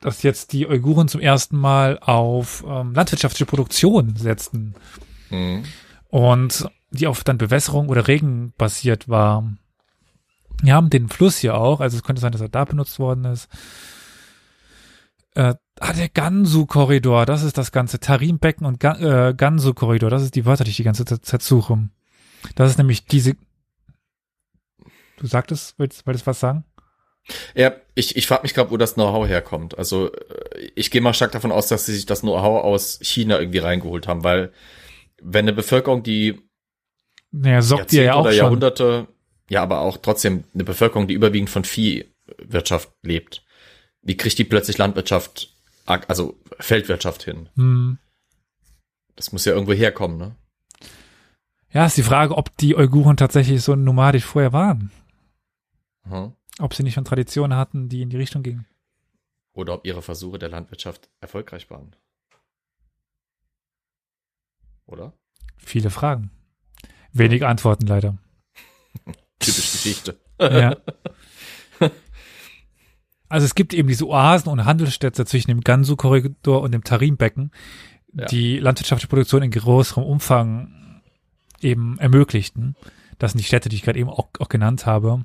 dass 0.00 0.22
jetzt 0.22 0.52
die 0.52 0.66
Uiguren 0.68 1.08
zum 1.08 1.20
ersten 1.20 1.56
Mal 1.56 1.98
auf 1.98 2.62
ähm, 2.68 2.94
landwirtschaftliche 2.94 3.46
Produktion 3.46 4.14
setzten 4.14 4.74
Mhm. 5.30 5.64
und 6.08 6.68
die 6.90 7.08
auf 7.08 7.24
dann 7.24 7.38
Bewässerung 7.38 7.88
oder 7.88 8.06
Regen 8.06 8.52
basiert 8.56 9.08
war. 9.08 9.42
Wir 10.62 10.74
haben 10.74 10.88
den 10.90 11.08
Fluss 11.08 11.38
hier 11.38 11.56
auch, 11.56 11.80
also 11.80 11.96
es 11.96 12.04
könnte 12.04 12.22
sein, 12.22 12.30
dass 12.30 12.40
er 12.40 12.48
da 12.48 12.64
benutzt 12.64 13.00
worden 13.00 13.24
ist. 13.24 13.48
Äh, 15.36 15.54
ah, 15.80 15.92
der 15.92 16.08
Gansu-Korridor, 16.08 17.26
das 17.26 17.42
ist 17.42 17.58
das 17.58 17.70
ganze 17.70 18.00
Tarimbecken 18.00 18.66
und 18.66 18.80
Ga 18.80 19.28
äh, 19.28 19.34
Gansu-Korridor, 19.34 20.08
das 20.08 20.22
ist 20.22 20.34
die 20.34 20.46
Wörter, 20.46 20.64
die 20.64 20.70
ich 20.70 20.76
die 20.76 20.82
ganze 20.82 21.04
Zeit 21.04 21.42
suche. 21.42 21.90
Das 22.54 22.70
ist 22.70 22.78
nämlich 22.78 23.04
diese. 23.04 23.36
Du 25.18 25.26
sagtest, 25.26 25.78
wolltest, 25.78 26.06
wolltest 26.06 26.26
was 26.26 26.40
sagen? 26.40 26.64
Ja, 27.54 27.74
ich, 27.94 28.16
ich 28.16 28.26
frage 28.26 28.44
mich 28.44 28.54
gerade, 28.54 28.70
wo 28.70 28.78
das 28.78 28.94
Know-how 28.94 29.26
herkommt. 29.28 29.76
Also 29.76 30.10
äh, 30.12 30.70
ich 30.74 30.90
gehe 30.90 31.02
mal 31.02 31.12
stark 31.12 31.32
davon 31.32 31.52
aus, 31.52 31.68
dass 31.68 31.84
sie 31.84 31.94
sich 31.94 32.06
das 32.06 32.20
Know-how 32.20 32.64
aus 32.64 32.98
China 33.02 33.38
irgendwie 33.38 33.58
reingeholt 33.58 34.08
haben, 34.08 34.24
weil 34.24 34.52
wenn 35.20 35.44
eine 35.44 35.52
Bevölkerung, 35.52 36.02
die 36.02 36.40
Naja, 37.30 37.60
sorgt 37.60 37.92
ihr 37.92 38.04
ja 38.04 38.14
auch 38.14 38.22
oder 38.22 38.30
schon. 38.30 38.38
Jahrhunderte, 38.38 39.08
ja, 39.50 39.62
aber 39.62 39.80
auch 39.80 39.98
trotzdem 39.98 40.44
eine 40.54 40.64
Bevölkerung, 40.64 41.08
die 41.08 41.14
überwiegend 41.14 41.50
von 41.50 41.64
Viehwirtschaft 41.64 42.90
lebt, 43.02 43.44
wie 44.06 44.16
kriegt 44.16 44.38
die 44.38 44.44
plötzlich 44.44 44.78
Landwirtschaft, 44.78 45.52
also 45.84 46.38
Feldwirtschaft 46.60 47.24
hin? 47.24 47.48
Hm. 47.56 47.98
Das 49.16 49.32
muss 49.32 49.44
ja 49.44 49.52
irgendwo 49.52 49.72
herkommen, 49.72 50.16
ne? 50.16 50.36
Ja, 51.72 51.86
ist 51.86 51.96
die 51.96 52.02
Frage, 52.02 52.36
ob 52.36 52.56
die 52.56 52.76
Uiguren 52.76 53.16
tatsächlich 53.16 53.62
so 53.62 53.74
nomadisch 53.74 54.24
vorher 54.24 54.52
waren. 54.52 54.92
Mhm. 56.04 56.32
Ob 56.58 56.72
sie 56.72 56.84
nicht 56.84 56.94
schon 56.94 57.04
Traditionen 57.04 57.58
hatten, 57.58 57.88
die 57.88 58.00
in 58.00 58.08
die 58.08 58.16
Richtung 58.16 58.42
gingen. 58.42 58.66
Oder 59.52 59.74
ob 59.74 59.84
ihre 59.84 60.02
Versuche 60.02 60.38
der 60.38 60.48
Landwirtschaft 60.48 61.10
erfolgreich 61.20 61.68
waren. 61.68 61.96
Oder? 64.86 65.12
Viele 65.58 65.90
Fragen. 65.90 66.30
Wenig 67.12 67.44
Antworten 67.44 67.86
leider. 67.86 68.16
Typisch 69.40 69.72
Geschichte. 69.72 70.18
Ja. 70.40 70.76
Also 73.28 73.44
es 73.44 73.54
gibt 73.54 73.74
eben 73.74 73.88
diese 73.88 74.06
Oasen 74.06 74.50
und 74.50 74.64
Handelsstädte 74.64 75.24
zwischen 75.26 75.48
dem 75.50 75.60
Gansu-Korridor 75.62 76.62
und 76.62 76.72
dem 76.72 76.84
Tarimbecken, 76.84 77.50
Ja. 78.12 78.26
die 78.26 78.58
landwirtschaftliche 78.58 79.08
Produktion 79.08 79.42
in 79.42 79.50
größerem 79.50 80.04
Umfang 80.04 81.02
eben 81.60 81.98
ermöglichten. 81.98 82.76
Das 83.18 83.32
sind 83.32 83.38
die 83.40 83.44
Städte, 83.46 83.68
die 83.68 83.76
ich 83.76 83.82
gerade 83.82 83.98
eben 83.98 84.10
auch, 84.10 84.28
auch 84.38 84.48
genannt 84.48 84.86
habe. 84.86 85.24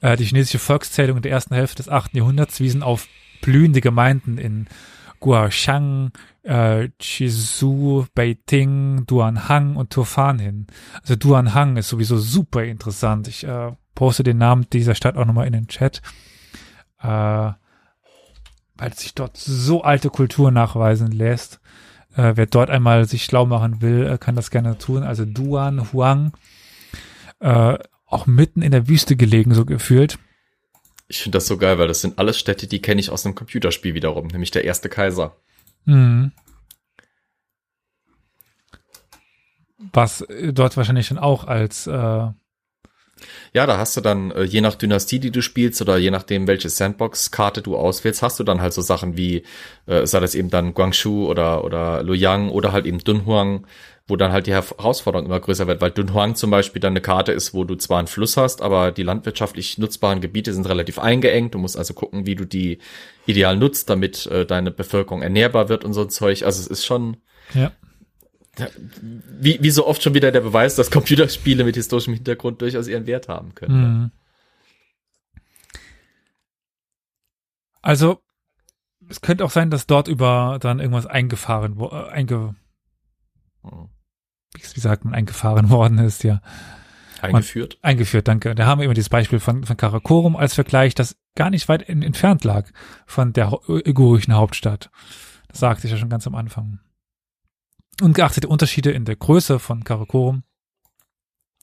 Äh, 0.00 0.16
die 0.16 0.24
chinesische 0.24 0.58
Volkszählung 0.58 1.16
in 1.18 1.22
der 1.22 1.32
ersten 1.32 1.54
Hälfte 1.54 1.76
des 1.76 1.88
8. 1.88 2.14
Jahrhunderts 2.16 2.60
wiesen 2.60 2.82
auf 2.82 3.06
blühende 3.40 3.80
Gemeinden 3.80 4.38
in 4.38 4.66
Guashang, 5.20 6.10
äh, 6.42 6.88
Chisu, 6.98 8.06
Beiting, 8.14 9.04
Duanhang 9.06 9.76
und 9.76 9.90
Turfan 9.90 10.40
hin. 10.40 10.66
Also 11.00 11.14
Duanhang 11.14 11.76
ist 11.76 11.88
sowieso 11.88 12.18
super 12.18 12.64
interessant. 12.64 13.28
Ich 13.28 13.44
äh, 13.44 13.70
poste 13.94 14.24
den 14.24 14.38
Namen 14.38 14.66
dieser 14.72 14.96
Stadt 14.96 15.16
auch 15.16 15.24
nochmal 15.24 15.46
in 15.46 15.52
den 15.52 15.68
Chat. 15.68 16.02
Äh, 17.02 17.52
weil 18.76 18.94
sich 18.94 19.14
dort 19.14 19.36
so 19.36 19.82
alte 19.82 20.10
Kultur 20.10 20.50
nachweisen 20.50 21.12
lässt. 21.12 21.60
Äh, 22.16 22.32
wer 22.34 22.46
dort 22.46 22.70
einmal 22.70 23.06
sich 23.06 23.24
schlau 23.24 23.46
machen 23.46 23.80
will, 23.80 24.06
äh, 24.06 24.18
kann 24.18 24.34
das 24.34 24.50
gerne 24.50 24.78
tun. 24.78 25.02
Also 25.02 25.24
Duan 25.24 25.92
Huang, 25.92 26.32
äh, 27.40 27.78
auch 28.06 28.26
mitten 28.26 28.62
in 28.62 28.72
der 28.72 28.88
Wüste 28.88 29.16
gelegen, 29.16 29.54
so 29.54 29.64
gefühlt. 29.64 30.18
Ich 31.08 31.22
finde 31.22 31.36
das 31.36 31.46
so 31.46 31.58
geil, 31.58 31.78
weil 31.78 31.88
das 31.88 32.00
sind 32.00 32.18
alles 32.18 32.38
Städte, 32.38 32.66
die 32.66 32.82
kenne 32.82 33.00
ich 33.00 33.10
aus 33.10 33.24
einem 33.24 33.34
Computerspiel 33.34 33.94
wiederum, 33.94 34.26
nämlich 34.28 34.50
der 34.50 34.64
erste 34.64 34.88
Kaiser. 34.88 35.36
Mhm. 35.84 36.32
Was 39.92 40.22
äh, 40.22 40.52
dort 40.52 40.76
wahrscheinlich 40.76 41.06
schon 41.06 41.18
auch 41.18 41.44
als 41.44 41.86
äh, 41.86 42.28
Ja, 43.52 43.66
da 43.66 43.78
hast 43.78 43.96
du 43.96 44.00
dann, 44.00 44.30
äh, 44.30 44.44
je 44.44 44.60
nach 44.60 44.74
Dynastie, 44.74 45.18
die 45.18 45.30
du 45.30 45.42
spielst 45.42 45.80
oder 45.80 45.98
je 45.98 46.10
nachdem, 46.10 46.46
welche 46.46 46.68
Sandbox-Karte 46.68 47.62
du 47.62 47.76
auswählst, 47.76 48.22
hast 48.22 48.40
du 48.40 48.44
dann 48.44 48.60
halt 48.60 48.72
so 48.72 48.82
Sachen 48.82 49.16
wie, 49.16 49.42
äh, 49.86 50.06
sei 50.06 50.20
das 50.20 50.34
eben 50.34 50.50
dann 50.50 50.74
Guangzhou 50.74 51.28
oder, 51.28 51.64
oder 51.64 52.02
Luoyang 52.02 52.50
oder 52.50 52.72
halt 52.72 52.86
eben 52.86 52.98
Dunhuang, 52.98 53.66
wo 54.08 54.16
dann 54.16 54.32
halt 54.32 54.46
die 54.46 54.52
Herausforderung 54.52 55.26
immer 55.26 55.40
größer 55.40 55.66
wird, 55.66 55.80
weil 55.80 55.90
Dunhuang 55.90 56.34
zum 56.34 56.50
Beispiel 56.50 56.80
dann 56.80 56.92
eine 56.92 57.00
Karte 57.00 57.32
ist, 57.32 57.54
wo 57.54 57.64
du 57.64 57.76
zwar 57.76 57.98
einen 57.98 58.08
Fluss 58.08 58.36
hast, 58.36 58.60
aber 58.60 58.90
die 58.90 59.04
landwirtschaftlich 59.04 59.78
nutzbaren 59.78 60.20
Gebiete 60.20 60.52
sind 60.52 60.68
relativ 60.68 60.98
eingeengt. 60.98 61.54
Du 61.54 61.58
musst 61.58 61.76
also 61.76 61.94
gucken, 61.94 62.26
wie 62.26 62.34
du 62.34 62.44
die 62.44 62.78
ideal 63.26 63.56
nutzt, 63.56 63.88
damit 63.88 64.26
äh, 64.26 64.44
deine 64.44 64.70
Bevölkerung 64.70 65.22
ernährbar 65.22 65.68
wird 65.68 65.84
und 65.84 65.92
so 65.92 66.02
ein 66.02 66.10
Zeug. 66.10 66.44
Also 66.44 66.60
es 66.60 66.66
ist 66.66 66.84
schon, 66.84 67.18
ja. 67.54 67.72
Wie, 69.40 69.58
wie 69.62 69.70
so 69.70 69.86
oft 69.86 70.02
schon 70.02 70.14
wieder 70.14 70.30
der 70.30 70.40
Beweis, 70.42 70.74
dass 70.76 70.90
Computerspiele 70.90 71.64
mit 71.64 71.74
historischem 71.76 72.14
Hintergrund 72.14 72.60
durchaus 72.60 72.86
ihren 72.86 73.06
Wert 73.06 73.28
haben 73.28 73.54
können. 73.54 73.80
Mhm. 73.80 74.10
Also 77.80 78.22
es 79.08 79.20
könnte 79.20 79.44
auch 79.44 79.50
sein, 79.50 79.70
dass 79.70 79.86
dort 79.86 80.08
über 80.08 80.58
dann 80.60 80.78
irgendwas 80.78 81.06
eingefahren 81.06 81.76
wo- 81.78 81.88
äh, 81.88 82.08
einge 82.10 82.54
Mhm. 83.64 83.88
wie 84.74 84.80
sagt 84.80 85.04
man 85.04 85.14
eingefahren 85.14 85.70
worden 85.70 85.98
ist, 85.98 86.24
ja. 86.24 86.42
Eingeführt. 87.20 87.78
Eingeführt, 87.82 88.26
danke. 88.26 88.54
Da 88.56 88.66
haben 88.66 88.80
wir 88.80 88.84
immer 88.86 88.94
dieses 88.94 89.08
Beispiel 89.08 89.38
von, 89.38 89.62
von 89.64 89.76
Karakorum 89.76 90.34
als 90.36 90.54
Vergleich, 90.54 90.94
das 90.96 91.16
gar 91.36 91.50
nicht 91.50 91.68
weit 91.68 91.82
in, 91.82 92.02
entfernt 92.02 92.42
lag 92.42 92.68
von 93.06 93.32
der 93.32 93.68
uigurischen 93.68 94.34
Hauptstadt. 94.34 94.90
Das 95.48 95.60
sagte 95.60 95.86
ich 95.86 95.92
ja 95.92 95.96
schon 95.98 96.08
ganz 96.08 96.26
am 96.26 96.34
Anfang. 96.34 96.80
Ungeachtet 98.00 98.44
der 98.44 98.50
Unterschiede 98.50 98.90
in 98.90 99.04
der 99.04 99.16
Größe 99.16 99.58
von 99.58 99.84
Karakorum 99.84 100.44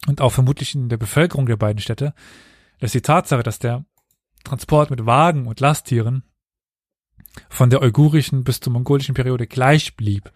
und 0.08 0.22
auch 0.22 0.32
vermutlich 0.32 0.76
in 0.76 0.88
der 0.90 0.98
Bevölkerung 0.98 1.46
der 1.46 1.58
beiden 1.58 1.82
Städte, 1.82 2.14
ist 2.80 2.94
die 2.94 3.02
Tatsache, 3.02 3.44
dass 3.44 3.60
der 3.60 3.86
Transport 4.44 4.90
mit 4.90 5.06
Wagen 5.06 5.48
und 5.48 5.60
Lasttieren 5.60 6.24
von 7.50 7.70
der 7.70 7.82
uigurischen 7.82 8.44
bis 8.44 8.60
zur 8.60 8.72
mongolischen 8.74 9.16
Periode 9.16 9.48
gleich 9.48 9.96
blieb. 9.98 10.32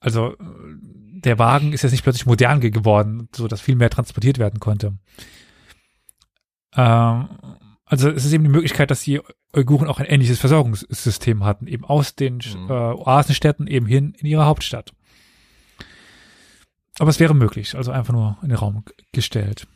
Also 0.00 0.32
äh, 0.32 0.36
der 1.20 1.38
Wagen 1.38 1.72
ist 1.72 1.82
jetzt 1.82 1.92
nicht 1.92 2.02
plötzlich 2.02 2.26
modern 2.26 2.60
ge- 2.60 2.70
geworden, 2.70 3.28
so 3.34 3.46
dass 3.46 3.60
viel 3.60 3.76
mehr 3.76 3.90
transportiert 3.90 4.38
werden 4.38 4.58
konnte. 4.58 4.98
Ähm, 6.74 7.28
also 7.84 8.10
es 8.10 8.24
ist 8.24 8.32
eben 8.32 8.44
die 8.44 8.50
Möglichkeit, 8.50 8.90
dass 8.90 9.02
die 9.02 9.20
Uiguren 9.54 9.86
auch 9.86 10.00
ein 10.00 10.06
ähnliches 10.06 10.40
Versorgungssystem 10.40 11.44
hatten, 11.44 11.68
eben 11.68 11.84
aus 11.84 12.16
den 12.16 12.36
Mhm. 12.38 12.68
äh, 12.68 12.72
Oasenstädten 12.72 13.68
eben 13.68 13.86
hin 13.86 14.14
in 14.18 14.26
ihre 14.26 14.46
Hauptstadt. 14.46 14.92
Aber 16.98 17.10
es 17.10 17.20
wäre 17.20 17.34
möglich, 17.34 17.74
also 17.74 17.90
einfach 17.90 18.12
nur 18.12 18.38
in 18.42 18.50
den 18.50 18.58
Raum 18.58 18.84
gestellt. 19.12 19.66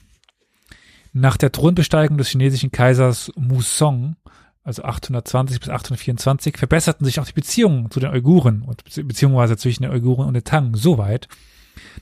Nach 1.12 1.36
der 1.36 1.52
Thronbesteigung 1.52 2.18
des 2.18 2.28
chinesischen 2.28 2.70
Kaisers 2.70 3.32
Musong, 3.36 4.16
also 4.62 4.82
820 4.82 5.60
bis 5.60 5.68
824, 5.70 6.58
verbesserten 6.58 7.06
sich 7.06 7.18
auch 7.18 7.26
die 7.26 7.32
Beziehungen 7.32 7.90
zu 7.90 8.00
den 8.00 8.10
Uiguren 8.10 8.62
und 8.62 8.84
bezieh- 8.84 9.02
beziehungsweise 9.02 9.56
zwischen 9.56 9.84
den 9.84 9.92
Uiguren 9.92 10.26
und 10.26 10.34
den 10.34 10.44
Tang 10.44 10.74
so 10.74 10.98
weit, 10.98 11.28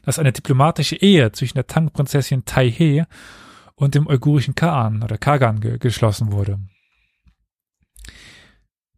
dass 0.03 0.19
eine 0.19 0.33
diplomatische 0.33 0.97
Ehe 0.97 1.31
zwischen 1.33 1.55
der 1.55 1.67
Tang-Prinzessin 1.67 2.45
Tai 2.45 2.71
He 2.71 3.05
und 3.77 3.95
dem 3.95 4.07
uigurischen 4.07 4.55
Khan 4.55 5.03
oder 5.03 5.19
Kagan 5.19 5.61
ge 5.61 5.79
geschlossen 5.79 6.33
wurde. 6.33 6.59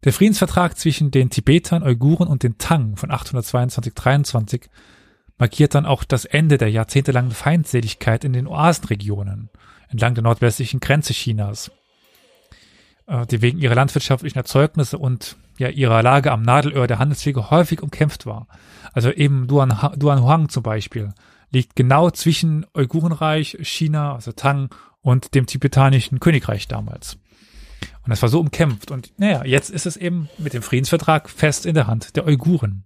Der 0.03 0.13
Friedensvertrag 0.13 0.77
zwischen 0.77 1.11
den 1.11 1.29
Tibetern, 1.29 1.83
Uiguren 1.83 2.27
und 2.27 2.43
den 2.43 2.57
Tang 2.57 2.95
von 2.95 3.11
822-23 3.11 4.67
markiert 5.37 5.75
dann 5.75 5.85
auch 5.85 6.03
das 6.03 6.25
Ende 6.25 6.57
der 6.57 6.71
jahrzehntelangen 6.71 7.31
Feindseligkeit 7.31 8.23
in 8.23 8.33
den 8.33 8.47
Oasenregionen 8.47 9.49
entlang 9.89 10.13
der 10.13 10.23
nordwestlichen 10.23 10.79
Grenze 10.79 11.13
Chinas, 11.13 11.71
äh, 13.07 13.25
die 13.27 13.41
wegen 13.41 13.59
ihrer 13.59 13.75
landwirtschaftlichen 13.75 14.37
Erzeugnisse 14.37 14.97
und 14.97 15.37
ja 15.57 15.69
ihrer 15.69 16.03
Lage 16.03 16.31
am 16.31 16.43
Nadelöhr 16.43 16.87
der 16.87 16.99
Handelswege 16.99 17.49
häufig 17.49 17.81
umkämpft 17.81 18.25
war. 18.25 18.47
Also 18.93 19.11
eben 19.11 19.47
Duan, 19.47 19.77
Duanhuang 19.97 20.49
zum 20.49 20.63
Beispiel 20.63 21.13
liegt 21.51 21.75
genau 21.75 22.09
zwischen 22.11 22.65
Uigurenreich, 22.73 23.57
China, 23.61 24.13
also 24.15 24.33
Tang 24.33 24.69
und 25.01 25.33
dem 25.33 25.45
tibetanischen 25.45 26.19
Königreich 26.19 26.67
damals. 26.67 27.17
Und 28.03 28.09
das 28.09 28.21
war 28.21 28.29
so 28.29 28.39
umkämpft. 28.39 28.91
Und 28.91 29.13
naja, 29.17 29.45
jetzt 29.45 29.69
ist 29.69 29.85
es 29.85 29.97
eben 29.97 30.29
mit 30.37 30.53
dem 30.53 30.61
Friedensvertrag 30.61 31.29
fest 31.29 31.65
in 31.65 31.75
der 31.75 31.87
Hand 31.87 32.15
der 32.15 32.25
Uiguren. 32.25 32.83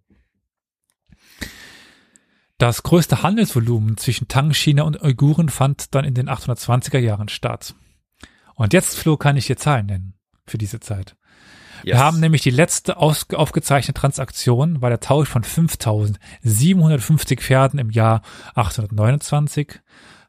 Das 2.61 2.83
größte 2.83 3.23
Handelsvolumen 3.23 3.97
zwischen 3.97 4.27
Tang, 4.27 4.53
China 4.53 4.83
und 4.83 5.01
Uiguren 5.01 5.49
fand 5.49 5.95
dann 5.95 6.05
in 6.05 6.13
den 6.13 6.29
820er 6.29 6.99
Jahren 6.99 7.27
statt. 7.27 7.73
Und 8.53 8.73
jetzt, 8.73 8.99
Flo, 8.99 9.17
kann 9.17 9.35
ich 9.35 9.47
dir 9.47 9.57
Zahlen 9.57 9.87
nennen 9.87 10.13
für 10.45 10.59
diese 10.59 10.79
Zeit. 10.79 11.15
Wir 11.81 11.93
Yes. 11.93 12.03
haben 12.03 12.19
nämlich 12.19 12.43
die 12.43 12.51
letzte 12.51 12.97
aufgezeichnete 12.97 13.99
Transaktion, 13.99 14.79
war 14.79 14.91
der 14.91 14.99
Tausch 14.99 15.27
von 15.27 15.43
5750 15.43 17.41
Pferden 17.41 17.79
im 17.79 17.89
Jahr 17.89 18.21
829 18.53 19.79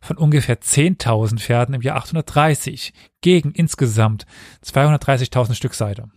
von 0.01 0.17
ungefähr 0.17 0.59
10.000 0.59 1.39
Pferden 1.39 1.75
im 1.75 1.83
Jahr 1.83 1.99
830 1.99 2.95
gegen 3.21 3.53
insgesamt 3.53 4.25
230.000 4.65 5.53
Stück 5.53 5.75
Seide. 5.75 6.09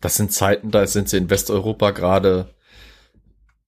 Das 0.00 0.14
sind 0.14 0.30
Zeiten, 0.30 0.70
da 0.70 0.86
sind 0.86 1.08
sie 1.08 1.16
in 1.16 1.28
Westeuropa 1.30 1.90
gerade, 1.90 2.54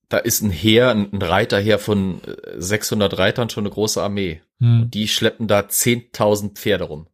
da 0.09 0.19
ist 0.19 0.41
ein 0.43 0.51
Heer, 0.51 0.91
ein 0.91 1.11
Reiterheer 1.21 1.79
von 1.79 2.23
äh, 2.25 2.61
600 2.61 3.19
Reitern 3.19 3.51
schon 3.51 3.65
eine 3.65 3.73
große 3.73 4.03
Armee. 4.03 4.41
Hm. 4.61 4.91
Die 4.91 5.09
schleppen 5.09 5.49
da 5.49 5.61
10.000 5.61 6.55
Pferde 6.55 6.85
rum. 6.85 7.09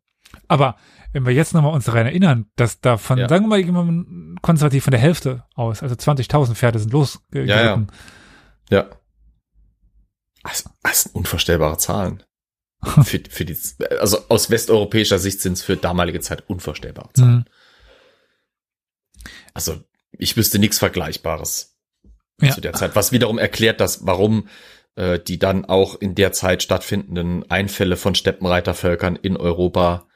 Aber 0.48 0.76
wenn 1.12 1.26
wir 1.26 1.32
jetzt 1.32 1.54
nochmal 1.54 1.72
uns 1.72 1.84
daran 1.84 2.06
erinnern, 2.06 2.46
dass 2.56 2.80
davon, 2.80 3.18
Ja. 3.18 3.28
sagen 3.28 3.44
wir 3.44 3.48
mal, 3.48 3.62
gehen 3.62 3.74
wir 3.74 3.84
mal 3.84 4.36
konservativ 4.42 4.84
von 4.84 4.90
der 4.92 5.00
Hälfte 5.00 5.44
aus, 5.54 5.82
also 5.82 5.94
20.000 5.94 6.54
Pferde 6.54 6.78
sind 6.78 6.92
losgeritten. 6.92 7.48
Ja, 7.48 7.62
ja. 7.64 7.86
Ja. 8.70 8.90
Das, 10.42 10.64
das 10.82 11.02
sind 11.02 11.14
unvorstellbare 11.14 11.78
Zahlen. 11.78 12.22
für, 13.04 13.20
für 13.30 13.44
die, 13.44 13.56
also 13.98 14.18
aus 14.28 14.50
westeuropäischer 14.50 15.18
Sicht 15.18 15.40
sind 15.40 15.54
es 15.54 15.62
für 15.62 15.76
damalige 15.76 16.20
Zeit 16.20 16.48
unvorstellbare 16.48 17.12
Zahlen. 17.14 17.36
Mhm. 17.36 17.44
Also 19.54 19.80
ich 20.12 20.36
wüsste 20.36 20.58
nichts 20.58 20.78
Vergleichbares 20.78 21.73
Ja. 22.40 22.50
zu 22.50 22.60
der 22.60 22.72
Zeit, 22.72 22.96
was 22.96 23.12
wiederum 23.12 23.38
erklärt, 23.38 23.80
dass 23.80 24.06
warum 24.06 24.48
äh, 24.96 25.18
die 25.18 25.38
dann 25.38 25.64
auch 25.64 26.00
in 26.00 26.14
der 26.14 26.32
Zeit 26.32 26.62
stattfindenden 26.62 27.48
Einfälle 27.50 27.96
von 27.96 28.14
Steppenreitervölkern 28.14 29.16
in 29.16 29.36
Europa 29.36 30.06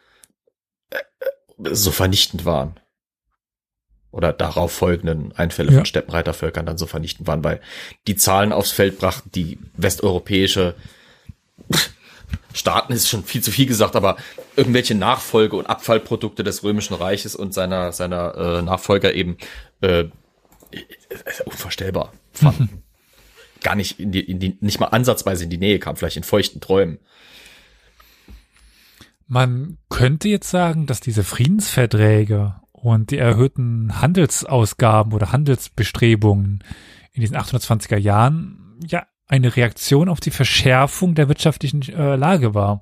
äh, 0.90 0.96
äh, 0.96 1.74
so 1.74 1.90
vernichtend 1.90 2.44
waren. 2.44 2.78
Oder 4.10 4.32
darauf 4.32 4.72
folgenden 4.72 5.32
Einfälle 5.32 5.70
Ja. 5.70 5.78
von 5.78 5.86
Steppenreitervölkern 5.86 6.64
dann 6.64 6.78
so 6.78 6.86
vernichtend 6.86 7.26
waren, 7.26 7.44
weil 7.44 7.60
die 8.06 8.16
Zahlen 8.16 8.52
aufs 8.52 8.70
Feld 8.72 8.98
brachten, 8.98 9.30
die 9.32 9.58
westeuropäische 9.76 10.74
Staaten 12.54 12.92
ist 12.92 13.08
schon 13.08 13.24
viel 13.24 13.42
zu 13.42 13.50
viel 13.50 13.66
gesagt, 13.66 13.96
aber 13.96 14.16
irgendwelche 14.56 14.94
Nachfolge 14.94 15.56
und 15.56 15.66
Abfallprodukte 15.66 16.42
des 16.42 16.62
Römischen 16.64 16.94
Reiches 16.94 17.36
und 17.36 17.52
seiner 17.54 17.92
seiner 17.92 18.34
äh, 18.34 18.62
Nachfolger 18.62 19.12
eben 19.14 19.36
äh, 19.82 20.00
äh, 20.00 20.10
unvorstellbar 21.44 22.12
fanden. 22.32 22.82
Gar 23.62 23.74
nicht 23.74 23.98
in 23.98 24.12
die, 24.12 24.20
in 24.20 24.38
die 24.38 24.56
nicht 24.60 24.78
mal 24.78 24.86
ansatzweise 24.86 25.44
in 25.44 25.50
die 25.50 25.58
Nähe 25.58 25.78
kam, 25.78 25.96
vielleicht 25.96 26.16
in 26.16 26.22
feuchten 26.22 26.60
Träumen. 26.60 26.98
Man 29.26 29.78
könnte 29.88 30.28
jetzt 30.28 30.48
sagen, 30.48 30.86
dass 30.86 31.00
diese 31.00 31.24
Friedensverträge 31.24 32.54
und 32.72 33.10
die 33.10 33.18
erhöhten 33.18 34.00
Handelsausgaben 34.00 35.12
oder 35.12 35.32
Handelsbestrebungen 35.32 36.64
in 37.12 37.20
diesen 37.20 37.36
820er 37.36 37.96
Jahren 37.96 38.78
ja 38.86 39.06
eine 39.26 39.54
Reaktion 39.56 40.08
auf 40.08 40.20
die 40.20 40.30
Verschärfung 40.30 41.14
der 41.14 41.28
wirtschaftlichen 41.28 41.82
äh, 41.82 42.16
Lage 42.16 42.54
war. 42.54 42.80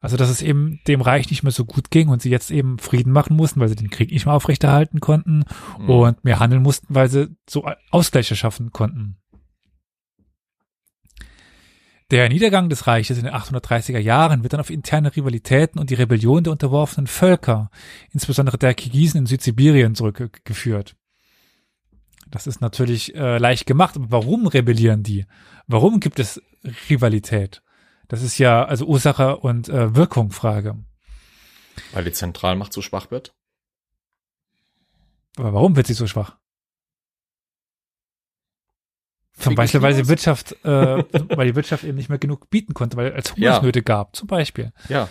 Also 0.00 0.16
dass 0.16 0.28
es 0.28 0.42
eben 0.42 0.80
dem 0.86 1.00
Reich 1.00 1.30
nicht 1.30 1.42
mehr 1.42 1.52
so 1.52 1.64
gut 1.64 1.90
ging 1.90 2.08
und 2.08 2.20
sie 2.22 2.30
jetzt 2.30 2.50
eben 2.50 2.78
Frieden 2.78 3.12
machen 3.12 3.36
mussten, 3.36 3.60
weil 3.60 3.68
sie 3.68 3.76
den 3.76 3.90
Krieg 3.90 4.12
nicht 4.12 4.26
mehr 4.26 4.34
aufrechterhalten 4.34 5.00
konnten 5.00 5.44
Mhm. 5.78 5.90
und 5.90 6.24
mehr 6.24 6.38
handeln 6.38 6.62
mussten, 6.62 6.94
weil 6.94 7.08
sie 7.08 7.34
so 7.48 7.66
Ausgleiche 7.90 8.36
schaffen 8.36 8.70
konnten. 8.72 9.16
Der 12.12 12.28
Niedergang 12.28 12.68
des 12.68 12.86
Reiches 12.86 13.18
in 13.18 13.24
den 13.24 13.34
830er 13.34 13.98
Jahren 13.98 14.44
wird 14.44 14.52
dann 14.52 14.60
auf 14.60 14.70
interne 14.70 15.14
Rivalitäten 15.16 15.80
und 15.80 15.90
die 15.90 15.94
Rebellion 15.94 16.44
der 16.44 16.52
unterworfenen 16.52 17.08
Völker, 17.08 17.68
insbesondere 18.12 18.58
der 18.58 18.74
Kirgisen 18.74 19.18
in 19.20 19.26
Südsibirien, 19.26 19.96
zurückgeführt. 19.96 20.94
Das 22.30 22.46
ist 22.46 22.60
natürlich 22.60 23.14
äh, 23.16 23.38
leicht 23.38 23.66
gemacht, 23.66 23.96
aber 23.96 24.10
warum 24.10 24.46
rebellieren 24.46 25.02
die? 25.02 25.26
Warum 25.66 25.98
gibt 25.98 26.20
es 26.20 26.40
Rivalität? 26.88 27.62
Das 28.08 28.22
ist 28.22 28.38
ja 28.38 28.64
also 28.64 28.86
Ursache 28.86 29.36
und 29.38 29.68
äh, 29.68 29.94
Wirkung 29.94 30.30
Frage. 30.30 30.76
Weil 31.92 32.04
die 32.04 32.12
Zentralmacht 32.12 32.72
so 32.72 32.82
schwach 32.82 33.10
wird. 33.10 33.34
Aber 35.36 35.52
warum 35.52 35.76
wird 35.76 35.86
sie 35.86 35.92
so 35.94 36.06
schwach? 36.06 36.36
Zum 39.38 39.54
Beispiel, 39.54 39.82
weil 39.82 39.94
die? 39.94 40.08
Wirtschaft, 40.08 40.52
äh, 40.64 41.04
weil 41.36 41.48
die 41.48 41.54
Wirtschaft 41.56 41.84
eben 41.84 41.96
nicht 41.96 42.08
mehr 42.08 42.18
genug 42.18 42.48
bieten 42.48 42.72
konnte, 42.74 42.96
weil 42.96 43.12
es 43.16 43.28
Ja. 43.36 43.50
Hungersnöte 43.50 43.82
gab, 43.82 44.16
zum 44.16 44.28
Beispiel. 44.28 44.72
Ja. 44.88 45.08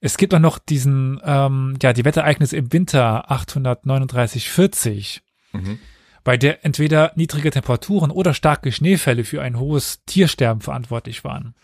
Es 0.00 0.16
gibt 0.16 0.34
auch 0.34 0.40
noch 0.40 0.58
diesen, 0.58 1.20
ähm, 1.24 1.76
ja, 1.80 1.92
die 1.92 2.04
Wettereignisse 2.04 2.56
im 2.56 2.72
Winter 2.72 3.30
839-40, 3.30 5.20
Mhm. 5.52 5.78
bei 6.24 6.36
der 6.36 6.64
entweder 6.64 7.12
niedrige 7.14 7.50
Temperaturen 7.52 8.10
oder 8.10 8.34
starke 8.34 8.72
Schneefälle 8.72 9.22
für 9.24 9.40
ein 9.42 9.58
hohes 9.58 10.02
Tiersterben 10.06 10.60
verantwortlich 10.60 11.22
waren. 11.24 11.54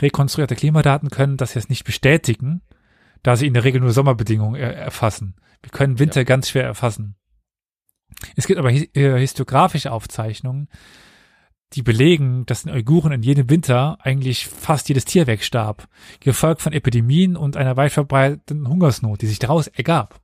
Rekonstruierte 0.00 0.56
Klimadaten 0.56 1.10
können 1.10 1.36
das 1.36 1.54
jetzt 1.54 1.70
nicht 1.70 1.84
bestätigen, 1.84 2.62
da 3.22 3.36
sie 3.36 3.46
in 3.46 3.54
der 3.54 3.64
Regel 3.64 3.80
nur 3.80 3.92
Sommerbedingungen 3.92 4.60
er 4.60 4.74
erfassen. 4.74 5.34
Wir 5.62 5.70
können 5.70 5.98
Winter 5.98 6.24
ganz 6.24 6.48
schwer 6.48 6.64
erfassen. 6.64 7.16
Es 8.36 8.46
gibt 8.46 8.58
aber 8.58 8.72
äh, 8.72 9.18
historiografische 9.18 9.92
Aufzeichnungen, 9.92 10.68
die 11.74 11.82
belegen, 11.82 12.46
dass 12.46 12.64
in 12.64 12.70
Uiguren 12.70 13.12
in 13.12 13.22
jedem 13.22 13.50
Winter 13.50 13.98
eigentlich 14.00 14.46
fast 14.46 14.88
jedes 14.88 15.04
Tier 15.04 15.26
wegstarb, 15.26 15.86
gefolgt 16.20 16.62
von 16.62 16.72
Epidemien 16.72 17.36
und 17.36 17.56
einer 17.56 17.76
weit 17.76 17.92
verbreiteten 17.92 18.68
Hungersnot, 18.68 19.20
die 19.20 19.26
sich 19.26 19.38
daraus 19.38 19.66
ergab. 19.66 20.20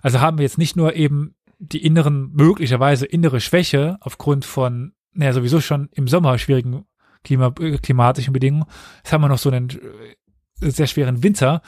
Also 0.00 0.20
haben 0.20 0.38
wir 0.38 0.44
jetzt 0.44 0.58
nicht 0.58 0.76
nur 0.76 0.94
eben 0.94 1.34
die 1.58 1.84
inneren, 1.84 2.30
möglicherweise 2.32 3.04
innere 3.04 3.40
Schwäche 3.40 3.98
aufgrund 4.00 4.44
von, 4.44 4.92
naja, 5.12 5.32
sowieso 5.32 5.60
schon 5.60 5.88
im 5.92 6.08
Sommer 6.08 6.38
schwierigen 6.38 6.84
Klima, 7.24 7.52
äh, 7.60 7.78
klimatischen 7.78 8.32
Bedingungen, 8.32 8.66
jetzt 8.98 9.12
haben 9.12 9.22
wir 9.22 9.28
noch 9.28 9.38
so 9.38 9.50
einen 9.50 9.70
äh, 9.70 10.70
sehr 10.70 10.86
schweren 10.86 11.22
Winter, 11.22 11.62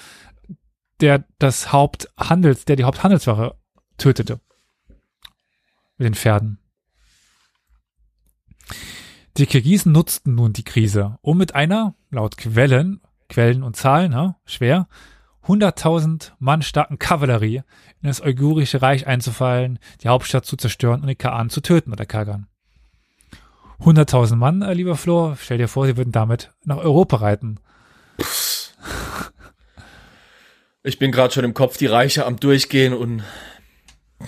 der 1.00 1.24
das 1.38 1.72
Haupthandels, 1.72 2.64
der 2.64 2.76
die 2.76 2.84
Haupthandelsware 2.84 3.56
tötete. 3.98 4.40
Mit 5.98 6.06
den 6.06 6.14
Pferden. 6.14 6.58
Die 9.36 9.46
Kirgisen 9.46 9.92
nutzten 9.92 10.34
nun 10.34 10.52
die 10.52 10.64
Krise, 10.64 11.18
um 11.22 11.38
mit 11.38 11.54
einer, 11.54 11.94
laut 12.10 12.36
Quellen, 12.36 13.00
Quellen 13.28 13.62
und 13.62 13.76
Zahlen, 13.76 14.12
ja, 14.12 14.36
schwer, 14.44 14.88
100.000 15.46 16.32
Mann 16.38 16.62
starken 16.62 16.98
Kavallerie 16.98 17.62
in 18.02 18.08
das 18.08 18.20
Uigurische 18.20 18.82
Reich 18.82 19.06
einzufallen, 19.06 19.78
die 20.02 20.08
Hauptstadt 20.08 20.44
zu 20.44 20.56
zerstören 20.56 21.00
und 21.00 21.08
die 21.08 21.14
Kaan 21.14 21.48
zu 21.48 21.60
töten 21.60 21.92
oder 21.92 22.06
Kagan. 22.06 22.49
100.000 23.80 24.36
Mann, 24.36 24.62
äh, 24.62 24.74
lieber 24.74 24.96
Flo, 24.96 25.34
stell 25.40 25.58
dir 25.58 25.68
vor, 25.68 25.86
sie 25.86 25.96
würden 25.96 26.12
damit 26.12 26.52
nach 26.64 26.76
Europa 26.78 27.16
reiten. 27.16 27.58
Ich 30.82 30.98
bin 30.98 31.12
gerade 31.12 31.32
schon 31.32 31.44
im 31.44 31.54
Kopf 31.54 31.76
die 31.76 31.86
Reiche 31.86 32.26
am 32.26 32.38
Durchgehen 32.38 32.92
und 32.94 33.22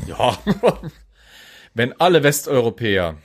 ja, 0.07 0.39
wenn 1.75 1.99
alle 2.01 2.23
Westeuropäer, 2.23 3.17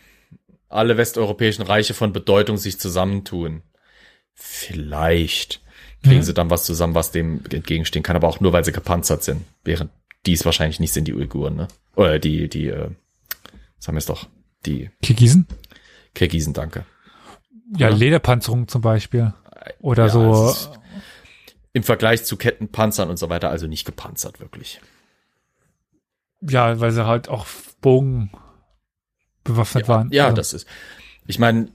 alle 0.70 0.98
westeuropäischen 0.98 1.64
Reiche 1.66 1.94
von 1.94 2.12
Bedeutung 2.14 2.58
sich 2.58 2.80
zusammentun, 2.80 3.64
vielleicht 4.34 5.62
kriegen 6.04 6.18
Ja. 6.18 6.24
sie 6.24 6.34
dann 6.34 6.50
was 6.50 6.64
zusammen, 6.66 6.96
was 6.96 7.12
dem 7.12 7.42
entgegenstehen 7.52 8.04
kann, 8.04 8.16
aber 8.16 8.28
auch 8.28 8.40
nur, 8.40 8.54
weil 8.54 8.64
sie 8.66 8.72
gepanzert 8.72 9.24
sind, 9.24 9.44
während 9.64 9.92
die 10.26 10.34
es 10.34 10.46
wahrscheinlich 10.46 10.80
nicht 10.80 10.94
sind, 10.94 11.08
die 11.08 11.14
Uiguren, 11.14 11.56
ne? 11.56 11.68
Oder 11.96 12.20
die, 12.20 12.48
die, 12.50 12.68
äh, 12.68 12.90
sagen 13.80 13.96
wir 13.96 14.00
es 14.00 14.06
doch, 14.06 14.28
die 14.66 14.90
Kirgisen? 15.02 15.48
Kirgisen, 16.18 16.54
danke. 16.54 16.84
Ja, 17.78 17.90
Ja. 17.90 17.96
Lederpanzerung 17.96 18.68
zum 18.68 18.82
Beispiel. 18.82 19.34
Oder 19.80 20.08
Ja, 20.08 20.10
so. 20.10 20.54
Im 21.74 21.84
Vergleich 21.84 22.24
zu 22.26 22.38
Kettenpanzern 22.38 23.10
und 23.10 23.18
so 23.18 23.30
weiter, 23.30 23.50
also 23.52 23.68
nicht 23.68 23.86
gepanzert, 23.86 24.40
wirklich. 24.40 24.82
Ja, 26.42 26.80
weil 26.80 26.92
sie 26.92 27.06
halt 27.06 27.30
auch 27.30 27.46
Bogen 27.82 28.32
bewaffnet 29.44 29.84
Ja, 29.84 29.88
waren. 29.94 30.12
ja 30.12 30.24
Also, 30.26 30.36
das 30.38 30.54
ist. 30.54 30.68
Ich 31.28 31.38
meine, 31.40 31.72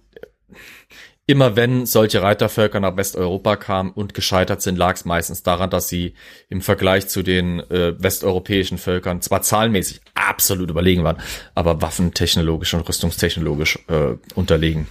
immer 1.27 1.57
wenn 1.57 1.87
solche 1.87 2.23
Reitervölker 2.23 2.81
nach 2.81 2.97
Westeuropa 2.97 3.57
kamen 3.57 3.93
und 3.93 4.15
gescheitert 4.15 4.61
sind, 4.61 4.77
lag 4.77 4.97
es 4.97 5.05
meistens 5.05 5.43
daran, 5.43 5.71
dass 5.71 5.89
sie 5.89 6.15
im 6.49 6.61
Vergleich 6.61 7.09
zu 7.09 7.23
den 7.23 7.61
äh, 7.71 7.95
westeuropäischen 8.03 8.79
Völkern 8.79 9.23
zwar 9.23 9.43
zahlenmäßig 9.43 10.01
absolut 10.15 10.71
überlegen 10.71 11.05
waren, 11.05 11.19
aber 11.55 11.81
waffentechnologisch 11.81 12.75
und 12.75 12.89
rüstungstechnologisch 12.89 13.79
äh, 13.89 14.17
unterlegen. 14.35 14.89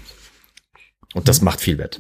Und 1.13 1.23
Mhm. 1.23 1.25
das 1.25 1.41
macht 1.41 1.59
viel 1.59 1.77
wett. 1.77 1.99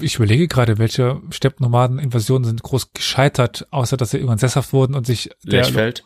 Ich 0.00 0.16
überlege 0.16 0.46
gerade, 0.46 0.78
welche 0.78 1.20
Steppnomaden-Invasionen 1.30 2.44
sind 2.44 2.62
groß 2.62 2.92
gescheitert, 2.92 3.66
außer 3.70 3.96
dass 3.96 4.10
sie 4.10 4.18
irgendwann 4.18 4.38
sesshaft 4.38 4.72
wurden 4.72 4.94
und 4.94 5.06
sich 5.06 5.30
der 5.42 5.64
Lechfeld. 5.64 6.04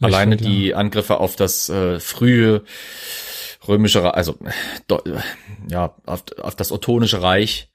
Alleine 0.00 0.32
Lechfeld, 0.32 0.52
ja. 0.52 0.56
die 0.56 0.74
Angriffe 0.74 1.18
auf 1.18 1.36
das 1.36 1.68
äh, 1.68 1.98
frühe 1.98 2.64
römische, 3.68 4.14
also 4.14 4.38
ja, 5.68 5.94
auf, 6.06 6.24
auf 6.40 6.54
das 6.56 6.72
ottonische 6.72 7.22
Reich, 7.22 7.70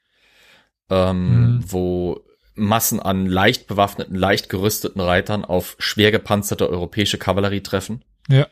ähm, 0.90 1.56
Mhm. 1.58 1.64
wo 1.68 2.22
Massen 2.56 3.00
an 3.00 3.26
leicht 3.26 3.68
bewaffneten, 3.68 4.16
leicht 4.16 4.50
gerüsteten 4.50 5.00
Reitern 5.00 5.46
auf 5.46 5.76
schwer 5.80 6.12
gepanzerte 6.12 6.70
europäische 6.70 7.18
Kavallerie 7.18 7.62
treffen. 7.62 8.04
Ja. 8.28 8.48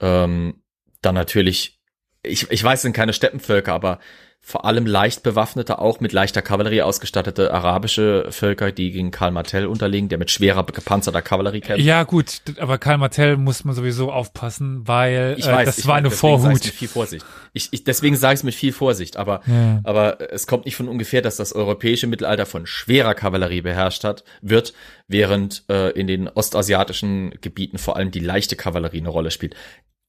Ähm, 0.00 0.62
dann 1.00 1.14
natürlich, 1.14 1.80
ich, 2.22 2.50
ich 2.50 2.62
weiß, 2.62 2.78
es 2.80 2.82
sind 2.82 2.92
keine 2.92 3.12
Steppenvölker, 3.12 3.72
aber 3.72 3.98
vor 4.44 4.64
allem 4.64 4.86
leicht 4.86 5.22
bewaffnete, 5.22 5.78
auch 5.78 6.00
mit 6.00 6.12
leichter 6.12 6.42
Kavallerie 6.42 6.82
ausgestattete 6.82 7.54
arabische 7.54 8.26
Völker, 8.30 8.72
die 8.72 8.90
gegen 8.90 9.12
Karl 9.12 9.30
Martell 9.30 9.66
unterliegen, 9.66 10.08
der 10.08 10.18
mit 10.18 10.32
schwerer 10.32 10.66
gepanzerter 10.66 11.22
Kavallerie 11.22 11.60
kämpft. 11.60 11.84
Ja, 11.84 12.02
gut, 12.02 12.42
aber 12.58 12.78
Karl 12.78 12.98
Martell 12.98 13.36
muss 13.36 13.62
man 13.64 13.76
sowieso 13.76 14.10
aufpassen, 14.10 14.82
weil 14.88 15.36
Ich 15.38 15.46
äh, 15.46 15.52
weiß, 15.52 15.66
das 15.66 15.78
ich 15.78 15.86
war 15.86 15.94
weiß, 15.94 15.98
eine 16.00 16.10
Vorhut. 16.10 16.54
Mit 16.54 16.64
viel 16.64 16.88
Vorsicht. 16.88 17.24
Ich, 17.52 17.68
ich, 17.70 17.84
deswegen 17.84 18.16
sage 18.16 18.34
ich 18.34 18.40
es 18.40 18.44
mit 18.44 18.56
viel 18.56 18.72
Vorsicht, 18.72 19.16
aber, 19.16 19.42
Ja. 19.46 19.80
aber 19.84 20.32
es 20.32 20.48
kommt 20.48 20.64
nicht 20.64 20.74
von 20.74 20.88
ungefähr, 20.88 21.22
dass 21.22 21.36
das 21.36 21.52
europäische 21.52 22.08
Mittelalter 22.08 22.44
von 22.44 22.66
schwerer 22.66 23.14
Kavallerie 23.14 23.60
beherrscht 23.62 24.02
hat, 24.02 24.24
wird, 24.40 24.74
während 25.06 25.62
äh, 25.68 25.90
in 25.90 26.08
den 26.08 26.26
ostasiatischen 26.28 27.30
Gebieten 27.40 27.78
vor 27.78 27.94
allem 27.96 28.10
die 28.10 28.18
leichte 28.18 28.56
Kavallerie 28.56 28.98
eine 28.98 29.08
Rolle 29.08 29.30
spielt. 29.30 29.54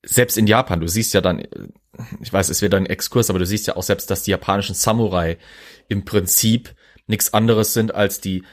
Selbst 0.05 0.37
in 0.37 0.47
Japan, 0.47 0.81
du 0.81 0.87
siehst 0.87 1.13
ja 1.13 1.21
dann, 1.21 1.43
ich 2.21 2.33
weiß, 2.33 2.49
es 2.49 2.61
wird 2.61 2.73
ein 2.73 2.85
Exkurs, 2.85 3.29
aber 3.29 3.39
du 3.39 3.45
siehst 3.45 3.67
ja 3.67 3.75
auch 3.75 3.83
selbst, 3.83 4.09
dass 4.11 4.23
die 4.23 4.31
japanischen 4.31 4.75
Samurai 4.75 5.37
im 5.87 6.05
Prinzip 6.05 6.75
nichts 7.07 7.33
anderes 7.33 7.73
sind 7.73 7.95
als 7.95 8.19
die 8.19 8.43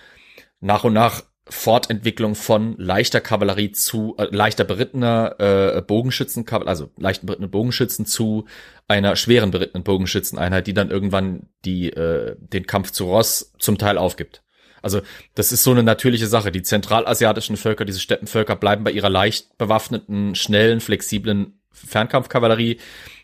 nach 0.60 0.84
und 0.84 0.92
nach 0.92 1.22
Fortentwicklung 1.50 2.36
von 2.36 2.76
leichter 2.78 3.20
Kavallerie 3.20 3.72
zu 3.72 4.14
äh, 4.18 4.28
leichter 4.30 4.64
berittener 4.64 5.34
äh, 5.38 5.82
Bogenschützen, 5.82 6.46
also 6.48 6.90
leichten 6.96 7.26
berittenen 7.26 7.50
Bogenschützen 7.50 8.06
zu 8.06 8.46
einer 8.86 9.16
schweren 9.16 9.50
berittenen 9.50 9.82
Bogenschützeneinheit, 9.82 10.66
die 10.66 10.74
dann 10.74 10.90
irgendwann 10.90 11.48
die 11.64 11.90
äh, 11.90 12.36
den 12.38 12.66
Kampf 12.66 12.92
zu 12.92 13.06
Ross 13.06 13.52
zum 13.58 13.78
Teil 13.78 13.98
aufgibt. 13.98 14.42
Also 14.82 15.02
das 15.34 15.52
ist 15.52 15.62
so 15.62 15.70
eine 15.70 15.82
natürliche 15.82 16.26
Sache. 16.26 16.52
Die 16.52 16.62
zentralasiatischen 16.62 17.56
Völker, 17.56 17.84
diese 17.84 18.00
Steppenvölker, 18.00 18.56
bleiben 18.56 18.84
bei 18.84 18.92
ihrer 18.92 19.10
leicht 19.10 19.56
bewaffneten, 19.58 20.34
schnellen, 20.34 20.80
flexiblen 20.80 21.60
Fernkampfkavallerie. 21.72 22.78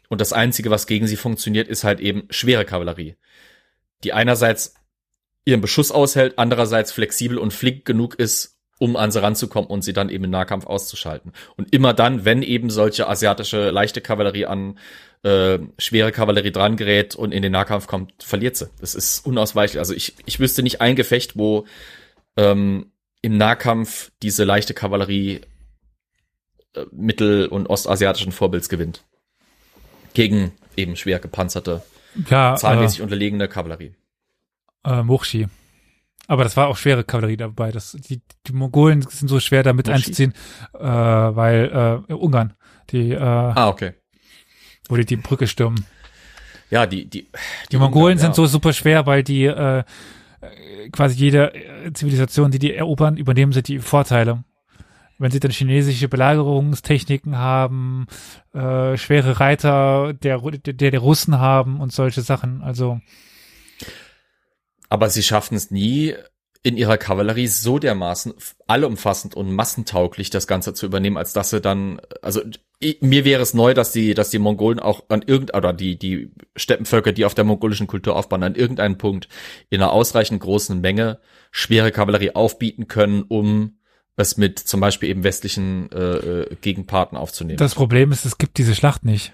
Und 0.09 0.21
das 0.21 0.33
Einzige, 0.33 0.71
was 0.71 0.87
gegen 0.87 1.07
sie 1.07 1.17
funktioniert, 1.17 1.69
ist 1.69 1.85
halt 1.85 2.01
eben 2.01 2.25
schwere 2.31 2.65
Kavallerie, 2.65 3.17
die 4.05 4.13
einerseits 4.13 4.75
ihren 5.45 5.61
Beschuss 5.61 5.91
aushält, 5.91 6.35
andererseits 6.39 6.93
flexibel 6.93 7.39
und 7.39 7.53
flink 7.53 7.85
genug 7.85 8.17
ist, 8.17 8.59
um 8.79 8.97
an 8.97 9.11
sie 9.11 9.23
ranzukommen 9.23 9.71
und 9.71 9.83
sie 9.83 9.93
dann 9.93 10.11
eben 10.11 10.25
im 10.25 10.31
Nahkampf 10.31 10.67
auszuschalten. 10.67 11.33
Und 11.57 11.73
immer 11.73 11.95
dann, 11.95 12.25
wenn 12.25 12.43
eben 12.43 12.69
solche 12.69 13.09
asiatische 13.09 13.71
leichte 13.71 14.01
Kavallerie 14.01 14.47
an 14.47 14.79
äh, 15.27 15.59
schwere 15.79 16.13
Kavallerie 16.13 16.53
dran 16.53 16.77
gerät 16.77 17.17
und 17.17 17.33
in 17.33 17.43
den 17.43 17.53
Nahkampf 17.53 17.87
kommt, 17.87 18.23
verliert 18.23 18.57
sie. 18.57 18.69
Das 18.81 18.95
ist 18.95 19.27
unausweichlich. 19.27 19.79
Also 19.81 19.93
ich, 19.95 20.15
ich 20.25 20.39
wüsste 20.39 20.63
nicht 20.63 20.81
ein 20.81 20.95
Gefecht, 20.95 21.37
wo 21.37 21.67
ähm, 22.37 22.93
im 23.23 23.37
Nahkampf 23.37 24.13
diese 24.23 24.45
leichte 24.45 24.73
Kavallerie 24.75 25.41
äh, 26.75 26.85
mittel- 26.93 27.47
und 27.49 27.67
ostasiatischen 27.69 28.31
Vorbilds 28.33 28.69
gewinnt. 28.69 29.03
Gegen 30.15 30.53
eben 30.77 30.97
schwer 30.97 31.19
gepanzerte, 31.19 31.83
Ja, 32.31 32.55
zahlenmäßig 32.57 33.03
unterlegene 33.03 33.49
Kavallerie. 33.49 33.95
äh, 34.85 34.91
äh, 35.01 35.03
Murchi. 35.03 35.49
Aber 36.29 36.43
das 36.45 36.57
war 36.57 36.69
auch 36.69 36.77
schwere 36.77 37.05
Kavallerie 37.05 37.37
dabei. 37.37 37.71
Das, 37.73 37.93
die, 37.93 38.21
die 38.47 38.53
Mongolen 38.53 39.03
sind 39.03 39.29
so 39.29 39.41
schwer 39.41 39.63
damit 39.63 39.87
Murchi? 39.87 39.97
einzuziehen, 40.03 40.35
äh, 40.75 40.81
weil 40.85 42.05
äh, 42.09 42.13
Ungarn, 42.13 42.55
die, 42.91 43.13
äh, 43.13 43.19
Ah, 43.19 43.69
okay. 43.69 43.93
Wo 44.89 44.97
die 44.97 45.05
die 45.05 45.17
Brücke 45.17 45.47
stürmen. 45.47 45.85
Ja, 46.71 46.87
die, 46.87 47.07
die, 47.07 47.29
Die 47.71 47.77
Mongolen 47.77 48.17
Ungarn, 48.17 48.19
sind 48.19 48.31
ja. 48.31 48.35
so 48.35 48.47
super 48.47 48.73
schwer, 48.73 49.07
weil 49.07 49.23
die 49.23 49.45
äh, 49.45 49.85
quasi 50.93 51.17
jede 51.17 51.55
äh, 51.55 51.93
Zivilisation, 51.93 52.51
die 52.51 52.59
die 52.59 52.75
erobern, 52.75 53.17
übernehmen 53.17 53.53
sie 53.53 53.63
die 53.63 53.79
Vorteile. 53.79 54.45
Wenn 55.19 55.31
sie 55.31 55.41
dann 55.41 55.51
chinesische 55.51 56.09
Belagerungstechniken 56.09 57.39
haben, 57.39 58.07
äh, 58.53 58.97
schwere 58.97 59.41
Reiter 59.41 60.13
der, 60.13 60.39
der, 60.41 60.91
der 60.91 60.99
Russen 60.99 61.39
haben 61.39 61.81
und 61.81 61.93
solche 61.93 62.21
Sachen. 62.21 62.63
Also 62.63 63.01
Aber 64.91 65.09
sie 65.09 65.23
schaffen 65.23 65.57
es 65.57 65.71
nie, 65.71 66.15
in 66.63 66.77
ihrer 66.77 66.97
Kavallerie 66.99 67.47
so 67.47 67.79
dermaßen 67.79 68.35
allumfassend 68.67 69.35
und 69.35 69.53
massentauglich 69.55 70.31
das 70.31 70.47
Ganze 70.47 70.75
zu 70.75 70.87
übernehmen, 70.87 71.17
als 71.17 71.33
dass 71.33 71.51
sie 71.51 71.61
dann, 71.61 72.01
also 72.23 72.41
mir 73.01 73.25
wäre 73.25 73.43
es 73.43 73.55
neu, 73.55 73.73
dass 73.75 73.93
die, 73.93 74.15
dass 74.15 74.31
die 74.31 74.39
Mongolen 74.39 74.81
auch 74.81 75.05
an 75.09 75.23
irgend 75.27 75.55
oder 75.57 75.73
die 75.73 75.99
die 75.99 76.31
Steppenvölker, 76.57 77.13
die 77.13 77.25
auf 77.25 77.35
der 77.35 77.45
mongolischen 77.45 77.87
Kultur 77.87 78.17
aufbauen, 78.17 78.43
an 78.43 78.55
irgendeinem 78.55 78.99
Punkt 78.99 79.29
in 79.71 79.81
einer 79.81 79.93
ausreichend 79.93 80.41
großen 80.41 80.81
Menge 80.81 81.19
schwere 81.51 81.91
Kavallerie 81.93 82.35
aufbieten 82.35 82.87
können, 82.89 83.23
um 83.23 83.79
es 84.17 84.37
mit 84.37 84.59
zum 84.59 84.81
Beispiel 84.81 85.09
eben 85.11 85.25
westlichen 85.25 85.91
äh, 85.93 85.99
äh, 85.99 86.57
Gegenparten 86.61 87.17
aufzunehmen. 87.19 87.59
das 87.59 87.75
Problem 87.75 88.13
ist, 88.13 88.25
es 88.25 88.39
gibt 88.39 88.59
diese 88.59 88.75
Schlacht 88.75 89.05
nicht, 89.05 89.33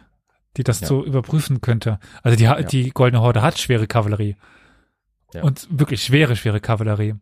die 0.57 0.65
das 0.65 0.81
Ja. 0.81 0.89
so 0.89 1.05
überprüfen 1.05 1.61
könnte. 1.61 1.99
Also 2.23 2.37
die, 2.37 2.45
Ja. 2.45 2.61
die 2.63 2.91
Goldene 2.91 3.23
Horde 3.23 3.43
hat 3.43 3.59
schwere 3.59 3.87
Kavallerie. 3.87 4.37
Ja. 5.35 5.43
Und 5.43 5.67
wirklich 5.71 6.03
schwere, 6.03 6.37
schwere 6.37 6.61
Kavallerie. 6.61 7.15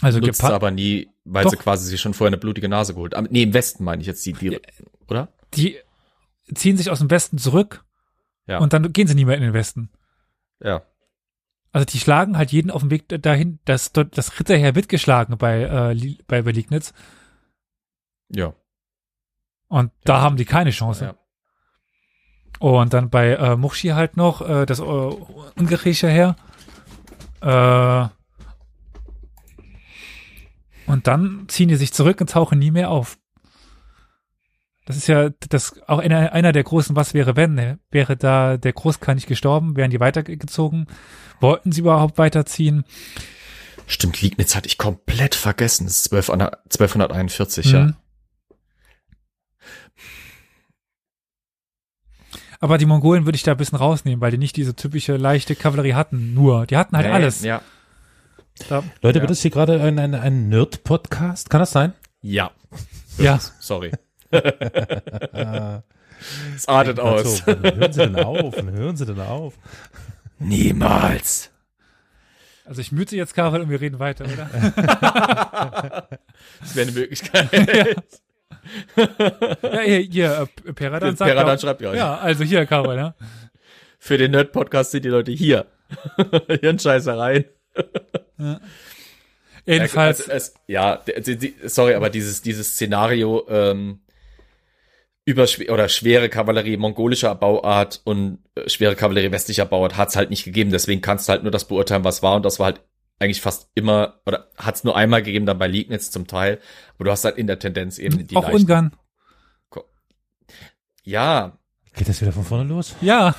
Also 0.00 0.20
Nutzt 0.20 0.44
aber 0.44 0.70
nie, 0.70 1.10
weil 1.24 1.44
Doch. 1.44 1.50
sie 1.50 1.56
quasi 1.56 1.86
sich 1.88 2.00
schon 2.00 2.14
vorher 2.14 2.28
eine 2.28 2.36
blutige 2.38 2.68
Nase 2.68 2.94
geholt 2.94 3.14
haben. 3.14 3.26
Nee, 3.30 3.42
im 3.42 3.54
Westen 3.54 3.82
meine 3.84 4.00
ich 4.00 4.06
jetzt 4.06 4.24
die, 4.26 4.32
die 4.32 4.60
oder? 5.08 5.28
die 5.54 5.76
ziehen 6.54 6.76
sich 6.76 6.90
aus 6.90 7.00
dem 7.00 7.10
Westen 7.10 7.38
zurück 7.38 7.84
Ja. 8.46 8.58
und 8.58 8.72
dann 8.72 8.92
gehen 8.92 9.08
sie 9.08 9.14
nie 9.14 9.24
mehr 9.24 9.36
in 9.36 9.42
den 9.42 9.54
Westen. 9.54 9.90
Ja. 10.62 10.82
Also 11.72 11.84
die 11.84 11.98
schlagen 11.98 12.38
halt 12.38 12.52
jeden 12.52 12.70
auf 12.70 12.80
dem 12.82 12.90
Weg 12.90 13.08
dahin, 13.08 13.58
dass 13.64 13.92
dort 13.92 14.16
das 14.16 14.38
Ritterheer 14.38 14.74
wird 14.74 14.88
geschlagen 14.88 15.36
bei, 15.36 15.62
äh, 15.62 16.16
bei, 16.28 16.42
bei 16.42 16.50
Liegnitz 16.52 16.92
Ja. 18.28 18.54
und 19.68 19.90
da 20.04 20.20
haben 20.20 20.36
die 20.36 20.44
keine 20.44 20.70
Chance. 20.70 21.04
ja. 21.04 21.14
Und 22.60 22.92
dann 22.92 23.10
bei 23.10 23.34
äh, 23.34 23.56
Muxi 23.56 23.88
halt 23.88 24.16
noch 24.16 24.40
äh, 24.48 24.64
das 24.66 24.80
äh, 24.80 24.82
ungarische 24.82 26.08
Heer. 26.08 26.36
Äh, 27.40 28.08
und 30.86 31.06
dann 31.06 31.44
ziehen 31.48 31.68
die 31.68 31.76
sich 31.76 31.92
zurück 31.92 32.20
und 32.20 32.30
tauchen 32.30 32.58
nie 32.58 32.70
mehr 32.70 32.90
auf. 32.90 33.18
Das 34.86 34.96
ist 34.96 35.06
ja 35.06 35.28
das 35.50 35.82
auch 35.86 35.98
einer, 35.98 36.32
einer 36.32 36.52
der 36.52 36.64
großen 36.64 36.96
Was 36.96 37.12
wäre 37.12 37.36
wenn. 37.36 37.52
ne? 37.54 37.78
Wäre 37.90 38.16
da 38.16 38.56
der 38.56 38.72
Großkönig 38.72 39.26
gestorben, 39.26 39.76
wären 39.76 39.90
die 39.90 40.00
weitergezogen? 40.00 40.86
Wollten 41.40 41.72
sie 41.72 41.82
überhaupt 41.82 42.16
weiterziehen? 42.16 42.84
Stimmt, 43.86 44.22
Liegnitz 44.22 44.56
hatte 44.56 44.66
ich 44.66 44.78
komplett 44.78 45.34
vergessen. 45.34 45.84
Das 45.84 45.98
ist 45.98 46.12
1200 46.12 46.54
1241, 46.64 47.66
ja. 47.66 47.92
Aber 52.60 52.76
die 52.78 52.86
Mongolen 52.86 53.24
würde 53.24 53.36
ich 53.36 53.42
da 53.44 53.52
ein 53.52 53.56
bisschen 53.56 53.78
rausnehmen, 53.78 54.20
weil 54.20 54.30
die 54.32 54.38
nicht 54.38 54.56
diese 54.56 54.74
typische 54.74 55.16
leichte 55.16 55.54
Kavallerie 55.54 55.94
hatten. 55.94 56.34
Nur, 56.34 56.66
die 56.66 56.76
hatten 56.76 56.96
halt 56.96 57.06
Nee, 57.06 57.12
alles. 57.12 57.42
Ja. 57.42 57.62
Da, 58.68 58.82
Leute, 59.02 59.18
Ja. 59.18 59.22
wird 59.22 59.30
das 59.30 59.40
hier 59.40 59.52
gerade 59.52 59.80
ein, 59.80 59.98
ein, 60.00 60.14
ein 60.14 60.48
Nerd-Podcast? 60.48 61.48
Kann 61.50 61.60
das 61.60 61.70
sein? 61.70 61.92
Ja. 62.20 62.50
ja. 63.18 63.38
Sorry. 63.60 63.92
Es 66.56 66.66
artet 66.66 66.98
aus. 66.98 67.46
Wann 67.46 67.62
hören 67.62 67.92
Sie 67.92 68.00
denn 68.00 68.16
auf? 68.16 68.56
Hören 68.56 68.96
Sie 68.96 69.06
denn 69.06 69.20
auf? 69.20 69.54
Niemals. 70.40 71.50
Also 72.64 72.80
ich 72.80 72.90
müte 72.90 73.14
jetzt 73.16 73.34
Karel 73.34 73.62
und 73.62 73.70
wir 73.70 73.80
reden 73.80 74.00
weiter, 74.00 74.24
oder? 74.24 74.50
Das 76.60 76.74
wäre 76.74 76.88
eine 76.88 76.98
Möglichkeit. 76.98 77.52
ja, 77.52 77.84
hier, 79.84 79.98
hier 79.98 80.48
äh, 80.66 80.72
Peradan 80.72 81.16
sagt 81.16 81.30
Peradan 81.30 81.56
auch- 81.56 81.60
schreibt 81.60 81.80
ja. 81.80 81.94
Ja, 81.94 82.16
also 82.18 82.44
hier, 82.44 82.66
Karel, 82.66 82.96
ne? 82.96 83.14
Für 83.98 84.16
den 84.18 84.30
Nerd-Podcast 84.30 84.92
sind 84.92 85.04
die 85.04 85.08
Leute 85.08 85.32
hier. 85.32 85.66
Hirnscheißereien. 86.60 87.46
Jedenfalls, 89.66 90.26
Ja, 90.26 90.34
es, 90.34 91.28
es, 91.28 91.44
ja 91.62 91.68
sorry, 91.68 91.94
aber 91.94 92.08
dieses, 92.10 92.42
dieses 92.42 92.72
Szenario 92.72 93.46
ähm, 93.48 94.00
über 95.24 95.46
oder 95.68 95.88
schwere 95.90 96.28
Kavallerie 96.30 96.78
mongolischer 96.78 97.34
Bauart 97.34 98.00
und 98.04 98.38
äh, 98.54 98.68
schwere 98.68 98.96
Kavallerie 98.96 99.30
westlicher 99.30 99.66
Bauart 99.66 99.96
hat's 99.96 100.16
halt 100.16 100.30
nicht 100.30 100.44
gegeben. 100.44 100.70
Deswegen 100.70 101.02
kannst 101.02 101.28
du 101.28 101.32
halt 101.32 101.42
nur 101.42 101.52
das 101.52 101.66
beurteilen, 101.68 102.04
was 102.04 102.22
war. 102.22 102.36
Und 102.36 102.44
das 102.44 102.58
war 102.58 102.66
halt 102.66 102.80
eigentlich 103.20 103.40
fast 103.40 103.70
immer, 103.74 104.20
oder 104.26 104.48
hat's 104.56 104.84
nur 104.84 104.96
einmal 104.96 105.22
gegeben, 105.22 105.46
dann 105.46 105.58
bei 105.58 105.66
Liegnitz 105.66 106.10
zum 106.10 106.26
Teil. 106.26 106.60
Aber 106.94 107.04
du 107.04 107.10
hast 107.10 107.24
halt 107.24 107.36
in 107.38 107.46
der 107.46 107.58
Tendenz 107.58 107.98
eben 107.98 108.26
die 108.26 108.36
auch 108.36 108.42
leichten- 108.44 108.60
Ungarn. 108.62 108.92
Ja, 111.04 111.58
Geht 111.94 112.08
das 112.08 112.20
wieder 112.20 112.32
von 112.32 112.44
vorne 112.44 112.64
los? 112.64 112.94
Ja, 113.00 113.34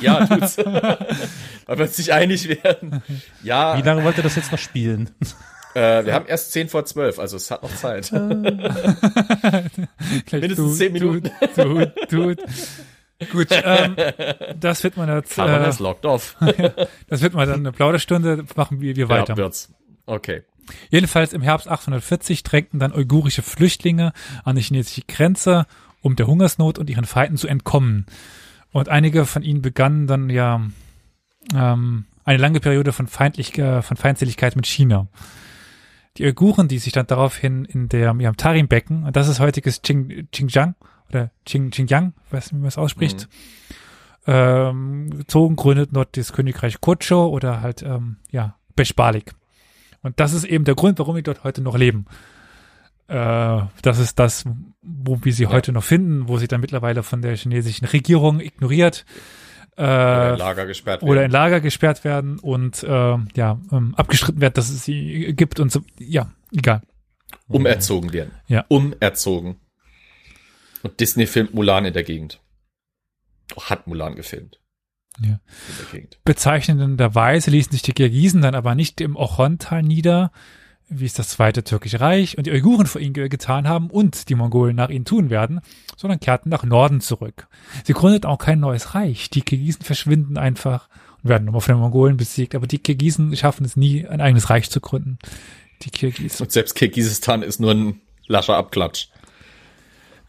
ja, 0.00 0.24
tut's. 0.26 0.56
Weil 0.58 1.78
wir 1.78 1.84
uns 1.84 1.98
nicht 1.98 2.12
einig 2.12 2.48
werden. 2.48 3.02
Ja, 3.42 3.76
Wie 3.76 3.82
lange 3.82 4.02
wollt 4.04 4.16
ihr 4.16 4.22
das 4.22 4.36
jetzt 4.36 4.50
noch 4.52 4.58
spielen? 4.58 5.10
äh, 5.74 6.04
wir 6.06 6.14
haben 6.14 6.24
erst 6.26 6.52
10 6.52 6.68
vor 6.70 6.84
12, 6.86 7.18
also 7.18 7.36
es 7.36 7.50
hat 7.50 7.62
noch 7.62 7.74
Zeit. 7.74 8.10
Mindestens 10.32 10.78
zehn 10.78 10.92
Minuten. 10.92 11.30
Tut, 11.54 11.94
tut, 12.08 12.08
tut. 12.08 12.38
Gut, 13.30 13.48
ähm, 13.50 13.96
das 14.58 14.82
wird 14.82 14.98
eine, 14.98 15.22
Kamera 15.22 15.64
äh, 15.64 15.68
ist 15.68 15.80
locked 15.80 16.06
off. 16.06 16.36
das 17.08 17.22
wird 17.22 17.34
mal 17.34 17.46
dann 17.46 17.60
eine 17.60 17.72
Plauderstunde, 17.72 18.44
machen 18.56 18.80
wir, 18.80 18.96
wir 18.96 19.08
weiter. 19.08 19.34
Ja, 19.34 19.36
wird's. 19.36 19.72
Okay. 20.06 20.42
Jedenfalls 20.90 21.32
im 21.32 21.42
Herbst 21.42 21.68
840 21.68 22.42
drängten 22.42 22.78
dann 22.78 22.92
uigurische 22.92 23.42
Flüchtlinge 23.42 24.12
an 24.44 24.56
die 24.56 24.62
chinesische 24.62 25.02
Grenze, 25.06 25.66
um 26.00 26.16
der 26.16 26.26
Hungersnot 26.26 26.78
und 26.78 26.88
ihren 26.90 27.04
Feinden 27.04 27.36
zu 27.36 27.48
entkommen. 27.48 28.06
Und 28.72 28.88
einige 28.88 29.26
von 29.26 29.42
ihnen 29.42 29.62
begannen 29.62 30.06
dann 30.06 30.30
ja 30.30 30.62
ähm, 31.54 32.06
eine 32.24 32.38
lange 32.38 32.60
Periode 32.60 32.92
von, 32.92 33.06
feindlich, 33.06 33.58
äh, 33.58 33.82
von 33.82 33.96
Feindseligkeit 33.96 34.56
mit 34.56 34.66
China. 34.66 35.08
Die 36.18 36.24
Uiguren, 36.24 36.68
die 36.68 36.78
sich 36.78 36.92
dann 36.92 37.06
daraufhin 37.06 37.64
in 37.64 37.88
der, 37.88 38.10
im 38.10 38.36
Tarim-Becken, 38.36 39.04
und 39.04 39.16
das 39.16 39.28
ist 39.28 39.40
heutiges 39.40 39.82
Xing, 39.82 40.28
Xinjiang 40.30 40.74
oder 41.12 41.30
Xing, 41.44 41.70
Xinjiang, 41.70 42.14
weiß 42.30 42.46
nicht, 42.46 42.58
wie 42.58 42.62
man 42.62 42.68
es 42.68 42.78
ausspricht, 42.78 43.28
ähm, 44.26 45.24
zogen, 45.26 45.56
gründeten 45.56 45.94
dort 45.94 46.16
das 46.16 46.32
Königreich 46.32 46.80
Kocho 46.80 47.26
oder 47.26 47.60
halt, 47.60 47.82
ähm, 47.82 48.16
ja, 48.30 48.56
Beshbalik. 48.76 49.34
Und 50.02 50.18
das 50.18 50.32
ist 50.32 50.44
eben 50.44 50.64
der 50.64 50.74
Grund, 50.74 50.98
warum 50.98 51.16
die 51.16 51.22
dort 51.22 51.44
heute 51.44 51.62
noch 51.62 51.76
leben. 51.76 52.06
Äh, 53.08 53.60
das 53.82 53.98
ist 53.98 54.18
das, 54.18 54.44
wo 54.82 55.18
wir 55.22 55.32
sie 55.32 55.46
heute 55.46 55.72
noch 55.72 55.84
finden, 55.84 56.28
wo 56.28 56.38
sie 56.38 56.48
dann 56.48 56.60
mittlerweile 56.60 57.02
von 57.02 57.22
der 57.22 57.36
chinesischen 57.36 57.84
Regierung 57.86 58.40
ignoriert 58.40 59.04
Oder 59.76 60.28
äh, 60.28 60.32
in 60.32 60.38
Lager 60.38 60.66
gesperrt 60.66 61.02
oder 61.02 61.12
in 61.12 61.18
werden. 61.18 61.32
Lager 61.32 61.60
gesperrt 61.60 62.04
werden 62.04 62.38
und 62.38 62.82
äh, 62.82 63.16
ja 63.34 63.60
ähm, 63.70 63.94
abgestritten 63.96 64.40
wird, 64.40 64.56
dass 64.56 64.70
es 64.70 64.84
sie 64.84 65.34
gibt 65.34 65.60
und 65.60 65.72
so. 65.72 65.80
Ja, 65.98 66.30
egal. 66.52 66.82
Umerzogen 67.48 68.12
werden. 68.12 68.32
Ja. 68.46 68.64
Umerzogen. 68.68 69.56
Und 70.82 71.00
Disney 71.00 71.26
filmt 71.26 71.54
Mulan 71.54 71.84
in 71.84 71.92
der 71.92 72.02
Gegend. 72.02 72.40
Hat 73.58 73.86
Mulan 73.86 74.14
gefilmt. 74.14 74.58
Ja. 75.20 75.40
Bezeichnenderweise 76.24 77.50
ließen 77.50 77.72
sich 77.72 77.82
die 77.82 77.92
Kirgisen 77.92 78.40
dann 78.40 78.54
aber 78.54 78.74
nicht 78.74 79.00
im 79.00 79.16
Ochontal 79.16 79.82
nieder, 79.82 80.32
wie 80.88 81.04
es 81.04 81.12
das 81.14 81.28
Zweite 81.28 81.64
Türkische 81.64 82.00
Reich 82.00 82.36
und 82.38 82.46
die 82.46 82.50
Uiguren 82.50 82.86
vor 82.86 83.00
ihnen 83.00 83.12
ge- 83.14 83.28
getan 83.28 83.68
haben 83.68 83.90
und 83.90 84.28
die 84.28 84.34
Mongolen 84.34 84.76
nach 84.76 84.88
ihnen 84.88 85.04
tun 85.04 85.30
werden, 85.30 85.60
sondern 85.96 86.20
kehrten 86.20 86.48
nach 86.48 86.64
Norden 86.64 87.00
zurück. 87.00 87.48
Sie 87.84 87.92
gründeten 87.92 88.28
auch 88.28 88.38
kein 88.38 88.60
neues 88.60 88.94
Reich. 88.94 89.30
Die 89.30 89.42
Kirgisen 89.42 89.82
verschwinden 89.82 90.36
einfach 90.38 90.88
und 91.22 91.28
werden 91.30 91.44
nochmal 91.44 91.60
von 91.60 91.74
den 91.74 91.80
Mongolen 91.80 92.16
besiegt, 92.16 92.54
aber 92.54 92.66
die 92.66 92.78
Kirgisen 92.78 93.34
schaffen 93.36 93.64
es 93.64 93.76
nie, 93.76 94.06
ein 94.06 94.20
eigenes 94.20 94.50
Reich 94.50 94.70
zu 94.70 94.80
gründen. 94.80 95.18
Die 95.82 95.90
Kirgisen. 95.90 96.42
Und 96.42 96.52
selbst 96.52 96.74
Kirgisistan 96.74 97.42
ist 97.42 97.60
nur 97.60 97.72
ein 97.72 98.00
lascher 98.26 98.56
Abklatsch. 98.56 99.08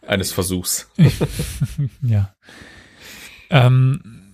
Eines 0.07 0.31
Versuchs. 0.31 0.89
Ja. 2.01 2.35
Ähm, 3.49 4.34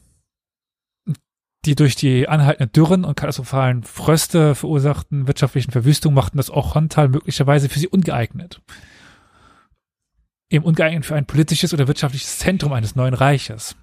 die 1.66 1.76
durch 1.76 1.96
die 1.96 2.28
anhaltenden 2.28 2.72
Dürren 2.72 3.04
und 3.04 3.16
katastrophalen 3.16 3.84
Fröste 3.84 4.56
verursachten 4.56 5.28
wirtschaftlichen 5.28 5.72
Verwüstungen 5.72 6.16
machten 6.16 6.38
das 6.38 6.50
Ochontal 6.50 7.10
möglicherweise 7.10 7.70
für 7.70 7.80
sie 7.80 7.88
ungeeignet. 7.88 8.62
Eben 10.50 10.66
ungeeignet 10.66 11.06
für 11.06 11.16
ein 11.16 11.26
politisches 11.26 11.74
oder 11.74 11.88
wirtschaftliches 11.88 12.40
Zentrum 12.40 12.72
eines 12.74 12.96
neuen 12.96 13.14
Reiches. 13.14 13.76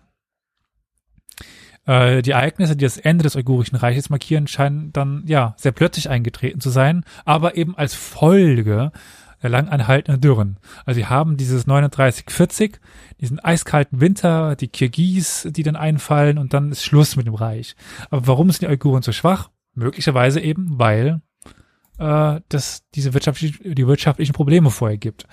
Äh, 1.85 2.23
die 2.23 2.33
Ereignisse, 2.33 2.77
die 2.77 2.85
das 2.85 2.97
Ende 2.99 3.23
des 3.23 3.37
Uigurischen 3.37 3.77
Reiches 3.77 4.11
markieren, 4.11 4.47
scheinen 4.49 4.93
dann 4.93 5.23
ja 5.27 5.55
sehr 5.59 5.73
plötzlich 5.73 6.09
eingetreten 6.09 6.61
zu 6.61 6.71
sein, 6.71 7.05
aber 7.25 7.57
eben 7.57 7.77
als 7.77 7.95
Folge 7.95 8.91
der 9.47 9.51
lang 9.51 9.69
anhaltenden 9.69 10.21
Dürren. 10.21 10.59
Also 10.85 10.99
sie 10.99 11.07
haben 11.07 11.37
dieses 11.37 11.67
39-40, 11.67 12.79
diesen 13.21 13.39
eiskalten 13.39 14.01
Winter, 14.01 14.57
die 14.57 14.69
Kirgis, 14.69 15.47
die 15.51 15.63
dann 15.63 15.77
einfallen 15.77 16.39
und 16.39 16.53
dann 16.53 16.73
ist 16.73 16.85
Schluss 16.85 17.17
mit 17.17 17.27
dem 17.27 17.35
Reich. 17.35 17.77
Aber 18.11 18.27
warum 18.27 18.51
sind 18.51 18.63
die 18.63 18.67
Uiguren 18.67 19.03
so 19.03 19.13
schwach? 19.13 19.51
Möglicherweise 19.75 20.41
eben, 20.41 20.79
weil 20.79 21.21
äh, 21.99 22.41
das 22.49 22.85
diese 22.95 23.15
wirtschaftlich, 23.15 23.61
die 23.63 23.87
wirtschaftlichen 23.87 24.33
Probleme 24.33 24.71
vorher 24.71 24.99
gibt. 24.99 25.27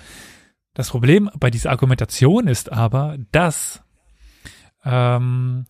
Das 0.75 0.89
Problem 0.89 1.29
bei 1.39 1.49
dieser 1.49 1.71
Argumentation 1.71 2.47
ist 2.47 2.71
aber, 2.71 3.17
dass 3.31 3.83
ähm, 4.85 5.65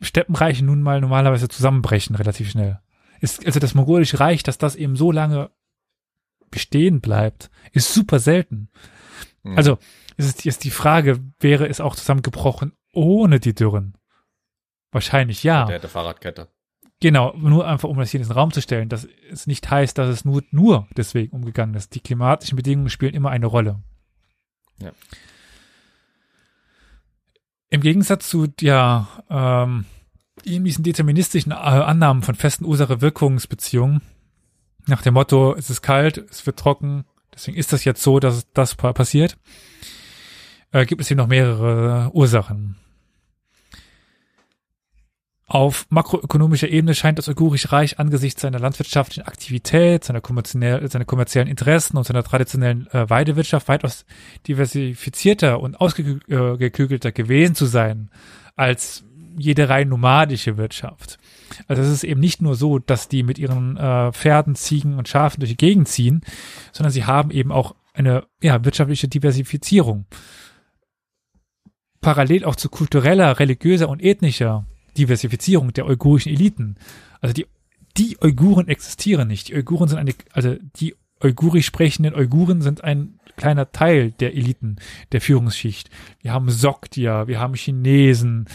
Steppenreiche 0.00 0.64
nun 0.64 0.82
mal 0.82 1.00
normalerweise 1.00 1.48
zusammenbrechen 1.48 2.16
relativ 2.16 2.50
schnell. 2.50 2.80
Ist, 3.20 3.44
also 3.46 3.60
das 3.60 3.74
mongolische 3.74 4.20
Reich, 4.20 4.42
dass 4.42 4.58
das 4.58 4.76
eben 4.76 4.96
so 4.96 5.12
lange 5.12 5.50
bestehen 6.50 7.00
bleibt, 7.00 7.50
ist 7.72 7.92
super 7.92 8.18
selten. 8.18 8.68
Mhm. 9.42 9.56
Also 9.56 9.78
es 10.16 10.26
ist 10.26 10.44
jetzt 10.44 10.64
die 10.64 10.70
Frage, 10.70 11.20
wäre 11.38 11.68
es 11.68 11.80
auch 11.80 11.96
zusammengebrochen 11.96 12.72
ohne 12.92 13.40
die 13.40 13.54
Dürren? 13.54 13.96
Wahrscheinlich 14.92 15.44
ja. 15.44 15.66
Der 15.66 15.76
hätte 15.76 15.88
Fahrradkette. 15.88 16.48
Genau, 17.00 17.34
nur 17.36 17.66
einfach, 17.66 17.88
um 17.88 17.96
das 17.96 18.10
hier 18.10 18.20
in 18.20 18.26
den 18.26 18.32
Raum 18.32 18.52
zu 18.52 18.60
stellen, 18.60 18.90
dass 18.90 19.08
es 19.30 19.46
nicht 19.46 19.70
heißt, 19.70 19.96
dass 19.96 20.08
es 20.08 20.24
nur, 20.26 20.42
nur 20.50 20.86
deswegen 20.96 21.34
umgegangen 21.34 21.74
ist. 21.74 21.94
Die 21.94 22.00
klimatischen 22.00 22.56
Bedingungen 22.56 22.90
spielen 22.90 23.14
immer 23.14 23.30
eine 23.30 23.46
Rolle. 23.46 23.80
Ja. 24.78 24.92
Im 27.70 27.80
Gegensatz 27.80 28.28
zu 28.28 28.48
ja, 28.60 29.08
ähm, 29.30 29.86
eben 30.44 30.64
diesen 30.64 30.84
deterministischen 30.84 31.52
äh, 31.52 31.54
Annahmen 31.54 32.22
von 32.22 32.34
festen 32.34 32.66
Ursache-Wirkungsbeziehungen, 32.66 34.02
nach 34.86 35.02
dem 35.02 35.14
Motto, 35.14 35.54
es 35.54 35.70
ist 35.70 35.82
kalt, 35.82 36.18
es 36.30 36.44
wird 36.46 36.58
trocken, 36.58 37.04
deswegen 37.34 37.56
ist 37.56 37.72
das 37.72 37.84
jetzt 37.84 38.02
so, 38.02 38.20
dass 38.20 38.50
das 38.52 38.74
pa 38.74 38.92
passiert, 38.92 39.36
äh, 40.72 40.86
gibt 40.86 41.00
es 41.00 41.08
hier 41.08 41.16
noch 41.16 41.26
mehrere 41.26 42.10
Ursachen. 42.12 42.76
Auf 45.46 45.86
makroökonomischer 45.90 46.68
Ebene 46.68 46.94
scheint 46.94 47.18
das 47.18 47.26
Uigurische 47.26 47.72
Reich 47.72 47.98
angesichts 47.98 48.40
seiner 48.40 48.60
landwirtschaftlichen 48.60 49.26
Aktivität, 49.26 50.04
seiner, 50.04 50.20
kommerziell, 50.20 50.88
seiner 50.88 51.04
kommerziellen 51.04 51.48
Interessen 51.48 51.96
und 51.96 52.04
seiner 52.04 52.22
traditionellen 52.22 52.86
äh, 52.92 53.10
Weidewirtschaft 53.10 53.66
weitaus 53.66 54.04
diversifizierter 54.46 55.58
und 55.58 55.80
ausgeklügelter 55.80 57.10
gewesen 57.10 57.56
zu 57.56 57.66
sein 57.66 58.10
als 58.54 59.02
jede 59.36 59.68
rein 59.68 59.88
nomadische 59.88 60.56
Wirtschaft. 60.56 61.18
Also 61.68 61.82
es 61.82 61.88
ist 61.88 62.04
eben 62.04 62.20
nicht 62.20 62.42
nur 62.42 62.54
so, 62.54 62.78
dass 62.78 63.08
die 63.08 63.22
mit 63.22 63.38
ihren 63.38 63.76
äh, 63.76 64.12
Pferden, 64.12 64.54
Ziegen 64.54 64.98
und 64.98 65.08
Schafen 65.08 65.40
durch 65.40 65.50
die 65.50 65.56
Gegend 65.56 65.88
ziehen, 65.88 66.22
sondern 66.72 66.92
sie 66.92 67.04
haben 67.04 67.30
eben 67.30 67.52
auch 67.52 67.74
eine 67.92 68.24
ja, 68.42 68.64
wirtschaftliche 68.64 69.08
Diversifizierung. 69.08 70.06
Parallel 72.00 72.44
auch 72.44 72.56
zu 72.56 72.68
kultureller, 72.68 73.38
religiöser 73.38 73.88
und 73.88 74.02
ethnischer 74.02 74.66
Diversifizierung 74.96 75.72
der 75.72 75.86
uigurischen 75.86 76.32
Eliten. 76.32 76.76
Also 77.20 77.34
die, 77.34 77.46
die 77.96 78.16
Uiguren 78.22 78.68
existieren 78.68 79.28
nicht. 79.28 79.48
Die 79.48 79.54
Uiguren 79.54 79.88
sind 79.88 79.98
eine, 79.98 80.14
also 80.32 80.56
die 80.76 80.94
uigurisch 81.22 81.66
sprechenden 81.66 82.14
Uiguren 82.14 82.62
sind 82.62 82.82
ein 82.82 83.20
kleiner 83.36 83.72
Teil 83.72 84.12
der 84.12 84.34
Eliten, 84.34 84.76
der 85.12 85.20
Führungsschicht. 85.20 85.90
Wir 86.20 86.32
haben 86.32 86.50
Sogdier, 86.50 87.26
wir 87.26 87.38
haben 87.38 87.54
Chinesen, 87.54 88.48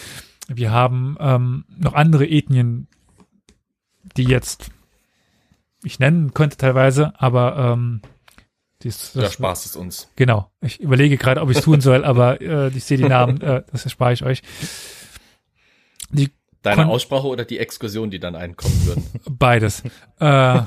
wir 0.48 0.72
haben 0.72 1.18
ähm, 1.20 1.66
noch 1.78 1.94
andere 1.94 2.28
Ethnien, 2.28 2.88
die 4.18 4.26
jetzt 4.26 4.72
ich 5.84 6.00
nennen 6.00 6.34
könnte 6.34 6.58
teilweise, 6.58 7.14
aber 7.20 7.58
ähm, 7.58 8.02
dies, 8.82 9.14
das, 9.14 9.34
Spaß 9.34 9.66
ist 9.66 9.76
uns. 9.76 10.10
Genau. 10.16 10.52
Ich 10.62 10.80
überlege 10.80 11.18
gerade, 11.18 11.42
ob 11.42 11.50
ich 11.50 11.58
es 11.58 11.64
tun 11.64 11.82
soll, 11.82 12.04
aber 12.04 12.42
äh, 12.42 12.68
ich 12.70 12.84
sehe 12.84 12.98
die 12.98 13.06
Namen, 13.06 13.42
äh, 13.42 13.64
das 13.72 13.86
erspare 13.86 14.14
ich 14.14 14.24
euch. 14.24 14.42
Die 16.10 16.32
Deine 16.62 16.88
Aussprache 16.88 17.28
oder 17.28 17.46
die 17.46 17.60
Exkursion, 17.60 18.10
die 18.10 18.20
dann 18.20 18.36
einkommen 18.36 18.86
würden? 18.86 19.04
Beides. 19.30 19.84
äh, 20.20 20.62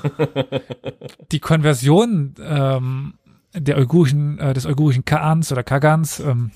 die 1.32 1.40
Konversion 1.40 2.34
ähm, 2.40 3.14
der 3.52 3.78
uigurischen, 3.78 4.38
äh, 4.38 4.54
des 4.54 4.64
uigurischen 4.64 5.04
Kaans 5.04 5.50
oder 5.50 5.64
Kagans, 5.64 6.20
ähm, 6.20 6.52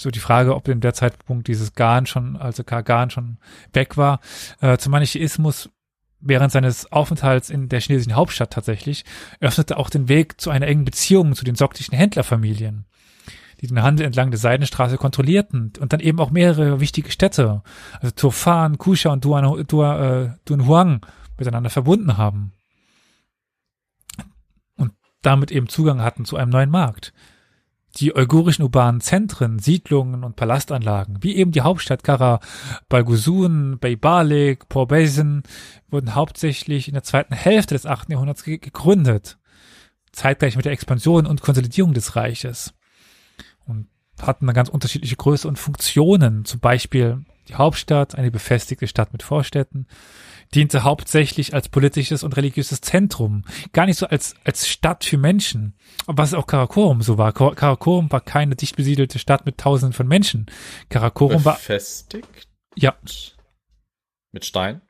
so 0.00 0.10
die 0.10 0.18
Frage, 0.18 0.54
ob 0.54 0.68
in 0.68 0.80
der 0.80 0.94
Zeitpunkt 0.94 1.48
dieses 1.48 1.74
Gan 1.74 2.06
schon, 2.06 2.36
also 2.36 2.64
Kagan 2.64 3.10
schon 3.10 3.38
weg 3.72 3.96
war, 3.96 4.20
äh, 4.60 4.78
zum 4.78 4.92
Manichäismus 4.92 5.70
während 6.20 6.52
seines 6.52 6.90
Aufenthalts 6.92 7.50
in 7.50 7.68
der 7.68 7.80
chinesischen 7.80 8.14
Hauptstadt 8.14 8.52
tatsächlich, 8.52 9.04
öffnete 9.40 9.76
auch 9.76 9.90
den 9.90 10.08
Weg 10.08 10.40
zu 10.40 10.50
einer 10.50 10.66
engen 10.66 10.84
Beziehung 10.84 11.34
zu 11.34 11.44
den 11.44 11.54
soktischen 11.54 11.96
Händlerfamilien, 11.96 12.86
die 13.60 13.66
den 13.66 13.82
Handel 13.82 14.06
entlang 14.06 14.30
der 14.30 14.40
Seidenstraße 14.40 14.96
kontrollierten 14.96 15.72
und 15.78 15.92
dann 15.92 16.00
eben 16.00 16.20
auch 16.20 16.30
mehrere 16.30 16.80
wichtige 16.80 17.10
Städte, 17.10 17.62
also 18.00 18.14
Turfan, 18.14 18.78
Kusha 18.78 19.10
und 19.10 19.24
Duan, 19.24 19.64
Duan, 19.66 20.02
äh, 20.02 20.30
Dunhuang 20.44 21.04
miteinander 21.38 21.70
verbunden 21.70 22.16
haben 22.16 22.52
und 24.76 24.92
damit 25.22 25.50
eben 25.50 25.68
Zugang 25.68 26.00
hatten 26.00 26.24
zu 26.24 26.36
einem 26.36 26.50
neuen 26.50 26.70
Markt 26.70 27.12
die 27.96 28.12
uigurischen 28.12 28.62
urbanen 28.62 29.00
Zentren, 29.00 29.58
Siedlungen 29.58 30.24
und 30.24 30.36
Palastanlagen, 30.36 31.22
wie 31.22 31.36
eben 31.36 31.52
die 31.52 31.62
Hauptstadt 31.62 32.04
Kara, 32.04 32.40
Balgusun, 32.88 33.78
Beybalik, 33.78 34.68
Port 34.68 34.90
Basin, 34.90 35.42
wurden 35.90 36.14
hauptsächlich 36.14 36.88
in 36.88 36.94
der 36.94 37.02
zweiten 37.02 37.34
Hälfte 37.34 37.74
des 37.74 37.86
8. 37.86 38.10
Jahrhunderts 38.10 38.44
gegründet, 38.44 39.38
zeitgleich 40.12 40.56
mit 40.56 40.64
der 40.64 40.72
Expansion 40.72 41.26
und 41.26 41.40
Konsolidierung 41.40 41.94
des 41.94 42.16
Reiches. 42.16 42.74
Und 43.66 43.88
hatten 44.20 44.46
eine 44.46 44.54
ganz 44.54 44.68
unterschiedliche 44.68 45.16
Größe 45.16 45.48
und 45.48 45.58
Funktionen, 45.58 46.44
zum 46.44 46.60
Beispiel 46.60 47.24
die 47.48 47.54
Hauptstadt, 47.54 48.14
eine 48.14 48.30
befestigte 48.30 48.86
Stadt 48.88 49.12
mit 49.12 49.22
Vorstädten, 49.22 49.86
diente 50.54 50.84
hauptsächlich 50.84 51.54
als 51.54 51.68
politisches 51.68 52.22
und 52.22 52.36
religiöses 52.36 52.80
Zentrum, 52.80 53.44
gar 53.72 53.86
nicht 53.86 53.98
so 53.98 54.06
als, 54.06 54.34
als 54.44 54.68
Stadt 54.68 55.04
für 55.04 55.18
Menschen, 55.18 55.74
was 56.06 56.34
auch 56.34 56.46
Karakorum 56.46 57.02
so 57.02 57.18
war. 57.18 57.32
Karakorum 57.32 58.10
war 58.10 58.20
keine 58.20 58.56
dicht 58.56 58.76
besiedelte 58.76 59.18
Stadt 59.18 59.46
mit 59.46 59.58
tausenden 59.58 59.92
von 59.92 60.08
Menschen. 60.08 60.46
Karakorum 60.88 61.44
war. 61.44 61.54
Befestigt? 61.54 62.48
Ja. 62.74 62.94
Mit 64.32 64.44
Stein? 64.44 64.82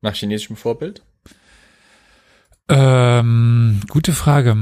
Nach 0.00 0.14
chinesischem 0.14 0.56
Vorbild? 0.56 1.02
Ähm, 2.68 3.80
gute 3.88 4.12
Frage. 4.12 4.56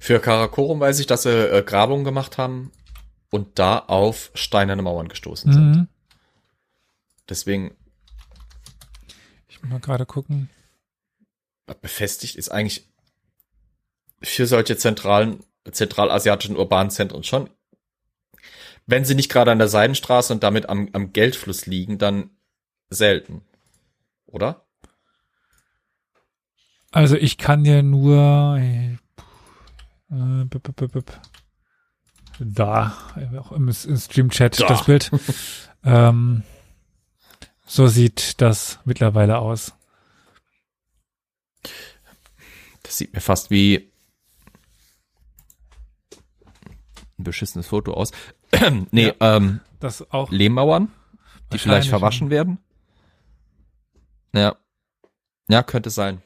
Für 0.00 0.20
Karakorum 0.20 0.80
weiß 0.80 0.98
ich, 1.00 1.06
dass 1.06 1.22
sie 1.22 1.30
äh, 1.30 1.62
Grabungen 1.62 2.04
gemacht 2.04 2.38
haben 2.38 2.72
und 3.30 3.58
da 3.58 3.78
auf 3.78 4.30
steinerne 4.34 4.82
Mauern 4.82 5.08
gestoßen 5.08 5.52
sind. 5.52 5.76
Mhm. 5.76 5.88
Deswegen. 7.28 7.76
Ich 9.48 9.62
muss 9.62 9.70
mal 9.70 9.80
gerade 9.80 10.06
gucken. 10.06 10.50
Befestigt 11.80 12.36
ist 12.36 12.50
eigentlich 12.50 12.88
für 14.22 14.46
solche 14.46 14.76
zentralen, 14.76 15.42
zentralasiatischen 15.70 16.56
urbanen 16.56 16.90
Zentren 16.90 17.24
schon. 17.24 17.50
Wenn 18.86 19.04
sie 19.04 19.14
nicht 19.14 19.30
gerade 19.30 19.50
an 19.50 19.58
der 19.58 19.68
Seidenstraße 19.68 20.32
und 20.32 20.42
damit 20.42 20.68
am, 20.68 20.90
am 20.92 21.12
Geldfluss 21.12 21.64
liegen, 21.66 21.98
dann 21.98 22.30
selten. 22.90 23.42
Oder? 24.26 24.66
Also 26.90 27.16
ich 27.16 27.38
kann 27.38 27.64
dir 27.64 27.82
nur 27.82 28.58
äh, 28.58 28.96
bip, 30.10 30.76
bip, 30.76 30.92
bip, 30.92 31.20
da, 32.38 32.96
auch 33.38 33.52
im, 33.52 33.68
im 33.68 33.96
Stream-Chat 33.96 34.60
das 34.60 34.84
Bild. 34.84 35.10
ähm, 35.84 36.42
so 37.66 37.86
sieht 37.86 38.40
das 38.40 38.78
mittlerweile 38.84 39.38
aus. 39.38 39.74
Das 42.82 42.98
sieht 42.98 43.14
mir 43.14 43.20
fast 43.20 43.50
wie 43.50 43.90
ein 47.18 47.24
beschissenes 47.24 47.66
Foto 47.66 47.94
aus. 47.94 48.10
nee, 48.90 49.14
ja, 49.18 49.36
ähm, 49.36 49.60
das 49.80 50.10
auch 50.10 50.30
Lehmmauern, 50.30 50.92
die 51.52 51.58
vielleicht 51.58 51.88
verwaschen 51.88 52.30
werden. 52.30 52.58
Ja. 54.32 54.56
Ja, 55.48 55.62
könnte 55.62 55.90
sein. 55.90 56.22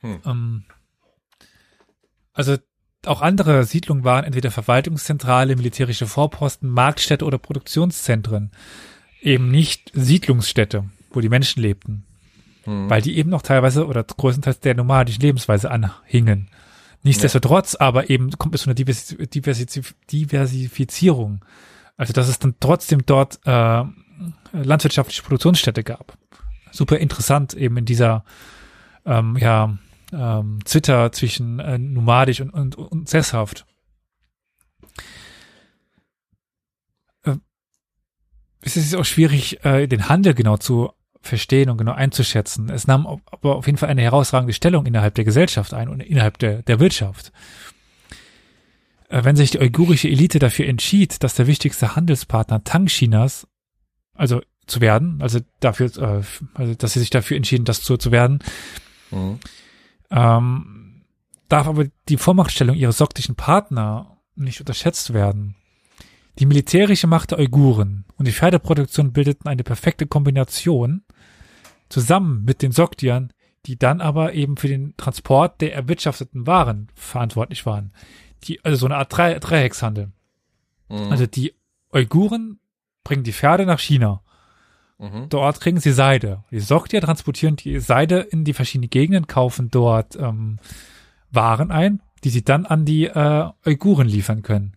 Hm. 0.00 0.20
Ähm, 0.24 0.64
also 2.32 2.56
auch 3.06 3.22
andere 3.22 3.64
Siedlungen 3.64 4.04
waren 4.04 4.24
entweder 4.24 4.50
Verwaltungszentrale, 4.50 5.56
militärische 5.56 6.06
Vorposten, 6.06 6.68
Marktstädte 6.68 7.24
oder 7.24 7.38
Produktionszentren. 7.38 8.50
Eben 9.20 9.50
nicht 9.50 9.90
Siedlungsstädte, 9.94 10.84
wo 11.10 11.20
die 11.20 11.28
Menschen 11.28 11.62
lebten. 11.62 12.04
Mhm. 12.66 12.88
Weil 12.88 13.02
die 13.02 13.16
eben 13.16 13.30
noch 13.30 13.42
teilweise 13.42 13.86
oder 13.86 14.04
größtenteils 14.04 14.60
der 14.60 14.74
nomadischen 14.74 15.22
Lebensweise 15.22 15.70
anhingen. 15.70 16.48
Nichtsdestotrotz 17.02 17.74
ja. 17.74 17.80
aber 17.80 18.10
eben 18.10 18.30
kommt 18.32 18.54
es 18.54 18.62
zu 18.62 18.68
einer 18.68 18.74
Divers 18.74 19.16
Divers 19.32 19.66
Diversifizierung. 20.10 21.44
Also 21.96 22.12
dass 22.12 22.28
es 22.28 22.38
dann 22.38 22.54
trotzdem 22.60 23.04
dort 23.04 23.40
äh, 23.44 23.84
landwirtschaftliche 24.52 25.22
Produktionsstätte 25.22 25.82
gab. 25.82 26.16
Super 26.70 26.98
interessant 26.98 27.54
eben 27.54 27.76
in 27.76 27.84
dieser 27.84 28.24
ähm, 29.04 29.36
ja 29.36 29.76
ähm, 30.12 30.58
Zwitter 30.64 31.12
zwischen 31.12 31.58
äh, 31.58 31.78
nomadisch 31.78 32.40
und, 32.40 32.50
und, 32.50 32.76
und 32.76 33.08
sesshaft. 33.08 33.66
Äh, 37.24 37.36
es 38.60 38.76
ist 38.76 38.94
auch 38.94 39.04
schwierig, 39.04 39.64
äh, 39.64 39.86
den 39.86 40.08
Handel 40.08 40.34
genau 40.34 40.56
zu 40.56 40.92
verstehen 41.20 41.70
und 41.70 41.78
genau 41.78 41.92
einzuschätzen. 41.92 42.68
Es 42.68 42.86
nahm 42.86 43.06
aber 43.06 43.56
auf 43.56 43.66
jeden 43.66 43.78
Fall 43.78 43.88
eine 43.88 44.02
herausragende 44.02 44.52
Stellung 44.52 44.86
innerhalb 44.86 45.14
der 45.14 45.24
Gesellschaft 45.24 45.72
ein 45.72 45.88
und 45.88 46.00
innerhalb 46.00 46.38
der, 46.38 46.62
der 46.62 46.80
Wirtschaft. 46.80 47.32
Äh, 49.08 49.24
wenn 49.24 49.36
sich 49.36 49.52
die 49.52 49.58
uigurische 49.58 50.08
Elite 50.08 50.38
dafür 50.38 50.66
entschied, 50.66 51.22
dass 51.22 51.34
der 51.34 51.46
wichtigste 51.46 51.96
Handelspartner 51.96 52.64
Tang 52.64 52.86
Chinas, 52.86 53.46
also 54.14 54.42
zu 54.66 54.80
werden, 54.80 55.20
also 55.22 55.40
dafür, 55.60 55.86
äh, 55.96 56.22
also 56.54 56.74
dass 56.74 56.92
sie 56.92 57.00
sich 57.00 57.10
dafür 57.10 57.36
entschieden, 57.36 57.64
das 57.64 57.82
zu, 57.82 57.96
zu 57.96 58.12
werden, 58.12 58.40
mhm 59.10 59.38
ähm, 60.12 61.02
darf 61.48 61.66
aber 61.66 61.86
die 62.08 62.16
Vormachtstellung 62.16 62.76
ihrer 62.76 62.92
soktischen 62.92 63.34
Partner 63.34 64.18
nicht 64.34 64.60
unterschätzt 64.60 65.12
werden. 65.12 65.56
Die 66.38 66.46
militärische 66.46 67.06
Macht 67.06 67.30
der 67.30 67.38
Uiguren 67.38 68.04
und 68.16 68.26
die 68.26 68.32
Pferdeproduktion 68.32 69.12
bildeten 69.12 69.48
eine 69.48 69.64
perfekte 69.64 70.06
Kombination 70.06 71.04
zusammen 71.88 72.44
mit 72.44 72.62
den 72.62 72.72
Sogdiern, 72.72 73.32
die 73.66 73.78
dann 73.78 74.00
aber 74.00 74.32
eben 74.32 74.56
für 74.56 74.68
den 74.68 74.96
Transport 74.96 75.60
der 75.60 75.74
erwirtschafteten 75.74 76.46
Waren 76.46 76.88
verantwortlich 76.94 77.66
waren. 77.66 77.92
Die, 78.44 78.64
also 78.64 78.76
so 78.76 78.86
eine 78.86 78.96
Art 78.96 79.16
Drei 79.16 79.38
Dreieckshandel. 79.38 80.10
Mhm. 80.88 81.10
Also 81.10 81.26
die 81.26 81.54
Uiguren 81.92 82.58
bringen 83.04 83.24
die 83.24 83.32
Pferde 83.32 83.66
nach 83.66 83.78
China. 83.78 84.21
Mhm. 85.02 85.28
Dort 85.28 85.60
kriegen 85.60 85.80
sie 85.80 85.90
Seide. 85.90 86.44
Die 86.52 86.60
Sogdier 86.60 87.00
transportieren 87.00 87.56
die 87.56 87.80
Seide 87.80 88.20
in 88.20 88.44
die 88.44 88.52
verschiedenen 88.52 88.88
Gegenden, 88.88 89.26
kaufen 89.26 89.68
dort 89.68 90.14
ähm, 90.14 90.60
Waren 91.32 91.72
ein, 91.72 92.00
die 92.22 92.30
sie 92.30 92.44
dann 92.44 92.66
an 92.66 92.84
die 92.84 93.06
äh, 93.06 93.50
Uiguren 93.66 94.06
liefern 94.06 94.42
können. 94.42 94.76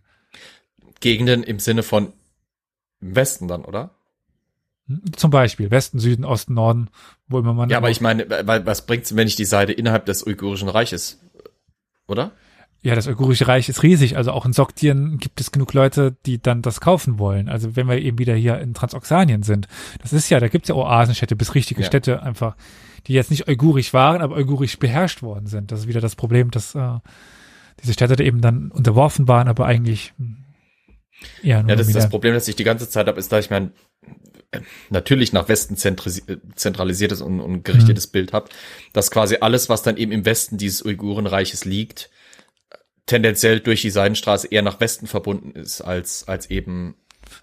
Gegenden 0.98 1.44
im 1.44 1.60
Sinne 1.60 1.84
von 1.84 2.12
Westen 2.98 3.46
dann, 3.46 3.64
oder? 3.64 3.90
Hm, 4.88 5.12
zum 5.14 5.30
Beispiel 5.30 5.70
Westen, 5.70 6.00
Süden, 6.00 6.24
Osten, 6.24 6.54
Norden, 6.54 6.88
wo 7.28 7.38
immer 7.38 7.52
man. 7.52 7.70
Ja, 7.70 7.76
aber 7.76 7.90
ich 7.90 8.00
meine, 8.00 8.28
was 8.28 8.84
bringt's, 8.84 9.14
wenn 9.14 9.28
ich 9.28 9.36
die 9.36 9.44
Seide 9.44 9.74
innerhalb 9.74 10.06
des 10.06 10.26
uigurischen 10.26 10.68
Reiches, 10.68 11.20
oder? 12.08 12.32
Ja, 12.82 12.94
das 12.94 13.06
uigurische 13.08 13.48
Reich 13.48 13.68
ist 13.68 13.82
riesig. 13.82 14.16
Also 14.16 14.32
auch 14.32 14.46
in 14.46 14.52
Soktien 14.52 15.18
gibt 15.18 15.40
es 15.40 15.50
genug 15.50 15.72
Leute, 15.72 16.16
die 16.24 16.40
dann 16.40 16.62
das 16.62 16.80
kaufen 16.80 17.18
wollen. 17.18 17.48
Also 17.48 17.74
wenn 17.74 17.88
wir 17.88 17.98
eben 17.98 18.18
wieder 18.18 18.34
hier 18.34 18.60
in 18.60 18.74
Transoxanien 18.74 19.42
sind. 19.42 19.66
Das 20.00 20.12
ist 20.12 20.30
ja, 20.30 20.38
da 20.38 20.48
gibt's 20.48 20.68
ja 20.68 20.74
Oasenstädte 20.76 21.34
bis 21.36 21.54
richtige 21.54 21.80
Ja. 21.80 21.86
Städte 21.86 22.22
einfach, 22.22 22.56
die 23.06 23.14
jetzt 23.14 23.30
nicht 23.30 23.48
uigurisch 23.48 23.92
waren, 23.92 24.22
aber 24.22 24.36
uigurisch 24.36 24.78
beherrscht 24.78 25.22
worden 25.22 25.46
sind. 25.46 25.72
Das 25.72 25.80
ist 25.80 25.88
wieder 25.88 26.00
das 26.00 26.16
Problem, 26.16 26.50
dass 26.50 26.74
äh, 26.74 26.98
diese 27.82 27.92
Städte 27.92 28.22
eben 28.22 28.40
dann 28.40 28.70
unterworfen 28.70 29.26
waren, 29.26 29.48
aber 29.48 29.66
eigentlich 29.66 30.12
hm, 30.18 30.44
eher 31.42 31.62
nur 31.62 31.70
Ja, 31.70 31.76
das 31.76 31.88
ist 31.88 31.96
das. 31.96 32.08
Problem, 32.08 32.34
das 32.34 32.48
ich 32.48 32.56
die 32.56 32.64
ganze 32.64 32.88
Zeit 32.88 33.06
habe, 33.06 33.18
ist, 33.18 33.32
dass 33.32 33.44
ich 33.44 33.50
mein 33.50 33.72
äh, 34.50 34.60
natürlich 34.90 35.32
nach 35.32 35.48
Westen 35.48 35.74
äh, 35.74 36.36
zentralisiertes 36.54 37.20
und, 37.20 37.40
und 37.40 37.64
gerichtetes 37.64 38.06
Bild 38.06 38.32
habe, 38.32 38.48
dass 38.92 39.10
quasi 39.10 39.38
alles, 39.40 39.68
was 39.68 39.82
dann 39.82 39.96
eben 39.96 40.12
im 40.12 40.24
Westen 40.24 40.56
dieses 40.56 40.84
Uigurenreiches 40.84 41.64
liegt, 41.64 42.10
tendenziell 43.06 43.60
durch 43.60 43.82
die 43.82 43.90
Seidenstraße 43.90 44.48
eher 44.48 44.62
nach 44.62 44.80
Westen 44.80 45.06
verbunden 45.06 45.52
ist, 45.52 45.80
als, 45.80 46.26
als 46.28 46.50
eben 46.50 46.96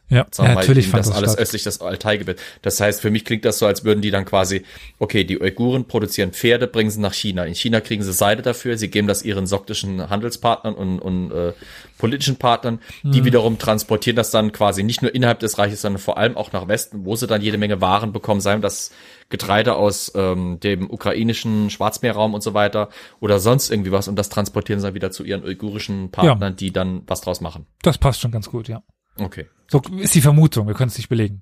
Ja, 0.09 0.25
ja 0.37 0.53
natürlich 0.53 0.87
fand 0.87 0.99
das 0.99 1.07
das 1.07 1.17
alles 1.17 1.31
statt. 1.31 1.41
östlich 1.41 1.63
des 1.63 1.81
Altai-Gebiet. 1.81 2.37
Das 2.61 2.79
heißt, 2.79 3.01
für 3.01 3.09
mich 3.09 3.25
klingt 3.25 3.45
das 3.45 3.59
so, 3.59 3.65
als 3.65 3.83
würden 3.83 4.01
die 4.01 4.11
dann 4.11 4.25
quasi, 4.25 4.63
okay, 4.99 5.23
die 5.23 5.41
Uiguren 5.41 5.85
produzieren 5.85 6.31
Pferde, 6.31 6.67
bringen 6.67 6.89
sie 6.89 6.99
nach 6.99 7.13
China. 7.13 7.45
In 7.45 7.55
China 7.55 7.81
kriegen 7.81 8.03
sie 8.03 8.13
Seide 8.13 8.41
dafür, 8.41 8.77
sie 8.77 8.89
geben 8.89 9.07
das 9.07 9.23
ihren 9.23 9.47
soktischen 9.47 10.09
Handelspartnern 10.09 10.75
und, 10.75 10.99
und 10.99 11.31
äh, 11.31 11.53
politischen 11.97 12.35
Partnern, 12.35 12.79
die 13.03 13.21
Mhm. 13.21 13.25
wiederum 13.25 13.57
transportieren 13.57 14.15
das 14.15 14.29
dann 14.29 14.51
quasi 14.51 14.83
nicht 14.83 15.01
nur 15.01 15.15
innerhalb 15.15 15.39
des 15.39 15.57
Reiches, 15.57 15.81
sondern 15.81 16.01
vor 16.01 16.17
allem 16.17 16.35
auch 16.35 16.51
nach 16.51 16.67
Westen, 16.67 17.05
wo 17.05 17.15
sie 17.15 17.27
dann 17.27 17.41
jede 17.41 17.57
Menge 17.57 17.81
Waren 17.81 18.11
bekommen, 18.11 18.41
sei 18.41 18.57
das 18.57 18.91
Getreide 19.29 19.75
aus 19.75 20.11
ähm, 20.15 20.59
dem 20.59 20.89
ukrainischen 20.89 21.69
Schwarzmeerraum 21.69 22.33
und 22.33 22.43
so 22.43 22.53
weiter 22.53 22.89
oder 23.19 23.39
sonst 23.39 23.71
irgendwie 23.71 23.91
was 23.91 24.07
und 24.07 24.15
das 24.15 24.29
transportieren 24.29 24.79
sie 24.79 24.87
dann 24.87 24.95
wieder 24.95 25.11
zu 25.11 25.23
ihren 25.23 25.43
uigurischen 25.43 26.11
Partnern, 26.11 26.55
die 26.55 26.71
dann 26.71 27.03
was 27.07 27.21
draus 27.21 27.41
machen. 27.41 27.65
Das 27.81 27.97
passt 27.97 28.21
schon 28.21 28.31
ganz 28.31 28.49
gut, 28.49 28.67
ja. 28.67 28.83
Okay. 29.17 29.47
So 29.73 29.81
ist 29.97 30.13
die 30.15 30.21
Vermutung, 30.21 30.67
wir 30.67 30.75
können 30.75 30.89
es 30.89 30.97
nicht 30.97 31.09
belegen. 31.09 31.41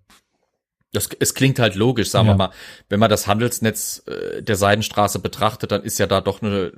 Das, 0.94 1.10
es 1.20 1.34
klingt 1.36 1.60
halt 1.60 1.76
logisch, 1.76 2.10
sagen 2.10 2.28
Ja. 2.28 2.34
wir 2.34 2.38
mal. 2.38 2.52
Wenn 2.90 3.00
man 3.00 3.10
das 3.10 3.28
Handelsnetz 3.28 4.04
äh, 4.08 4.42
der 4.42 4.56
Seidenstraße 4.56 5.20
betrachtet, 5.20 5.72
dann 5.72 5.84
ist 5.84 6.00
ja 6.00 6.08
da 6.08 6.22
doch 6.22 6.42
eine, 6.42 6.72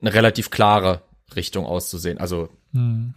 eine 0.00 0.12
relativ 0.14 0.50
klare 0.50 1.02
Richtung 1.36 1.64
auszusehen. 1.66 2.18
Also 2.18 2.48
Hm. 2.72 3.14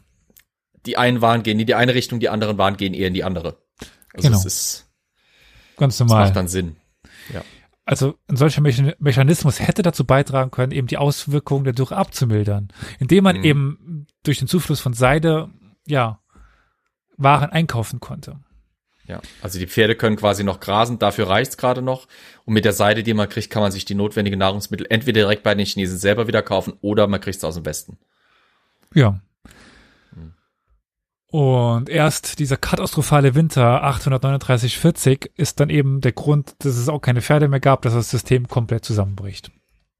die 0.85 0.97
einen 0.97 1.21
Waren 1.21 1.43
gehen 1.43 1.59
in 1.59 1.67
die 1.67 1.75
eine 1.75 1.93
Richtung, 1.93 2.19
die 2.19 2.29
anderen 2.29 2.57
Waren 2.57 2.77
gehen 2.77 2.93
eher 2.93 3.07
in 3.07 3.13
die 3.13 3.23
andere. 3.23 3.57
Also 4.13 4.27
Genau. 4.27 4.37
es 4.39 4.45
ist, 4.45 4.89
Ganz 5.77 5.97
das 5.97 6.07
normal. 6.07 6.25
macht 6.25 6.35
dann 6.35 6.47
Sinn. 6.47 6.75
also 7.85 8.15
ein 8.27 8.37
solcher 8.37 8.61
Mechan- 8.61 8.95
Mechanismus 8.99 9.59
hätte 9.59 9.81
dazu 9.81 10.05
beitragen 10.05 10.51
können, 10.51 10.71
eben 10.71 10.87
die 10.87 10.97
Auswirkungen 10.97 11.63
der 11.65 11.73
Dürre 11.73 11.95
abzumildern, 11.97 12.69
indem 12.99 13.23
man 13.23 13.37
Mhm. 13.37 13.43
eben 13.43 14.07
durch 14.23 14.39
den 14.39 14.47
Zufluss 14.47 14.79
von 14.79 14.93
Seide, 14.93 15.49
ja, 15.87 16.20
Waren 17.23 17.49
einkaufen 17.49 17.99
konnte. 17.99 18.37
Ja, 19.07 19.19
also 19.41 19.59
die 19.59 19.67
Pferde 19.67 19.95
können 19.95 20.15
quasi 20.15 20.43
noch 20.43 20.59
grasen, 20.59 20.99
dafür 20.99 21.27
reicht's 21.27 21.57
gerade 21.57 21.81
noch. 21.81 22.07
Und 22.45 22.53
mit 22.53 22.65
der 22.65 22.73
Seide, 22.73 23.03
die 23.03 23.13
man 23.13 23.27
kriegt, 23.27 23.49
kann 23.49 23.61
man 23.61 23.71
sich 23.71 23.83
die 23.83 23.95
notwendigen 23.95 24.39
Nahrungsmittel 24.39 24.87
entweder 24.89 25.21
direkt 25.21 25.43
bei 25.43 25.53
den 25.53 25.65
Chinesen 25.65 25.97
selber 25.97 26.27
wieder 26.27 26.41
kaufen 26.41 26.73
oder 26.81 27.07
man 27.07 27.19
kriegt's 27.19 27.43
aus 27.43 27.55
dem 27.55 27.65
Westen. 27.65 27.97
Ja. 28.93 29.19
Hm. 30.13 30.33
Und 31.27 31.89
erst 31.89 32.39
dieser 32.39 32.57
katastrophale 32.57 33.35
Winter 33.35 33.83
839-40 33.83 35.29
ist 35.35 35.59
dann 35.59 35.69
eben 35.69 35.99
der 36.01 36.13
Grund, 36.13 36.55
dass 36.59 36.77
es 36.77 36.87
auch 36.87 37.01
keine 37.01 37.21
Pferde 37.21 37.47
mehr 37.47 37.59
gab, 37.59 37.81
dass 37.81 37.93
das 37.93 38.11
System 38.11 38.47
komplett 38.47 38.85
zusammenbricht. 38.85 39.51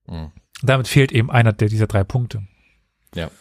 Mhm. 0.08 0.32
Damit 0.64 0.88
fehlt 0.88 1.12
eben 1.12 1.32
einer 1.32 1.54
der 1.54 1.70
dieser 1.70 1.88
drei 1.88 2.04
Punkte. 2.04 2.44
Ja. 3.16 3.32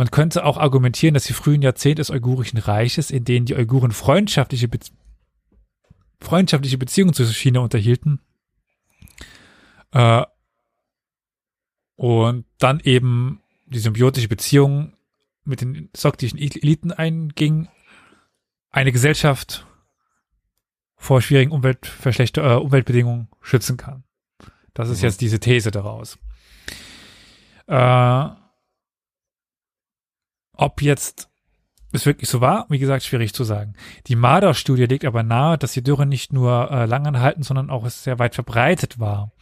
Man 0.00 0.10
könnte 0.10 0.46
auch 0.46 0.56
argumentieren, 0.56 1.12
dass 1.12 1.26
die 1.26 1.34
frühen 1.34 1.60
Jahrzehnte 1.60 2.00
des 2.00 2.08
Uigurischen 2.08 2.58
Reiches, 2.58 3.10
in 3.10 3.26
denen 3.26 3.44
die 3.44 3.54
Uiguren 3.54 3.92
freundschaftliche, 3.92 4.66
Be 4.66 4.78
freundschaftliche 6.22 6.78
Beziehungen 6.78 7.12
zu 7.12 7.26
China 7.26 7.60
unterhielten, 7.60 8.22
äh, 9.90 10.24
und 11.96 12.46
dann 12.56 12.80
eben 12.80 13.42
die 13.66 13.78
symbiotische 13.78 14.28
Beziehung 14.28 14.94
mit 15.44 15.60
den 15.60 15.90
soktischen 15.94 16.38
Eliten 16.38 16.92
einging, 16.92 17.68
eine 18.70 18.92
Gesellschaft 18.92 19.66
vor 20.96 21.20
schwierigen 21.20 21.52
Umweltverschlechter 21.52 22.54
äh, 22.54 22.56
Umweltbedingungen 22.56 23.28
schützen 23.42 23.76
kann. 23.76 24.04
Das 24.72 24.88
ist 24.88 25.02
Mhm. 25.02 25.08
jetzt 25.08 25.20
diese 25.20 25.40
These 25.40 25.70
daraus. 25.70 26.18
Äh, 27.66 28.39
ob 30.60 30.82
jetzt 30.82 31.28
es 31.92 32.06
wirklich 32.06 32.28
so 32.28 32.40
war, 32.40 32.66
wie 32.68 32.78
gesagt, 32.78 33.02
schwierig 33.02 33.34
zu 33.34 33.42
sagen. 33.42 33.74
Die 34.06 34.14
Marder-Studie 34.14 34.84
legt 34.84 35.04
aber 35.04 35.24
nahe, 35.24 35.58
dass 35.58 35.72
die 35.72 35.82
Dürre 35.82 36.06
nicht 36.06 36.32
nur 36.32 36.70
äh, 36.70 36.86
langanhaltend, 36.86 37.44
sondern 37.44 37.70
auch 37.70 37.88
sehr 37.88 38.20
weit 38.20 38.34
verbreitet 38.34 39.00
war. 39.00 39.32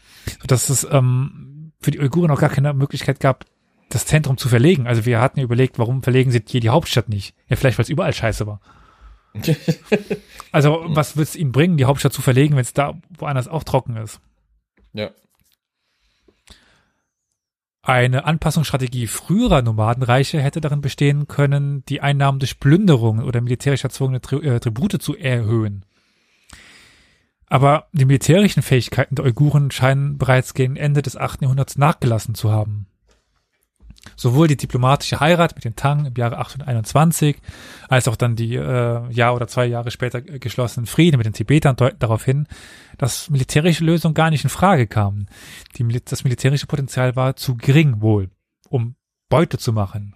Sodass 0.41 0.71
es 0.71 0.87
ähm, 0.91 1.73
für 1.81 1.91
die 1.91 2.01
Uiguren 2.01 2.31
auch 2.31 2.41
gar 2.41 2.49
keine 2.49 2.73
Möglichkeit 2.73 3.21
gab, 3.21 3.45
das 3.91 4.07
Zentrum 4.07 4.39
zu 4.39 4.49
verlegen. 4.49 4.87
Also 4.87 5.05
wir 5.05 5.21
hatten 5.21 5.41
ja 5.41 5.45
überlegt, 5.45 5.79
warum 5.79 6.03
verlegen 6.03 6.31
sie 6.31 6.43
hier 6.47 6.61
die 6.61 6.71
Hauptstadt 6.71 7.09
nicht? 7.09 7.35
Ja, 7.49 7.57
vielleicht, 7.57 7.77
weil 7.79 7.83
es 7.85 7.91
überall 7.91 8.15
scheiße 8.15 8.47
war. 8.47 8.61
Also, 10.51 10.83
was 10.87 11.19
wird 11.19 11.29
es 11.29 11.37
ihnen 11.37 11.53
bringen, 11.53 11.77
die 11.77 11.85
Hauptstadt 11.85 12.15
zu 12.15 12.23
verlegen, 12.23 12.55
wenn 12.55 12.63
es 12.63 12.73
da 12.73 12.95
woanders 13.19 13.49
auch 13.49 13.65
trocken 13.65 13.97
ist? 13.97 14.19
ja. 14.95 15.11
Eine 17.83 18.25
Anpassungsstrategie 18.25 19.07
früherer 19.07 19.63
Nomadenreiche 19.63 20.41
hätte 20.41 20.61
darin 20.61 20.81
bestehen 20.81 21.29
können, 21.29 21.85
die 21.89 22.01
Einnahmen 22.01 22.39
durch 22.39 22.61
Plünderungen 22.61 23.25
oder 23.25 23.41
militärisch 23.41 23.85
erzwungene 23.85 24.21
Tri 24.21 24.37
äh, 24.47 24.61
Tribute 24.61 25.01
zu 25.01 25.17
erhöhen. 25.17 25.85
Aber 27.47 27.87
die 27.93 28.05
militärischen 28.05 28.63
Fähigkeiten 28.63 29.15
der 29.15 29.25
Uiguren 29.25 29.71
scheinen 29.71 30.19
bereits 30.19 30.53
gegen 30.53 30.77
Ende 30.77 31.01
des 31.01 31.17
8. 31.17 31.43
Jahrhunderts 31.43 31.79
nachgelassen 31.79 32.35
zu 32.35 32.51
haben. 32.51 32.87
Sowohl 34.17 34.49
die 34.49 34.57
diplomatische 34.57 35.21
Heirat 35.21 35.55
mit 35.55 35.65
den 35.65 35.77
Tang 35.77 36.07
im 36.07 36.15
Jahre 36.17 36.39
821, 36.39 37.37
als 37.89 38.09
auch 38.09 38.17
dann 38.17 38.37
die 38.37 38.55
äh, 38.55 39.11
Jahr 39.11 39.35
oder 39.35 39.47
zwei 39.49 39.67
Jahre 39.67 39.91
später 39.91 40.21
geschlossenen 40.21 40.87
Frieden 40.87 41.19
mit 41.19 41.27
den 41.27 41.33
Tibetern 41.33 41.77
deuten 41.77 41.99
darauf 41.99 42.25
hin, 42.25 42.47
dass 42.97 43.31
militärische 43.31 43.85
Lösungen 43.85 44.15
gar 44.15 44.31
nicht 44.31 44.45
in 44.45 44.51
Frage 44.51 44.87
kamen. 44.87 45.29
Die, 45.77 45.87
das 46.05 46.25
militärische 46.25 46.67
Potenzial 46.67 47.17
war 47.17 47.37
zu 47.37 47.57
gering 47.57 48.01
wohl, 48.01 48.31
um 48.69 48.95
Beute 49.29 49.59
zu 49.59 49.73
machen. 49.73 50.15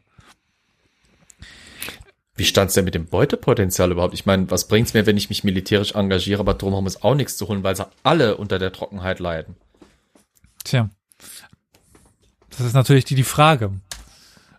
Wie 2.35 2.45
stand's 2.45 2.75
denn 2.75 2.85
mit 2.85 2.95
dem 2.95 3.07
Beutepotenzial 3.07 3.93
überhaupt? 3.93 4.15
Ich 4.15 4.25
meine, 4.25 4.51
was 4.51 4.67
bringt's 4.67 4.95
mir, 4.95 5.07
wenn 5.07 5.19
ich 5.19 5.29
mich 5.29 5.45
militärisch 5.45 5.93
engagiere, 5.93 6.41
aber 6.41 6.55
drumherum 6.55 6.87
ist 6.87 7.05
auch 7.05 7.15
nichts 7.15 7.37
zu 7.37 7.47
holen, 7.47 7.63
weil 7.63 7.77
sie 7.77 7.87
alle 8.03 8.37
unter 8.37 8.59
der 8.59 8.73
Trockenheit 8.73 9.21
leiden. 9.21 9.55
Tja, 10.65 10.89
das 12.57 12.67
ist 12.67 12.75
natürlich 12.75 13.05
die, 13.05 13.15
die 13.15 13.23
Frage. 13.25 13.73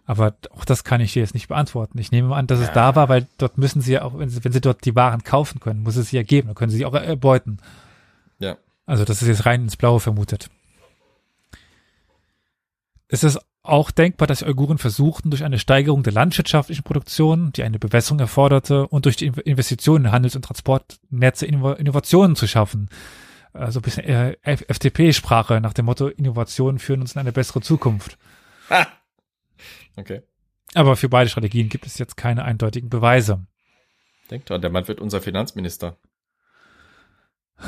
Aber 0.05 0.33
auch 0.51 0.65
das 0.65 0.83
kann 0.83 0.99
ich 0.99 1.13
dir 1.13 1.21
jetzt 1.21 1.33
nicht 1.33 1.47
beantworten. 1.47 1.97
Ich 1.97 2.11
nehme 2.11 2.35
an, 2.35 2.45
dass 2.45 2.59
es 2.59 2.71
da 2.73 2.93
war, 2.95 3.07
weil 3.07 3.25
dort 3.37 3.57
müssen 3.57 3.79
sie 3.81 3.93
ja 3.93 4.01
auch, 4.01 4.19
wenn 4.19 4.27
sie, 4.27 4.43
wenn 4.43 4.51
sie 4.51 4.59
dort 4.59 4.83
die 4.83 4.95
Waren 4.95 5.23
kaufen 5.23 5.61
können, 5.61 5.81
muss 5.81 5.95
es 5.95 6.09
sie 6.09 6.17
ja 6.17 6.23
geben. 6.23 6.49
Dann 6.49 6.55
können 6.55 6.71
sie 6.71 6.77
sie 6.77 6.85
auch 6.85 6.93
erbeuten. 6.93 7.59
Ja. 8.39 8.57
Also 8.85 9.05
das 9.05 9.21
ist 9.21 9.29
jetzt 9.29 9.45
rein 9.45 9.61
ins 9.61 9.77
Blaue 9.77 10.01
vermutet. 10.01 10.49
Es 13.07 13.23
ist 13.23 13.39
auch 13.61 13.91
denkbar, 13.91 14.27
dass 14.27 14.39
die 14.39 14.45
Uiguren 14.45 14.77
versuchten, 14.77 15.29
durch 15.29 15.45
eine 15.45 15.57
Steigerung 15.57 16.03
der 16.03 16.11
landwirtschaftlichen 16.11 16.83
Produktion, 16.83 17.53
die 17.53 17.63
eine 17.63 17.79
Bewässerung 17.79 18.19
erforderte, 18.19 18.87
und 18.87 19.05
durch 19.05 19.15
die 19.15 19.27
In- 19.27 19.35
Investitionen 19.35 20.05
in 20.05 20.11
Handels- 20.11 20.35
und 20.35 20.43
Transportnetze 20.43 21.45
Inno- 21.45 21.75
Innovationen 21.75 22.35
zu 22.35 22.45
schaffen. 22.45 22.89
Also 23.53 23.79
ein 23.79 23.83
bisschen 23.83 24.05
F- 24.05 24.65
FDP-Sprache 24.67 25.61
nach 25.61 25.73
dem 25.73 25.85
Motto, 25.85 26.07
Innovationen 26.07 26.79
führen 26.79 27.01
uns 27.01 27.13
in 27.13 27.19
eine 27.19 27.31
bessere 27.31 27.61
Zukunft. 27.61 28.17
Okay. 29.95 30.23
Aber 30.73 30.95
für 30.95 31.09
beide 31.09 31.29
Strategien 31.29 31.69
gibt 31.69 31.85
es 31.85 31.99
jetzt 31.99 32.17
keine 32.17 32.43
eindeutigen 32.45 32.89
Beweise. 32.89 33.45
Denkt 34.31 34.49
dran, 34.49 34.61
der 34.61 34.71
Mann 34.71 34.87
wird 34.87 34.99
unser 34.99 35.21
Finanzminister. 35.21 35.97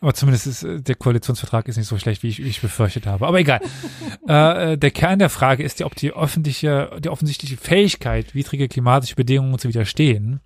Aber 0.00 0.14
zumindest 0.14 0.46
ist 0.46 0.62
äh, 0.62 0.80
der 0.80 0.94
Koalitionsvertrag 0.94 1.66
ist 1.66 1.76
nicht 1.76 1.88
so 1.88 1.98
schlecht, 1.98 2.22
wie 2.22 2.28
ich, 2.28 2.38
wie 2.38 2.48
ich 2.48 2.60
befürchtet 2.60 3.06
habe. 3.06 3.26
Aber 3.26 3.40
egal. 3.40 3.60
äh, 4.28 4.74
äh, 4.74 4.78
der 4.78 4.92
Kern 4.92 5.18
der 5.18 5.28
Frage 5.28 5.64
ist 5.64 5.80
ja, 5.80 5.86
ob 5.86 5.96
die 5.96 6.12
öffentliche, 6.12 6.96
die 7.00 7.08
offensichtliche 7.08 7.56
Fähigkeit, 7.56 8.32
widrige 8.34 8.68
klimatische 8.68 9.16
Bedingungen 9.16 9.58
zu 9.58 9.68
widerstehen, 9.68 10.40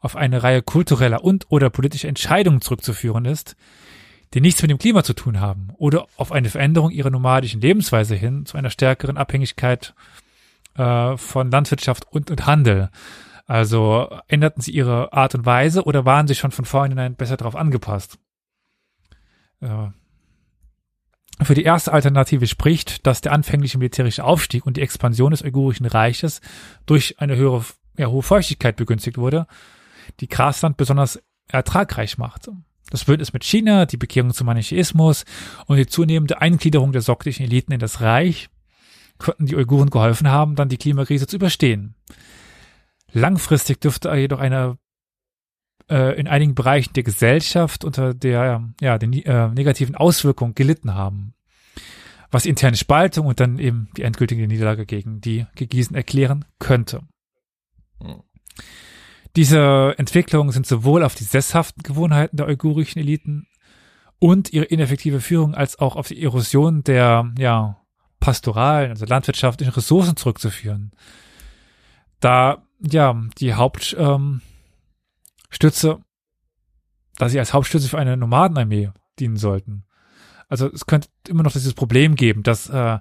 auf 0.00 0.16
eine 0.16 0.42
Reihe 0.42 0.62
kultureller 0.62 1.24
und 1.24 1.46
oder 1.48 1.70
politischer 1.70 2.08
Entscheidungen 2.08 2.60
zurückzuführen 2.60 3.24
ist, 3.24 3.56
die 4.34 4.40
nichts 4.40 4.62
mit 4.62 4.70
dem 4.70 4.78
Klima 4.78 5.04
zu 5.04 5.14
tun 5.14 5.40
haben, 5.40 5.68
oder 5.76 6.06
auf 6.16 6.32
eine 6.32 6.50
Veränderung 6.50 6.90
ihrer 6.90 7.10
nomadischen 7.10 7.60
Lebensweise 7.60 8.14
hin 8.14 8.44
zu 8.44 8.56
einer 8.56 8.70
stärkeren 8.70 9.16
Abhängigkeit 9.16 9.94
äh, 10.74 11.16
von 11.16 11.50
Landwirtschaft 11.50 12.06
und, 12.10 12.30
und 12.30 12.46
Handel. 12.46 12.90
Also 13.46 14.08
änderten 14.26 14.60
sie 14.60 14.72
ihre 14.72 15.12
Art 15.12 15.34
und 15.36 15.46
Weise 15.46 15.84
oder 15.84 16.04
waren 16.04 16.26
sie 16.26 16.34
schon 16.34 16.50
von 16.50 16.64
vornherein 16.64 17.14
besser 17.14 17.36
darauf 17.36 17.54
angepasst? 17.54 18.18
Äh, 19.60 19.88
Für 21.40 21.54
die 21.54 21.62
erste 21.62 21.92
Alternative 21.92 22.46
spricht, 22.46 23.06
dass 23.06 23.20
der 23.20 23.32
anfängliche 23.32 23.78
militärische 23.78 24.24
Aufstieg 24.24 24.66
und 24.66 24.76
die 24.76 24.82
Expansion 24.82 25.30
des 25.30 25.42
Uigurischen 25.42 25.86
Reiches 25.86 26.40
durch 26.86 27.20
eine 27.20 27.36
höhere, 27.36 27.64
ja, 27.96 28.08
hohe 28.08 28.22
Feuchtigkeit 28.22 28.76
begünstigt 28.76 29.18
wurde, 29.18 29.46
die 30.20 30.28
Grasland 30.28 30.76
besonders 30.76 31.22
ertragreich 31.48 32.18
macht. 32.18 32.48
Das 32.90 33.04
Bündnis 33.04 33.32
mit 33.32 33.44
China, 33.44 33.86
die 33.86 33.96
Bekehrung 33.96 34.32
zum 34.32 34.46
Manichäismus 34.46 35.24
und 35.66 35.76
die 35.76 35.86
zunehmende 35.86 36.40
Eingliederung 36.40 36.92
der 36.92 37.02
soktischen 37.02 37.44
Eliten 37.44 37.72
in 37.72 37.80
das 37.80 38.00
Reich 38.00 38.48
könnten 39.18 39.46
die 39.46 39.56
Uiguren 39.56 39.90
geholfen 39.90 40.28
haben, 40.28 40.56
dann 40.56 40.68
die 40.68 40.76
Klimakrise 40.76 41.26
zu 41.26 41.36
überstehen. 41.36 41.94
Langfristig 43.12 43.80
dürfte 43.80 44.14
jedoch 44.14 44.40
eine 44.40 44.78
äh, 45.88 46.18
in 46.18 46.28
einigen 46.28 46.54
Bereichen 46.54 46.92
der 46.92 47.02
Gesellschaft 47.02 47.84
unter 47.84 48.14
der 48.14 48.72
ja 48.80 48.98
den 48.98 49.12
äh, 49.12 49.48
negativen 49.48 49.94
Auswirkungen 49.94 50.54
gelitten 50.54 50.94
haben, 50.94 51.34
was 52.30 52.46
interne 52.46 52.76
Spaltung 52.76 53.26
und 53.26 53.40
dann 53.40 53.58
eben 53.58 53.88
die 53.96 54.02
endgültige 54.02 54.46
Niederlage 54.46 54.86
gegen 54.86 55.20
die 55.20 55.46
Gegisen 55.54 55.94
erklären 55.94 56.44
könnte. 56.58 57.02
Hm. 58.02 58.22
Diese 59.36 59.94
Entwicklungen 59.98 60.50
sind 60.50 60.66
sowohl 60.66 61.04
auf 61.04 61.14
die 61.14 61.24
sesshaften 61.24 61.82
Gewohnheiten 61.82 62.38
der 62.38 62.46
uigurischen 62.46 63.00
Eliten 63.00 63.46
und 64.18 64.50
ihre 64.54 64.64
ineffektive 64.64 65.20
Führung 65.20 65.54
als 65.54 65.78
auch 65.78 65.94
auf 65.96 66.08
die 66.08 66.22
Erosion 66.22 66.82
der 66.82 67.34
ja, 67.38 67.76
pastoralen, 68.18 68.90
also 68.90 69.04
landwirtschaftlichen 69.04 69.74
Ressourcen 69.74 70.16
zurückzuführen. 70.16 70.92
Da 72.18 72.66
ja 72.80 73.14
die 73.38 73.52
Hauptstütze, 73.52 74.00
ähm, 75.90 76.04
da 77.18 77.28
sie 77.28 77.38
als 77.38 77.52
Hauptstütze 77.52 77.90
für 77.90 77.98
eine 77.98 78.16
Nomadenarmee 78.16 78.90
dienen 79.18 79.36
sollten. 79.36 79.84
Also 80.48 80.72
es 80.72 80.86
könnte 80.86 81.08
immer 81.28 81.42
noch 81.42 81.52
dieses 81.52 81.74
Problem 81.74 82.14
geben, 82.14 82.42
dass 82.42 82.70
äh, 82.70 83.00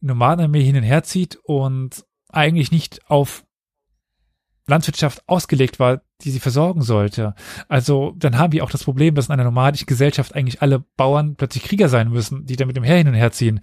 Nomadenarmee 0.00 0.62
hin 0.62 0.76
und 0.76 0.82
her 0.82 1.02
zieht 1.02 1.36
und 1.44 2.04
eigentlich 2.28 2.72
nicht 2.72 3.08
auf 3.08 3.44
Landwirtschaft 4.66 5.22
ausgelegt 5.26 5.80
war, 5.80 6.02
die 6.22 6.30
sie 6.30 6.40
versorgen 6.40 6.82
sollte. 6.82 7.34
Also 7.68 8.14
dann 8.16 8.38
haben 8.38 8.52
wir 8.52 8.62
auch 8.64 8.70
das 8.70 8.84
Problem, 8.84 9.14
dass 9.14 9.26
in 9.26 9.32
einer 9.32 9.44
nomadischen 9.44 9.86
Gesellschaft 9.86 10.34
eigentlich 10.34 10.62
alle 10.62 10.84
Bauern 10.96 11.34
plötzlich 11.36 11.64
Krieger 11.64 11.88
sein 11.88 12.10
müssen, 12.10 12.46
die 12.46 12.56
dann 12.56 12.68
mit 12.68 12.76
dem 12.76 12.84
Heer 12.84 12.98
hin 12.98 13.08
und 13.08 13.14
her 13.14 13.32
ziehen. 13.32 13.60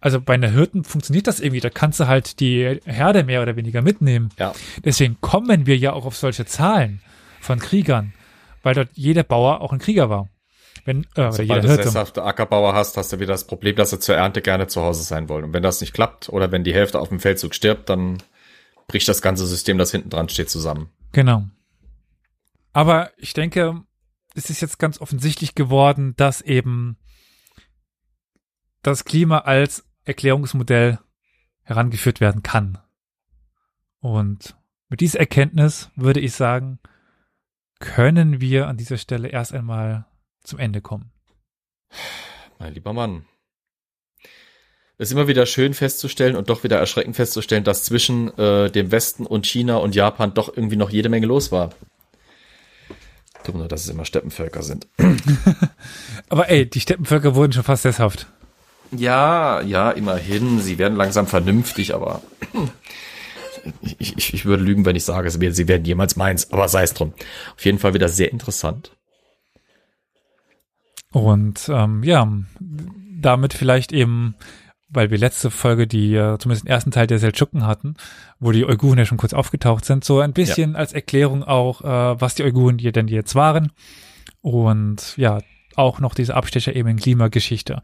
Also 0.00 0.20
bei 0.20 0.34
einer 0.34 0.48
Hirten 0.48 0.84
funktioniert 0.84 1.26
das 1.26 1.40
irgendwie, 1.40 1.60
da 1.60 1.68
kannst 1.68 2.00
du 2.00 2.06
halt 2.06 2.40
die 2.40 2.80
Herde 2.84 3.22
mehr 3.24 3.42
oder 3.42 3.56
weniger 3.56 3.82
mitnehmen. 3.82 4.30
Ja. 4.38 4.52
Deswegen 4.82 5.18
kommen 5.20 5.66
wir 5.66 5.76
ja 5.76 5.92
auch 5.92 6.06
auf 6.06 6.16
solche 6.16 6.46
Zahlen 6.46 7.02
von 7.40 7.58
Kriegern, 7.58 8.14
weil 8.62 8.74
dort 8.74 8.88
jeder 8.94 9.24
Bauer 9.24 9.60
auch 9.60 9.72
ein 9.72 9.78
Krieger 9.78 10.08
war. 10.08 10.28
Wenn, 10.86 11.06
äh, 11.16 11.30
Sobald 11.30 11.64
du 11.64 11.68
sesshafte 11.68 12.24
Ackerbauer 12.24 12.74
hast, 12.74 12.96
hast 12.96 13.12
du 13.12 13.20
wieder 13.20 13.34
das 13.34 13.46
Problem, 13.46 13.76
dass 13.76 13.90
sie 13.90 13.98
zur 13.98 14.16
Ernte 14.16 14.40
gerne 14.40 14.66
zu 14.66 14.80
Hause 14.80 15.02
sein 15.02 15.28
wollen. 15.28 15.44
Und 15.44 15.52
wenn 15.52 15.62
das 15.62 15.82
nicht 15.82 15.92
klappt 15.92 16.30
oder 16.30 16.50
wenn 16.50 16.64
die 16.64 16.72
Hälfte 16.72 16.98
auf 16.98 17.10
dem 17.10 17.20
Feldzug 17.20 17.54
stirbt, 17.54 17.90
dann 17.90 18.22
bricht 18.90 19.08
das 19.08 19.22
ganze 19.22 19.46
System, 19.46 19.78
das 19.78 19.92
hinten 19.92 20.10
dran 20.10 20.28
steht, 20.28 20.50
zusammen. 20.50 20.90
Genau. 21.12 21.44
Aber 22.72 23.12
ich 23.18 23.34
denke, 23.34 23.84
es 24.34 24.50
ist 24.50 24.60
jetzt 24.60 24.78
ganz 24.80 25.00
offensichtlich 25.00 25.54
geworden, 25.54 26.14
dass 26.16 26.40
eben 26.40 26.96
das 28.82 29.04
Klima 29.04 29.38
als 29.38 29.84
Erklärungsmodell 30.04 30.98
herangeführt 31.62 32.20
werden 32.20 32.42
kann. 32.42 32.78
Und 34.00 34.56
mit 34.88 35.00
dieser 35.00 35.20
Erkenntnis 35.20 35.90
würde 35.94 36.18
ich 36.18 36.32
sagen, 36.32 36.80
können 37.78 38.40
wir 38.40 38.66
an 38.66 38.76
dieser 38.76 38.96
Stelle 38.96 39.28
erst 39.28 39.52
einmal 39.52 40.06
zum 40.42 40.58
Ende 40.58 40.80
kommen. 40.80 41.12
Mein 42.58 42.74
lieber 42.74 42.92
Mann, 42.92 43.24
ist 45.00 45.12
immer 45.12 45.28
wieder 45.28 45.46
schön 45.46 45.72
festzustellen 45.72 46.36
und 46.36 46.50
doch 46.50 46.62
wieder 46.62 46.78
erschreckend 46.78 47.16
festzustellen, 47.16 47.64
dass 47.64 47.84
zwischen 47.84 48.36
äh, 48.36 48.70
dem 48.70 48.92
Westen 48.92 49.24
und 49.24 49.46
China 49.46 49.78
und 49.78 49.94
Japan 49.94 50.34
doch 50.34 50.54
irgendwie 50.54 50.76
noch 50.76 50.90
jede 50.90 51.08
Menge 51.08 51.26
los 51.26 51.50
war. 51.50 51.70
Dumm 53.44 53.56
nur, 53.56 53.68
dass 53.68 53.84
es 53.84 53.88
immer 53.88 54.04
Steppenvölker 54.04 54.62
sind. 54.62 54.86
Aber 56.28 56.50
ey, 56.50 56.68
die 56.68 56.80
Steppenvölker 56.80 57.34
wurden 57.34 57.52
schon 57.52 57.62
fast 57.62 57.84
sesshaft. 57.84 58.26
Ja, 58.92 59.62
ja, 59.62 59.90
immerhin. 59.90 60.60
Sie 60.60 60.76
werden 60.76 60.96
langsam 60.96 61.26
vernünftig, 61.26 61.94
aber 61.94 62.22
ich, 63.98 64.18
ich, 64.18 64.34
ich 64.34 64.44
würde 64.44 64.64
lügen, 64.64 64.84
wenn 64.84 64.96
ich 64.96 65.04
sage, 65.04 65.30
sie 65.30 65.68
werden 65.68 65.84
jemals 65.84 66.16
meins, 66.16 66.52
aber 66.52 66.68
sei 66.68 66.82
es 66.82 66.92
drum. 66.92 67.14
Auf 67.56 67.64
jeden 67.64 67.78
Fall 67.78 67.94
wieder 67.94 68.08
sehr 68.08 68.32
interessant. 68.32 68.90
Und 71.12 71.68
ähm, 71.68 72.02
ja, 72.02 72.28
damit 72.58 73.54
vielleicht 73.54 73.92
eben 73.92 74.34
weil 74.90 75.10
wir 75.10 75.18
letzte 75.18 75.50
Folge 75.50 75.86
die 75.86 76.14
zumindest 76.38 76.64
den 76.64 76.70
ersten 76.70 76.90
Teil 76.90 77.06
der 77.06 77.18
Seldschuken 77.18 77.66
hatten, 77.66 77.94
wo 78.38 78.52
die 78.52 78.64
Uiguren 78.64 78.98
ja 78.98 79.06
schon 79.06 79.18
kurz 79.18 79.32
aufgetaucht 79.32 79.84
sind, 79.84 80.04
so 80.04 80.20
ein 80.20 80.32
bisschen 80.32 80.72
ja. 80.72 80.78
als 80.78 80.92
Erklärung 80.92 81.44
auch, 81.44 81.82
äh, 81.82 82.20
was 82.20 82.34
die 82.34 82.42
Uiguren 82.42 82.78
hier 82.78 82.92
denn 82.92 83.08
jetzt 83.08 83.34
waren 83.34 83.72
und 84.42 85.16
ja, 85.16 85.40
auch 85.76 86.00
noch 86.00 86.14
diese 86.14 86.34
Abstecher 86.34 86.74
eben 86.74 86.88
in 86.88 86.96
Klimageschichte, 86.96 87.82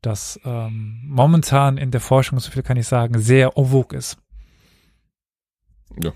das 0.00 0.40
ähm, 0.44 1.00
momentan 1.04 1.76
in 1.76 1.90
der 1.90 2.00
Forschung, 2.00 2.40
so 2.40 2.50
viel 2.50 2.62
kann 2.62 2.78
ich 2.78 2.86
sagen, 2.86 3.20
sehr 3.20 3.56
en 3.56 3.66
vogue 3.66 3.96
ist. 3.96 4.16
Ja. 6.02 6.12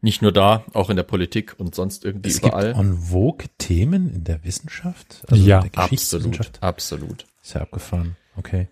Nicht 0.00 0.20
nur 0.20 0.32
da, 0.32 0.64
auch 0.74 0.90
in 0.90 0.96
der 0.96 1.02
Politik 1.04 1.54
und 1.58 1.74
sonst 1.74 2.04
irgendwie 2.04 2.28
es 2.28 2.40
überall. 2.40 2.74
Gibt 2.74 2.78
en 2.78 2.96
vogue 2.98 3.46
Themen 3.56 4.12
in 4.12 4.24
der 4.24 4.44
Wissenschaft? 4.44 5.24
Also 5.28 5.42
ja, 5.42 5.64
absolut, 5.76 6.50
absolut. 6.60 7.26
Ist 7.42 7.54
ja 7.54 7.62
abgefahren. 7.62 8.16
Okay 8.36 8.68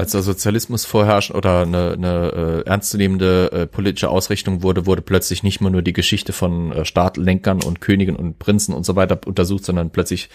als 0.00 0.12
der 0.12 0.22
Sozialismus 0.22 0.86
vorherrscht 0.86 1.30
oder 1.30 1.62
eine, 1.62 1.92
eine 1.92 2.62
äh, 2.64 2.68
ernstzunehmende 2.68 3.52
äh, 3.52 3.66
politische 3.66 4.08
Ausrichtung 4.08 4.62
wurde, 4.62 4.86
wurde 4.86 5.02
plötzlich 5.02 5.42
nicht 5.42 5.60
mehr 5.60 5.70
nur 5.70 5.82
die 5.82 5.92
Geschichte 5.92 6.32
von 6.32 6.72
äh, 6.72 6.84
Staatlenkern 6.86 7.62
und 7.62 7.82
Königen 7.82 8.16
und 8.16 8.38
Prinzen 8.38 8.74
und 8.74 8.84
so 8.84 8.96
weiter 8.96 9.20
untersucht, 9.26 9.64
sondern 9.64 9.90
plötzlich 9.90 10.30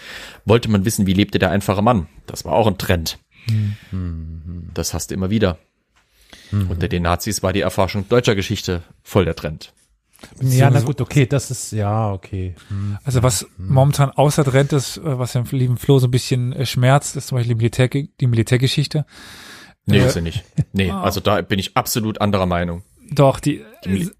wollte 0.45 0.69
man 0.69 0.85
wissen, 0.85 1.07
wie 1.07 1.13
lebte 1.13 1.39
der 1.39 1.49
einfache 1.49 1.81
Mann. 1.81 2.07
Das 2.27 2.45
war 2.45 2.53
auch 2.53 2.67
ein 2.67 2.77
Trend. 2.77 3.17
Mhm. 3.47 4.69
Das 4.73 4.93
hast 4.93 5.09
du 5.09 5.15
immer 5.15 5.31
wieder. 5.31 5.57
Mhm. 6.51 6.69
Unter 6.69 6.87
den 6.87 7.03
Nazis 7.03 7.41
war 7.41 7.51
die 7.51 7.61
Erforschung 7.61 8.07
deutscher 8.07 8.35
Geschichte 8.35 8.83
voll 9.01 9.25
der 9.25 9.35
Trend. 9.35 9.73
Ja, 10.41 10.69
na 10.69 10.81
gut, 10.81 11.01
okay, 11.01 11.25
das 11.25 11.51
ist, 11.51 11.71
ja, 11.71 12.11
okay. 12.11 12.55
Hm. 12.69 12.97
Also 13.03 13.21
was 13.21 13.41
hm. 13.41 13.73
momentan 13.73 14.09
außer 14.11 14.43
Trend 14.43 14.73
ist, 14.73 14.97
äh, 14.97 15.19
was 15.19 15.33
dem 15.33 15.45
lieben 15.51 15.77
Flo 15.77 15.99
so 15.99 16.07
ein 16.07 16.11
bisschen 16.11 16.53
äh, 16.53 16.65
schmerzt, 16.65 17.15
ist 17.15 17.27
zum 17.27 17.37
Beispiel 17.37 17.55
die, 17.55 17.57
Militär, 17.57 17.89
die 17.89 18.27
Militärgeschichte. 18.27 19.05
Nee, 19.85 19.99
äh, 19.99 20.07
ist 20.07 20.13
sie 20.13 20.21
nicht. 20.21 20.43
Nee, 20.73 20.89
ah. 20.89 21.03
also 21.03 21.19
da 21.19 21.41
bin 21.41 21.59
ich 21.59 21.77
absolut 21.77 22.21
anderer 22.21 22.45
Meinung. 22.45 22.83
Doch, 23.11 23.39
die, 23.39 23.63
die, 23.83 23.89
Mil 23.89 24.11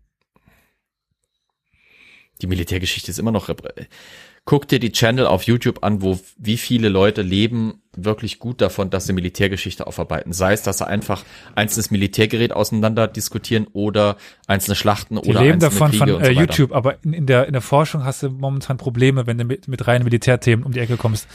die 2.42 2.48
Militärgeschichte 2.48 3.12
ist 3.12 3.18
immer 3.18 3.32
noch, 3.32 3.50
guck 4.46 4.68
dir 4.68 4.80
die 4.80 4.92
Channel 4.92 5.26
auf 5.26 5.44
YouTube 5.44 5.84
an, 5.84 6.02
wo 6.02 6.20
wie 6.38 6.58
viele 6.58 6.90
Leute 6.90 7.24
leben 7.24 7.82
wirklich 7.96 8.40
gut 8.40 8.62
davon, 8.62 8.90
dass 8.90 9.06
sie 9.08 9.14
Militärgeschichte 9.14 9.88
aufarbeiten. 9.88 10.34
Sei 10.34 10.54
es, 10.54 10.62
dass 10.62 10.78
sie 10.78 10.88
einfach 10.88 11.24
einzelnes 11.56 11.92
Militärgerät 11.92 12.54
auseinander 12.54 13.08
diskutieren 13.08 13.68
oder 13.74 14.18
einzelne 14.48 14.76
Schlachten 14.76 15.16
die 15.16 15.30
oder 15.30 15.42
leben 15.42 15.54
einzelne 15.54 15.72
davon 15.72 15.92
Kriege 15.92 16.14
von 16.14 16.22
äh, 16.22 16.34
so 16.34 16.40
YouTube, 16.40 16.72
aber 16.74 17.04
in, 17.04 17.14
in, 17.14 17.26
der 17.26 17.48
in 17.48 17.54
der 17.54 17.62
Forschung 17.62 18.06
hast 18.06 18.22
du 18.22 18.30
momentan 18.30 18.78
Probleme, 18.78 19.26
wenn 19.26 19.38
du 19.38 19.46
mit, 19.46 19.68
mit 19.68 19.88
reinen 19.88 20.04
Militärthemen 20.04 20.66
um 20.66 20.72
die 20.72 20.80
Ecke 20.80 20.98
kommst. 20.98 21.28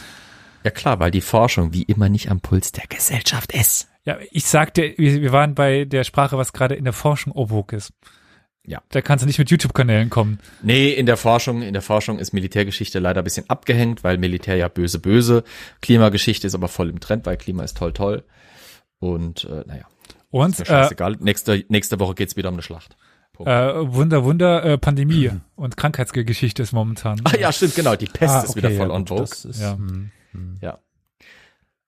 Ja 0.63 0.71
klar, 0.71 1.01
weil 1.01 1.11
die 1.11 1.23
Forschung 1.23 1.73
wie 1.73 1.83
immer 1.83 2.09
nicht 2.09 2.31
am 2.31 2.41
Puls 2.41 2.71
der 2.73 2.85
Gesellschaft 2.89 3.53
ist. 3.53 3.90
Ja, 4.11 4.19
ich 4.33 4.45
sagte, 4.45 4.95
wir, 4.97 5.23
wir 5.23 5.31
waren 5.31 5.55
bei 5.55 5.85
der 5.85 6.03
Sprache, 6.03 6.37
was 6.37 6.53
gerade 6.53 6.75
in 6.75 6.83
der 6.83 6.93
Forschung 6.93 7.33
obwohl 7.33 7.65
ist. 7.71 7.93
Ja. 8.67 8.83
Da 8.89 9.03
kannst 9.03 9.23
du 9.23 9.27
nicht 9.27 9.39
mit 9.39 9.51
YouTube-Kanälen 9.51 10.11
kommen. 10.11 10.41
Nee, 10.63 10.91
in 10.91 11.07
der 11.07 11.17
Forschung, 11.17 11.63
in 11.63 11.75
der 11.75 11.83
Forschung 11.83 12.19
ist 12.19 12.33
Militärgeschichte 12.33 12.99
leider 12.99 13.21
ein 13.21 13.25
bisschen 13.25 13.49
abgehängt, 13.49 14.03
weil 14.03 14.19
Militär 14.19 14.57
ja 14.57 14.67
böse, 14.67 14.99
böse. 14.99 15.45
Klimageschichte 15.81 16.49
ist 16.49 16.57
aber 16.57 16.67
voll 16.67 16.91
im 16.91 16.99
Trend, 16.99 17.25
weil 17.25 17.37
Klima 17.37 17.63
ist 17.63 17.77
toll, 17.77 17.93
toll. 17.93 18.25
Und 18.99 19.45
äh, 19.45 19.63
naja. 19.67 19.85
Und 20.31 20.59
ist 20.59 20.69
äh, 20.69 20.89
nächste, 21.21 21.65
nächste 21.69 22.01
Woche 22.01 22.17
geht's 22.17 22.35
wieder 22.35 22.49
um 22.49 22.57
eine 22.57 22.63
Schlacht. 22.63 22.97
Äh, 23.39 23.45
Wunder, 23.95 24.25
Wunder, 24.25 24.65
äh, 24.65 24.77
Pandemie 24.77 25.31
und 25.55 25.77
Krankheitsgeschichte 25.77 26.65
ist 26.65 26.73
momentan. 26.73 27.21
Ah 27.25 27.37
ja, 27.39 27.53
stimmt, 27.53 27.77
genau. 27.77 27.95
Die 27.95 28.07
Pest 28.07 28.35
ah, 28.35 28.39
okay, 28.41 28.49
ist 28.49 28.57
wieder 28.57 28.71
voll 28.73 28.89
ja, 28.89 28.95
on 28.95 29.07
vogue. 29.07 29.29
Ja. 29.53 29.77
Hm, 29.77 30.11
hm. 30.33 30.59
ja. 30.61 30.79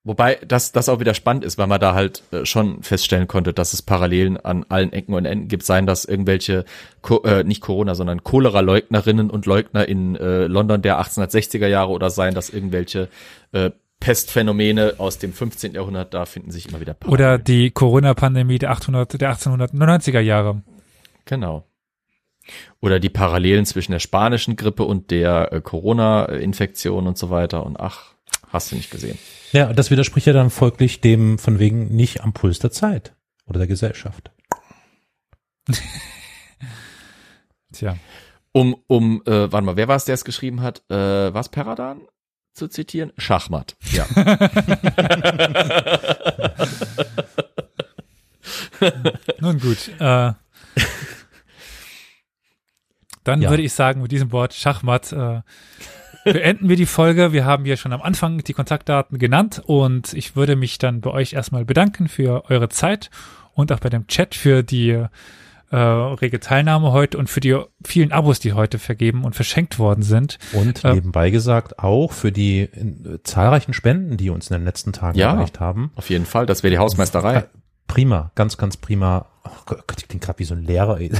Wobei 0.04 0.38
das, 0.46 0.72
das 0.72 0.88
auch 0.88 0.98
wieder 0.98 1.14
spannend 1.14 1.44
ist, 1.44 1.58
weil 1.58 1.68
man 1.68 1.80
da 1.80 1.94
halt 1.94 2.24
äh, 2.32 2.44
schon 2.44 2.82
feststellen 2.82 3.28
konnte, 3.28 3.52
dass 3.52 3.72
es 3.72 3.82
Parallelen 3.82 4.36
an 4.36 4.66
allen 4.68 4.92
Ecken 4.92 5.14
und 5.14 5.26
Enden 5.26 5.46
gibt, 5.46 5.64
seien 5.64 5.86
das 5.86 6.04
irgendwelche, 6.04 6.64
Co 7.02 7.22
äh, 7.22 7.44
nicht 7.44 7.60
Corona, 7.60 7.94
sondern 7.94 8.24
Cholera-Leugnerinnen 8.24 9.30
und 9.30 9.46
Leugner 9.46 9.86
in 9.86 10.16
äh, 10.16 10.46
London 10.46 10.82
der 10.82 11.00
1860er 11.00 11.68
Jahre 11.68 11.92
oder 11.92 12.10
seien 12.10 12.34
das 12.34 12.50
irgendwelche 12.50 13.08
äh, 13.52 13.70
Pestphänomene 14.00 14.94
aus 14.98 15.18
dem 15.18 15.32
15. 15.32 15.74
Jahrhundert, 15.74 16.12
da 16.12 16.26
finden 16.26 16.50
sich 16.50 16.68
immer 16.68 16.80
wieder 16.80 16.94
Parallelen. 16.94 17.14
Oder 17.14 17.38
die 17.38 17.70
Corona-Pandemie 17.70 18.58
der, 18.58 18.72
800, 18.72 19.20
der 19.20 19.36
1890er 19.36 20.18
Jahre. 20.18 20.62
Genau. 21.26 21.64
Oder 22.80 22.98
die 22.98 23.08
Parallelen 23.08 23.66
zwischen 23.66 23.92
der 23.92 24.00
spanischen 24.00 24.56
Grippe 24.56 24.82
und 24.82 25.12
der 25.12 25.52
äh, 25.52 25.60
Corona-Infektion 25.60 27.06
und 27.06 27.16
so 27.16 27.30
weiter 27.30 27.64
und 27.64 27.78
ach, 27.78 28.14
hast 28.52 28.70
du 28.70 28.76
nicht 28.76 28.90
gesehen. 28.90 29.18
Ja, 29.52 29.68
und 29.68 29.78
das 29.78 29.90
widerspricht 29.90 30.26
ja 30.26 30.32
dann 30.32 30.50
folglich 30.50 31.00
dem 31.00 31.38
von 31.38 31.58
wegen 31.58 31.94
nicht 31.94 32.22
am 32.22 32.32
Puls 32.32 32.58
der 32.58 32.70
Zeit 32.70 33.14
oder 33.46 33.58
der 33.58 33.68
Gesellschaft. 33.68 34.30
Tja. 37.72 37.96
Um, 38.52 38.76
um, 38.86 39.22
äh, 39.24 39.50
warte 39.50 39.64
mal, 39.64 39.76
wer 39.76 39.88
war 39.88 39.96
es, 39.96 40.04
der 40.04 40.14
es 40.14 40.24
geschrieben 40.24 40.60
hat? 40.60 40.82
Äh, 40.90 41.32
was 41.32 41.48
Peradan 41.48 42.02
zu 42.54 42.68
zitieren? 42.68 43.12
Schachmatt. 43.16 43.76
Ja. 43.92 44.06
Nun 49.40 49.58
gut. 49.58 49.88
Äh, 49.98 50.32
dann 53.24 53.40
Ja. 53.42 53.50
würde 53.50 53.62
ich 53.62 53.72
sagen, 53.72 54.02
mit 54.02 54.12
diesem 54.12 54.32
Wort 54.32 54.52
Schachmatt 54.54 55.12
äh, 55.12 55.40
beenden 56.24 56.68
wir 56.68 56.76
die 56.76 56.86
Folge. 56.86 57.32
Wir 57.32 57.44
haben 57.44 57.64
ja 57.66 57.76
schon 57.76 57.92
am 57.92 58.02
Anfang 58.02 58.38
die 58.38 58.52
Kontaktdaten 58.52 59.18
genannt 59.18 59.62
und 59.64 60.12
ich 60.14 60.36
würde 60.36 60.56
mich 60.56 60.78
dann 60.78 61.00
bei 61.00 61.10
euch 61.10 61.32
erstmal 61.32 61.64
bedanken 61.64 62.08
für 62.08 62.44
eure 62.50 62.68
Zeit 62.68 63.10
und 63.54 63.72
auch 63.72 63.80
bei 63.80 63.88
dem 63.90 64.06
Chat 64.06 64.34
für 64.34 64.62
die 64.62 64.90
äh, 65.70 65.76
rege 65.76 66.38
Teilnahme 66.38 66.92
heute 66.92 67.16
und 67.16 67.30
für 67.30 67.40
die 67.40 67.56
vielen 67.84 68.12
Abos, 68.12 68.40
die 68.40 68.52
heute 68.52 68.78
vergeben 68.78 69.24
und 69.24 69.34
verschenkt 69.34 69.78
worden 69.78 70.02
sind. 70.02 70.38
Und 70.52 70.82
Ja. 70.82 70.92
nebenbei 70.94 71.30
gesagt 71.30 71.78
auch 71.78 72.12
für 72.12 72.30
die 72.30 72.60
äh, 72.60 73.22
zahlreichen 73.24 73.72
Spenden, 73.72 74.16
die 74.18 74.28
uns 74.30 74.50
in 74.50 74.56
den 74.58 74.64
letzten 74.64 74.92
Tagen 74.92 75.18
Ja. 75.18 75.32
erreicht 75.32 75.60
haben. 75.60 75.90
Auf 75.96 76.10
jeden 76.10 76.26
Fall, 76.26 76.44
das 76.46 76.62
wäre 76.62 76.70
die 76.72 76.78
Hausmeisterei. 76.78 77.44
Äh, 77.92 77.94
Prima, 77.94 78.30
ganz, 78.34 78.56
ganz 78.56 78.76
prima. 78.78 79.26
Oh 79.44 79.50
Gott, 79.66 79.84
ich 79.98 80.08
klinge 80.08 80.24
gerade 80.24 80.38
wie 80.38 80.44
so 80.44 80.54
ein 80.54 80.62
Lehrer. 80.64 80.98
Ey. 81.00 81.10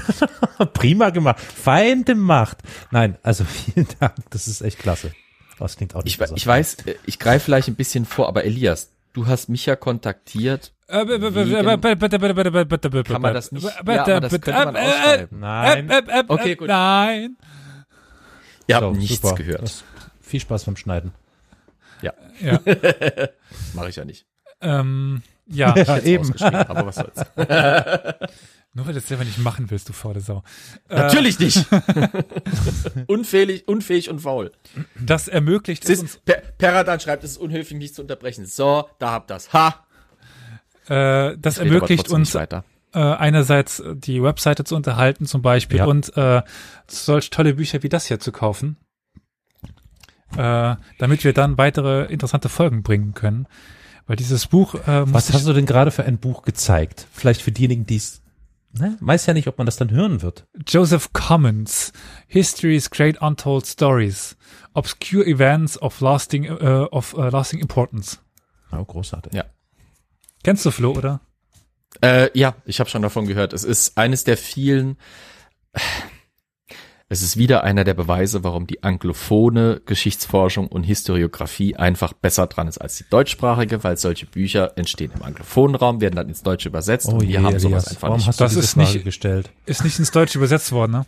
prima 0.73 1.11
gemacht. 1.11 1.39
Feinde 1.41 2.15
Macht. 2.15 2.59
Nein, 2.91 3.19
also 3.23 3.45
vielen 3.45 3.87
Dank. 4.01 4.15
Das 4.31 4.49
ist 4.49 4.63
echt 4.63 4.79
klasse. 4.79 5.13
Oh, 5.59 5.65
Das 5.65 5.77
klingt 5.77 5.95
auch 5.95 6.03
nicht 6.03 6.15
Ich, 6.15 6.19
besonders. 6.19 6.41
ich 6.43 6.47
weiß, 6.47 6.75
äh, 6.87 6.95
ich 7.05 7.19
greife 7.19 7.45
vielleicht 7.45 7.69
ein 7.69 7.75
bisschen 7.75 8.07
vor, 8.07 8.27
aber 8.29 8.45
Elias, 8.45 8.91
du 9.13 9.27
hast 9.27 9.49
mich 9.51 9.67
ja 9.67 9.77
kontaktiert. 9.77 10.73
Kann 10.89 11.07
man 11.09 11.21
das 13.35 13.53
nicht- 13.53 13.65
ja, 13.65 13.71
aber 13.81 14.21
das 14.21 14.31
könnte 14.33 14.53
man 14.53 14.77
ausschreiben. 14.77 15.41
Nein. 15.41 15.91
Okay, 16.29 16.55
gut. 16.57 16.69
Nein. 16.69 17.37
Ihr 18.67 18.79
So, 18.79 18.87
habt 18.87 18.97
nichts 18.97 19.21
super. 19.21 19.35
gehört. 19.35 19.63
Das, 19.63 19.85
viel 20.21 20.41
Spaß 20.41 20.65
beim 20.65 20.77
Schneiden. 20.77 21.13
Ja, 22.01 22.13
Ja. 22.41 22.59
mache 23.75 23.89
ich 23.91 23.97
ja 23.97 24.05
nicht. 24.05 24.27
ähm, 24.61 25.23
ja. 25.53 25.77
Ja, 25.77 25.99
eben. 25.99 26.33
aber 26.41 26.87
was 26.87 26.97
soll's. 26.97 27.19
Nur 28.75 28.87
weil 28.87 28.95
du 28.95 29.01
es 29.01 29.09
selber 29.09 29.25
nicht 29.25 29.37
machen 29.39 29.71
willst, 29.71 29.89
du 29.91 29.93
faule 29.93 30.21
Sau. 30.21 30.43
Natürlich 30.89 31.39
nicht. 31.39 31.67
unfähig, 33.07 33.69
unfähig 33.69 34.09
und 34.09 34.21
faul. 34.21 34.51
Das 34.99 35.29
ermöglicht 35.29 35.87
Es 35.89 36.01
uns, 36.01 36.17
per 36.25 36.37
Peradan 36.59 36.99
schreibt, 36.99 37.23
es 37.25 37.33
ist 37.33 37.37
unhöflich, 37.37 37.79
mich 37.79 37.95
zu 37.95 38.01
unterbrechen. 38.03 38.47
So, 38.47 38.89
da 38.99 39.11
habt 39.13 39.31
das. 39.31 39.53
Ha! 39.53 39.85
äh, 40.89 41.37
das 41.39 41.59
aber 41.59 41.67
ermöglicht 41.69 42.09
uns 42.11 42.35
weiter. 42.35 42.65
äh, 42.95 42.99
einerseits 43.01 43.83
die 43.95 44.23
Webseite 44.23 44.65
zu 44.65 44.75
unterhalten 44.75 45.27
zum 45.27 45.43
Beispiel 45.43 45.79
Ja. 45.79 45.85
und 45.85 46.17
äh, 46.17 46.41
solch 46.89 47.29
tolle 47.29 47.55
Bücher 47.55 47.83
wie 47.83 47.89
das 47.91 48.07
hier 48.07 48.21
zu 48.21 48.33
kaufen, 48.33 48.79
äh, 50.37 50.77
damit 50.99 51.25
wir 51.25 51.35
dann 51.35 51.59
weitere 51.59 52.07
interessante 52.11 52.49
Folgen 52.49 52.83
bringen 52.83 53.13
können. 53.13 53.47
Weil 54.07 54.17
dieses 54.17 54.47
Buch 54.47 54.75
äh, 54.75 55.13
Was 55.13 55.33
hast 55.33 55.47
du 55.47 55.53
denn 55.53 55.67
gerade 55.67 55.91
für 55.91 56.05
ein 56.05 56.19
Buch 56.19 56.43
gezeigt? 56.43 57.07
Vielleicht 57.13 57.43
für 57.43 57.53
diejenigen, 57.53 57.87
die 57.87 57.97
es, 57.97 58.23
ne? 58.73 58.97
Weiß 59.01 59.27
ja 59.27 59.35
nicht, 59.35 59.49
ob 59.49 59.59
man 59.59 59.67
das 59.67 59.77
dann 59.77 59.91
hören 59.91 60.23
wird. 60.23 60.47
Joseph 60.67 61.13
Commons, 61.13 61.93
History's 62.27 62.91
Great 62.91 63.21
Untold 63.23 63.67
Stories, 63.67 64.37
Obscure 64.75 65.25
Events 65.25 65.81
of 65.81 66.01
Lasting, 66.01 66.45
äh, 66.45 66.87
of 66.91 67.15
äh, 67.15 67.29
Lasting 67.29 67.61
Importance. 67.61 68.19
Oh, 68.73 68.85
großartig. 68.85 69.33
Ja. 69.35 69.45
Kennst 70.43 70.65
du 70.65 70.71
Flo, 70.71 70.93
oder? 70.93 71.21
Äh, 72.01 72.31
ja, 72.37 72.55
ich 72.65 72.81
habe 72.81 72.91
schon 72.91 73.03
davon 73.03 73.27
gehört. 73.27 73.53
Es 73.53 73.65
ist 73.65 73.97
eines 73.99 74.25
der 74.25 74.37
vielen. 74.37 74.97
Es 77.13 77.21
ist 77.21 77.37
wieder 77.37 77.63
einer 77.63 77.85
der 77.85 77.93
Beweise, 77.93 78.43
warum 78.43 78.67
die 78.67 78.83
anglophone 78.83 79.83
Geschichtsforschung 79.85 80.67
und 80.67 80.83
Historiographie 80.85 81.77
einfach 81.77 82.15
besser 82.15 82.47
dran 82.47 82.69
ist 82.69 82.79
als 82.79 82.97
die 82.97 83.05
deutschsprachige, 83.11 83.85
weil 83.85 83.99
solche 83.99 84.25
Bücher 84.25 84.73
entstehen 84.79 85.13
im 85.15 85.23
anglophonen 85.23 85.77
Raum, 85.77 86.01
werden 86.01 86.17
dann 86.17 86.31
ins 86.31 86.43
Deutsche 86.43 86.71
übersetzt 86.71 87.09
Oh 87.09 87.17
und 87.17 87.25
je, 87.25 87.33
wir 87.33 87.43
haben 87.43 87.59
sowas 87.59 87.85
Elias, 87.85 87.89
einfach 87.89 88.03
warum 88.05 88.17
nicht. 88.17 88.29
hast 88.29 88.41
du 88.41 88.45
Das 88.45 88.57
ist 88.57 88.73
Frage 88.73 88.89
nicht- 88.95 89.05
gestellt? 89.05 89.51
Ist 89.67 89.85
nicht 89.85 89.99
ins 89.99 90.11
Deutsche 90.11 90.39
übersetzt 90.39 90.73
worden, 90.73 90.93
ne? 90.93 91.07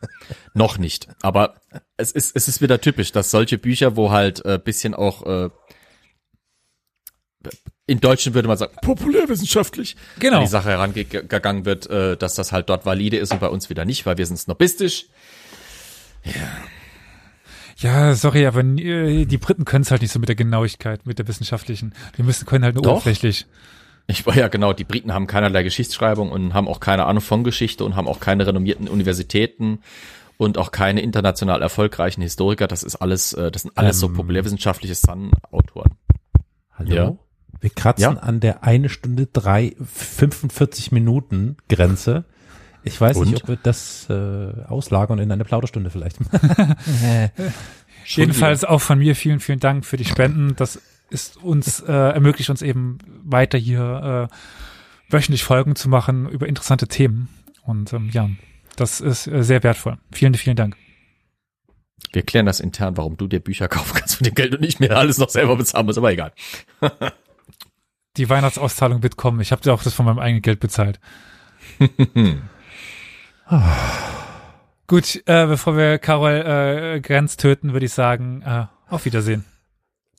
Noch 0.54 0.78
nicht. 0.78 1.08
Aber 1.20 1.60
es 1.98 2.12
ist, 2.12 2.34
es 2.34 2.48
ist 2.48 2.62
wieder 2.62 2.80
typisch, 2.80 3.12
dass 3.12 3.30
solche 3.30 3.58
Bücher, 3.58 3.94
wo 3.94 4.10
halt 4.10 4.42
äh, 4.46 4.58
bisschen 4.58 4.94
auch 4.94 5.26
äh, 5.26 5.50
in 7.86 8.00
Deutschen 8.00 8.32
würde 8.32 8.48
man 8.48 8.56
sagen, 8.56 8.74
populärwissenschaftlich, 8.80 9.96
Genau. 10.18 10.38
an 10.38 10.44
die 10.44 10.48
Sache 10.50 10.70
herangegangen 10.70 11.66
wird, 11.66 11.90
äh, 11.90 12.16
dass 12.16 12.36
das 12.36 12.52
halt 12.52 12.70
dort 12.70 12.86
valide 12.86 13.18
ist 13.18 13.32
und 13.32 13.40
bei 13.40 13.48
uns 13.48 13.68
wieder 13.68 13.84
nicht, 13.84 14.06
weil 14.06 14.16
wir 14.16 14.24
sind 14.24 14.38
snobistisch. 14.38 15.08
Ja, 17.78 18.14
sorry, 18.14 18.46
aber 18.46 18.60
äh, 18.60 19.24
die 19.24 19.38
Briten 19.38 19.64
können 19.64 19.82
es 19.82 19.90
halt 19.90 20.02
nicht 20.02 20.12
so 20.12 20.18
mit 20.18 20.28
der 20.28 20.36
Genauigkeit, 20.36 21.04
mit 21.06 21.18
der 21.18 21.26
wissenschaftlichen. 21.26 21.94
Die 22.16 22.22
müssen 22.22 22.46
können 22.46 22.64
halt 22.64 22.74
nur 22.76 22.82
Doch. 22.84 22.92
oberflächlich. 22.92 23.46
Ich 24.06 24.26
war 24.26 24.36
ja 24.36 24.48
genau, 24.48 24.72
die 24.72 24.84
Briten 24.84 25.12
haben 25.14 25.26
keinerlei 25.26 25.62
Geschichtsschreibung 25.62 26.30
und 26.30 26.54
haben 26.54 26.68
auch 26.68 26.80
keine 26.80 27.06
Ahnung 27.06 27.22
von 27.22 27.44
Geschichte 27.44 27.84
und 27.84 27.96
haben 27.96 28.08
auch 28.08 28.20
keine 28.20 28.46
renommierten 28.46 28.88
Universitäten 28.88 29.80
und 30.38 30.58
auch 30.58 30.70
keine 30.72 31.00
international 31.02 31.62
erfolgreichen 31.62 32.20
Historiker. 32.22 32.66
Das 32.68 32.82
ist 32.82 32.96
alles, 32.96 33.32
äh, 33.32 33.50
das 33.50 33.62
sind 33.62 33.76
alles 33.78 33.98
so 34.00 34.06
Ähm. 34.08 34.14
populärwissenschaftliche 34.14 34.94
Sun-Autoren. 34.94 35.92
Hallo? 36.74 36.94
Ja. 36.94 37.14
Wir 37.60 37.70
kratzen 37.70 38.14
Ja. 38.16 38.20
an 38.22 38.40
der 38.40 38.64
eine 38.64 38.88
Stunde 38.88 39.26
drei 39.32 39.74
45 39.84 40.90
Minuten 40.92 41.56
Grenze. 41.68 42.24
Ich 42.84 43.00
weiß 43.00 43.16
Und? 43.16 43.30
nicht, 43.30 43.42
ob 43.42 43.48
wir 43.48 43.58
das 43.62 44.06
äh, 44.10 44.64
auslagern 44.66 45.18
in 45.18 45.30
eine 45.30 45.44
Plauderstunde 45.44 45.90
vielleicht. 45.90 46.18
Jedenfalls 48.04 48.64
auch 48.64 48.80
von 48.80 48.98
mir 48.98 49.14
vielen, 49.14 49.40
vielen 49.40 49.60
Dank 49.60 49.84
für 49.84 49.96
die 49.96 50.04
Spenden. 50.04 50.56
Das 50.56 50.80
ist 51.10 51.36
uns, 51.36 51.80
äh, 51.80 51.92
ermöglicht 51.92 52.50
uns 52.50 52.62
eben 52.62 52.98
weiter 53.22 53.58
hier 53.58 54.28
äh, 54.30 55.12
wöchentlich 55.12 55.44
Folgen 55.44 55.76
zu 55.76 55.88
machen 55.88 56.28
über 56.28 56.48
interessante 56.48 56.88
Themen. 56.88 57.28
Und 57.64 57.92
ähm, 57.92 58.10
ja, 58.12 58.28
das 58.76 59.00
ist 59.00 59.26
äh, 59.26 59.44
sehr 59.44 59.62
wertvoll. 59.62 59.98
Vielen, 60.10 60.34
vielen 60.34 60.56
Dank. 60.56 60.76
Wir 62.12 62.22
klären 62.22 62.46
das 62.46 62.60
intern, 62.60 62.96
warum 62.96 63.16
du 63.16 63.26
dir 63.26 63.40
Bücher 63.40 63.68
kaufen 63.68 63.94
kannst 63.94 64.16
von 64.16 64.24
dem 64.24 64.34
Geld 64.34 64.54
und 64.54 64.60
nicht 64.60 64.80
mehr 64.80 64.96
alles 64.98 65.18
noch 65.18 65.30
selber 65.30 65.56
bezahlen 65.56 65.86
musst, 65.86 65.98
aber 65.98 66.12
egal. 66.12 66.32
Die 68.16 68.28
Weihnachtsauszahlung 68.28 69.02
wird 69.02 69.16
kommen. 69.16 69.40
Ich 69.40 69.52
habe 69.52 69.62
ja 69.64 69.72
auch 69.72 69.82
das 69.82 69.94
von 69.94 70.04
meinem 70.04 70.18
eigenen 70.18 70.42
Geld 70.42 70.60
bezahlt. 70.60 71.00
Gut, 74.86 75.22
äh, 75.26 75.46
bevor 75.46 75.76
wir 75.76 75.98
Carol 75.98 76.94
äh, 76.96 77.00
Grenz 77.00 77.36
töten, 77.36 77.72
würde 77.72 77.86
ich 77.86 77.92
sagen, 77.92 78.42
äh, 78.42 78.66
auf 78.88 79.04
Wiedersehen. 79.04 79.44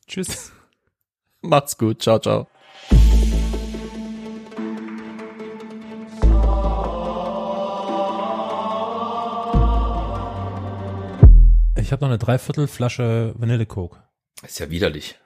Tschüss. 0.07 0.51
Macht's 1.41 1.77
gut. 1.77 2.01
Ciao, 2.01 2.19
ciao. 2.19 2.47
Ich 11.75 11.91
habe 11.91 12.01
noch 12.01 12.09
eine 12.09 12.17
Dreiviertelflasche 12.17 13.33
Vanillecoke. 13.37 13.97
Ist 14.43 14.59
ja 14.59 14.69
widerlich. 14.69 15.19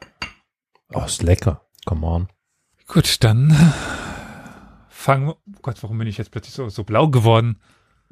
Oh, 0.94 1.04
ist 1.04 1.24
lecker. 1.24 1.62
Come 1.86 2.08
on. 2.08 2.28
Gut, 2.88 3.24
dann 3.24 3.52
fangen 4.90 5.28
wir. 5.28 5.36
Oh 5.36 5.60
Gott, 5.62 5.84
warum 5.84 5.98
bin 5.98 6.08
ich 6.08 6.18
jetzt 6.18 6.32
plötzlich 6.32 6.54
so, 6.54 6.70
so 6.70 6.84
blau 6.84 7.10
geworden? 7.10 7.60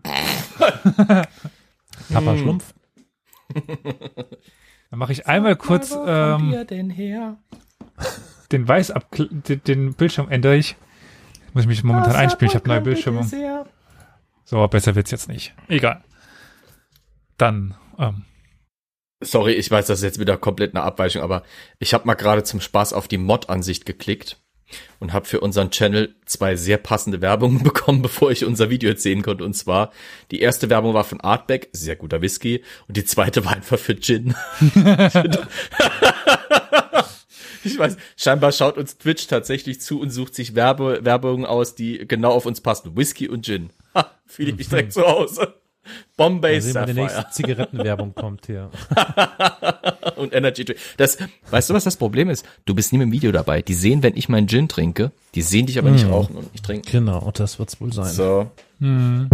Papa 0.03 1.27
Hm. 2.09 2.37
Schlumpf. 2.37 2.73
Dann 4.89 4.99
mache 4.99 5.11
ich 5.11 5.27
einmal 5.27 5.55
kurz 5.55 5.95
ähm, 6.05 6.65
denn 6.69 6.89
her? 6.89 7.37
den 8.51 8.67
Weiß 8.67 8.91
ab 8.91 9.07
den, 9.11 9.61
den 9.63 9.93
Bildschirm 9.93 10.29
ändere 10.29 10.55
ich. 10.55 10.75
Muss 11.53 11.63
ich 11.63 11.67
mich 11.67 11.83
momentan 11.83 12.15
einspielen. 12.15 12.49
Ich 12.49 12.55
habe 12.55 12.67
neue 12.67 12.81
Bildschirme. 12.81 13.25
So, 14.43 14.67
besser 14.67 14.95
wird's 14.95 15.11
jetzt 15.11 15.29
nicht. 15.29 15.55
Egal. 15.67 16.03
Dann 17.37 17.75
ähm, 17.97 18.25
Sorry, 19.21 19.53
ich 19.53 19.71
weiß, 19.71 19.87
das 19.87 19.99
ist 19.99 20.03
jetzt 20.03 20.19
wieder 20.19 20.37
komplett 20.37 20.75
eine 20.75 20.83
Abweichung, 20.83 21.21
aber 21.21 21.43
ich 21.79 21.93
habe 21.93 22.05
mal 22.05 22.15
gerade 22.15 22.43
zum 22.43 22.61
Spaß 22.61 22.93
auf 22.93 23.07
die 23.07 23.17
Mod-Ansicht 23.17 23.85
geklickt 23.85 24.41
und 24.99 25.13
habe 25.13 25.25
für 25.25 25.39
unseren 25.39 25.71
Channel 25.71 26.15
zwei 26.25 26.55
sehr 26.55 26.77
passende 26.77 27.21
Werbungen 27.21 27.63
bekommen, 27.63 28.01
bevor 28.01 28.31
ich 28.31 28.45
unser 28.45 28.69
Video 28.69 28.89
jetzt 28.89 29.03
sehen 29.03 29.21
konnte. 29.21 29.43
Und 29.43 29.53
zwar, 29.53 29.91
die 30.31 30.39
erste 30.39 30.69
Werbung 30.69 30.93
war 30.93 31.03
von 31.03 31.21
Artback, 31.21 31.69
sehr 31.71 31.95
guter 31.95 32.21
Whisky, 32.21 32.63
und 32.87 32.97
die 32.97 33.05
zweite 33.05 33.45
war 33.45 33.53
einfach 33.53 33.79
für 33.79 33.99
Gin. 33.99 34.35
ich 37.63 37.77
weiß, 37.77 37.97
scheinbar 38.17 38.51
schaut 38.51 38.77
uns 38.77 38.97
Twitch 38.97 39.27
tatsächlich 39.27 39.81
zu 39.81 39.99
und 39.99 40.09
sucht 40.09 40.35
sich 40.35 40.55
Werbe 40.55 40.99
Werbungen 41.03 41.45
aus, 41.45 41.75
die 41.75 42.07
genau 42.07 42.31
auf 42.31 42.45
uns 42.45 42.61
passen. 42.61 42.95
Whisky 42.95 43.27
und 43.29 43.45
Gin. 43.45 43.69
Ha, 43.93 44.11
fühle 44.25 44.51
ich 44.51 44.57
mich 44.57 44.69
direkt 44.69 44.93
zu 44.93 45.05
Hause. 45.05 45.55
Bombay 46.17 46.59
sehen, 46.61 46.75
wann 46.75 46.87
die 46.87 46.93
nächste 46.93 47.17
Sapphire 47.17 47.33
Zigarettenwerbung 47.33 48.15
kommt 48.15 48.45
hier. 48.45 48.69
und 50.15 50.33
Energy 50.33 50.65
Drink. 50.65 50.79
Das, 50.97 51.17
weißt 51.49 51.69
du, 51.69 51.73
was 51.73 51.83
das 51.83 51.97
Problem 51.97 52.29
ist? 52.29 52.45
Du 52.65 52.73
bist 52.73 52.93
nie 52.93 53.01
im 53.01 53.11
Video 53.11 53.31
dabei. 53.31 53.61
Die 53.61 53.73
sehen, 53.73 54.03
wenn 54.03 54.15
ich 54.15 54.29
meinen 54.29 54.47
Gin 54.47 54.67
trinke, 54.67 55.11
die 55.35 55.41
sehen 55.41 55.65
dich 55.65 55.77
aber 55.77 55.91
nicht 55.91 56.07
rauchen 56.07 56.35
und 56.35 56.51
nicht 56.51 56.65
trinken. 56.65 56.89
Genau, 56.91 57.31
das 57.33 57.59
wird's 57.59 57.79
wohl 57.81 57.93
sein. 57.93 58.11
So. 58.11 58.49
Hm. 58.79 59.29